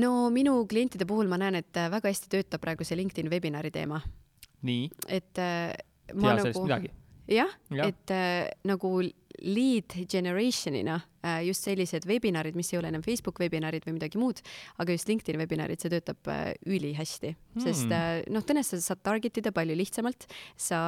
No 0.00 0.30
minu 0.30 0.56
klientide 0.70 1.06
puhul 1.08 1.28
ma 1.28 1.38
näen, 1.40 1.60
et 1.60 1.82
väga 1.92 2.08
hästi 2.08 2.30
töötab 2.32 2.62
praegu 2.64 2.86
see 2.86 2.98
LinkedIn 3.00 3.30
webinari 3.32 3.70
teema. 3.74 4.00
nii? 4.62 4.90
et 5.08 5.42
äh, 5.42 5.72
ma 6.14 6.36
tea 6.36 6.52
nagu, 6.52 6.66
jah 7.30 7.50
ja., 7.70 7.86
et 7.86 8.10
äh, 8.10 8.48
nagu 8.68 8.92
lead 9.42 9.94
generation'ina 10.08 11.00
äh, 11.24 11.40
just 11.46 11.64
sellised 11.66 12.06
webinarid, 12.06 12.56
mis 12.58 12.72
ei 12.72 12.78
ole 12.78 12.90
enam 12.92 13.04
Facebook 13.04 13.40
webinarid 13.42 13.86
või 13.86 13.96
midagi 13.96 14.20
muud, 14.20 14.42
aga 14.82 14.94
just 14.94 15.08
LinkedIn 15.10 15.40
webinarid, 15.40 15.82
see 15.82 15.92
töötab 15.92 16.30
äh, 16.30 16.52
ülihästi 16.66 17.32
hmm., 17.34 17.62
sest 17.64 17.94
äh, 17.94 18.22
noh, 18.32 18.44
tõenäoliselt 18.46 18.84
sa 18.84 18.92
saad 18.92 19.04
target 19.06 19.40
ida 19.42 19.54
palju 19.54 19.76
lihtsamalt, 19.78 20.28
sa 20.56 20.82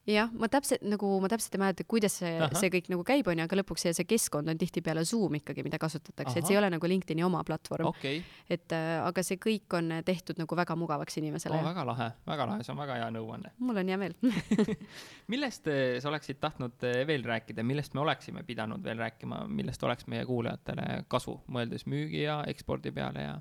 jah, 0.07 0.29
ma 0.39 0.47
täpselt 0.51 0.83
nagu, 0.87 1.09
ma 1.21 1.29
täpselt 1.31 1.55
ei 1.55 1.61
mäleta, 1.61 1.85
kuidas 1.89 2.15
see, 2.21 2.31
see 2.57 2.71
kõik 2.73 2.89
nagu 2.91 3.03
käib, 3.07 3.27
onju, 3.29 3.45
aga 3.45 3.59
lõpuks 3.59 3.85
see, 3.85 3.93
see 3.97 4.07
keskkond 4.09 4.51
on 4.51 4.59
tihtipeale 4.59 5.03
Zoom 5.07 5.37
ikkagi, 5.39 5.63
mida 5.65 5.79
kasutatakse, 5.81 6.39
et 6.39 6.47
see 6.47 6.55
ei 6.55 6.59
ole 6.61 6.69
nagu 6.73 6.89
LinkedIni 6.89 7.25
oma 7.25 7.43
platvorm. 7.47 7.89
Okay.. 7.91 8.21
et 8.49 8.75
äh, 8.75 8.99
aga 9.03 9.23
see 9.25 9.39
kõik 9.41 9.77
on 9.77 9.99
tehtud 10.05 10.39
nagu 10.41 10.59
väga 10.59 10.77
mugavaks 10.79 11.19
inimesele. 11.21 11.59
Oh,. 11.59 11.67
väga 11.69 11.85
lahe, 11.91 12.09
väga 12.29 12.47
lahe, 12.51 12.65
see 12.65 12.73
on 12.75 12.81
väga 12.81 12.99
hea 13.01 13.09
nõuanne. 13.15 13.53
mul 13.59 13.81
on 13.83 13.93
hea 13.93 13.99
meel. 14.01 14.15
Millest 15.33 15.69
äh, 15.71 15.97
sa 16.03 16.11
oleksid 16.13 16.41
tahtnud 16.41 16.87
äh, 16.87 17.01
veel 17.09 17.25
rääkida, 17.27 17.65
millest 17.65 17.97
me 17.97 18.03
oleksime 18.05 18.45
pidanud 18.47 18.83
veel 18.85 19.01
rääkima, 19.03 19.43
millest 19.51 19.83
oleks 19.83 20.07
meie 20.11 20.25
kuulajatele 20.29 21.03
kasu, 21.11 21.39
mõeldes 21.51 21.85
müügi 21.89 22.23
ja 22.25 22.41
ekspordi 22.49 22.93
peale 22.95 23.27
ja 23.27 23.37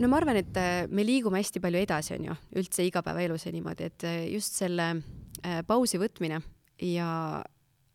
no 0.00 0.08
ma 0.08 0.18
arvan, 0.18 0.40
et 0.40 0.56
äh, 0.58 0.88
me 0.90 1.04
liigume 1.06 1.40
hästi 1.40 1.62
palju 1.62 1.82
edasi, 1.84 2.16
on 2.16 2.30
ju, 2.30 2.36
üldse 2.60 2.86
igapäevaelus 2.86 3.46
ja 3.46 3.54
niimoodi, 3.54 3.90
et 3.90 4.06
äh, 4.08 4.20
just 4.32 4.58
selle 4.60 4.90
äh, 4.96 5.60
pausi 5.66 6.00
võtmine 6.00 6.40
ja 6.86 7.10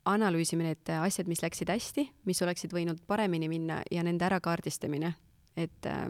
analüüsimine, 0.05 0.76
et 0.76 0.91
asjad, 0.99 1.30
mis 1.30 1.41
läksid 1.41 1.72
hästi, 1.73 2.05
mis 2.30 2.41
oleksid 2.45 2.73
võinud 2.76 3.01
paremini 3.09 3.49
minna 3.49 3.80
ja 3.91 4.03
nende 4.05 4.27
ärakaardistamine, 4.27 5.15
et 5.57 5.89
äh, 5.89 6.07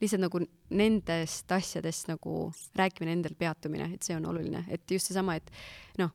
lihtsalt 0.00 0.24
nagu 0.24 0.40
nendest 0.74 1.52
asjadest 1.54 2.10
nagu 2.10 2.48
rääkimine, 2.76 3.14
nendel 3.14 3.36
peatumine, 3.38 3.92
et 3.94 4.02
see 4.02 4.16
on 4.16 4.26
oluline, 4.32 4.64
et 4.68 4.90
just 4.90 5.12
seesama, 5.12 5.38
et 5.38 5.52
noh, 6.00 6.10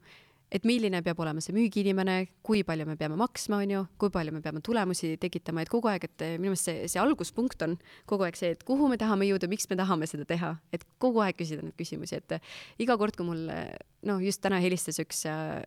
et 0.52 0.66
milline 0.66 1.02
peab 1.06 1.20
olema 1.22 1.44
see 1.44 1.54
müügiinimene, 1.56 2.18
kui 2.46 2.64
palju 2.68 2.88
me 2.90 2.96
peame 3.00 3.18
maksma, 3.20 3.62
on 3.64 3.74
ju, 3.76 3.84
kui 4.02 4.14
palju 4.14 4.34
me 4.36 4.42
peame 4.46 4.64
tulemusi 4.66 5.14
tekitama, 5.22 5.64
et 5.64 5.72
kogu 5.72 5.92
aeg, 5.92 6.08
et 6.10 6.26
minu 6.38 6.54
meelest 6.54 6.70
see, 6.70 6.88
see 6.90 7.02
alguspunkt 7.02 7.62
on 7.66 7.78
kogu 8.10 8.26
aeg 8.28 8.40
see, 8.40 8.54
et 8.58 8.64
kuhu 8.68 8.90
me 8.92 8.98
tahame 9.02 9.30
jõuda, 9.30 9.50
miks 9.52 9.70
me 9.70 9.78
tahame 9.80 10.10
seda 10.10 10.26
teha, 10.30 10.56
et 10.76 10.86
kogu 11.02 11.22
aeg 11.26 11.38
küsida 11.40 11.66
neid 11.66 11.78
küsimusi, 11.80 12.20
et 12.20 12.40
iga 12.82 12.98
kord, 13.00 13.18
kui 13.18 13.28
mul 13.30 13.46
noh, 13.50 14.22
just 14.24 14.42
täna 14.44 14.60
helistas 14.64 15.00
üks 15.02 15.26
äh, 15.30 15.62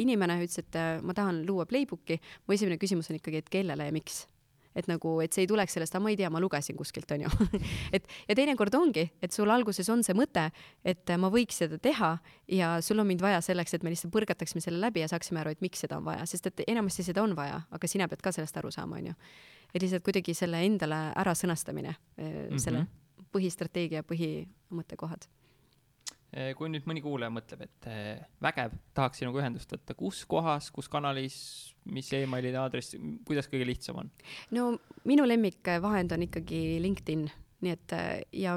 inimene, 0.00 0.40
ütles, 0.42 0.60
et 0.64 0.78
äh, 0.78 0.96
ma 1.04 1.14
tahan 1.16 1.44
luua 1.48 1.66
Playbooki, 1.70 2.20
mu 2.46 2.56
esimene 2.56 2.80
küsimus 2.80 3.10
on 3.10 3.20
ikkagi, 3.20 3.44
et 3.44 3.52
kellele 3.52 3.88
ja 3.88 3.94
miks 3.94 4.24
et 4.74 4.88
nagu, 4.90 5.14
et 5.24 5.34
see 5.34 5.44
ei 5.44 5.50
tuleks 5.50 5.76
sellest, 5.76 5.96
ma 6.02 6.12
ei 6.12 6.18
tea, 6.18 6.30
ma 6.32 6.40
lugesin 6.42 6.76
kuskilt, 6.78 7.10
onju 7.16 7.30
et 7.96 8.08
ja 8.28 8.36
teinekord 8.38 8.74
ongi, 8.78 9.06
et 9.22 9.34
sul 9.34 9.50
alguses 9.54 9.88
on 9.92 10.02
see 10.06 10.16
mõte, 10.18 10.48
et 10.84 11.14
ma 11.20 11.30
võiks 11.32 11.60
seda 11.62 11.78
teha 11.82 12.14
ja 12.50 12.74
sul 12.84 13.02
on 13.02 13.08
mind 13.10 13.24
vaja 13.24 13.42
selleks, 13.44 13.76
et 13.76 13.86
me 13.86 13.94
lihtsalt 13.94 14.14
põrgataksime 14.14 14.64
selle 14.64 14.82
läbi 14.82 15.04
ja 15.04 15.10
saaksime 15.12 15.42
aru, 15.42 15.54
et 15.54 15.62
miks 15.64 15.84
seda 15.86 16.00
on 16.00 16.08
vaja, 16.08 16.26
sest 16.30 16.50
et 16.50 16.64
enamasti 16.66 17.06
seda 17.06 17.22
on 17.24 17.36
vaja, 17.38 17.62
aga 17.74 17.90
sina 17.90 18.08
pead 18.10 18.24
ka 18.24 18.34
sellest 18.34 18.58
aru 18.60 18.72
saama, 18.74 19.00
onju. 19.02 19.14
et 19.74 19.80
lihtsalt 19.82 20.04
kuidagi 20.06 20.34
selle 20.34 20.64
endale 20.66 21.06
ära 21.14 21.34
sõnastamine 21.38 21.94
mm, 21.94 22.26
-hmm. 22.26 22.58
selle 22.62 22.86
põhistrateegia, 23.34 24.04
põhimõttekohad 24.06 25.26
Eh, 25.26 25.43
kui 26.58 26.70
nüüd 26.72 26.86
mõni 26.88 27.02
kuulaja 27.04 27.30
mõtleb, 27.32 27.64
et 27.66 27.88
eh, 27.90 28.22
vägev, 28.42 28.72
tahaks 28.96 29.20
sinuga 29.22 29.42
ühendust 29.42 29.70
võtta, 29.70 29.94
kus 29.98 30.24
kohas, 30.28 30.70
kus 30.74 30.88
kanalis, 30.90 31.36
mis 31.86 32.08
emaili 32.16 32.54
aadress, 32.58 32.96
kuidas 33.28 33.48
kõige 33.50 33.68
lihtsam 33.68 34.00
on? 34.02 34.10
no 34.54 34.72
minu 35.08 35.26
lemmikvahend 35.28 36.16
on 36.16 36.24
ikkagi 36.26 36.62
LinkedIn, 36.82 37.28
nii 37.64 37.74
et 37.76 37.94
eh, 37.98 38.16
ja 38.44 38.56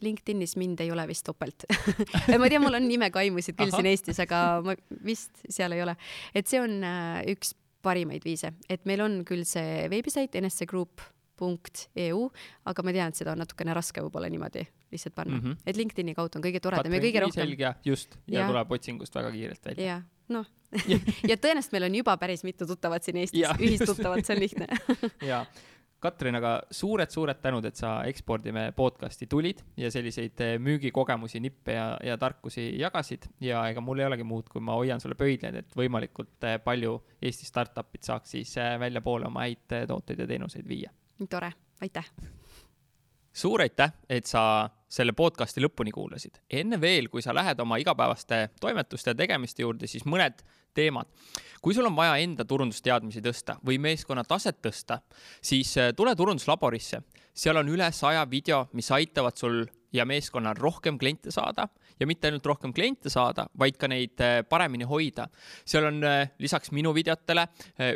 LinkedInis 0.00 0.56
mind 0.60 0.80
ei 0.80 0.92
ole 0.92 1.04
vist 1.08 1.26
topelt 1.28 1.66
ma 2.40 2.48
tean, 2.48 2.64
mul 2.64 2.76
on 2.78 2.88
nimekaimusid 2.88 3.56
küll 3.56 3.72
siin 3.74 3.88
Eestis, 3.90 4.20
aga 4.24 4.60
ma 4.64 4.76
vist 5.04 5.42
seal 5.48 5.76
ei 5.76 5.84
ole. 5.84 5.96
et 6.36 6.48
see 6.48 6.60
on 6.60 6.84
üks 7.32 7.54
parimaid 7.84 8.24
viise, 8.28 8.52
et 8.68 8.84
meil 8.88 9.00
on 9.04 9.22
küll 9.28 9.46
see 9.48 9.88
veebisait 9.92 10.36
nscgroup 10.42 11.06
.eu, 11.40 12.26
aga 12.68 12.84
ma 12.84 12.92
tean, 12.92 13.08
et 13.08 13.16
seda 13.16 13.32
on 13.32 13.40
natukene 13.40 13.72
raske 13.72 14.02
võib-olla 14.04 14.28
niimoodi 14.28 14.66
lihtsalt 14.90 15.14
panna. 15.14 15.38
Mm, 15.38 15.44
-hmm. 15.44 15.56
et 15.66 15.76
LinkedIni 15.76 16.14
kaudu 16.14 16.38
on 16.38 16.44
kõige 16.44 16.60
toredam 16.60 16.92
ja 16.92 17.00
kõige 17.00 17.20
rohkem. 17.26 17.56
just, 17.84 18.18
ja, 18.26 18.40
ja 18.40 18.46
tuleb 18.48 18.72
otsingust 18.78 19.14
väga 19.14 19.30
kiirelt 19.30 19.66
välja. 19.66 19.86
jah, 19.86 20.02
noh. 20.28 20.46
Ja. 21.30 21.36
Tõenäoliselt 21.36 21.72
meil 21.72 21.88
on 21.88 21.94
juba 21.94 22.16
päris 22.16 22.44
mitu 22.44 22.66
tuttavat 22.66 23.02
siin 23.02 23.16
Eestis, 23.16 23.46
ühistuttavat, 23.58 24.24
see 24.24 24.36
on 24.36 24.40
lihtne. 24.40 24.66
Jaa. 25.30 25.46
Katrin, 26.00 26.32
aga 26.38 26.54
suured-suured 26.72 27.42
tänud, 27.44 27.64
et 27.68 27.76
sa 27.76 27.98
Ekspordime 28.08 28.70
podcasti 28.76 29.26
tulid 29.28 29.58
ja 29.76 29.90
selliseid 29.92 30.40
eh, 30.40 30.54
müügikogemusi, 30.56 31.42
nippe 31.44 31.74
ja, 31.76 31.90
ja 32.04 32.16
tarkusi 32.16 32.70
jagasid. 32.80 33.26
Ja 33.44 33.66
ega 33.68 33.84
mul 33.84 34.00
ei 34.00 34.08
olegi 34.08 34.24
muud, 34.24 34.48
kui 34.48 34.64
ma 34.64 34.78
hoian 34.80 35.02
sulle 35.02 35.18
pöidlaid, 35.20 35.60
et 35.60 35.76
võimalikult 35.76 36.48
eh, 36.48 36.56
palju 36.64 36.96
Eesti 37.20 37.50
startup'id 37.50 38.08
saaks 38.08 38.32
siis 38.38 38.56
eh, 38.56 38.78
väljapoole 38.80 39.28
oma 39.28 39.44
häid 39.44 39.76
tooteid 39.92 40.24
ja 40.24 40.30
teenuseid 40.30 40.68
viia. 40.68 40.94
Tore, 41.28 41.52
aitäh! 41.84 42.08
Suur 43.40 43.62
aitäh, 43.64 43.92
et 44.08 44.28
sa 44.28 44.42
selle 44.90 45.14
podcasti 45.16 45.62
lõpuni 45.62 45.92
kuulasid. 45.94 46.40
enne 46.50 46.80
veel, 46.80 47.08
kui 47.08 47.22
sa 47.22 47.34
lähed 47.34 47.60
oma 47.62 47.78
igapäevaste 47.80 48.48
toimetuste 48.60 49.14
ja 49.14 49.18
tegemiste 49.18 49.62
juurde, 49.62 49.86
siis 49.86 50.04
mõned 50.04 50.42
teemad. 50.74 51.06
kui 51.62 51.74
sul 51.74 51.86
on 51.86 51.96
vaja 51.96 52.16
enda 52.16 52.44
turundusteadmisi 52.44 53.22
tõsta 53.22 53.56
või 53.66 53.78
meeskonna 53.78 54.24
taset 54.24 54.60
tõsta, 54.62 55.00
siis 55.42 55.76
äh, 55.78 55.92
tule 55.96 56.16
turunduslaborisse. 56.16 57.02
seal 57.34 57.56
on 57.56 57.68
üle 57.68 57.92
saja 57.92 58.26
video, 58.30 58.66
mis 58.72 58.90
aitavad 58.90 59.36
sul 59.36 59.64
ja 59.92 60.04
meeskonnal 60.04 60.54
rohkem 60.54 60.98
kliente 60.98 61.30
saada 61.30 61.68
ja 62.00 62.06
mitte 62.06 62.28
ainult 62.28 62.46
rohkem 62.46 62.72
kliente 62.72 63.10
saada, 63.10 63.46
vaid 63.58 63.76
ka 63.76 63.88
neid 63.88 64.20
äh, 64.20 64.42
paremini 64.48 64.84
hoida. 64.84 65.28
seal 65.64 65.86
on 65.86 66.04
äh, 66.04 66.30
lisaks 66.38 66.70
minu 66.72 66.94
videotele 66.94 67.46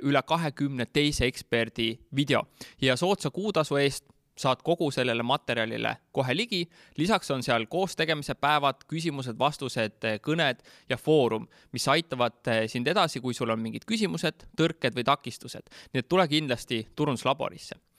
üle 0.03 0.23
kahekümne 0.23 0.87
teise 0.87 1.27
eksperdi 1.27 1.99
video 2.16 2.47
ja 2.81 2.97
soodsa 2.97 3.31
kuutasu 3.31 3.77
eest 3.77 4.14
saad 4.36 4.62
kogu 4.66 4.90
sellele 4.90 5.23
materjalile 5.23 5.97
kohe 6.12 6.36
ligi. 6.36 6.65
lisaks 6.97 7.31
on 7.31 7.43
seal 7.43 7.66
koostegemise 7.70 8.35
päevad, 8.35 8.85
küsimused-vastused, 8.90 10.09
kõned 10.23 10.62
ja 10.89 10.97
foorum, 10.97 11.48
mis 11.73 11.89
aitavad 11.89 12.52
sind 12.66 12.89
edasi, 12.89 13.20
kui 13.20 13.35
sul 13.35 13.51
on 13.51 13.62
mingid 13.62 13.86
küsimused, 13.86 14.47
tõrked 14.56 14.94
või 14.94 15.05
takistused. 15.05 15.70
nii 15.93 16.05
et 16.05 16.09
tule 16.09 16.28
kindlasti 16.28 16.86
turunduslaborisse 16.97 17.78